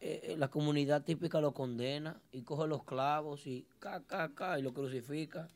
eh, 0.00 0.20
eh, 0.24 0.36
la 0.36 0.48
comunidad 0.48 1.02
típica 1.04 1.40
lo 1.40 1.52
condena 1.52 2.20
y 2.32 2.42
coge 2.42 2.66
los 2.68 2.84
clavos 2.84 3.46
y 3.46 3.66
ca, 3.78 4.02
ca, 4.04 4.34
ca, 4.34 4.58
y 4.58 4.62
lo 4.62 4.72
crucifica. 4.72 5.48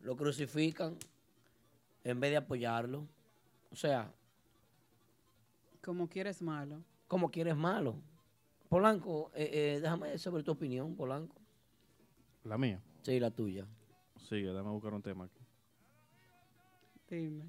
Lo 0.00 0.16
crucifican 0.16 0.96
en 2.04 2.20
vez 2.20 2.30
de 2.30 2.36
apoyarlo. 2.36 3.06
O 3.72 3.76
sea, 3.76 4.12
Como 5.82 6.08
quieres 6.08 6.42
malo. 6.42 6.82
como 7.08 7.30
quieres 7.30 7.56
malo. 7.56 7.96
Polanco, 8.68 9.30
eh, 9.34 9.48
eh, 9.76 9.80
déjame 9.80 10.18
sobre 10.18 10.42
tu 10.42 10.52
opinión, 10.52 10.94
Polanco. 10.96 11.36
La 12.44 12.58
mía. 12.58 12.80
Sí, 13.02 13.18
la 13.20 13.30
tuya. 13.30 13.66
Sigue, 14.28 14.52
dame 14.52 14.68
a 14.68 14.72
buscar 14.72 14.92
un 14.92 15.02
tema 15.02 15.24
aquí. 15.24 15.40
Dime. 17.08 17.44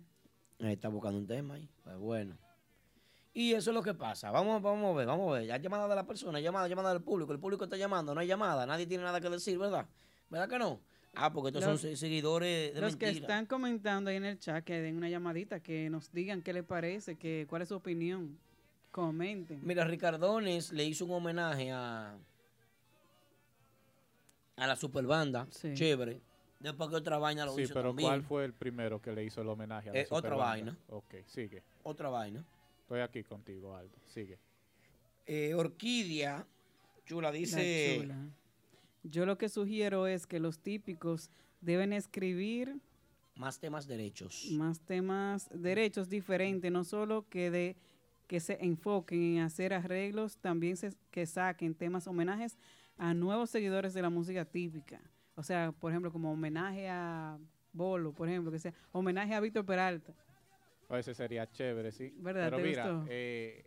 Está 0.60 0.90
buscando 0.90 1.18
un 1.20 1.28
tema 1.28 1.56
ahí. 1.56 1.68
Pues 1.84 1.98
bueno. 1.98 2.38
Y 3.38 3.54
eso 3.54 3.70
es 3.70 3.74
lo 3.76 3.84
que 3.84 3.94
pasa. 3.94 4.32
Vamos, 4.32 4.64
vamos 4.64 4.96
a 4.96 4.98
ver, 4.98 5.06
vamos 5.06 5.30
a 5.30 5.40
ver. 5.40 5.46
Ya 5.48 5.58
llamada 5.58 5.88
de 5.88 5.94
la 5.96 6.08
persona, 6.08 6.40
llamada, 6.40 6.68
llamada 6.68 6.90
del 6.92 7.04
público. 7.04 7.32
El 7.34 7.38
público 7.40 7.66
está 7.66 7.78
llamando, 7.78 8.16
no 8.16 8.20
hay 8.20 8.26
llamada. 8.26 8.66
Nadie 8.66 8.88
tiene 8.88 9.04
nada 9.04 9.22
que 9.22 9.30
decir, 9.30 9.60
¿verdad? 9.60 9.86
¿Verdad 10.32 10.50
que 10.50 10.58
no? 10.58 10.80
Ah, 11.14 11.32
porque 11.32 11.50
estos 11.50 11.64
Los- 11.64 11.80
son 11.82 11.90
se- 11.92 11.98
seguidores 11.98 12.74
de 12.74 12.82
Los 12.82 12.96
que 12.96 13.06
mentira. 13.06 13.26
están 13.28 13.46
comentando 13.46 14.10
ahí 14.10 14.16
en 14.16 14.26
el 14.26 14.40
chat, 14.40 14.64
que 14.64 14.82
den 14.82 14.98
una 14.98 15.08
llamadita, 15.08 15.60
que 15.60 15.88
nos 15.88 16.12
digan 16.12 16.42
qué 16.42 16.52
les 16.52 16.64
parece, 16.64 17.16
que, 17.16 17.46
cuál 17.48 17.62
es 17.62 17.68
su 17.70 17.76
opinión. 17.76 18.40
Comenten. 18.90 19.60
Mira, 19.64 19.86
Ricardones 19.86 20.72
le 20.74 20.86
hizo 20.86 21.06
un 21.06 21.12
homenaje 21.12 21.72
a, 21.72 22.16
a 24.56 24.66
la 24.68 24.76
superbanda. 24.76 25.48
Chévere. 25.76 26.20
Después 26.60 26.90
que 26.90 26.96
otra 26.96 27.20
vaina 27.20 27.46
lo 27.46 27.54
Sí, 27.54 27.62
hizo 27.62 27.76
pero 27.76 27.90
también. 27.90 28.10
¿cuál 28.10 28.24
fue 28.24 28.46
el 28.46 28.54
primero 28.54 29.00
que 29.00 29.12
le 29.12 29.24
hizo 29.24 29.42
el 29.42 29.48
homenaje 29.50 29.92
a 29.92 29.94
la 29.94 30.00
Eh, 30.00 30.08
otra 30.10 30.36
vaina. 30.36 30.76
Ok, 30.90 31.14
sigue. 31.28 31.62
Otra 31.84 32.10
vaina. 32.10 32.44
Estoy 32.88 33.02
aquí 33.02 33.22
contigo, 33.22 33.76
Aldo. 33.76 33.98
Sigue. 34.06 34.40
Eh, 35.26 35.54
Orquídea, 35.54 36.48
chula, 37.06 37.28
La 37.32 37.34
dice... 37.38 37.98
chula. 38.00 38.16
Yo 39.04 39.26
lo 39.26 39.38
que 39.38 39.50
sugiero 39.50 40.08
es 40.08 40.26
que 40.26 40.40
los 40.40 40.60
típicos 40.60 41.30
deben 41.60 41.92
escribir 41.92 42.80
Más 43.36 43.60
temas 43.60 43.88
derechos. 43.88 44.48
más 44.54 44.80
temas, 44.80 45.50
derechos 45.54 46.08
diferentes, 46.08 46.72
no 46.72 46.86
solo 46.86 47.28
que 47.30 47.52
de 47.52 47.76
que 48.26 48.40
se 48.40 48.58
enfoquen 48.64 49.22
en 49.36 49.40
hacer 49.44 49.74
arreglos, 49.74 50.38
también 50.38 50.78
se- 50.78 50.96
que 51.12 51.26
saquen 51.26 51.76
temas 51.76 52.08
homenajes 52.08 52.58
a 52.98 53.14
nuevos 53.14 53.50
seguidores 53.50 53.94
de 53.94 54.02
la 54.02 54.10
música 54.10 54.46
típica. 54.46 55.02
O 55.36 55.44
sea, 55.44 55.74
por 55.74 55.92
ejemplo, 55.92 56.10
como 56.10 56.32
homenaje 56.32 56.88
a 56.88 57.38
Bolo, 57.74 58.14
por 58.14 58.30
ejemplo, 58.30 58.50
que 58.50 58.60
sea 58.60 58.74
homenaje 58.94 59.34
a 59.36 59.42
Víctor 59.42 59.66
Peralta. 59.66 60.14
O 60.90 60.96
ese 60.96 61.14
sería 61.14 61.50
chévere, 61.50 61.92
sí. 61.92 62.14
¿Verdad? 62.18 62.46
Pero 62.46 62.58
¿Te 62.58 62.64
mira, 62.64 63.06
eh, 63.10 63.66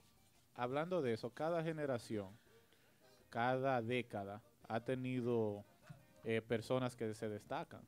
hablando 0.55 1.03
de 1.03 1.13
eso, 1.13 1.31
cada 1.31 1.63
generación, 1.63 2.37
cada 3.29 3.83
década 3.83 4.43
ha 4.69 4.81
tenido 4.81 5.65
eh, 6.25 6.41
personas 6.41 6.97
que 6.97 7.13
se 7.15 7.29
destacan. 7.29 7.83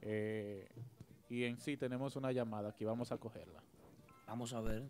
Eh, 0.00 0.68
y 1.28 1.44
en 1.44 1.58
sí 1.58 1.76
tenemos 1.76 2.16
una 2.16 2.32
llamada 2.32 2.70
aquí, 2.70 2.84
vamos 2.84 3.12
a 3.12 3.18
cogerla. 3.18 3.62
Vamos 4.26 4.52
a 4.54 4.60
ver. 4.60 4.84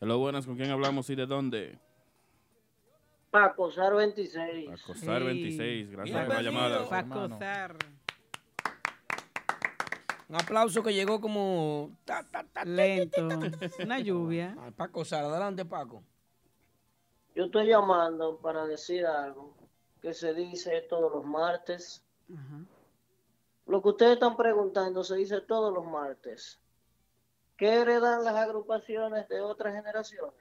Hello, 0.00 0.18
buenas, 0.18 0.46
¿con 0.46 0.56
quién 0.56 0.70
hablamos 0.70 1.08
y 1.10 1.14
de 1.14 1.26
dónde? 1.26 1.78
Paco 3.30 3.70
Sar 3.70 3.94
26. 3.94 4.70
Acosar 4.70 5.24
26, 5.24 5.90
gracias 5.90 6.26
por 6.26 6.34
la 6.34 6.42
llamada. 6.42 6.88
Paco 6.88 7.28
Zar. 7.38 7.76
Un 10.28 10.36
aplauso 10.36 10.82
que 10.82 10.92
llegó 10.92 11.20
como... 11.20 11.96
ta, 12.04 12.22
ta, 12.30 12.44
ta, 12.44 12.64
Lento. 12.64 13.28
Una 13.82 13.98
lluvia. 13.98 14.54
Ah, 14.58 14.70
Paco 14.76 15.04
Sara, 15.04 15.28
adelante 15.28 15.64
Paco. 15.64 16.02
Yo 17.34 17.44
estoy 17.46 17.68
llamando 17.68 18.36
para 18.38 18.66
decir 18.66 19.06
algo 19.06 19.54
que 20.02 20.12
se 20.12 20.34
dice 20.34 20.82
todos 20.82 21.10
los 21.12 21.24
martes 21.24 22.04
Lo 23.66 23.80
que 23.82 23.88
ustedes 23.88 24.12
están 24.14 24.36
preguntando 24.36 25.02
se 25.02 25.16
dice 25.16 25.40
todos 25.40 25.72
los 25.72 25.84
martes. 25.86 26.60
¿Qué 27.56 27.74
heredan 27.80 28.24
las 28.24 28.34
agrupaciones 28.36 29.28
de 29.28 29.40
otras 29.40 29.74
generaciones? 29.74 30.34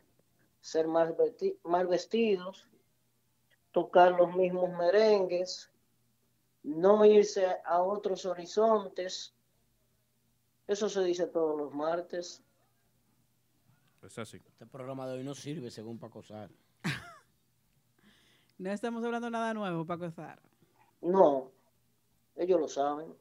Ser 0.62 0.88
más, 0.88 1.10
vesti- 1.12 1.58
mal 1.64 1.88
vestidos, 1.88 2.68
tocar 3.72 4.12
los 4.12 4.36
mismos 4.36 4.70
merengues, 4.72 5.72
no 6.64 7.06
irse 7.06 7.48
a 7.66 7.82
otros 7.82 8.26
horizontes. 8.26 9.34
Eso 10.68 10.90
se 10.90 11.04
dice 11.04 11.28
todos 11.28 11.58
los 11.58 11.74
martes. 11.74 12.44
Es 14.04 14.20
así. 14.20 14.38
Este 14.38 14.66
programa 14.66 15.08
de 15.08 15.18
hoy 15.18 15.24
no 15.24 15.34
sirve 15.34 15.72
según 15.72 15.98
Paco 15.98 16.22
Sar. 16.22 16.50
No 18.60 18.72
estamos 18.72 19.04
hablando 19.04 19.30
nada 19.30 19.54
nuevo, 19.54 19.86
Paco 19.86 20.10
Zar. 20.10 20.42
No, 21.00 21.52
ellos 22.36 22.60
lo 22.60 22.68
saben. 22.68 23.14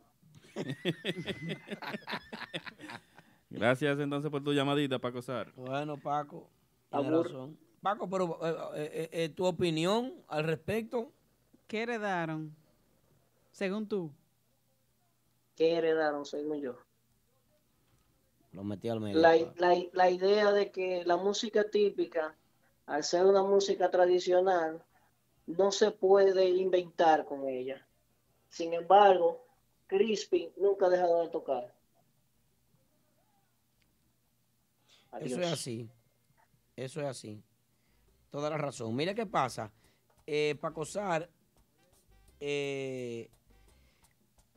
Gracias 3.50 3.98
entonces 3.98 4.30
por 4.30 4.42
tu 4.42 4.54
llamadita, 4.54 4.98
Paco 4.98 5.20
Sar. 5.20 5.52
Bueno, 5.54 5.98
Paco, 5.98 6.48
tiene 6.90 7.22
razón. 7.22 7.58
Paco, 7.82 8.08
pero 8.08 8.38
eh, 8.74 8.76
eh, 8.76 9.08
eh, 9.12 9.28
tu 9.28 9.44
opinión 9.44 10.14
al 10.28 10.44
respecto. 10.44 11.12
¿Qué 11.66 11.82
heredaron? 11.82 12.56
Según 13.50 13.86
tú. 13.86 14.10
¿Qué 15.54 15.74
heredaron, 15.74 16.24
según 16.24 16.62
yo? 16.62 16.78
Lo 18.56 18.64
metí 18.64 18.88
al 18.88 19.00
medio. 19.00 19.20
La, 19.20 19.38
Paco. 19.38 19.52
la, 19.58 19.76
la 19.92 20.10
idea 20.10 20.50
de 20.50 20.70
que 20.70 21.04
la 21.04 21.18
música 21.18 21.64
típica, 21.70 22.34
al 22.86 23.04
ser 23.04 23.26
una 23.26 23.42
música 23.42 23.90
tradicional, 23.90 24.82
no 25.46 25.70
se 25.70 25.90
puede 25.90 26.48
inventar 26.48 27.26
con 27.26 27.46
ella. 27.46 27.86
Sin 28.48 28.72
embargo, 28.72 29.44
Crispy 29.86 30.54
nunca 30.56 30.86
ha 30.86 30.88
dejado 30.88 31.20
de 31.20 31.28
tocar. 31.28 31.74
Eso 35.20 35.40
es 35.42 35.52
así. 35.52 35.90
Eso 36.74 37.02
es 37.02 37.06
así. 37.06 37.42
Toda 38.30 38.48
la 38.48 38.56
razón. 38.56 38.96
Mira 38.96 39.14
qué 39.14 39.26
pasa. 39.26 39.70
Eh, 40.26 40.56
Paco 40.58 40.86
Sar 40.86 41.28
eh, 42.40 43.28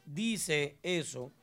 dice 0.05 0.77
eso. 0.84 1.34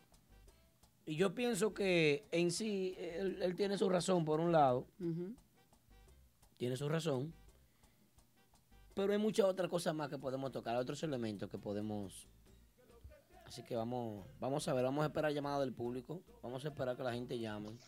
Y 1.07 1.15
yo 1.15 1.35
pienso 1.35 1.73
que 1.73 2.27
en 2.33 2.51
sí 2.51 2.97
él, 2.99 3.41
él 3.41 3.55
tiene 3.55 3.79
su 3.79 3.89
razón 3.89 4.25
por 4.25 4.41
un 4.41 4.51
lado. 4.51 4.87
Tiene 6.57 6.77
su 6.77 6.89
razón. 6.89 7.33
Pero 8.93 9.13
hay 9.13 9.19
muchas 9.19 9.47
otras 9.47 9.71
cosas 9.71 9.95
más 9.95 10.09
que 10.09 10.19
podemos 10.19 10.51
tocar, 10.51 10.75
otros 10.77 11.01
elementos 11.05 11.49
que 11.49 11.59
podemos. 11.59 12.27
Así 13.45 13.63
que 13.63 13.77
vamos, 13.77 14.27
vamos 14.41 14.67
a 14.67 14.75
ver, 14.75 14.83
vamos 14.83 15.05
a 15.05 15.07
esperar 15.07 15.33
llamada 15.33 15.61
del 15.61 15.73
público. 15.73 16.23
Vamos 16.43 16.65
a 16.65 16.69
esperar 16.69 16.97
que 16.97 17.05
la 17.05 17.13
gente 17.13 17.39
llame. 17.39 17.79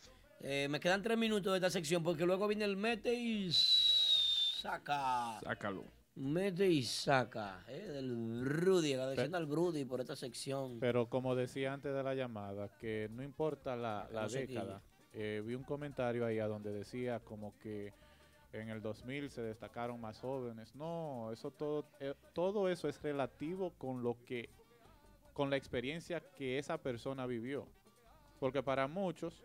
Eh, 0.41 0.69
me 0.71 0.79
quedan 0.79 1.03
tres 1.03 1.19
minutos 1.19 1.53
de 1.53 1.59
esta 1.59 1.71
sección 1.71 2.05
porque 2.05 2.25
luego 2.25 2.47
viene 2.47 2.65
el 2.65 2.77
mete 2.77 3.13
y 3.15 3.51
saca. 3.53 5.41
Sácalo. 5.43 5.98
Mete 6.19 6.67
y 6.69 6.83
saca. 6.83 7.65
eh, 7.69 7.81
del 7.93 8.45
Rudy, 8.45 8.95
agradeciendo 8.95 9.39
al 9.39 9.49
Rudy 9.49 9.85
por 9.85 10.01
esta 10.01 10.17
sección. 10.17 10.81
Pero 10.81 11.09
como 11.09 11.37
decía 11.37 11.73
antes 11.73 11.95
de 11.95 12.03
la 12.03 12.15
llamada, 12.15 12.69
que 12.77 13.09
no 13.13 13.23
importa 13.23 13.77
la, 13.77 14.09
la 14.13 14.23
No 14.23 14.29
década. 14.29 14.83
Eh, 15.13 15.43
vi 15.45 15.55
un 15.55 15.63
comentario 15.63 16.27
ahí 16.27 16.39
a 16.41 16.49
donde 16.49 16.73
decía 16.73 17.21
como 17.21 17.57
que 17.59 17.93
en 18.53 18.69
el 18.69 18.83
2000 18.83 19.31
se 19.31 19.43
destacaron 19.43 20.01
más 20.01 20.19
jóvenes. 20.21 20.75
No, 20.75 21.31
eso 21.33 21.51
todo, 21.53 21.87
eh, 22.01 22.15
todo 22.33 22.69
eso 22.69 22.89
es 22.89 23.01
relativo 23.01 23.71
con 23.79 24.03
lo 24.03 24.17
que, 24.25 24.49
con 25.35 25.51
la 25.51 25.57
experiencia 25.57 26.21
que 26.21 26.59
esa 26.59 26.79
persona 26.79 27.27
vivió. 27.27 27.67
Porque 28.41 28.63
para 28.63 28.89
muchos 28.89 29.45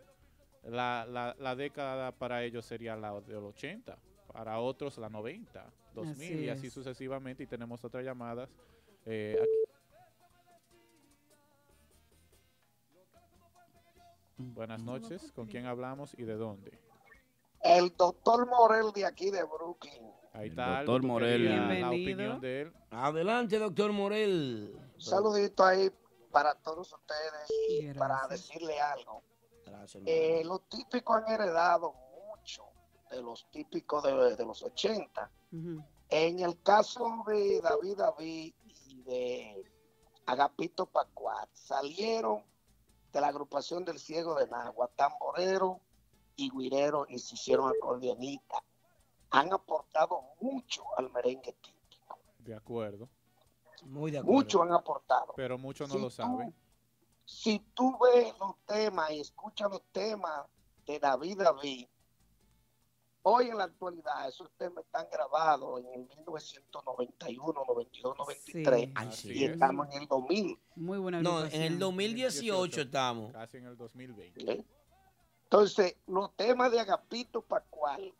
la, 0.64 1.06
la, 1.08 1.36
la 1.38 1.54
década 1.54 2.12
para 2.12 2.42
ellos 2.42 2.64
sería 2.64 2.96
la 2.96 3.20
del 3.20 3.44
80, 3.44 3.96
para 4.34 4.58
otros 4.58 4.98
la 4.98 5.08
90, 5.08 5.64
2000 5.94 6.12
Así 6.34 6.44
y 6.44 6.48
así 6.48 6.66
es. 6.66 6.72
sucesivamente. 6.72 7.44
Y 7.44 7.46
tenemos 7.46 7.84
otras 7.84 8.04
llamadas. 8.04 8.50
eh, 9.06 9.36
aquí. 9.40 9.48
Buenas 14.36 14.80
noches, 14.80 15.30
¿con 15.32 15.46
quién 15.46 15.66
hablamos 15.66 16.12
y 16.18 16.24
de 16.24 16.34
dónde? 16.34 16.76
El 17.62 17.94
doctor 17.96 18.46
Morel 18.48 18.90
de 18.92 19.06
aquí 19.06 19.30
de 19.30 19.42
Brooklyn. 19.44 20.02
Ahí 20.32 20.48
está 20.48 20.78
doctor 20.78 20.96
algo, 20.96 21.00
tú 21.00 21.06
Morel. 21.06 21.44
La 21.44 21.50
Bienvenido. 21.50 21.88
opinión 21.90 22.40
de 22.40 22.60
él. 22.62 22.72
Adelante, 22.90 23.58
doctor 23.58 23.92
Morel. 23.92 24.76
Un 24.96 25.00
saludito 25.00 25.64
ahí 25.64 25.90
para 26.32 26.54
todos 26.56 26.92
ustedes 26.92 27.50
y 27.70 27.84
Gracias. 27.84 27.96
para 27.98 28.26
decirle 28.28 28.80
algo. 28.80 29.22
Gracias, 29.64 30.02
Eh, 30.04 30.42
los 30.44 30.68
típicos 30.68 31.16
han 31.24 31.32
heredado 31.32 31.94
de 33.10 33.22
los 33.22 33.48
típicos 33.50 34.02
de, 34.02 34.36
de 34.36 34.44
los 34.44 34.62
80. 34.62 35.30
En 36.08 36.40
el 36.40 36.60
caso 36.62 37.24
de 37.26 37.60
David 37.60 37.96
David 37.96 38.54
y 38.86 39.02
de 39.02 39.64
Agapito 40.26 40.86
Pacuat, 40.86 41.48
salieron 41.52 42.42
de 43.12 43.20
la 43.20 43.28
agrupación 43.28 43.84
del 43.84 43.98
Ciego 43.98 44.34
de 44.34 44.48
Nagua, 44.48 44.90
tamborero 44.96 45.80
y 46.36 46.50
guirero 46.50 47.06
y 47.08 47.18
se 47.18 47.36
hicieron 47.36 47.70
acordeonistas. 47.70 48.60
Han 49.30 49.52
aportado 49.52 50.20
mucho 50.40 50.84
al 50.96 51.10
merengue 51.10 51.52
típico. 51.52 52.18
De 52.38 52.54
acuerdo. 52.54 53.08
Muy 53.84 54.10
de 54.10 54.22
Mucho 54.22 54.62
han 54.62 54.72
aportado. 54.72 55.34
Pero 55.36 55.58
muchos 55.58 55.88
no 55.88 55.94
Si 55.94 56.00
lo 56.00 56.10
saben. 56.10 56.54
Si 57.24 57.58
tú 57.74 57.96
ves 57.98 58.34
los 58.38 58.56
temas 58.66 59.10
y 59.12 59.20
escuchas 59.20 59.70
los 59.70 59.82
temas 59.92 60.46
de 60.86 60.98
David 60.98 61.38
David, 61.38 61.88
hoy 63.26 63.48
en 63.48 63.58
la 63.58 63.64
actualidad 63.64 64.28
esos 64.28 64.50
temas 64.56 64.84
están 64.84 65.06
grabados 65.10 65.80
en 65.80 65.86
el 65.94 66.08
1991, 66.08 67.64
92, 67.66 68.18
93 68.18 68.90
Así 68.94 69.32
y 69.32 69.44
es. 69.44 69.52
estamos 69.52 69.88
en 69.92 70.02
el 70.02 70.08
2000. 70.08 70.58
Muy 70.76 70.98
buena 70.98 71.22
No, 71.22 71.44
en 71.44 71.62
el 71.62 71.78
2018 71.78 72.82
estamos. 72.82 73.32
Casi 73.32 73.56
en 73.58 73.66
el 73.66 73.76
2020. 73.76 74.42
¿ok? 74.42 74.64
Entonces, 75.44 75.96
los 76.06 76.34
temas 76.36 76.70
de 76.72 76.80
Agapito 76.80 77.40
Pascual, 77.42 78.12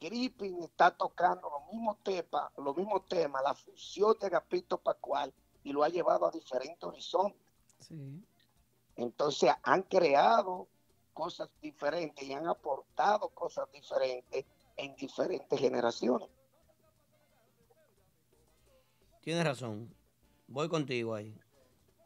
Griffin 0.00 0.62
está 0.62 0.90
tocando 0.90 1.50
los 1.50 1.72
mismos 1.72 1.96
temas, 2.02 2.52
los 2.58 2.76
mismos 2.76 3.06
temas, 3.08 3.42
la 3.42 3.54
fusión 3.54 4.14
de 4.20 4.26
Agapito 4.26 4.78
Pascual 4.78 5.32
y 5.64 5.72
lo 5.72 5.82
ha 5.82 5.88
llevado 5.88 6.26
a 6.26 6.30
diferentes 6.30 6.82
horizontes. 6.84 7.40
Sí. 7.80 8.22
Entonces 8.96 9.50
han 9.62 9.82
creado 9.82 10.68
cosas 11.16 11.48
diferentes 11.62 12.22
y 12.22 12.34
han 12.34 12.46
aportado 12.46 13.30
cosas 13.30 13.66
diferentes 13.72 14.44
en 14.76 14.94
diferentes 14.96 15.58
generaciones. 15.58 16.28
Tienes 19.22 19.42
razón. 19.42 19.96
Voy 20.46 20.68
contigo 20.68 21.14
ahí. 21.14 21.34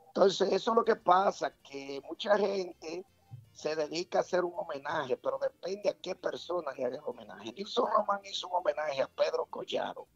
Entonces 0.07 0.53
eso 0.53 0.70
es 0.70 0.77
lo 0.77 0.85
que 0.85 0.95
pasa, 0.95 1.53
que 1.57 2.01
mucha 2.09 2.39
gente 2.39 3.05
se 3.53 3.74
dedica 3.74 4.19
a 4.19 4.20
hacer 4.20 4.45
un 4.45 4.55
homenaje, 4.57 5.16
pero 5.16 5.39
depende 5.39 5.91
a 5.91 5.95
qué 5.95 6.15
persona 6.15 6.70
le 6.73 6.85
haga 6.85 6.99
el 6.99 7.05
homenaje. 7.05 7.53
Nilson 7.53 7.91
Román 7.93 8.20
hizo 8.24 8.47
un 8.47 8.59
homenaje 8.59 9.03
a 9.03 9.09
Pedro 9.09 9.45
Collado, 9.47 10.07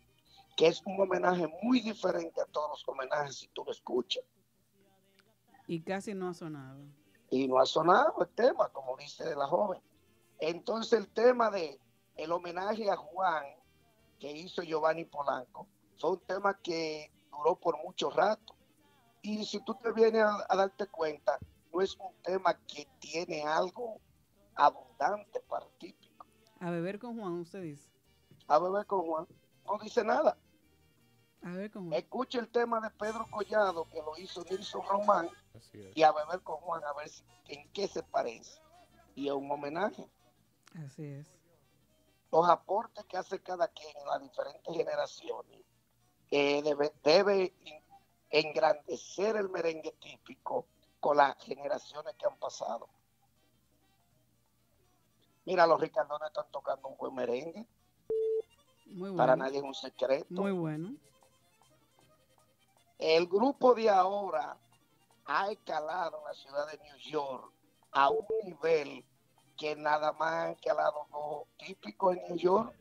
que 0.57 0.69
es 0.69 0.81
un 0.87 1.01
homenaje 1.01 1.49
muy 1.62 1.81
diferente 1.81 2.41
a 2.41 2.47
todos 2.47 2.71
los 2.71 2.89
homenajes 2.89 3.39
si 3.39 3.49
tú 3.49 3.65
lo 3.65 3.73
escuchas. 3.73 4.23
Y 5.66 5.81
casi 5.81 6.15
no 6.15 6.29
ha 6.29 6.35
sonado. 6.35 6.85
Y 7.31 7.49
no 7.49 7.59
ha 7.59 7.67
sonado 7.67 8.23
el 8.23 8.29
tema, 8.29 8.69
como 8.71 8.97
dice 8.97 9.35
la 9.35 9.47
joven. 9.47 9.81
Entonces 10.39 10.99
el 10.99 11.09
tema 11.09 11.51
de 11.51 11.81
el 12.17 12.33
homenaje 12.33 12.91
a 12.91 12.97
Juan 12.97 13.45
que 14.19 14.31
hizo 14.31 14.63
Giovanni 14.63 15.05
Polanco 15.05 15.67
fue 15.99 16.13
un 16.13 16.21
tema 16.21 16.59
que 16.63 17.11
duró 17.31 17.57
por 17.57 17.77
mucho 17.83 18.11
rato. 18.11 18.55
Y 19.23 19.45
si 19.45 19.61
tú 19.61 19.75
te 19.83 19.93
vienes 19.93 20.23
a, 20.23 20.47
a 20.49 20.57
darte 20.57 20.87
cuenta, 20.87 21.39
no 21.73 21.81
es 21.81 21.97
un 21.97 22.15
tema 22.23 22.55
que 22.67 22.87
tiene 23.01 23.43
algo 23.43 24.01
abundante 24.55 25.41
para 25.49 25.67
ti. 25.79 25.97
A 26.61 26.71
beber 26.71 26.99
con 26.99 27.19
Juan, 27.19 27.41
usted 27.41 27.63
dice. 27.63 27.91
A 28.47 28.59
beber 28.59 28.87
con 28.87 29.07
Juan, 29.07 29.27
no 29.67 29.79
dice 29.83 30.05
nada. 30.05 30.37
A 31.43 31.51
beber 31.51 31.71
con 31.71 31.89
Juan. 31.89 31.99
Escucha 31.99 32.39
el 32.39 32.49
tema 32.49 32.81
de 32.81 32.91
Pedro 32.91 33.27
Collado 33.31 33.89
que 33.91 34.01
lo 34.01 34.17
hizo 34.19 34.45
Nilson 34.51 34.83
Román 34.87 35.29
Así 35.55 35.81
es. 35.81 35.97
y 35.97 36.03
a 36.03 36.13
beber 36.13 36.41
con 36.43 36.57
Juan 36.57 36.83
a 36.85 36.93
ver 36.95 37.09
si- 37.09 37.25
en 37.49 37.69
qué 37.73 37.87
se 37.89 38.03
parece. 38.03 38.61
Y 39.15 39.29
es 39.29 39.33
un 39.35 39.51
homenaje. 39.51 40.09
Así 40.85 41.05
es. 41.05 41.31
los 42.33 42.49
aportes 42.49 43.05
que 43.05 43.17
hace 43.17 43.41
cada 43.41 43.69
quien 43.69 43.97
en 43.97 44.07
las 44.09 44.21
diferentes 44.21 44.75
generaciones 44.77 45.61
eh, 46.33 46.61
debe, 46.65 46.93
debe 47.05 47.55
en- 47.65 47.85
engrandecer 48.31 49.37
el 49.37 49.49
merengue 49.51 49.93
típico 50.01 50.67
con 50.99 51.17
las 51.19 51.37
generaciones 51.45 52.13
que 52.17 52.27
han 52.27 52.37
pasado. 52.39 52.89
Mira, 55.45 55.65
los 55.69 55.81
ricardones 55.81 56.27
están 56.27 56.47
tocando 56.51 56.89
un 56.89 56.97
buen 56.97 57.15
merengue, 57.15 57.65
Muy 58.87 59.11
bueno. 59.11 59.17
para 59.17 59.37
nadie 59.37 59.59
es 59.59 59.63
un 59.65 59.75
secreto. 59.75 60.27
Muy 60.31 60.51
bueno. 60.51 60.93
El 62.99 63.29
grupo 63.29 63.75
de 63.75 63.91
ahora 63.91 64.57
ha 65.27 65.51
escalado 65.51 66.23
la 66.27 66.35
ciudad 66.35 66.71
de 66.71 66.79
New 66.79 66.97
York 66.99 67.53
a 67.93 68.11
un 68.11 68.27
nivel 68.45 69.05
que 69.57 69.77
nada 69.77 70.13
más 70.13 70.33
ha 70.33 70.51
escalado 70.53 71.07
lo 71.13 71.47
típico 71.65 72.13
en 72.13 72.19
New 72.29 72.37
York, 72.37 72.75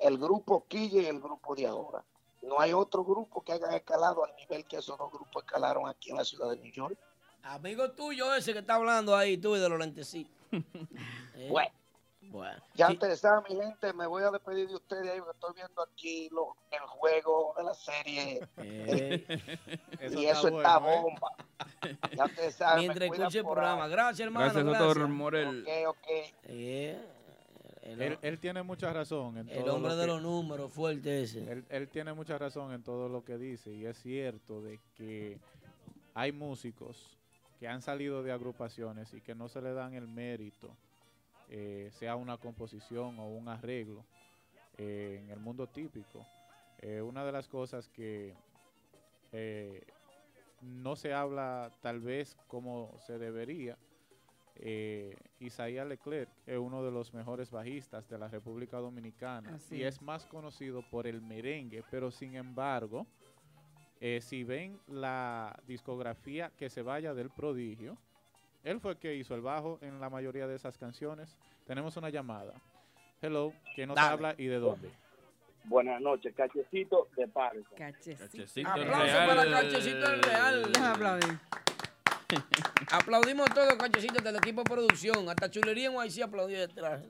el 0.00 0.18
grupo 0.18 0.64
Quille 0.68 1.02
y 1.02 1.06
el 1.06 1.20
grupo 1.20 1.54
de 1.54 1.66
ahora. 1.66 2.04
No 2.42 2.60
hay 2.60 2.72
otro 2.72 3.04
grupo 3.04 3.42
que 3.42 3.52
haya 3.52 3.68
escalado 3.76 4.24
al 4.24 4.34
nivel 4.36 4.64
que 4.66 4.76
esos 4.76 4.96
dos 4.96 5.10
grupos 5.10 5.42
escalaron 5.42 5.88
aquí 5.88 6.10
en 6.10 6.16
la 6.16 6.24
ciudad 6.24 6.50
de 6.50 6.58
New 6.58 6.72
York. 6.72 6.96
Amigo 7.42 7.90
tuyo 7.92 8.34
ese 8.34 8.52
que 8.52 8.60
está 8.60 8.74
hablando 8.74 9.16
ahí, 9.16 9.36
tú 9.36 9.56
y 9.56 9.60
de 9.60 9.68
los 9.68 9.78
lentecitos. 9.78 10.32
Eh, 11.38 11.48
Bueno. 11.50 11.70
Bueno. 12.30 12.60
Ya 12.74 12.86
Sí. 12.88 12.92
ustedes 12.94 13.20
saben, 13.20 13.44
mi 13.48 13.62
gente, 13.62 13.92
me 13.92 14.06
voy 14.06 14.22
a 14.22 14.30
despedir 14.30 14.68
de 14.68 14.74
ustedes 14.74 15.08
ahí 15.10 15.18
porque 15.20 15.36
estoy 15.36 15.54
viendo 15.54 15.82
aquí 15.82 16.28
lo- 16.30 16.56
el 16.70 16.80
juego 16.88 17.54
de 17.56 17.64
la 17.64 17.74
serie. 17.74 18.48
Eh. 18.58 19.26
y 20.20 20.24
eso 20.26 20.48
está, 20.48 20.78
bueno, 20.78 20.94
¿eh? 20.96 21.02
bomba. 21.02 21.32
Ya 22.16 22.24
ustedes 22.24 22.54
saben. 22.54 22.80
Mientras 22.80 23.10
escuche 23.10 23.38
el 23.38 23.44
programa. 23.44 23.84
ahí. 23.84 23.90
Gracias, 23.90 24.26
hermano. 24.26 24.44
Gracias, 24.52 24.64
doctor 24.64 25.08
Morel. 25.08 25.62
Ok, 25.62 25.88
ok. 25.98 26.06
Eh, 26.44 26.98
Él, 27.82 28.18
él 28.20 28.38
tiene 28.40 28.62
mucha 28.64 28.92
razón. 28.92 29.38
En 29.38 29.48
El 29.48 29.64
todo 29.64 29.76
hombre 29.76 29.90
lo 29.92 29.96
de 29.96 30.02
que- 30.06 30.12
los 30.12 30.22
números, 30.22 30.72
fuerte 30.72 31.22
ese. 31.22 31.50
Él, 31.50 31.64
él 31.68 31.88
tiene 31.88 32.12
mucha 32.14 32.36
razón 32.36 32.72
en 32.72 32.82
todo 32.82 33.08
lo 33.08 33.24
que 33.24 33.38
dice 33.38 33.72
y 33.72 33.86
es 33.86 33.96
cierto 33.98 34.60
de 34.60 34.80
que 34.96 35.38
hay 36.14 36.32
músicos 36.32 37.16
que 37.60 37.68
han 37.68 37.80
salido 37.82 38.22
de 38.24 38.32
agrupaciones 38.32 39.14
y 39.14 39.20
que 39.20 39.34
no 39.36 39.48
se 39.48 39.62
le 39.62 39.72
dan 39.72 39.94
el 39.94 40.08
mérito, 40.08 40.76
eh, 41.48 41.90
sea 41.92 42.16
una 42.16 42.38
composición 42.38 43.18
o 43.20 43.28
un 43.28 43.48
arreglo 43.48 44.04
eh, 44.78 45.20
en 45.22 45.30
el 45.30 45.38
mundo 45.38 45.68
típico. 45.68 46.26
Eh, 46.80 47.00
una 47.00 47.24
de 47.24 47.32
las 47.32 47.48
cosas 47.48 47.88
que 47.88 48.34
no 50.62 50.96
se 50.96 51.12
habla 51.12 51.70
tal 51.82 52.00
vez 52.00 52.36
como 52.46 52.98
se 53.06 53.18
debería, 53.18 53.76
Isaías 55.38 55.86
Leclerc 55.86 56.30
es 56.46 56.56
uno 56.56 56.82
de 56.82 56.90
los 56.90 57.12
mejores 57.12 57.50
bajistas 57.50 58.08
de 58.08 58.16
la 58.16 58.28
República 58.28 58.78
Dominicana 58.78 59.56
Así 59.56 59.76
y 59.76 59.82
es. 59.82 59.96
es 59.96 60.02
más 60.02 60.24
conocido 60.24 60.80
por 60.90 61.06
el 61.06 61.20
merengue, 61.20 61.84
pero 61.90 62.10
sin 62.10 62.34
embargo, 62.34 63.06
si 64.20 64.44
ven 64.44 64.80
la 64.88 65.54
discografía 65.66 66.50
que 66.56 66.70
se 66.70 66.80
vaya 66.80 67.12
del 67.12 67.28
prodigio, 67.28 67.98
él 68.66 68.80
fue 68.80 68.92
el 68.92 68.98
que 68.98 69.14
hizo 69.14 69.34
el 69.36 69.42
bajo 69.42 69.78
en 69.80 70.00
la 70.00 70.10
mayoría 70.10 70.48
de 70.48 70.56
esas 70.56 70.76
canciones. 70.76 71.38
Tenemos 71.66 71.96
una 71.96 72.10
llamada. 72.10 72.52
Hello, 73.22 73.52
¿quién 73.76 73.86
nos 73.86 73.94
Dale. 73.94 74.08
habla 74.08 74.34
y 74.36 74.46
de 74.46 74.58
dónde? 74.58 74.90
Buenas 75.64 76.00
noches, 76.00 76.34
Cachecito 76.34 77.08
de 77.16 77.28
Parque. 77.28 77.62
Cachecito 77.76 78.68
Aplauso 78.68 79.04
real. 79.04 79.28
para 79.28 79.50
Cachecito 79.50 80.10
del 80.10 80.22
Real. 80.22 80.72
Déjame 80.72 80.94
aplaudir. 80.94 81.38
Aplaudimos 82.90 83.46
todos, 83.54 83.74
Cachecito, 83.74 84.20
del 84.20 84.36
equipo 84.36 84.62
de 84.62 84.70
producción. 84.70 85.28
Hasta 85.28 85.48
Chulería 85.48 85.86
en 85.86 85.94
YC 85.94 86.22
aplaudió 86.24 86.58
detrás. 86.58 87.04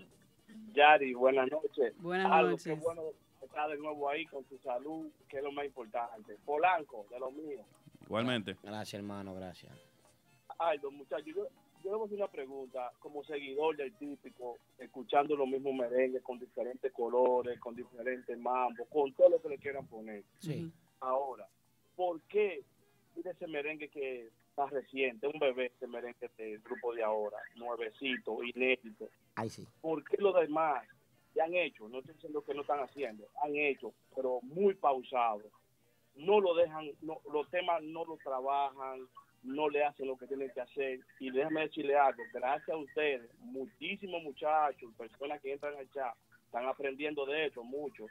Yari, 0.75 1.15
buenas 1.15 1.51
noches. 1.51 1.95
Buenas 1.97 2.31
Algo 2.31 2.51
noches. 2.51 2.65
que 2.65 2.75
bueno 2.75 3.03
estar 3.43 3.71
de 3.71 3.79
nuevo 3.79 4.11
ahí 4.11 4.27
con 4.27 4.45
tu 4.45 4.59
salud, 4.59 5.09
que 5.27 5.39
es 5.39 5.43
lo 5.43 5.53
más 5.53 5.65
importante. 5.65 6.37
Polanco, 6.45 7.07
de 7.11 7.19
lo 7.19 7.31
mío. 7.31 7.65
Igualmente. 8.05 8.57
Gracias, 8.63 8.93
hermano, 8.95 9.35
gracias. 9.35 9.73
Ay, 10.59 10.79
los 10.83 10.93
muchachos, 10.93 11.27
yo, 11.27 11.47
yo 11.85 11.91
le 11.91 11.97
voy 11.97 12.03
a 12.03 12.07
hacer 12.07 12.19
una 12.19 12.29
pregunta. 12.29 12.93
Como 13.01 13.25
seguidor 13.25 13.77
del 13.77 13.93
típico, 13.95 14.59
escuchando 14.79 15.37
los 15.37 15.49
mismos 15.49 15.75
merengues 15.75 16.23
con 16.23 16.39
diferentes 16.39 16.93
colores, 16.93 17.59
con 17.61 17.75
diferentes 17.75 18.39
mambos, 18.39 18.87
con 18.89 19.13
todo 19.13 19.31
lo 19.31 19.43
que 19.43 19.51
le 19.51 19.59
quieran 19.59 19.87
poner. 19.87 20.23
Sí. 20.41 20.71
Ahora, 21.01 21.47
¿por 21.95 22.21
qué 22.23 22.63
ese 23.25 23.47
merengue 23.47 23.89
que 23.89 24.29
está 24.51 24.67
reciente, 24.67 25.27
un 25.27 25.39
bebé, 25.39 25.73
ese 25.77 25.87
merengue 25.87 26.31
del 26.37 26.61
grupo 26.61 26.95
de 26.95 27.03
ahora, 27.03 27.39
nuevecito, 27.57 28.43
inédito? 28.43 29.09
Ahí 29.35 29.49
sí. 29.51 29.67
¿Por 29.81 30.05
qué 30.05 30.17
los 30.19 30.35
demás 30.35 30.87
ya 31.35 31.45
han 31.45 31.55
hecho? 31.55 31.89
No 31.89 31.99
estoy 31.99 32.15
diciendo 32.15 32.43
que 32.43 32.55
no 32.55 32.63
están 32.63 32.81
haciendo, 32.81 33.29
han 33.43 33.55
hecho, 33.57 33.93
pero 34.15 34.41
muy 34.43 34.75
pausado. 34.75 35.43
No 36.15 36.41
lo 36.41 36.55
dejan, 36.55 36.91
no, 37.03 37.21
los 37.31 37.49
temas 37.51 37.83
no 37.83 38.05
lo 38.05 38.17
trabajan, 38.17 39.07
no 39.47 39.69
le 39.69 39.85
hacen 39.85 40.07
lo 40.07 40.17
que 40.17 40.27
tienen 40.27 40.51
que 40.51 40.61
hacer. 40.61 41.01
Y 41.21 41.31
déjame 41.31 41.63
decirle 41.63 41.97
algo, 41.97 42.23
gracias 42.33 42.69
a 42.69 42.77
ustedes, 42.77 43.23
muchísimos 43.41 44.23
muchachos, 44.23 44.93
personas 44.97 45.41
que 45.41 45.53
entran 45.53 45.77
al 45.77 45.91
chat, 45.91 46.15
están 46.45 46.67
aprendiendo 46.67 47.25
de 47.27 47.47
esto 47.47 47.63
mucho. 47.63 48.07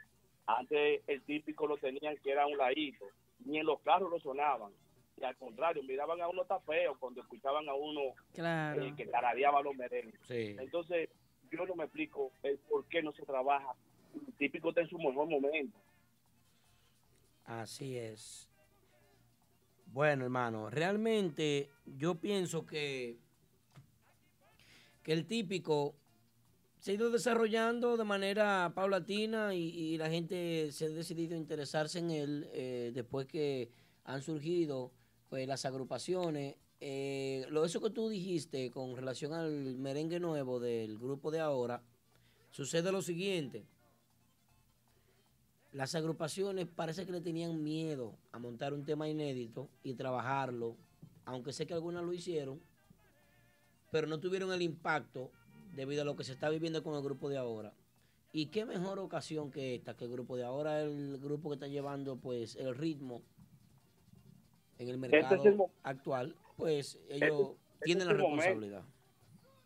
Antes 0.46 1.02
el 1.06 1.22
típico 1.22 1.66
lo 1.66 1.76
tenían 1.76 2.16
que 2.18 2.30
era 2.30 2.46
un 2.46 2.56
ladito, 2.56 3.06
ni 3.44 3.58
en 3.58 3.66
los 3.66 3.80
carros 3.80 4.10
lo 4.10 4.18
sonaban. 4.20 4.72
Y 5.18 5.24
al 5.24 5.36
contrario, 5.36 5.82
miraban 5.82 6.20
a 6.20 6.28
uno 6.28 6.44
tan 6.44 6.60
feo 6.62 6.96
cuando 6.98 7.22
escuchaban 7.22 7.68
a 7.68 7.74
uno 7.74 8.00
Claro. 8.34 8.82
eh, 8.84 8.92
que 8.96 9.06
tarareaba 9.06 9.62
los 9.62 9.74
merengues. 9.74 10.20
Sí. 10.28 10.54
Entonces, 10.58 11.08
yo 11.50 11.64
no 11.64 11.74
me 11.74 11.84
explico 11.84 12.32
el 12.42 12.58
por 12.58 12.84
qué 12.86 13.02
no 13.02 13.12
se 13.12 13.24
trabaja. 13.24 13.74
El 14.14 14.34
típico 14.34 14.68
está 14.70 14.82
en 14.82 14.88
su 14.88 14.98
mejor 14.98 15.26
momento. 15.28 15.78
Así 17.44 17.96
es. 17.96 18.50
Bueno, 19.96 20.24
hermano, 20.24 20.68
realmente 20.68 21.70
yo 21.86 22.16
pienso 22.16 22.66
que, 22.66 23.16
que 25.02 25.14
el 25.14 25.26
típico 25.26 25.94
se 26.78 26.90
ha 26.90 26.94
ido 26.96 27.10
desarrollando 27.10 27.96
de 27.96 28.04
manera 28.04 28.72
paulatina 28.74 29.54
y, 29.54 29.96
la 29.96 30.10
gente 30.10 30.70
se 30.70 30.84
ha 30.84 30.88
decidido 30.90 31.34
interesarse 31.34 32.00
en 32.00 32.10
él 32.10 32.50
eh, 32.52 32.90
después 32.92 33.26
que 33.26 33.70
han 34.04 34.20
surgido 34.20 34.92
pues, 35.30 35.48
las 35.48 35.64
agrupaciones. 35.64 36.56
Eh, 36.78 37.46
lo 37.48 37.64
eso 37.64 37.80
que 37.80 37.88
tú 37.88 38.10
dijiste 38.10 38.70
con 38.70 38.96
relación 38.96 39.32
al 39.32 39.78
merengue 39.78 40.20
nuevo 40.20 40.60
del 40.60 40.98
grupo 40.98 41.30
de 41.30 41.40
ahora, 41.40 41.82
sucede 42.50 42.92
lo 42.92 43.00
siguiente 43.00 43.64
las 45.72 45.94
agrupaciones 45.94 46.66
parece 46.66 47.04
que 47.06 47.12
le 47.12 47.20
tenían 47.20 47.62
miedo 47.62 48.14
a 48.32 48.38
montar 48.38 48.72
un 48.72 48.84
tema 48.84 49.08
inédito 49.08 49.68
y 49.82 49.94
trabajarlo, 49.94 50.76
aunque 51.24 51.52
sé 51.52 51.66
que 51.66 51.74
algunas 51.74 52.02
lo 52.04 52.12
hicieron, 52.12 52.60
pero 53.90 54.06
no 54.06 54.18
tuvieron 54.20 54.52
el 54.52 54.62
impacto 54.62 55.30
debido 55.74 56.02
a 56.02 56.04
lo 56.04 56.16
que 56.16 56.24
se 56.24 56.32
está 56.32 56.48
viviendo 56.48 56.82
con 56.82 56.94
el 56.94 57.02
grupo 57.02 57.28
de 57.28 57.36
ahora. 57.38 57.72
Y 58.32 58.46
qué 58.46 58.64
mejor 58.64 58.98
ocasión 58.98 59.50
que 59.50 59.74
esta, 59.74 59.96
que 59.96 60.04
el 60.04 60.10
grupo 60.12 60.36
de 60.36 60.44
ahora, 60.44 60.80
el 60.82 61.18
grupo 61.18 61.48
que 61.50 61.54
está 61.54 61.68
llevando 61.68 62.16
pues 62.16 62.56
el 62.56 62.74
ritmo 62.74 63.22
en 64.78 64.88
el 64.88 64.94
Este 65.04 65.06
es 65.06 65.22
mercado 65.22 65.44
el 65.44 65.60
actual, 65.82 66.36
pues 66.56 66.96
Este- 67.08 67.26
ellos 67.26 67.52
este 67.74 67.84
tienen 67.84 68.06
la 68.08 68.14
momento. 68.14 68.36
responsabilidad. 68.36 68.82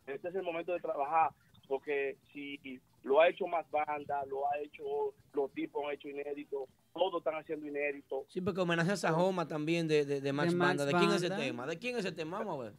Este 0.07 0.29
es 0.29 0.35
el 0.35 0.43
momento 0.43 0.73
de 0.73 0.81
trabajar, 0.81 1.31
porque 1.69 2.17
si 2.33 2.81
lo 3.03 3.21
ha 3.21 3.29
hecho 3.29 3.47
más 3.47 3.69
banda, 3.71 4.25
lo 4.27 4.49
ha 4.51 4.59
hecho, 4.59 5.15
los 5.33 5.51
tipos 5.53 5.85
han 5.85 5.95
hecho 5.95 6.09
inédito, 6.09 6.69
todos 6.93 7.21
están 7.21 7.35
haciendo 7.35 7.67
inédito. 7.67 8.27
Sí, 8.29 8.41
porque 8.41 8.61
homenaje 8.61 8.93
a 8.93 8.97
Sajoma 8.97 9.47
también 9.49 9.89
de, 9.89 10.05
de, 10.05 10.21
de 10.21 10.33
Max 10.33 10.51
De 10.51 10.57
Max 10.57 10.69
Banda. 10.69 10.85
¿De 10.85 10.93
quién 10.93 11.11
es 11.11 11.23
ese 11.23 11.35
tema? 11.35 11.67
¿De 11.67 11.79
quién 11.79 11.97
es 11.97 12.05
ese 12.05 12.13
tema? 12.15 12.39
Vamos 12.39 12.61
a 12.61 12.63
ver. 12.65 12.75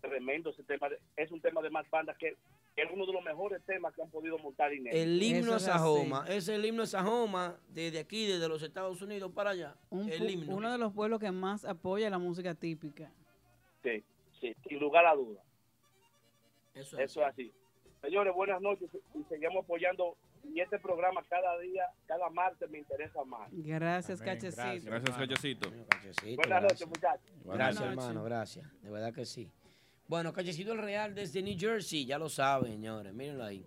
Tremendo 0.00 0.50
ese 0.50 0.62
tema, 0.62 0.88
es 1.16 1.30
un 1.32 1.40
tema 1.40 1.60
de 1.60 1.70
más 1.70 1.88
banda 1.90 2.14
que 2.14 2.36
es 2.76 2.88
uno 2.92 3.04
de 3.06 3.12
los 3.12 3.24
mejores 3.24 3.60
temas 3.64 3.92
que 3.92 4.02
han 4.02 4.10
podido 4.10 4.38
montar 4.38 4.72
inédito. 4.72 4.96
El 4.96 5.20
himno 5.20 5.54
a 5.54 5.58
Sajoma. 5.58 6.24
Es 6.28 6.48
el 6.48 6.64
himno 6.64 6.84
a 6.84 6.86
Sajoma 6.86 7.58
desde 7.68 7.98
aquí, 7.98 8.26
desde 8.26 8.48
los 8.48 8.62
Estados 8.62 9.02
Unidos 9.02 9.32
para 9.32 9.50
allá. 9.50 9.74
Un 9.90 10.08
el 10.08 10.30
himno. 10.30 10.54
uno 10.54 10.70
de 10.70 10.78
los 10.78 10.92
pueblos 10.92 11.18
que 11.18 11.32
más 11.32 11.64
apoya 11.64 12.08
la 12.08 12.18
música 12.18 12.54
típica. 12.54 13.10
Sí, 13.82 14.04
sí, 14.40 14.54
sin 14.68 14.78
lugar 14.78 15.06
a 15.06 15.16
dudas. 15.16 15.44
Eso 16.74 17.00
es 17.00 17.16
así. 17.16 17.52
Señores, 18.00 18.32
buenas 18.34 18.60
noches 18.60 18.88
y 19.14 19.22
seguimos 19.28 19.64
apoyando. 19.64 20.16
Y 20.54 20.60
este 20.60 20.78
programa 20.78 21.22
cada 21.28 21.58
día, 21.58 21.82
cada 22.06 22.30
martes 22.30 22.70
me 22.70 22.78
interesa 22.78 23.22
más. 23.24 23.48
Gracias, 23.52 24.20
Amén, 24.22 24.34
Cachecito. 24.34 24.62
gracias. 24.62 24.84
Gracias, 24.86 25.16
Cachecito. 25.18 25.70
Buenas 26.36 26.62
noches, 26.62 26.86
muchachos. 26.86 27.30
Gracias, 27.44 27.82
hermano, 27.84 28.24
gracias. 28.24 28.82
De 28.82 28.90
verdad 28.90 29.12
que 29.12 29.26
sí. 29.26 29.50
Bueno, 30.06 30.32
Cachecito 30.32 30.72
el 30.72 30.78
Real 30.78 31.14
desde 31.14 31.42
New 31.42 31.56
Jersey, 31.58 32.06
ya 32.06 32.18
lo 32.18 32.28
saben, 32.30 32.72
señores. 32.72 33.12
Mírenlo 33.12 33.44
ahí. 33.44 33.66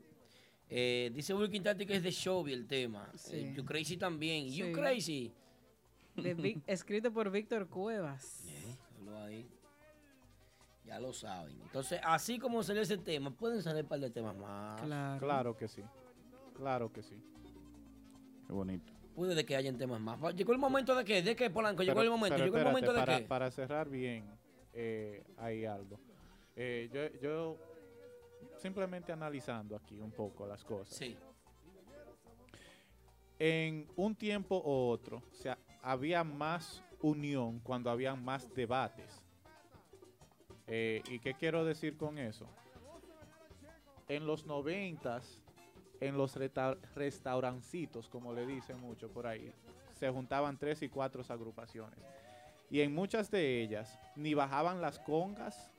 Eh, 0.70 1.12
dice 1.14 1.34
Wilkin 1.36 1.62
Tati 1.62 1.86
que 1.86 1.98
es 1.98 2.04
de 2.04 2.10
Shovey 2.12 2.54
el 2.54 2.66
tema. 2.66 3.12
Eh, 3.32 3.54
you 3.56 3.64
Crazy 3.66 3.98
también. 3.98 4.50
You. 4.50 4.72
Crazy. 4.72 5.32
De 6.16 6.34
Vic- 6.34 6.64
escrito 6.68 7.12
por 7.14 7.30
Víctor 7.30 7.68
Cuevas. 7.68 8.44
Ponlo 8.98 9.20
ahí. 9.20 9.46
Ya 10.86 11.00
lo 11.00 11.14
saben. 11.14 11.60
Entonces, 11.62 12.02
así 12.04 12.40
como 12.40 12.64
salió 12.64 12.82
ese 12.82 12.98
tema, 12.98 13.32
pueden 13.32 13.62
salir 13.62 13.84
un 13.84 13.90
par 13.90 14.00
de 14.00 14.10
temas 14.10 14.36
más. 14.36 14.82
Claro 15.20 15.56
que 15.56 15.68
sí. 15.68 15.84
Claro 16.56 16.92
que 16.92 17.02
sí. 17.04 17.22
Qué 18.48 18.54
bonito. 18.54 18.92
Puede 19.16 19.36
de 19.36 19.46
que 19.46 19.56
hayan 19.56 19.78
temas 19.78 20.00
más. 20.02 20.20
Llegó 20.36 20.54
el 20.54 20.58
momento 20.58 20.96
de 20.96 21.06
qué? 21.06 21.22
¿De 21.22 21.36
qué, 21.36 21.50
Polanco? 21.50 21.84
Llegó 21.84 21.96
Pero- 21.96 22.04
el 22.04 22.10
momento. 22.10 22.36
pero 22.36 22.46
Llegó 22.46 22.58
el 22.58 22.66
momento 22.66 22.94
de 22.94 23.00
para, 23.00 23.18
qué. 23.20 23.26
Para 23.26 23.52
cerrar 23.52 23.90
bien, 23.90 24.26
eh, 24.74 25.24
hay 25.38 25.66
algo. 25.66 26.00
Eh, 26.56 26.90
yo, 26.92 27.20
yo 27.22 27.58
simplemente 28.58 29.12
analizando 29.12 29.76
aquí 29.76 30.00
un 30.00 30.12
poco 30.12 30.48
las 30.48 30.64
cosas. 30.64 30.96
Sí. 30.98 31.18
En 33.40 33.88
un 33.96 34.16
tiempo 34.16 34.62
u 34.64 34.90
otro, 34.92 35.18
o 35.32 35.36
sea, 35.36 35.58
había 35.82 36.24
más 36.24 36.84
unión 37.02 37.60
cuando 37.60 37.90
habían 37.90 38.24
más 38.24 38.54
debates. 38.54 39.21
Eh, 40.74 41.04
¿Y 41.10 41.20
qué 41.20 41.34
quiero 41.34 41.66
decir 41.66 41.98
con 41.98 42.18
eso? 42.18 42.48
En 44.08 44.26
los 44.26 44.46
noventas, 44.46 45.42
en 46.00 46.18
los 46.18 46.38
reta- 46.38 46.78
restaurancitos, 46.96 48.08
como 48.08 48.34
le 48.34 48.46
dicen 48.46 48.80
mucho 48.80 49.10
por 49.10 49.28
ahí, 49.28 49.54
se 50.00 50.10
juntaban 50.10 50.58
tres 50.58 50.82
y 50.82 50.88
cuatro 50.88 51.24
agrupaciones. 51.28 52.00
Y 52.70 52.80
en 52.80 52.96
muchas 52.96 53.30
de 53.30 53.62
ellas 53.62 54.00
ni 54.16 54.34
bajaban 54.34 54.80
las 54.80 54.98
congas 55.00 55.72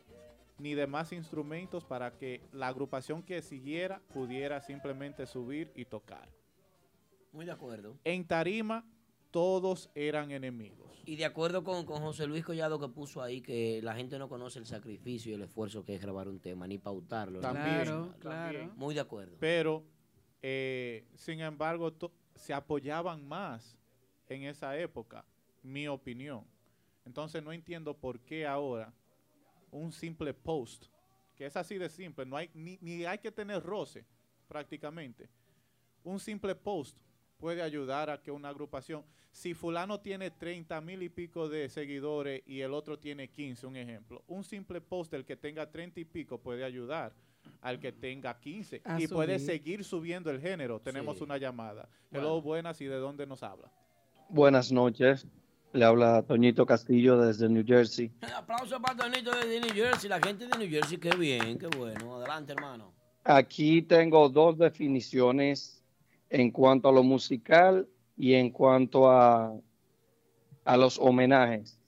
ni 0.58 0.74
demás 0.74 1.10
instrumentos 1.12 1.84
para 1.86 2.10
que 2.18 2.42
la 2.52 2.68
agrupación 2.68 3.22
que 3.22 3.40
siguiera 3.40 4.02
pudiera 4.12 4.60
simplemente 4.60 5.26
subir 5.26 5.72
y 5.74 5.86
tocar. 5.86 6.28
Muy 7.32 7.46
de 7.46 7.52
acuerdo. 7.52 7.96
En 8.04 8.26
tarima 8.26 8.84
todos 9.32 9.90
eran 9.96 10.30
enemigos. 10.30 11.02
Y 11.04 11.16
de 11.16 11.24
acuerdo 11.24 11.64
con, 11.64 11.84
con 11.84 12.00
José 12.00 12.28
Luis 12.28 12.44
Collado 12.44 12.78
que 12.78 12.86
puso 12.86 13.20
ahí 13.20 13.40
que 13.40 13.80
la 13.82 13.96
gente 13.96 14.16
no 14.20 14.28
conoce 14.28 14.60
el 14.60 14.66
sacrificio 14.66 15.32
y 15.32 15.34
el 15.34 15.42
esfuerzo 15.42 15.84
que 15.84 15.96
es 15.96 16.00
grabar 16.00 16.28
un 16.28 16.38
tema, 16.38 16.68
ni 16.68 16.78
pautarlo. 16.78 17.40
También, 17.40 18.12
también. 18.20 18.70
Muy 18.76 18.94
de 18.94 19.00
acuerdo. 19.00 19.36
Pero, 19.40 19.82
eh, 20.42 21.04
sin 21.16 21.40
embargo, 21.40 21.92
to- 21.92 22.12
se 22.36 22.54
apoyaban 22.54 23.26
más 23.26 23.76
en 24.28 24.44
esa 24.44 24.78
época, 24.78 25.24
mi 25.64 25.88
opinión. 25.88 26.44
Entonces 27.04 27.42
no 27.42 27.52
entiendo 27.52 27.94
por 27.94 28.20
qué 28.20 28.46
ahora 28.46 28.94
un 29.72 29.90
simple 29.90 30.32
post, 30.34 30.84
que 31.34 31.46
es 31.46 31.56
así 31.56 31.78
de 31.78 31.88
simple, 31.88 32.24
no 32.26 32.36
hay, 32.36 32.48
ni, 32.54 32.78
ni 32.80 33.04
hay 33.04 33.18
que 33.18 33.32
tener 33.32 33.60
roce 33.62 34.04
prácticamente. 34.46 35.28
Un 36.04 36.20
simple 36.20 36.54
post 36.54 36.96
puede 37.42 37.60
ayudar 37.60 38.08
a 38.08 38.22
que 38.22 38.30
una 38.30 38.50
agrupación, 38.50 39.02
si 39.32 39.52
fulano 39.52 39.98
tiene 39.98 40.30
30 40.30 40.80
mil 40.80 41.02
y 41.02 41.08
pico 41.08 41.48
de 41.48 41.68
seguidores 41.68 42.40
y 42.46 42.60
el 42.60 42.72
otro 42.72 43.00
tiene 43.00 43.26
15, 43.30 43.66
un 43.66 43.74
ejemplo, 43.74 44.22
un 44.28 44.44
simple 44.44 44.80
post 44.80 45.10
del 45.10 45.24
que 45.24 45.34
tenga 45.34 45.68
30 45.68 45.98
y 45.98 46.04
pico 46.04 46.38
puede 46.38 46.62
ayudar 46.62 47.12
al 47.60 47.80
que 47.80 47.90
tenga 47.90 48.38
15 48.38 48.82
A 48.84 49.00
y 49.00 49.08
puede 49.08 49.40
seguir 49.40 49.82
subiendo 49.82 50.30
el 50.30 50.40
género. 50.40 50.78
Tenemos 50.78 51.18
Sí. 51.18 51.24
una 51.24 51.36
llamada. 51.36 51.88
Hello, 52.12 52.40
buenas, 52.40 52.80
¿y 52.80 52.84
de 52.84 52.94
dónde 52.94 53.26
nos 53.26 53.42
habla? 53.42 53.72
Buenas 54.28 54.70
noches. 54.70 55.26
Le 55.72 55.84
habla 55.84 56.22
Toñito 56.22 56.64
Castillo 56.64 57.18
desde 57.18 57.48
New 57.48 57.64
Jersey. 57.66 58.12
Aplauso 58.36 58.80
para 58.80 58.96
Tonito 58.96 59.32
de 59.32 59.58
New 59.58 59.74
Jersey, 59.74 60.08
la 60.08 60.20
gente 60.20 60.46
de 60.46 60.56
New 60.56 60.70
Jersey, 60.70 60.96
qué 60.96 61.10
bien, 61.16 61.58
qué 61.58 61.66
bueno. 61.66 62.18
Adelante, 62.18 62.52
hermano. 62.52 62.94
Aquí 63.24 63.82
tengo 63.82 64.28
dos 64.28 64.56
definiciones 64.58 65.81
en 66.32 66.50
cuanto 66.50 66.88
a 66.88 66.92
lo 66.92 67.02
musical 67.02 67.86
y 68.16 68.32
en 68.32 68.50
cuanto 68.50 69.10
a, 69.10 69.52
a 70.64 70.76
los 70.78 70.98
homenajes. 70.98 71.78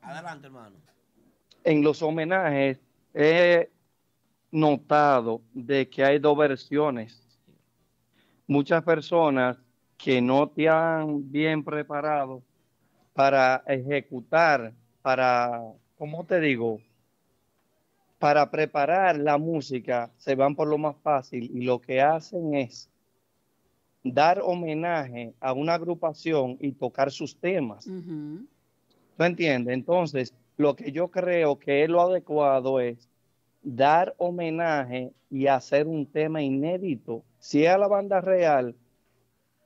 Adelante, 0.00 0.46
hermano. 0.46 0.76
En 1.62 1.84
los 1.84 2.02
homenajes 2.02 2.80
he 3.12 3.70
notado 4.50 5.42
de 5.52 5.88
que 5.90 6.02
hay 6.02 6.18
dos 6.18 6.36
versiones. 6.36 7.20
Muchas 8.46 8.82
personas 8.82 9.58
que 9.98 10.22
no 10.22 10.48
te 10.48 10.66
han 10.66 11.30
bien 11.30 11.62
preparado 11.62 12.42
para 13.12 13.62
ejecutar, 13.66 14.72
para, 15.02 15.60
¿cómo 15.98 16.24
te 16.24 16.40
digo? 16.40 16.80
Para 18.18 18.50
preparar 18.50 19.18
la 19.18 19.36
música, 19.36 20.10
se 20.16 20.34
van 20.34 20.54
por 20.54 20.68
lo 20.68 20.78
más 20.78 20.96
fácil 21.02 21.50
y 21.54 21.64
lo 21.64 21.82
que 21.82 22.00
hacen 22.00 22.54
es 22.54 22.90
dar 24.04 24.40
homenaje 24.42 25.34
a 25.40 25.52
una 25.54 25.74
agrupación 25.74 26.58
y 26.60 26.72
tocar 26.72 27.10
sus 27.10 27.36
temas. 27.36 27.84
¿Tú 27.84 29.24
entiendes? 29.24 29.74
Entonces, 29.74 30.34
lo 30.56 30.76
que 30.76 30.92
yo 30.92 31.08
creo 31.08 31.58
que 31.58 31.82
es 31.82 31.88
lo 31.88 32.02
adecuado 32.02 32.80
es 32.80 33.08
dar 33.62 34.14
homenaje 34.18 35.12
y 35.30 35.46
hacer 35.46 35.86
un 35.86 36.06
tema 36.06 36.42
inédito. 36.42 37.24
Si 37.38 37.64
es 37.64 37.70
a 37.70 37.78
la 37.78 37.88
banda 37.88 38.20
real, 38.20 38.76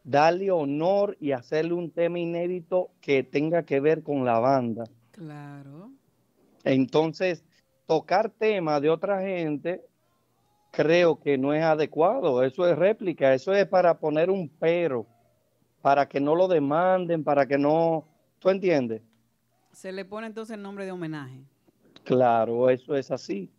darle 0.05 0.51
honor 0.51 1.17
y 1.21 1.33
hacerle 1.33 1.75
un 1.75 1.91
tema 1.91 2.19
inédito 2.19 2.91
que 3.01 3.25
tenga 3.25 3.65
que 3.65 3.81
ver 3.81 4.03
con 4.03 4.25
la 4.25 4.39
banda. 4.39 4.85
Claro. 5.11 5.91
Entonces, 6.65 7.45
tocar 7.87 8.31
temas 8.31 8.81
de 8.81 8.91
otra 8.91 9.21
gente 9.21 9.83
creo 10.71 11.19
que 11.19 11.39
no 11.39 11.53
es 11.53 11.63
adecuado. 11.63 12.43
Eso 12.43 12.69
es 12.69 12.77
réplica, 12.77 13.35
eso 13.35 13.53
es 13.55 13.67
para 13.67 13.99
poner 13.99 14.31
un 14.31 14.49
pero, 14.49 15.07
para 15.83 16.09
que 16.09 16.21
no 16.21 16.35
lo 16.35 16.49
demanden, 16.49 17.25
para 17.25 17.47
que 17.47 17.59
no... 17.59 18.05
¿Tú 18.39 18.51
entiendes? 18.51 19.03
Se 19.73 19.93
le 19.93 20.05
pone 20.05 20.27
entonces 20.27 20.55
el 20.55 20.63
nombre 20.63 20.85
de 20.85 20.93
homenaje. 20.93 21.43
Claro, 22.05 22.71
eso 22.71 22.97
es 22.97 23.11
así. 23.11 23.51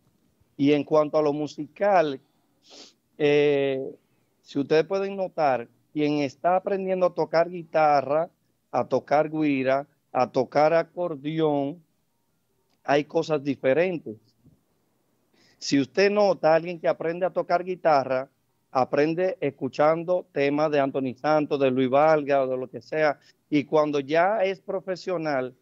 Y 0.56 0.72
en 0.72 0.84
cuanto 0.84 1.18
a 1.18 1.22
lo 1.22 1.32
musical, 1.32 2.20
eh, 3.16 3.96
si 4.42 4.58
ustedes 4.58 4.84
pueden 4.84 5.16
notar, 5.16 5.68
quien 5.92 6.18
está 6.18 6.56
aprendiendo 6.56 7.06
a 7.06 7.14
tocar 7.14 7.48
guitarra, 7.50 8.30
a 8.70 8.84
tocar 8.86 9.30
guira, 9.30 9.86
a 10.12 10.30
tocar 10.30 10.72
acordeón, 10.72 11.82
hay 12.84 13.04
cosas 13.04 13.42
diferentes. 13.42 14.16
Si 15.60 15.78
usted 15.78 16.10
nota 16.10 16.52
a 16.52 16.54
alguien 16.56 16.80
que 16.80 16.88
aprende 16.88 17.26
a 17.26 17.30
tocar 17.30 17.62
guitarra, 17.62 18.28
aprende 18.72 19.36
escuchando 19.40 20.26
temas 20.32 20.70
de 20.70 20.80
Anthony 20.80 21.14
Santos, 21.14 21.60
de 21.60 21.70
Luis 21.70 21.90
Valga 21.90 22.42
o 22.42 22.46
de 22.46 22.56
lo 22.56 22.68
que 22.68 22.80
sea, 22.80 23.18
y 23.50 23.64
cuando 23.64 24.00
ya 24.00 24.42
es 24.42 24.58
profesional, 24.60 25.54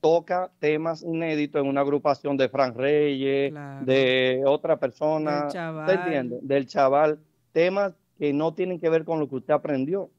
toca 0.00 0.50
temas 0.60 1.02
inéditos 1.02 1.60
en 1.60 1.68
una 1.68 1.80
agrupación 1.80 2.36
de 2.36 2.48
Frank 2.48 2.76
Reyes, 2.76 3.50
Claro. 3.50 3.84
de 3.84 4.42
otra 4.46 4.78
persona, 4.78 5.42
Del 5.42 5.50
chaval. 5.50 6.38
Del 6.42 6.66
chaval, 6.66 7.18
temas 7.52 7.92
que 8.18 8.32
no 8.32 8.54
tienen 8.54 8.78
que 8.78 8.88
ver 8.88 9.04
con 9.04 9.18
lo 9.18 9.28
que 9.28 9.36
usted 9.36 9.52
aprendió. 9.52 10.10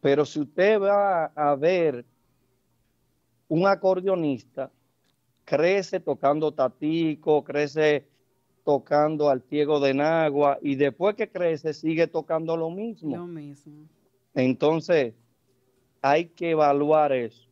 Pero 0.00 0.24
si 0.24 0.40
usted 0.40 0.80
va 0.80 1.26
a 1.26 1.54
ver 1.54 2.04
un 3.48 3.66
acordeonista, 3.66 4.70
crece 5.44 6.00
tocando 6.00 6.52
tatico, 6.52 7.44
crece 7.44 8.06
tocando 8.64 9.28
al 9.28 9.42
ciego 9.42 9.78
de 9.78 9.94
Nagua 9.94 10.58
y 10.62 10.74
después 10.74 11.14
que 11.14 11.28
crece 11.28 11.74
sigue 11.74 12.06
tocando 12.06 12.56
lo 12.56 12.70
mismo. 12.70 13.16
Lo 13.16 13.26
mismo. 13.26 13.86
Entonces, 14.34 15.14
hay 16.00 16.26
que 16.26 16.50
evaluar 16.50 17.12
eso. 17.12 17.48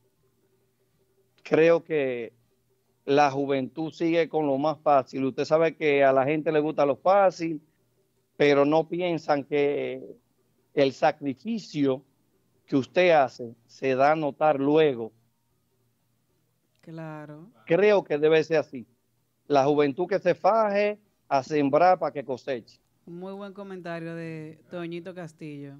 Creo 1.43 1.85
que 1.85 2.33
la 3.05 3.31
juventud 3.31 3.93
sigue 3.93 4.29
con 4.29 4.47
lo 4.47 4.57
más 4.59 4.79
fácil. 4.81 5.25
Usted 5.25 5.45
sabe 5.45 5.77
que 5.77 6.03
a 6.03 6.13
la 6.13 6.25
gente 6.25 6.51
le 6.51 6.61
gusta 6.61 6.87
lo 6.87 6.97
fácil, 6.97 7.61
pero 8.37 8.65
no 8.65 8.89
piensan 8.89 9.45
que 9.45 10.17
el 10.75 10.93
sacrificio 10.93 12.03
que 12.65 12.77
usted 12.77 13.11
hace 13.11 13.55
se 13.67 13.95
da 13.95 14.13
a 14.13 14.17
notar 14.17 14.59
luego. 14.59 15.13
Claro. 16.81 17.51
Creo 17.67 18.03
que 18.03 18.19
debe 18.19 18.43
ser 18.43 18.59
así. 18.59 18.87
La 19.47 19.65
juventud 19.65 20.07
que 20.07 20.19
se 20.19 20.35
faje 20.35 20.99
a 21.33 21.43
sembrar 21.43 21.99
para 21.99 22.13
que 22.13 22.23
coseche. 22.23 22.79
Muy 23.07 23.33
buen 23.33 23.55
comentario 23.55 24.15
de 24.15 24.59
Toñito 24.71 25.15
Castillo. 25.15 25.77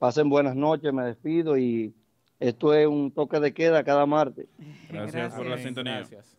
Pasen 0.00 0.28
buenas 0.28 0.56
noches, 0.56 0.92
me 0.92 1.04
despido 1.04 1.56
y 1.56 1.94
esto 2.40 2.74
es 2.74 2.88
un 2.88 3.12
toque 3.12 3.38
de 3.38 3.54
queda 3.54 3.84
cada 3.84 4.06
martes. 4.06 4.48
Gracias, 4.90 5.34
por 5.34 5.46
la 5.46 5.56
sintonía. 5.56 5.98
Gracias. 5.98 6.36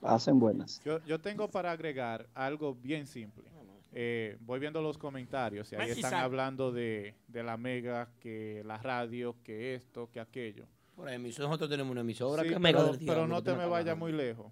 Pasen 0.00 0.38
buenas. 0.38 0.80
Yo, 0.82 1.04
yo 1.04 1.20
tengo 1.20 1.50
para 1.50 1.72
agregar 1.72 2.26
algo 2.32 2.74
bien 2.74 3.06
simple. 3.06 3.44
Eh, 3.92 4.38
voy 4.40 4.58
viendo 4.58 4.80
los 4.80 4.96
comentarios 4.96 5.70
y 5.72 5.76
ahí 5.76 5.90
están 5.90 6.14
hablando 6.14 6.72
de, 6.72 7.14
de 7.28 7.42
la 7.42 7.58
mega, 7.58 8.08
que 8.18 8.62
la 8.64 8.78
radio, 8.78 9.36
que 9.44 9.74
esto, 9.74 10.08
que 10.10 10.20
aquello. 10.20 10.64
Por 10.94 11.08
ahí, 11.08 11.18
nosotros 11.18 11.68
tenemos 11.68 11.92
una 11.92 12.00
emisora 12.00 12.42
Sí, 12.42 12.48
que 12.48 12.54
pero, 12.54 12.60
mega 12.60 12.98
pero 13.06 13.26
no 13.26 13.42
te 13.42 13.54
me 13.54 13.66
vayas 13.66 13.96
muy 13.98 14.12
lejos. 14.12 14.50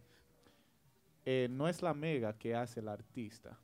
Eh, 1.24 1.48
no 1.50 1.68
es 1.68 1.82
la 1.82 1.94
mega 1.94 2.36
que 2.36 2.54
hace 2.54 2.80
el 2.80 2.88
artista. 2.88 3.58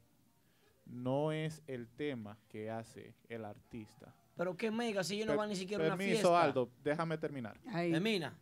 No 0.86 1.30
es 1.32 1.62
el 1.66 1.88
tema 1.88 2.38
que 2.48 2.70
hace 2.70 3.14
el 3.28 3.44
artista. 3.44 4.14
Pero 4.36 4.56
qué 4.56 4.70
mega, 4.70 5.04
si 5.04 5.16
ellos 5.16 5.26
no 5.26 5.32
Per- 5.32 5.38
van 5.38 5.48
ni 5.50 5.56
siquiera 5.56 5.84
a 5.84 5.86
una 5.88 5.96
Permiso, 5.96 6.20
fiesta. 6.20 6.42
Aldo, 6.42 6.70
déjame 6.82 7.18
terminar. 7.18 7.60
Termina. 7.60 8.36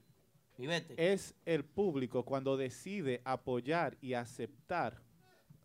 Y 0.56 0.66
vete. 0.66 0.94
Es 1.12 1.34
el 1.44 1.64
público 1.64 2.24
cuando 2.24 2.56
decide 2.56 3.20
apoyar 3.24 3.96
y 4.00 4.14
aceptar 4.14 5.00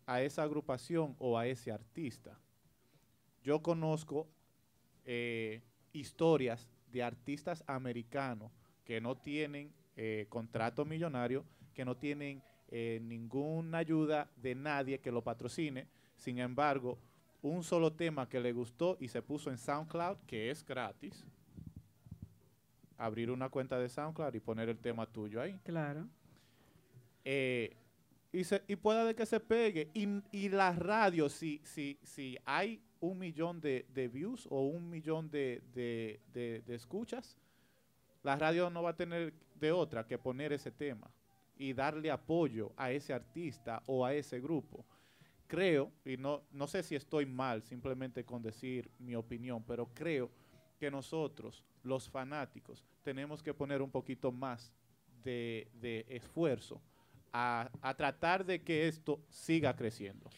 a 0.06 0.20
esa 0.22 0.42
agrupación 0.42 1.16
o 1.18 1.38
a 1.38 1.46
ese 1.46 1.72
artista. 1.72 2.38
Yo 3.42 3.62
conozco 3.62 4.28
eh, 5.04 5.62
historias 5.92 6.68
de 6.90 7.02
artistas 7.02 7.64
americanos 7.66 8.52
que 8.84 9.00
no 9.00 9.16
tienen 9.16 9.72
eh, 9.96 10.26
contrato 10.28 10.84
millonario, 10.84 11.44
que 11.74 11.84
no 11.84 11.96
tienen 11.96 12.42
eh, 12.68 13.00
ninguna 13.02 13.78
ayuda 13.78 14.30
de 14.36 14.54
nadie 14.54 14.98
que 15.00 15.10
lo 15.12 15.22
patrocine. 15.22 15.86
Sin 16.16 16.38
embargo, 16.38 16.98
un 17.42 17.62
solo 17.62 17.92
tema 17.92 18.28
que 18.28 18.40
le 18.40 18.52
gustó 18.52 18.96
y 19.00 19.08
se 19.08 19.20
puso 19.22 19.50
en 19.50 19.58
SoundCloud, 19.58 20.18
que 20.26 20.50
es 20.50 20.64
gratis, 20.64 21.26
abrir 22.96 23.30
una 23.30 23.48
cuenta 23.48 23.78
de 23.78 23.88
SoundCloud 23.88 24.34
y 24.34 24.40
poner 24.40 24.68
el 24.68 24.78
tema 24.78 25.06
tuyo 25.06 25.40
ahí. 25.40 25.58
Claro. 25.64 26.06
Eh, 27.24 27.76
y, 28.32 28.44
se, 28.44 28.62
y 28.66 28.76
pueda 28.76 29.04
de 29.04 29.14
que 29.14 29.26
se 29.26 29.40
pegue. 29.40 29.90
Y, 29.94 30.08
y 30.32 30.48
la 30.48 30.72
radio, 30.72 31.28
si, 31.28 31.60
si, 31.64 31.98
si 32.02 32.38
hay 32.44 32.80
un 33.00 33.18
millón 33.18 33.60
de, 33.60 33.86
de 33.92 34.08
views 34.08 34.46
o 34.50 34.66
un 34.66 34.88
millón 34.88 35.30
de, 35.30 35.62
de- 35.74 36.20
de- 36.32 36.62
de 36.66 36.74
escuchas, 36.74 37.36
la 38.22 38.36
radio 38.36 38.70
no 38.70 38.82
va 38.82 38.90
a 38.90 38.96
tener 38.96 39.34
de 39.60 39.72
otra 39.72 40.06
que 40.06 40.16
poner 40.18 40.52
ese 40.52 40.70
tema 40.70 41.10
y 41.56 41.72
darle 41.72 42.10
apoyo 42.10 42.72
a 42.76 42.90
ese 42.90 43.12
artista 43.12 43.82
o 43.86 44.04
a 44.04 44.14
ese 44.14 44.40
grupo. 44.40 44.84
Creo, 45.46 45.92
y 46.04 46.16
no, 46.16 46.42
no 46.52 46.66
sé 46.66 46.82
si 46.82 46.94
estoy 46.94 47.26
mal 47.26 47.62
simplemente 47.62 48.24
con 48.24 48.42
decir 48.42 48.90
mi 48.98 49.14
opinión, 49.14 49.62
pero 49.62 49.88
creo 49.94 50.30
que 50.78 50.90
nosotros, 50.90 51.62
los 51.82 52.08
fanáticos, 52.08 52.84
tenemos 53.02 53.42
que 53.42 53.54
poner 53.54 53.82
un 53.82 53.90
poquito 53.90 54.32
más 54.32 54.72
de, 55.22 55.68
de 55.74 56.06
esfuerzo 56.08 56.80
a, 57.32 57.70
a 57.82 57.94
tratar 57.94 58.44
de 58.44 58.62
que 58.62 58.88
esto 58.88 59.20
siga 59.28 59.76
creciendo. 59.76 60.28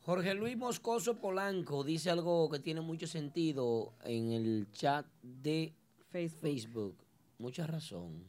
Jorge 0.00 0.34
Luis 0.34 0.56
Moscoso 0.56 1.20
Polanco 1.20 1.82
dice 1.82 2.10
algo 2.10 2.48
que 2.48 2.60
tiene 2.60 2.80
mucho 2.80 3.06
sentido 3.06 3.94
en 4.04 4.32
el 4.32 4.68
chat 4.72 5.04
de 5.20 5.74
Facebook. 6.10 6.96
Mucha 7.38 7.66
razón, 7.66 8.24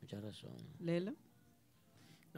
mucha 0.00 0.20
razón. 0.20 0.56
Lelo. 0.80 1.14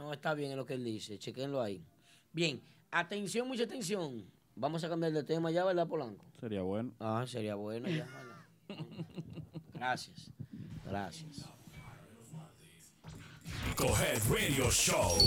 No, 0.00 0.14
está 0.14 0.32
bien 0.32 0.50
en 0.50 0.56
lo 0.56 0.64
que 0.64 0.72
él 0.72 0.82
dice, 0.82 1.18
chequenlo 1.18 1.60
ahí. 1.60 1.84
Bien, 2.32 2.62
atención, 2.90 3.46
mucha 3.46 3.64
atención. 3.64 4.24
Vamos 4.56 4.82
a 4.82 4.88
cambiar 4.88 5.12
de 5.12 5.22
tema 5.24 5.50
ya, 5.50 5.62
¿verdad, 5.62 5.86
Polanco? 5.86 6.24
Sería 6.40 6.62
bueno. 6.62 6.90
Ah, 6.98 7.26
sería 7.28 7.54
bueno 7.54 7.86
ya. 7.86 8.06
Gracias, 9.74 10.30
gracias. 10.86 11.44
Coger 13.76 14.18
Radio 14.30 14.70
Show. 14.70 15.18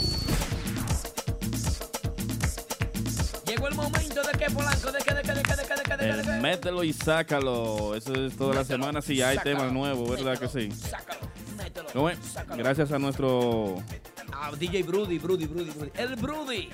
Llegó 3.46 3.68
el 3.68 3.76
momento 3.76 4.24
de 4.24 4.32
que 4.40 4.50
Polanco, 4.50 4.92
de 4.92 5.00
que, 5.00 5.14
de 5.14 5.22
que, 5.22 5.34
de 5.34 5.44
que, 5.44 5.56
de 5.56 5.64
que, 5.64 5.76
de 5.76 5.84
que, 5.84 5.98
de 5.98 5.98
que, 5.98 5.98
de 5.98 6.20
El 6.20 6.26
que. 6.26 6.42
mételo 6.42 6.84
y 6.84 6.94
sácalo. 6.94 7.94
Eso 7.94 8.12
es 8.26 8.36
toda 8.36 8.56
la 8.56 8.64
semana 8.66 9.04
si 9.04 9.22
hay 9.22 9.36
sácalo, 9.36 9.58
temas 9.58 9.72
nuevos, 9.72 10.10
¿verdad 10.10 10.40
que 10.40 10.48
sí? 10.48 10.72
Sácalo, 10.72 11.30
mételo. 11.58 11.90
¿Cómo 11.94 12.10
es? 12.10 12.18
sácalo. 12.20 12.64
Gracias 12.64 12.92
a 12.92 12.98
nuestro 12.98 13.84
Ah, 14.32 14.52
DJ 14.58 14.84
Brudy, 14.84 15.20
Brudy, 15.20 15.46
Brudy, 15.46 15.72
Brudy. 15.72 15.92
El 15.96 16.16
Brudy. 16.16 16.70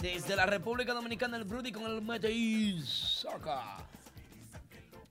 Desde 0.00 0.34
la 0.34 0.46
República 0.46 0.94
Dominicana, 0.94 1.36
el 1.36 1.44
Brudy 1.44 1.72
con 1.72 1.84
el 1.84 2.02
mete 2.02 2.32
y 2.32 2.80
saca. 2.82 3.78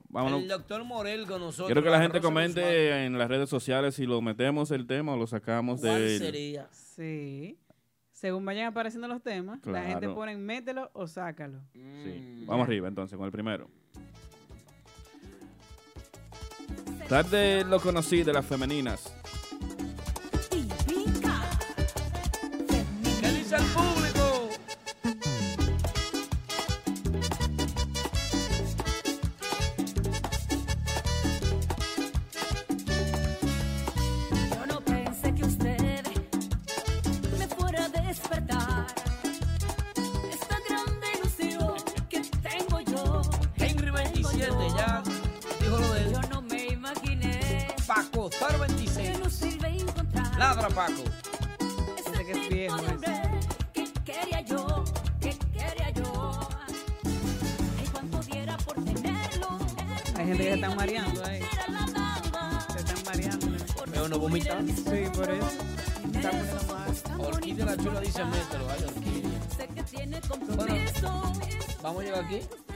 Vámonos. 0.08 0.42
El 0.42 0.48
doctor 0.48 0.82
Morel 0.84 1.26
con 1.26 1.40
nosotros. 1.40 1.68
Quiero 1.68 1.82
que 1.82 1.90
la 1.90 1.96
la 1.96 2.02
gente 2.02 2.18
Rosa 2.18 2.28
comente 2.28 3.04
en 3.04 3.16
las 3.16 3.28
redes 3.28 3.48
sociales 3.48 3.94
si 3.94 4.06
lo 4.06 4.20
metemos 4.20 4.72
el 4.72 4.86
tema 4.86 5.12
o 5.12 5.16
lo 5.16 5.28
sacamos 5.28 5.80
¿Cuál 5.80 6.00
de 6.00 6.18
sería? 6.18 6.68
Sí. 6.72 7.56
Según 8.10 8.44
vayan 8.44 8.66
apareciendo 8.66 9.06
los 9.08 9.22
temas, 9.22 9.64
la 9.64 9.84
gente 9.84 10.08
pone 10.08 10.36
mételo 10.36 10.90
o 10.92 11.06
sácalo. 11.06 11.60
Sí. 11.72 12.44
Vamos 12.46 12.66
arriba 12.66 12.88
entonces 12.88 13.16
con 13.16 13.24
el 13.24 13.32
primero. 13.32 13.70
Tarde 17.08 17.64
lo 17.64 17.80
conocí 17.80 18.22
de 18.22 18.32
las 18.32 18.44
femeninas. 18.44 19.19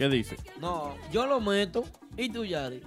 ¿Qué 0.05 0.11
dice? 0.11 0.37
No, 0.61 0.95
yo 1.11 1.27
lo 1.27 1.41
meto. 1.41 1.83
¿Y 2.19 2.29
tú, 2.29 2.45
Yari? 2.45 2.83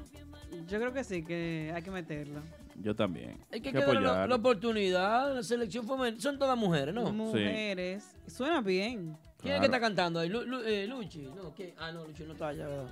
Yo 0.67 0.77
creo 0.77 0.93
que 0.93 1.03
sí, 1.03 1.23
que 1.23 1.71
hay 1.73 1.81
que 1.81 1.89
meterlo. 1.89 2.43
Yo 2.75 2.95
también. 2.95 3.39
Hay 3.67 3.71
que, 3.73 3.77
Hay 3.79 3.83
que 3.85 3.93
darle 3.93 4.07
la, 4.07 4.27
la 4.27 4.35
oportunidad. 4.35 5.35
La 5.35 5.43
selección 5.43 5.87
femenina. 5.87 6.21
Son 6.21 6.37
todas 6.39 6.57
mujeres, 6.57 6.93
¿no? 6.93 7.11
Mujeres. 7.11 8.03
Suena 8.27 8.61
bien. 8.61 9.17
¿Quién 9.41 9.53
es 9.53 9.59
que 9.59 9.65
está 9.67 9.79
cantando 9.79 10.19
ahí? 10.19 10.29
Lu- 10.29 10.43
Lu- 10.45 10.63
eh, 10.65 10.87
Luchi. 10.87 11.21
No, 11.21 11.53
¿quién? 11.55 11.73
Ah, 11.77 11.91
no, 11.91 12.05
Luchi 12.05 12.23
no 12.23 12.33
está 12.33 12.47
allá, 12.49 12.67
¿verdad? 12.67 12.87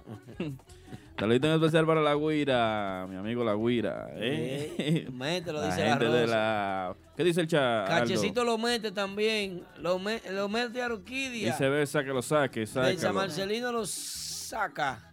Saludito 1.17 1.47
en 1.47 1.53
especial 1.55 1.85
para 1.87 2.01
la 2.01 2.13
Guira, 2.15 3.07
mi 3.09 3.15
amigo 3.15 3.43
la 3.43 3.55
Guira. 3.55 4.09
¿eh? 4.15 4.75
Eh, 4.77 5.07
mételo, 5.11 5.59
la 5.61 5.67
dice 5.67 5.79
la 5.81 5.89
gente 5.91 6.05
de 6.05 6.21
Rosa. 6.25 6.35
la... 6.35 6.95
¿Qué 7.15 7.23
dice 7.23 7.41
el 7.41 7.47
chat? 7.47 7.87
Cachecito 7.87 8.43
lo 8.43 8.57
mete 8.57 8.91
también. 8.91 9.63
Lo, 9.79 9.97
me- 9.97 10.21
lo 10.31 10.47
mete 10.49 10.83
a 10.83 10.87
Orquídea. 10.87 11.51
Viceversa 11.53 12.03
que 12.03 12.09
lo 12.09 12.21
saque, 12.21 12.59
De 12.61 12.67
San 12.67 12.95
sácalo. 12.97 13.13
Marcelino 13.13 13.71
lo 13.71 13.85
saca. 13.85 15.11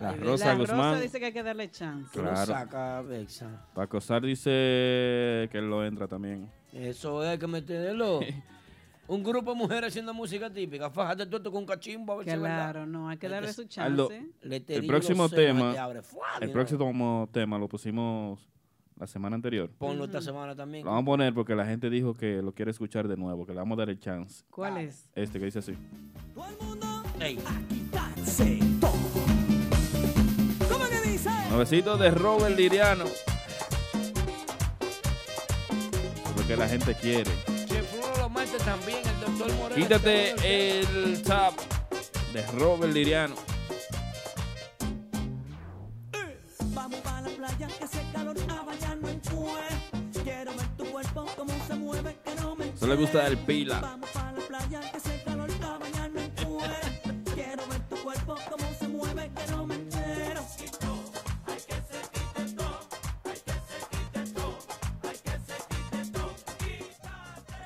La 0.00 0.12
La 0.12 0.16
Rosa 0.16 0.54
Rosa 0.54 0.54
Guzmán. 0.54 1.00
dice 1.02 1.18
que 1.18 1.26
hay 1.26 1.32
que 1.32 1.42
darle 1.42 1.70
chance. 1.70 2.18
Claro. 2.18 2.46
saca. 2.46 3.04
Paco 3.74 4.00
Sar 4.00 4.22
dice 4.22 4.50
que 5.52 5.58
él 5.58 5.68
lo 5.68 5.84
entra 5.84 6.08
también. 6.08 6.50
Eso 6.72 7.22
es, 7.22 7.28
hay 7.28 7.38
que 7.38 7.46
meterlo. 7.46 8.20
Un 9.08 9.24
grupo 9.24 9.50
de 9.50 9.56
mujeres 9.56 9.88
haciendo 9.88 10.14
música 10.14 10.48
típica. 10.48 10.88
Fájate 10.88 11.26
tú 11.26 11.36
esto 11.36 11.50
con 11.50 11.62
un 11.62 11.66
cachimbo 11.66 12.12
a 12.12 12.16
ver 12.18 12.30
si. 12.30 12.36
Claro, 12.36 12.86
no, 12.86 13.08
hay 13.08 13.18
que 13.18 13.28
darle 13.28 13.52
su 13.52 13.64
chance. 13.64 13.80
Aldo, 13.82 14.08
el 14.42 14.86
próximo 14.86 15.28
tema, 15.28 15.72
te 15.72 15.78
abre. 15.80 16.02
¡Fua! 16.02 16.28
el 16.40 16.52
próximo 16.52 17.28
tema 17.32 17.58
lo 17.58 17.68
pusimos 17.68 18.48
la 18.96 19.08
semana 19.08 19.34
anterior. 19.34 19.68
Ponlo 19.76 20.04
esta 20.04 20.20
semana 20.20 20.54
también. 20.54 20.84
Lo 20.84 20.92
vamos 20.92 21.02
a 21.02 21.06
poner 21.06 21.34
porque 21.34 21.56
la 21.56 21.66
gente 21.66 21.90
dijo 21.90 22.14
que 22.14 22.40
lo 22.40 22.52
quiere 22.52 22.70
escuchar 22.70 23.08
de 23.08 23.16
nuevo, 23.16 23.44
que 23.44 23.52
le 23.52 23.58
vamos 23.58 23.76
a 23.76 23.80
dar 23.80 23.90
el 23.90 23.98
chance. 23.98 24.44
¿Cuál 24.48 24.76
es? 24.76 25.08
Este 25.16 25.40
que 25.40 25.46
dice 25.46 25.58
así. 25.58 25.74
Ey. 27.18 27.36
¿Cómo 27.36 28.14
que 28.14 28.20
dice? 28.20 28.69
Nuevecito 31.50 31.96
de 31.96 32.10
Robert 32.12 32.56
Liriano. 32.56 33.04
Lo 36.36 36.46
que 36.46 36.56
la 36.56 36.68
gente 36.68 36.94
quiere. 36.94 37.30
También, 38.64 38.98
el 39.06 39.20
doctor 39.20 39.52
Moreno. 39.54 39.74
Quítate 39.76 40.82
el 40.82 41.22
tap 41.22 41.54
de 42.32 42.46
Robert 42.52 42.92
Liriano. 42.92 43.34
Vamos 46.72 47.00
para 47.00 47.20
la 47.22 47.28
playa, 47.28 47.66
que 47.66 47.84
ese 47.84 48.02
calor 48.12 48.36
a 48.48 48.62
bañarnos 48.62 49.10
en 49.10 49.22
fue. 49.22 50.22
Quiero 50.24 50.52
ver 50.54 50.68
tu 50.76 50.84
cuerpo, 50.86 51.26
cómo 51.36 51.52
se 51.66 51.74
mueve, 51.74 52.16
que 52.24 52.34
no 52.36 52.56
me 52.56 52.68
Eso 52.68 52.86
le 52.86 52.96
gusta 52.96 53.26
el 53.26 53.38
pila. 53.38 53.80
Vamos 53.80 54.08
para 54.10 54.32
la 54.32 54.40
playa, 54.40 54.80
que 54.90 54.96
ese 54.96 55.22
calor 55.24 55.50
a 55.62 55.78
bañarnos 55.78 56.22
en. 56.22 57.24
Quiero 57.34 57.66
ver 57.66 57.88
tu 57.88 57.96
cuerpo, 57.96 58.36
cómo 58.50 58.69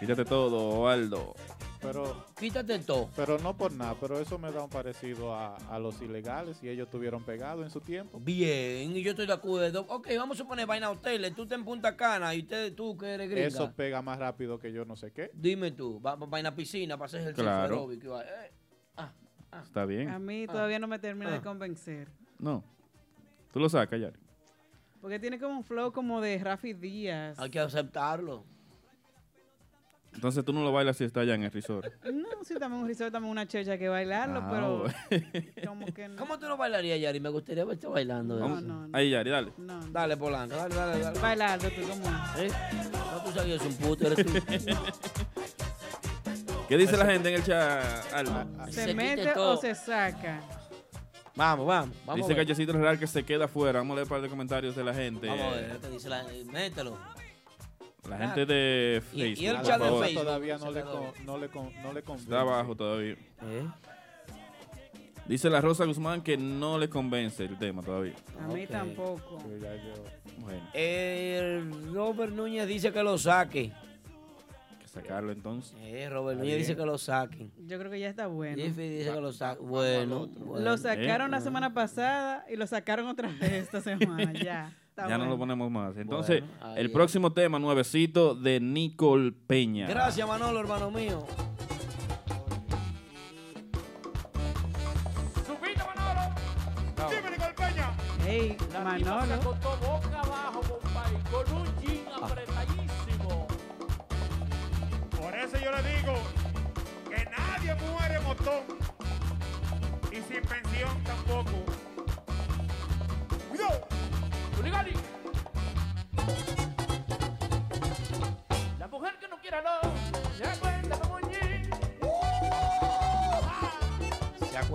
Quítate 0.06 0.24
todo, 0.24 0.88
Aldo. 0.88 1.34
Pero, 1.80 2.24
Quítate 2.38 2.78
todo. 2.78 3.10
pero 3.14 3.38
no 3.38 3.54
por 3.56 3.70
nada, 3.72 3.94
pero 4.00 4.18
eso 4.18 4.38
me 4.38 4.50
da 4.50 4.62
un 4.64 4.70
parecido 4.70 5.34
a, 5.34 5.56
a 5.56 5.78
los 5.78 6.00
ilegales 6.00 6.62
y 6.62 6.68
ellos 6.70 6.88
tuvieron 6.88 7.22
pegado 7.22 7.62
en 7.62 7.68
su 7.70 7.80
tiempo. 7.80 8.18
Bien, 8.20 8.96
y 8.96 9.02
yo 9.02 9.10
estoy 9.10 9.26
de 9.26 9.34
acuerdo. 9.34 9.84
Ok, 9.90 10.08
vamos 10.16 10.40
a 10.40 10.46
poner 10.46 10.66
vaina 10.66 10.90
hoteles. 10.90 11.34
Tú 11.34 11.42
estás 11.42 11.58
en 11.58 11.64
Punta 11.66 11.94
Cana 11.94 12.34
y 12.34 12.40
usted, 12.40 12.74
tú 12.74 12.96
que 12.96 13.06
eres 13.12 13.28
gringa. 13.28 13.46
Eso 13.48 13.70
pega 13.74 14.00
más 14.00 14.18
rápido 14.18 14.58
que 14.58 14.72
yo 14.72 14.86
no 14.86 14.96
sé 14.96 15.12
qué. 15.12 15.30
Dime 15.34 15.72
tú, 15.72 16.00
va, 16.00 16.14
va- 16.14 16.26
vaina 16.26 16.54
piscina 16.54 16.96
para 16.96 17.06
hacer 17.06 17.20
ejercicio 17.20 17.44
Claro. 17.44 17.74
aeróbico. 17.74 18.18
eh, 18.20 18.24
ah, 18.96 19.12
ah. 19.52 19.62
Está 19.62 19.84
bien. 19.84 20.08
A 20.08 20.18
mí 20.18 20.46
todavía 20.46 20.78
no 20.78 20.86
me 20.86 20.98
termina 20.98 21.30
de 21.32 21.36
Ah. 21.38 21.42
convencer. 21.42 22.08
No. 22.38 22.64
Tú 23.52 23.60
lo 23.60 23.68
sacas, 23.68 24.00
Yari. 24.00 24.16
Porque 25.02 25.18
tiene 25.18 25.38
como 25.38 25.58
un 25.58 25.64
flow 25.64 25.92
como 25.92 26.22
de 26.22 26.38
Rafi 26.38 26.72
Díaz. 26.72 27.38
Hay 27.38 27.50
que 27.50 27.60
aceptarlo. 27.60 28.46
Entonces 30.14 30.44
tú 30.44 30.52
no 30.52 30.62
lo 30.62 30.72
bailas 30.72 30.96
si 30.96 31.04
está 31.04 31.20
allá 31.20 31.34
en 31.34 31.42
el 31.42 31.50
resort. 31.50 31.86
No, 32.04 32.28
sí, 32.44 32.54
también 32.58 32.82
un 32.82 32.88
risotto, 32.88 33.12
también 33.12 33.30
una 33.32 33.46
checha 33.46 33.76
que 33.76 33.88
bailarlo, 33.88 34.40
Ah, 34.42 34.48
pero 34.50 34.84
como 35.66 35.86
que 35.86 36.08
no. 36.08 36.16
¿Cómo 36.16 36.38
tú 36.38 36.46
no 36.46 36.56
bailarías, 36.56 37.00
Yari? 37.00 37.20
Me 37.20 37.28
gustaría 37.28 37.64
verte 37.64 37.86
bailando. 37.86 38.38
¿eh? 38.38 38.88
Ahí, 38.92 39.10
Yari, 39.10 39.30
dale. 39.30 39.52
Dale, 39.90 40.16
Polanco, 40.16 40.56
dale, 40.56 40.74
dale, 40.74 41.00
dale. 41.00 41.18
Bailarlo, 41.20 41.68
tú, 41.70 41.82
¿cómo? 41.88 42.06
¿Eh? 42.38 42.48
No, 42.92 43.22
tú 43.24 43.32
sabías, 43.32 43.60
es 43.60 43.66
un 43.66 43.76
puto, 43.76 44.06
eres 44.06 44.24
tú. 44.24 44.32
¿Qué 46.68 46.78
dice 46.78 46.96
la 46.96 47.06
gente 47.06 47.28
en 47.28 47.34
el 47.34 47.44
chat, 47.44 48.12
Alma? 48.12 48.46
¿Se, 48.70 48.84
Se 48.84 48.94
mete 48.94 49.32
o 49.38 49.56
se 49.56 49.74
saca? 49.74 50.40
Vamos, 51.36 51.66
vamos, 51.66 51.96
vamos. 52.06 52.26
Dice. 52.26 52.38
Cachecito 52.38 52.72
Real 52.72 52.98
que 52.98 53.06
se 53.06 53.24
queda 53.24 53.46
afuera. 53.46 53.80
Vamos 53.80 53.94
a 53.94 53.96
leer 53.96 54.04
un 54.04 54.08
par 54.08 54.22
de 54.22 54.28
comentarios 54.28 54.76
de 54.76 54.84
la 54.84 54.94
gente. 54.94 55.26
Vamos 55.26 55.44
a 55.44 55.50
ver, 55.50 55.78
¿qué 55.78 55.88
dice 55.88 56.08
la 56.08 56.22
eh, 56.32 56.44
Mételo. 56.44 56.96
La 58.08 58.18
gente 58.18 58.44
de 58.46 59.02
Facebook. 59.02 59.42
y 59.42 59.46
el 59.46 59.62
chat 59.62 59.80
de. 59.80 59.88
Facebook. 59.98 60.24
Todavía 60.24 60.58
no 60.58 60.70
le, 60.70 60.80
Senador. 60.80 61.12
con- 61.14 61.26
no 61.26 61.38
le, 61.38 61.48
con- 61.48 61.82
no 61.82 61.92
le 61.92 62.02
convence. 62.02 62.24
Está 62.24 62.40
abajo 62.42 62.74
todavía. 62.76 63.12
¿Eh? 63.14 63.66
Dice 65.26 65.48
la 65.48 65.62
Rosa 65.62 65.86
Guzmán 65.86 66.20
que 66.22 66.36
no 66.36 66.76
le 66.78 66.90
convence 66.90 67.44
el 67.44 67.56
tema 67.58 67.82
todavía. 67.82 68.12
A 68.42 68.46
mí 68.48 68.66
tampoco. 68.66 69.38
Bueno, 70.38 70.68
El 70.74 71.92
Robert 71.94 72.32
Núñez 72.32 72.66
dice 72.68 72.92
que 72.92 73.02
lo 73.02 73.16
saque. 73.16 73.72
hay 74.70 74.78
que 74.80 74.86
sacarlo 74.88 75.32
entonces. 75.32 75.74
Eh, 75.80 76.10
Robert 76.10 76.38
Núñez 76.38 76.58
dice 76.58 76.76
que 76.76 76.84
lo 76.84 76.98
saquen. 76.98 77.50
Yo 77.66 77.78
creo 77.78 77.90
que 77.90 78.00
ya 78.00 78.10
está 78.10 78.26
bueno. 78.26 78.62
Jeffy 78.62 78.86
dice 78.86 79.12
que 79.14 79.20
lo 79.22 79.32
saquen. 79.32 79.66
Bueno, 79.66 80.26
bueno. 80.26 80.62
Lo 80.62 80.76
sacaron 80.76 81.28
Eh, 81.28 81.30
la 81.30 81.40
semana 81.40 81.72
pasada 81.72 82.44
y 82.50 82.56
lo 82.56 82.66
sacaron 82.66 83.06
otra 83.08 83.28
vez 83.28 83.50
esta 83.52 83.80
semana. 83.80 84.30
Ya. 84.34 84.76
Está 84.96 85.08
ya 85.08 85.18
no 85.18 85.24
bueno. 85.24 85.32
lo 85.32 85.38
ponemos 85.38 85.70
más. 85.72 85.96
Entonces, 85.96 86.44
Bueno, 86.60 86.76
el 86.76 86.86
es. 86.86 86.92
próximo 86.92 87.32
tema, 87.32 87.58
nuevecito, 87.58 88.36
de 88.36 88.60
Nicole 88.60 89.32
Peña. 89.32 89.88
Gracias, 89.88 90.24
Manolo, 90.26 90.60
hermano 90.60 90.92
mío. 90.92 91.26
Subite, 95.46 95.82
Manolo. 95.84 96.34
Dime, 97.10 97.30
Nicole 97.32 97.54
Peña. 97.54 97.90
Hey, 98.24 98.56
Manolo. 98.72 99.40
Con 99.42 99.60
todo 99.60 99.76
boca 99.78 100.20
abajo, 100.20 100.60
compadre, 100.60 101.18
con 101.30 101.56
un 101.56 101.66
jean 101.80 102.22
apretadísimo. 102.22 103.46
Por 105.20 105.34
eso 105.34 105.56
yo 105.58 105.70
le 105.72 105.96
digo 105.96 106.14
que 107.10 107.24
nadie 107.36 107.74
muere 107.90 108.20
motón 108.20 108.62
y 110.12 110.16
sin 110.16 110.42
pensión 110.42 111.02
tampoco. 111.04 111.63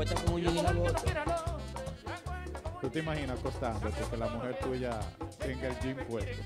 Se 0.08 0.14
acuesta 0.14 0.26
con 0.26 0.34
un 0.36 0.42
jean 0.42 0.58
y 0.58 0.62
la 0.62 0.72
bota. 0.72 1.02
¿Tú 2.82 2.90
te 2.90 3.00
imaginas 3.00 3.38
acostándote 3.40 3.98
que 4.10 4.18
la 4.18 4.28
mujer 4.30 4.58
tuya 4.60 5.00
tenga 5.40 5.68
el 5.68 5.80
jean 5.82 6.08
puesto? 6.08 6.42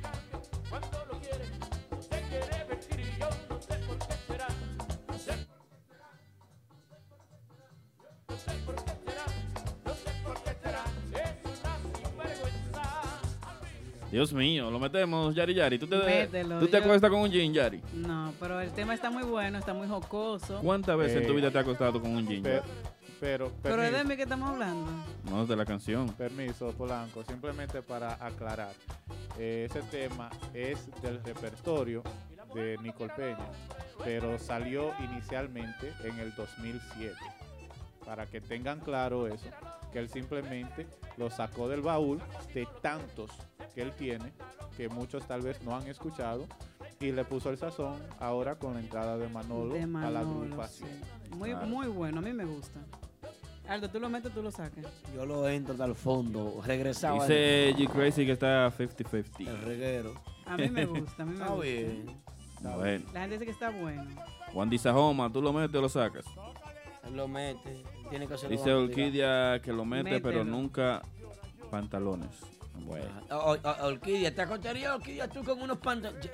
Dios 14.12 14.32
mío, 14.32 14.70
lo 14.70 14.80
metemos, 14.80 15.34
Yari 15.34 15.56
Yari. 15.56 15.80
¿Tú 15.80 15.88
te, 15.88 15.98
Mételo, 15.98 16.60
¿tú 16.60 16.68
te 16.68 16.74
yo- 16.78 16.84
acuestas 16.84 17.10
con 17.10 17.22
un 17.22 17.32
jean, 17.32 17.52
Yari? 17.52 17.82
No, 17.96 18.32
pero 18.40 18.62
el 18.62 18.70
tema 18.72 18.94
está 18.94 19.10
muy 19.10 19.24
bueno, 19.24 19.58
está 19.58 19.74
muy 19.74 19.88
jocoso. 19.88 20.60
¿Cuántas 20.62 20.96
veces 20.98 21.22
en 21.22 21.28
tu 21.28 21.34
Eh, 21.34 21.36
vida 21.38 21.50
te 21.50 21.58
has 21.58 21.64
acostado 21.64 22.00
con 22.00 22.16
un 22.16 22.28
jean? 22.28 22.44
Pero, 23.24 23.54
Pero 23.64 23.82
es 23.82 23.94
de 23.94 24.04
mí 24.04 24.18
que 24.18 24.24
estamos 24.24 24.50
hablando. 24.50 24.92
No, 25.32 25.46
de 25.46 25.56
la 25.56 25.64
canción. 25.64 26.10
permiso, 26.10 26.74
Polanco, 26.74 27.24
simplemente 27.24 27.82
para 27.82 28.16
aclarar. 28.16 28.74
eh, 29.38 29.66
ese 29.70 29.82
tema 29.84 30.30
es 30.54 30.90
del 31.02 31.24
repertorio 31.24 32.04
de 32.54 32.78
Nicole 32.84 33.14
Peña, 33.16 33.48
pero 34.04 34.38
salió 34.38 34.92
inicialmente 35.00 35.94
en 36.04 36.20
el 36.20 36.36
2007. 36.36 37.16
Para 38.06 38.26
que 38.26 38.42
tengan 38.42 38.82
claro 38.82 39.28
eso, 39.28 39.48
que 39.94 40.00
él 40.00 40.10
simplemente 40.10 40.86
lo 41.16 41.30
sacó 41.30 41.70
del 41.70 41.80
baúl 41.82 42.22
de 42.54 42.68
tantos 42.82 43.32
que 43.74 43.84
él 43.84 43.94
tiene, 43.94 44.34
que 44.76 44.90
muchos 44.90 45.26
tal 45.26 45.44
vez 45.44 45.64
no 45.64 45.74
han 45.78 45.88
escuchado, 45.88 46.46
y 47.00 47.14
le 47.14 47.24
puso 47.24 47.50
el 47.52 47.58
sazón 47.58 47.96
ahora 48.20 48.56
con 48.56 48.74
la 48.74 48.82
entrada 48.82 49.18
de 49.18 49.30
Manolo, 49.30 49.76
De 49.76 49.84
a 49.84 50.12
la 50.12 50.20
agrupación. 50.20 50.90
sí. 50.90 51.36
Muy, 51.38 51.56
muy 51.56 51.88
bueno, 51.88 52.20
a 52.20 52.22
mí 52.22 52.34
me 52.34 52.44
gusta. 52.44 52.82
Aldo, 53.68 53.90
tú 53.90 54.00
lo 54.00 54.10
metes, 54.10 54.34
tú 54.34 54.42
lo 54.44 54.52
sacas. 54.52 54.86
Yo 55.16 55.26
lo 55.26 55.48
entro 55.48 55.74
hasta 55.74 55.86
el 55.86 55.96
fondo. 55.96 56.62
Regresaba. 56.66 57.22
Dice 57.26 57.74
G 57.78 57.90
Crazy 57.90 58.26
que 58.26 58.34
está 58.34 58.70
50-50. 58.72 59.48
El 59.48 59.62
reguero. 59.62 60.14
A 60.46 60.58
mí 60.58 60.70
me 60.70 60.86
gusta, 60.86 61.24
a 61.24 61.26
mí 61.26 61.32
me 61.32 61.38
Está 61.40 61.54
gusta. 61.54 61.66
bien. 61.66 62.06
Bueno. 62.62 63.06
La 63.14 63.22
gente 63.22 63.34
dice 63.36 63.46
que 63.46 63.52
está 63.52 63.70
bueno. 63.70 64.06
Juan 64.54 64.70
dice 64.70 64.84
Sajoma, 64.84 65.32
¿tú 65.32 65.42
lo 65.42 65.52
metes 65.54 65.76
o 65.76 65.82
lo 65.82 65.90
sacas? 65.90 66.26
Él 67.06 67.16
lo 67.16 67.28
mete. 67.28 67.84
Tiene 68.10 68.28
que 68.28 68.34
hacerlo. 68.34 68.56
Dice. 68.58 68.72
Orquídea 68.74 69.60
que 69.62 69.72
lo 69.74 69.86
mete, 69.86 70.20
pero 70.22 70.44
nunca 70.44 71.02
pantalones. 71.72 72.30
Bueno. 72.76 73.06
O- 73.30 73.54
o- 73.64 73.88
Orquídea, 73.88 74.34
¿te 74.34 74.42
acostarías, 74.42 74.94
Orquídea, 74.96 75.28
tú 75.28 75.44
con 75.44 75.62
unos 75.62 75.78
pantalones? 75.78 76.30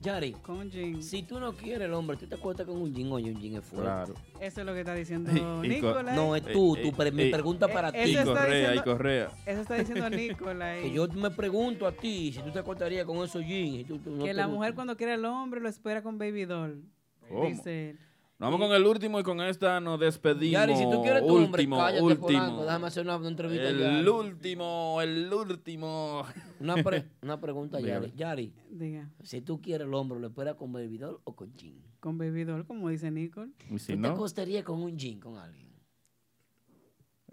Yari, 0.00 0.32
con 0.32 0.70
jean. 0.70 1.02
Si 1.02 1.22
tú 1.22 1.40
no 1.40 1.54
quieres 1.54 1.86
el 1.88 1.94
hombre, 1.94 2.16
tú 2.16 2.26
te 2.26 2.34
acuestas 2.34 2.66
con 2.66 2.76
un 2.80 2.92
jean, 2.94 3.10
oye, 3.12 3.30
un 3.30 3.40
jean 3.40 3.56
es 3.56 3.64
fuerte. 3.64 3.88
Claro. 3.88 4.14
Eso 4.40 4.60
es 4.60 4.66
lo 4.66 4.72
que 4.74 4.80
está 4.80 4.94
diciendo 4.94 5.30
Nicolás. 5.62 6.14
No, 6.14 6.36
es 6.36 6.42
tú, 6.44 6.76
tú, 6.76 6.88
eh, 6.88 6.92
pero 6.96 7.12
mi 7.12 7.22
eh, 7.24 7.30
pregunta 7.30 7.66
para 7.68 7.88
eh, 7.88 7.92
ti. 7.92 7.98
eso 7.98 8.10
Y 8.10 8.14
está 8.16 8.24
correa, 8.42 8.58
y 8.58 8.60
diciendo- 8.62 8.84
correa. 8.84 9.30
Eso 9.46 9.60
está 9.62 9.74
diciendo 9.76 10.10
Nicolás. 10.10 10.78
Que 10.82 10.90
yo 10.92 11.08
me 11.08 11.30
pregunto 11.30 11.86
a 11.86 11.92
ti 11.92 12.32
si 12.32 12.40
tú 12.42 12.50
te 12.50 12.58
acostarías 12.58 13.04
con 13.06 13.16
esos 13.24 13.42
jeans. 13.44 13.80
y 13.80 13.84
tú- 13.84 13.98
tú 13.98 14.10
no 14.10 14.24
que 14.24 14.34
la 14.34 14.48
mujer 14.48 14.74
cuando 14.74 14.96
quiere 14.96 15.14
al 15.14 15.24
hombre 15.24 15.60
lo 15.60 15.68
espera 15.68 16.02
con 16.02 16.18
baby 16.18 16.44
doll. 16.44 16.84
¿Cómo? 17.28 17.46
Dice 17.46 17.90
él. 17.90 17.98
Nos 18.38 18.50
vamos 18.50 18.66
con 18.68 18.76
el 18.76 18.84
último 18.84 19.18
y 19.18 19.22
con 19.22 19.40
esta 19.40 19.80
nos 19.80 19.98
despedimos. 19.98 20.52
Yari, 20.52 20.76
si 20.76 20.84
tú 20.90 21.02
quieres 21.02 21.22
tu 21.26 21.34
hombre, 21.36 21.62
último, 21.62 21.78
cállate, 21.78 22.02
último. 22.02 22.26
Polanco, 22.26 22.64
déjame 22.64 22.86
hacer 22.86 23.02
una, 23.04 23.16
una 23.16 23.28
entrevista 23.28 23.64
a 23.64 23.70
El 23.70 23.78
Yari. 23.78 24.08
último, 24.08 24.98
el 25.00 25.32
último. 25.32 26.22
Una, 26.60 26.74
pre- 26.82 27.08
una 27.22 27.40
pregunta. 27.40 27.80
Yari. 27.80 28.12
Yari, 28.14 28.52
Diga, 28.70 29.08
si 29.22 29.40
tú 29.40 29.62
quieres 29.62 29.86
el 29.86 29.94
hombre, 29.94 30.20
¿lo 30.20 30.26
esperas 30.26 30.56
con 30.56 30.70
baby 30.70 30.98
doll 30.98 31.18
o 31.24 31.34
con 31.34 31.54
jean? 31.56 31.80
con 31.98 32.18
baby 32.18 32.44
doll, 32.44 32.66
como 32.66 32.90
dice 32.90 33.10
Nicole. 33.10 33.52
Y 33.70 33.78
si 33.78 33.94
¿Tú 33.94 34.02
te 34.02 34.08
no, 34.08 34.14
acostarías 34.14 34.64
con 34.64 34.82
un 34.82 34.96
jean 34.98 35.18
con 35.18 35.38
alguien? 35.38 35.72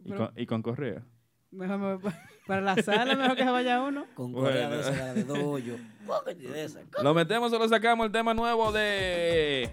y 0.06 0.12
con, 0.14 0.32
y 0.38 0.46
con 0.46 0.62
correa. 0.62 1.06
Mejor 1.52 1.78
me 1.80 1.96
voy 1.96 2.04
pa- 2.04 2.20
para 2.48 2.62
la 2.62 2.82
sala, 2.82 3.16
mejor 3.16 3.36
que 3.38 3.44
se 3.44 3.50
vaya 3.52 3.82
uno. 3.84 4.06
Con 4.16 4.32
Bueno. 4.32 4.48
correa 4.48 4.70
de 4.70 4.80
esa, 4.80 4.92
cara 4.92 5.14
de 5.14 5.24
doyo. 5.26 5.76
Póngate 6.08 6.36
de 6.36 6.64
esa. 6.64 6.82
Lo 7.04 7.14
metemos 7.14 7.52
o 7.54 7.60
lo 7.60 7.68
sacamos 7.68 8.06
el 8.06 8.12
tema 8.12 8.34
nuevo 8.34 8.72
de 8.72 9.70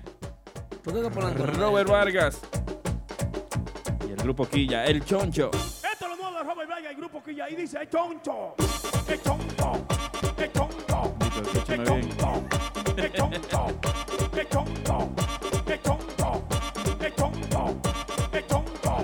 ¿Por 0.82 0.94
qué 0.94 1.00
no 1.00 1.10
Robert 1.10 1.90
Vargas. 1.90 2.40
Y 4.08 4.12
el 4.12 4.16
grupo 4.16 4.48
Quilla, 4.48 4.86
el 4.86 5.04
choncho. 5.04 5.50
Esto 5.52 5.88
es 5.90 6.00
lo 6.08 6.16
nuevo 6.16 6.38
de 6.38 6.42
Robert 6.44 6.70
Vargas, 6.70 6.90
el 6.90 6.96
grupo 6.96 7.22
ya 7.34 7.44
ahí 7.44 7.54
dice, 7.54 7.82
¡es 7.82 7.90
tonto! 7.90 8.54
¡Es 9.06 9.22
tonto! 9.22 9.86
¡Es 10.38 10.52
tonto! 10.52 11.14
Nico, 11.20 11.40
escúchame 11.42 11.84
bien. 11.84 12.10
¡Es 12.96 13.12
tonto! 13.12 13.66
¡Es 14.36 14.48
tonto! 14.48 15.10
¡Es 15.66 15.82
tonto! 15.82 16.42
¡Es 17.00 17.14
tonto! 17.14 17.80
¡Es 18.32 18.46
tonto! 18.46 18.96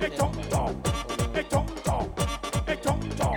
¡Es 0.00 0.16
tonto! 0.16 0.74
¡Es 1.34 1.48
tonto! 1.48 2.08
¡Es 2.66 2.80
tonto! 2.82 3.32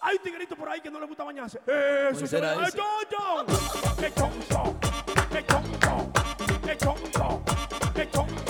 Hay 0.00 0.16
un 0.16 0.22
tiguerito 0.22 0.56
por 0.56 0.68
ahí 0.68 0.80
que 0.80 0.90
no 0.90 1.00
le 1.00 1.06
gusta 1.06 1.24
bañarse. 1.24 1.58
¡Eso 1.66 2.18
Pues 2.20 2.30
será! 2.30 2.54
será 2.54 2.68
¡Es 2.68 2.74
tonto! 2.74 3.52
¡Es 4.00 4.14
tonto! 4.14 4.76
¡Es 5.34 5.44
the 6.78 6.86
chongo, 6.86 7.44
the 7.94 8.06
chongo. 8.06 8.41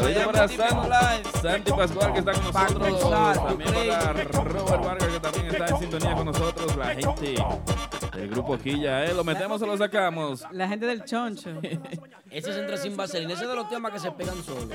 Saludos 0.00 0.24
para 0.26 0.48
San- 0.48 1.42
Santi 1.42 1.70
Pascual 1.72 2.12
que 2.12 2.18
está 2.20 2.32
con 2.32 2.44
nosotros. 2.44 3.44
También 3.44 3.70
para 3.88 4.12
Robert 4.42 4.84
Vargas 4.84 5.08
que 5.08 5.20
también 5.20 5.46
está 5.46 5.66
en 5.68 5.78
sintonía 5.78 6.14
con 6.14 6.26
nosotros. 6.26 6.76
La 6.76 6.86
gente 6.94 7.34
del 8.16 8.28
grupo 8.28 8.58
Quilla, 8.58 9.04
¿eh? 9.06 9.14
¿Lo 9.14 9.24
metemos 9.24 9.60
o 9.62 9.66
lo 9.66 9.76
sacamos? 9.76 10.44
La 10.52 10.68
gente 10.68 10.86
del 10.86 11.04
choncho. 11.04 11.50
Ese 12.30 12.52
se 12.52 12.60
entra 12.60 12.76
sin 12.76 12.96
vaselina. 12.96 13.32
Ese 13.34 13.42
es 13.44 13.48
de 13.50 13.56
los 13.56 13.68
temas 13.68 13.92
que 13.92 13.98
se 13.98 14.10
pegan 14.12 14.36
solos. 14.44 14.68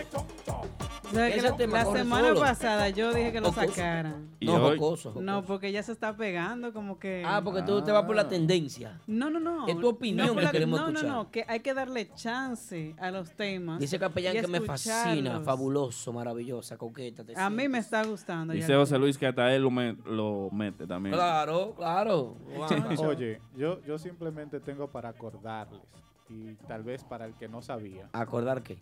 O 1.05 1.09
sea, 1.17 1.27
que 1.29 1.37
Ese 1.37 1.49
la- 1.67 1.85
semana 1.85 2.27
solo. 2.29 2.39
pasada 2.41 2.89
yo 2.89 3.13
dije 3.13 3.31
que 3.31 3.39
lo 3.39 3.51
Jocoso. 3.51 3.67
sacaran. 3.73 4.29
Y 4.39 4.47
No, 4.47 4.55
hoy, 4.55 4.77
jocoso, 4.77 5.09
jocoso. 5.09 5.23
No, 5.23 5.45
porque 5.45 5.71
ya 5.71 5.81
se 5.83 5.91
está 5.93 6.17
pegando 6.17 6.73
como 6.73 6.99
que... 6.99 7.23
Ah, 7.25 7.41
porque 7.43 7.61
tú 7.61 7.81
te 7.83 7.91
vas 7.91 8.03
por 8.05 8.15
la 8.15 8.27
tendencia. 8.27 8.99
No, 9.07 9.29
no, 9.29 9.39
no. 9.39 9.67
Es 9.67 9.79
tu 9.79 9.87
opinión 9.87 10.27
No, 10.27 10.35
que 10.35 10.41
la- 10.41 10.51
queremos 10.51 10.79
no, 10.81 10.87
escuchar. 10.87 11.09
No, 11.09 11.15
no, 11.23 11.31
que 11.31 11.45
hay 11.47 11.59
que 11.61 11.73
darle 11.73 12.09
chance 12.15 12.95
a 12.99 13.11
los 13.11 13.31
temas. 13.31 13.79
Dice 13.79 13.97
Capellán 13.99 14.33
que 14.33 14.47
me 14.47 14.59
fascina, 14.61 15.14
fabuloso, 15.43 16.13
maravillosa, 16.13 16.77
coqueta. 16.77 17.23
te 17.23 17.35
A 17.39 17.49
mí 17.49 17.67
me 17.67 17.79
está 17.79 18.03
gustando. 18.05 18.53
ya. 18.53 18.59
dice 18.61 18.75
José 18.75 18.97
Luis 18.97 19.17
que 19.17 19.27
hasta 19.27 19.53
él 19.55 19.61
lo, 19.63 19.71
me- 19.71 19.93
lo 20.05 20.49
mete 20.51 20.85
también. 20.87 21.15
Claro, 21.15 21.73
claro. 21.75 22.35
Oye, 22.99 23.39
yo, 23.55 23.81
yo 23.83 23.97
simplemente 23.97 24.59
tengo 24.59 24.89
para 24.89 25.09
acordarles 25.09 25.81
y 26.29 26.53
tal 26.67 26.83
vez 26.83 27.03
para 27.03 27.25
el 27.25 27.33
que 27.35 27.47
no 27.47 27.61
sabía, 27.61 28.09
¿Acordar 28.13 28.63
qué? 28.63 28.79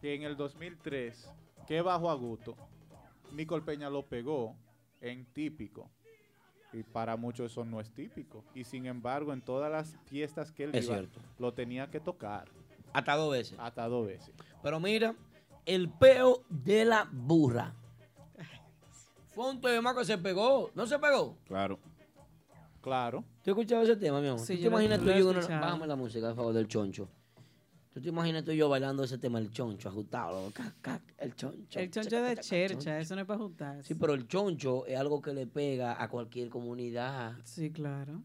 que 0.00 0.14
en 0.14 0.22
el 0.22 0.36
2003, 0.36 1.30
que 1.66 1.82
bajo 1.82 2.10
a 2.10 2.14
gusto, 2.14 2.56
Nicole 3.32 3.62
Peña 3.62 3.90
lo 3.90 4.04
pegó 4.06 4.56
en 5.00 5.24
típico. 5.26 5.88
Y 6.72 6.84
para 6.84 7.16
muchos 7.16 7.50
eso 7.50 7.64
no 7.64 7.80
es 7.80 7.90
típico. 7.92 8.44
Y 8.54 8.62
sin 8.64 8.86
embargo, 8.86 9.32
en 9.32 9.40
todas 9.42 9.70
las 9.72 9.96
fiestas 10.06 10.52
que 10.52 10.64
él 10.64 10.70
Es 10.74 10.86
iba, 10.86 10.94
cierto. 10.98 11.20
lo 11.38 11.52
tenía 11.52 11.90
que 11.90 11.98
tocar. 11.98 12.48
Hasta 12.92 13.16
dos 13.16 13.32
veces. 13.32 13.58
Hasta 13.58 13.88
dos 13.88 14.06
veces. 14.06 14.32
Pero 14.62 14.78
mira, 14.78 15.14
el 15.66 15.90
peo 15.90 16.44
de 16.48 16.84
la 16.84 17.08
burra. 17.12 17.74
Fue 19.34 19.48
un 19.50 19.60
tema 19.60 19.94
que 19.94 20.04
se 20.04 20.18
pegó. 20.18 20.70
¿No 20.74 20.86
se 20.86 20.98
pegó? 20.98 21.36
Claro. 21.46 21.78
Claro. 22.80 23.24
¿Tú 23.42 23.50
has 23.50 23.56
escuchado 23.58 23.82
ese 23.82 23.96
tema, 23.96 24.20
mi 24.20 24.28
amor? 24.28 24.40
Sí, 24.40 24.54
¿Tú 24.54 24.58
te 24.58 24.64
yo 24.64 24.70
lo- 24.70 24.76
imaginas 24.76 24.98
lo 24.98 25.04
tú 25.04 25.10
y 25.10 25.14
he 25.14 25.18
yo? 25.20 25.30
escuchado. 25.32 25.60
Bájame 25.60 25.86
la 25.86 25.96
música, 25.96 26.26
por 26.28 26.36
favor, 26.36 26.54
del 26.54 26.66
choncho. 26.68 27.08
¿Tú 27.92 28.00
te 28.00 28.08
imaginas 28.08 28.44
tú 28.44 28.52
y 28.52 28.56
yo 28.56 28.68
bailando 28.68 29.02
ese 29.02 29.18
tema, 29.18 29.38
el 29.38 29.50
choncho, 29.50 29.88
ajustado? 29.88 30.50
cac, 30.52 30.80
cac, 30.80 31.02
el 31.18 31.34
choncho. 31.34 31.78
El 31.78 31.90
choncho 31.90 32.16
es 32.24 32.36
de 32.36 32.42
chercha, 32.42 32.98
eso 33.00 33.14
no 33.16 33.20
es 33.22 33.26
para 33.26 33.38
ajustar. 33.40 33.82
Sí, 33.82 33.94
pero 33.96 34.14
el 34.14 34.28
choncho 34.28 34.86
es 34.86 34.96
algo 34.98 35.20
que 35.20 35.32
le 35.34 35.46
pega 35.46 36.00
a 36.02 36.08
cualquier 36.08 36.48
comunidad. 36.48 37.34
Sí, 37.44 37.70
claro. 37.72 38.22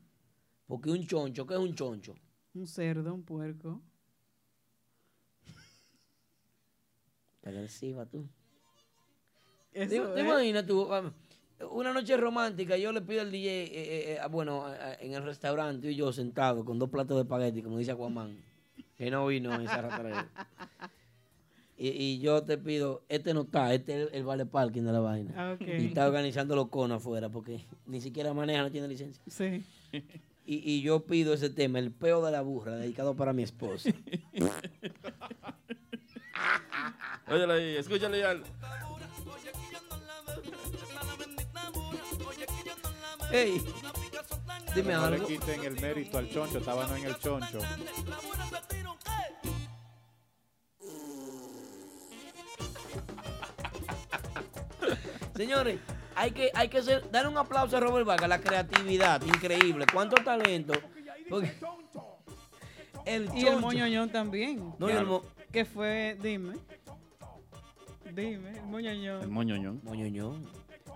Porque 0.67 0.91
un 0.91 1.05
choncho, 1.05 1.45
¿qué 1.47 1.55
es 1.55 1.59
un 1.59 1.73
choncho? 1.75 2.13
Un 2.53 2.67
cerdo, 2.67 3.13
un 3.13 3.23
puerco. 3.23 3.81
Te 7.45 7.51
agresiva 7.51 8.07
tú. 8.07 8.27
Eso 9.71 10.13
¿Te, 10.15 10.21
imaginas 10.21 10.65
tú? 10.65 10.89
Una 11.69 11.93
noche 11.93 12.17
romántica, 12.17 12.75
yo 12.75 12.91
le 12.91 13.01
pido 13.01 13.21
al 13.21 13.31
DJ, 13.31 13.49
eh, 13.49 13.65
eh, 13.65 14.13
eh, 14.15 14.27
bueno, 14.31 14.65
en 14.99 15.13
el 15.13 15.21
restaurante, 15.21 15.91
y 15.91 15.95
yo 15.95 16.11
sentados 16.11 16.65
con 16.65 16.79
dos 16.79 16.89
platos 16.89 17.17
de 17.17 17.21
espagueti, 17.21 17.61
como 17.61 17.77
dice 17.77 17.91
Aquaman, 17.91 18.35
que 18.97 19.11
no 19.11 19.27
vino 19.27 19.53
en 19.53 19.61
esa 19.61 19.81
rastrera. 19.81 20.27
Y, 21.77 21.89
y 21.89 22.19
yo 22.19 22.41
te 22.41 22.57
pido, 22.57 23.03
este 23.09 23.33
no 23.33 23.41
está, 23.41 23.73
este 23.73 24.03
es 24.03 24.07
el, 24.07 24.15
el 24.19 24.23
vale 24.23 24.45
parking 24.45 24.83
de 24.83 24.93
la 24.93 25.01
vaina. 25.01 25.33
Ah, 25.35 25.51
ok. 25.55 25.67
Y 25.67 25.87
está 25.87 26.07
organizando 26.07 26.55
los 26.55 26.69
conos 26.69 27.01
afuera, 27.01 27.27
porque 27.27 27.65
ni 27.85 27.99
siquiera 27.99 28.33
maneja, 28.33 28.61
no 28.61 28.71
tiene 28.71 28.87
licencia. 28.87 29.21
Sí. 29.27 29.61
Y, 30.45 30.71
y 30.71 30.81
yo 30.81 31.05
pido 31.05 31.33
ese 31.33 31.49
tema, 31.49 31.79
el 31.79 31.91
peo 31.91 32.25
de 32.25 32.31
la 32.31 32.41
burra, 32.43 32.77
dedicado 32.77 33.13
para 33.17 33.33
mi 33.33 33.43
esposa. 33.43 33.89
Óyale 37.27 37.53
ahí, 37.53 37.77
escúchale 37.77 38.19
ya. 38.19 38.35
Ey, 43.31 43.61
dime 44.75 44.93
no 44.93 45.05
algo. 45.05 45.17
le 45.17 45.25
quiten 45.25 45.63
el 45.63 45.81
mérito 45.81 46.17
al 46.17 46.29
choncho, 46.29 46.59
estaba 46.59 46.85
no 46.87 46.95
en 46.95 47.05
el 47.05 47.17
choncho. 47.19 47.59
Señores, 55.35 55.79
hay 56.15 56.31
que, 56.31 56.51
hay 56.53 56.69
que 56.69 56.77
hacer, 56.79 57.09
dar 57.11 57.27
un 57.27 57.37
aplauso 57.37 57.75
a 57.77 57.79
Robert 57.79 58.05
Vargas, 58.05 58.29
la 58.29 58.39
creatividad, 58.39 59.21
increíble. 59.21 59.85
¿Cuánto 59.91 60.15
talento? 60.23 60.73
Porque 61.29 61.53
el 63.05 63.29
Y 63.35 63.45
el 63.47 63.59
moñoñón 63.59 64.09
también. 64.09 64.73
No, 64.79 64.89
y 64.89 64.93
el 64.93 65.05
mo- 65.05 65.23
¿Qué 65.55 65.63
fue? 65.63 66.17
Dime. 66.21 66.55
Dime, 68.13 68.57
el 68.57 68.63
moñoñón. 68.63 69.21
El 69.21 69.29
moñoñón. 69.29 69.79
Moñoñón. 69.85 70.45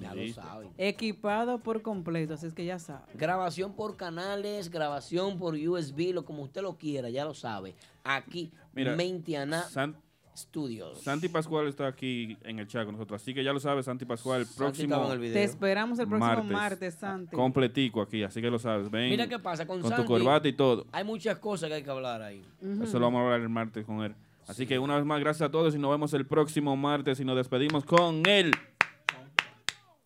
Ya 0.00 0.14
lo 0.14 0.32
saben. 0.34 0.70
Equipado 0.76 1.60
por 1.60 1.80
completo, 1.80 2.34
así 2.34 2.46
es 2.46 2.52
que 2.52 2.64
ya 2.66 2.78
saben. 2.78 3.06
Grabación 3.14 3.72
por 3.72 3.96
canales, 3.96 4.68
grabación 4.70 5.38
por 5.38 5.54
USB, 5.54 6.12
lo 6.12 6.26
como 6.26 6.42
usted 6.42 6.60
lo 6.60 6.76
quiera, 6.76 7.08
ya 7.08 7.24
lo 7.24 7.32
sabe. 7.32 7.74
Aquí, 8.04 8.52
Mira, 8.74 8.94
Mentiana 8.96 9.62
San- 9.62 9.96
Studios. 10.38 11.00
Santi 11.02 11.28
Pascual 11.28 11.68
está 11.68 11.86
aquí 11.86 12.36
en 12.44 12.58
el 12.58 12.66
chat 12.66 12.84
con 12.84 12.94
nosotros, 12.94 13.20
así 13.20 13.34
que 13.34 13.42
ya 13.42 13.52
lo 13.52 13.60
sabe, 13.60 13.82
Santi 13.82 14.04
Pascual, 14.04 14.42
el 14.42 14.46
próximo 14.46 14.94
estaba 14.94 15.06
en 15.06 15.12
el 15.12 15.18
video. 15.18 15.34
Te 15.34 15.44
esperamos 15.44 15.98
el 15.98 16.08
próximo 16.08 16.44
martes, 16.44 16.94
Santi. 16.94 17.34
Completico 17.34 18.00
aquí, 18.00 18.22
así 18.22 18.40
que 18.40 18.50
lo 18.50 18.58
sabes. 18.58 18.90
Ven 18.90 19.10
Mira 19.10 19.26
qué 19.28 19.38
pasa 19.38 19.66
con 19.66 19.82
tu 19.82 19.88
Santi. 19.88 20.06
corbata 20.06 20.48
y 20.48 20.52
todo. 20.52 20.86
Hay 20.92 21.04
muchas 21.04 21.38
cosas 21.38 21.68
que 21.68 21.74
hay 21.76 21.82
que 21.82 21.90
hablar 21.90 22.22
ahí. 22.22 22.42
Eso 22.82 22.98
lo 22.98 23.06
vamos 23.06 23.20
a 23.20 23.24
hablar 23.24 23.40
el 23.40 23.48
martes 23.48 23.84
con 23.84 24.02
él. 24.02 24.14
Así 24.46 24.66
que 24.66 24.78
una 24.78 24.96
vez 24.96 25.04
más, 25.04 25.20
gracias 25.20 25.48
a 25.48 25.50
todos 25.50 25.74
y 25.74 25.78
nos 25.78 25.90
vemos 25.90 26.14
el 26.14 26.26
próximo 26.26 26.74
martes 26.76 27.20
y 27.20 27.24
nos 27.24 27.36
despedimos 27.36 27.84
con 27.84 28.24
él. 28.26 28.50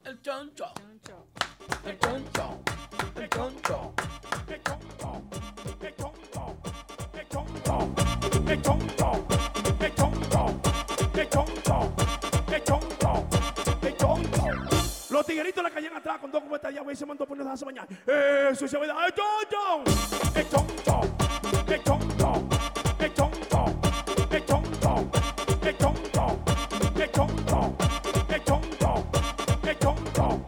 El 0.04 0.20
choncho. 0.20 0.64
El 0.90 1.00
choncho. 1.00 1.28
El 1.86 1.98
choncho. 1.98 2.60
¡Qué 3.14 3.28
chonto! 3.28 3.94
¡Qué 8.46 8.60
Los 15.42 15.52
tigueritos 15.52 15.64
le 15.64 15.70
caían 15.72 15.96
atrás 15.96 16.18
con 16.20 16.30
dos 16.30 16.40
cubetas 16.44 16.72
de 16.72 16.78
agua 16.78 16.92
y 16.92 16.96
se 16.96 17.04
mandó 17.04 17.24
a 17.24 17.26
poner 17.26 17.44
a 17.44 17.56
mañana. 17.64 17.88
¡Eso 18.52 18.68
se 18.68 18.78
ve! 18.78 18.86
¡Ay, 18.96 19.10
chonto! 19.10 19.90
¡Qué 20.32 20.48
chonto! 20.48 21.00
¡Qué 21.66 21.82
chonto! 21.82 22.48
¡Qué 22.96 23.12
chonto! 23.12 23.74
¡Qué 24.30 24.44
chonto! 24.46 25.10
¡Qué 25.60 25.76
chonto! 25.76 26.38
¡Qué 26.94 27.10
chonto! 27.10 27.76
¡Qué 28.28 28.40
chonto! 28.44 29.04
¡Qué 29.64 29.76
chonto! 29.80 30.44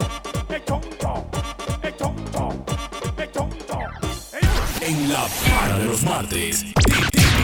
¡Qué 0.47 0.63
chonto! 0.63 1.27
¡Qué 1.83 1.97
chonto! 1.97 2.65
¡Qué 3.17 3.33
chonto! 3.33 3.79
En 4.81 5.13
la 5.13 5.27
para 5.49 5.79
de 5.79 5.85
los 5.87 6.03
martes, 6.05 6.74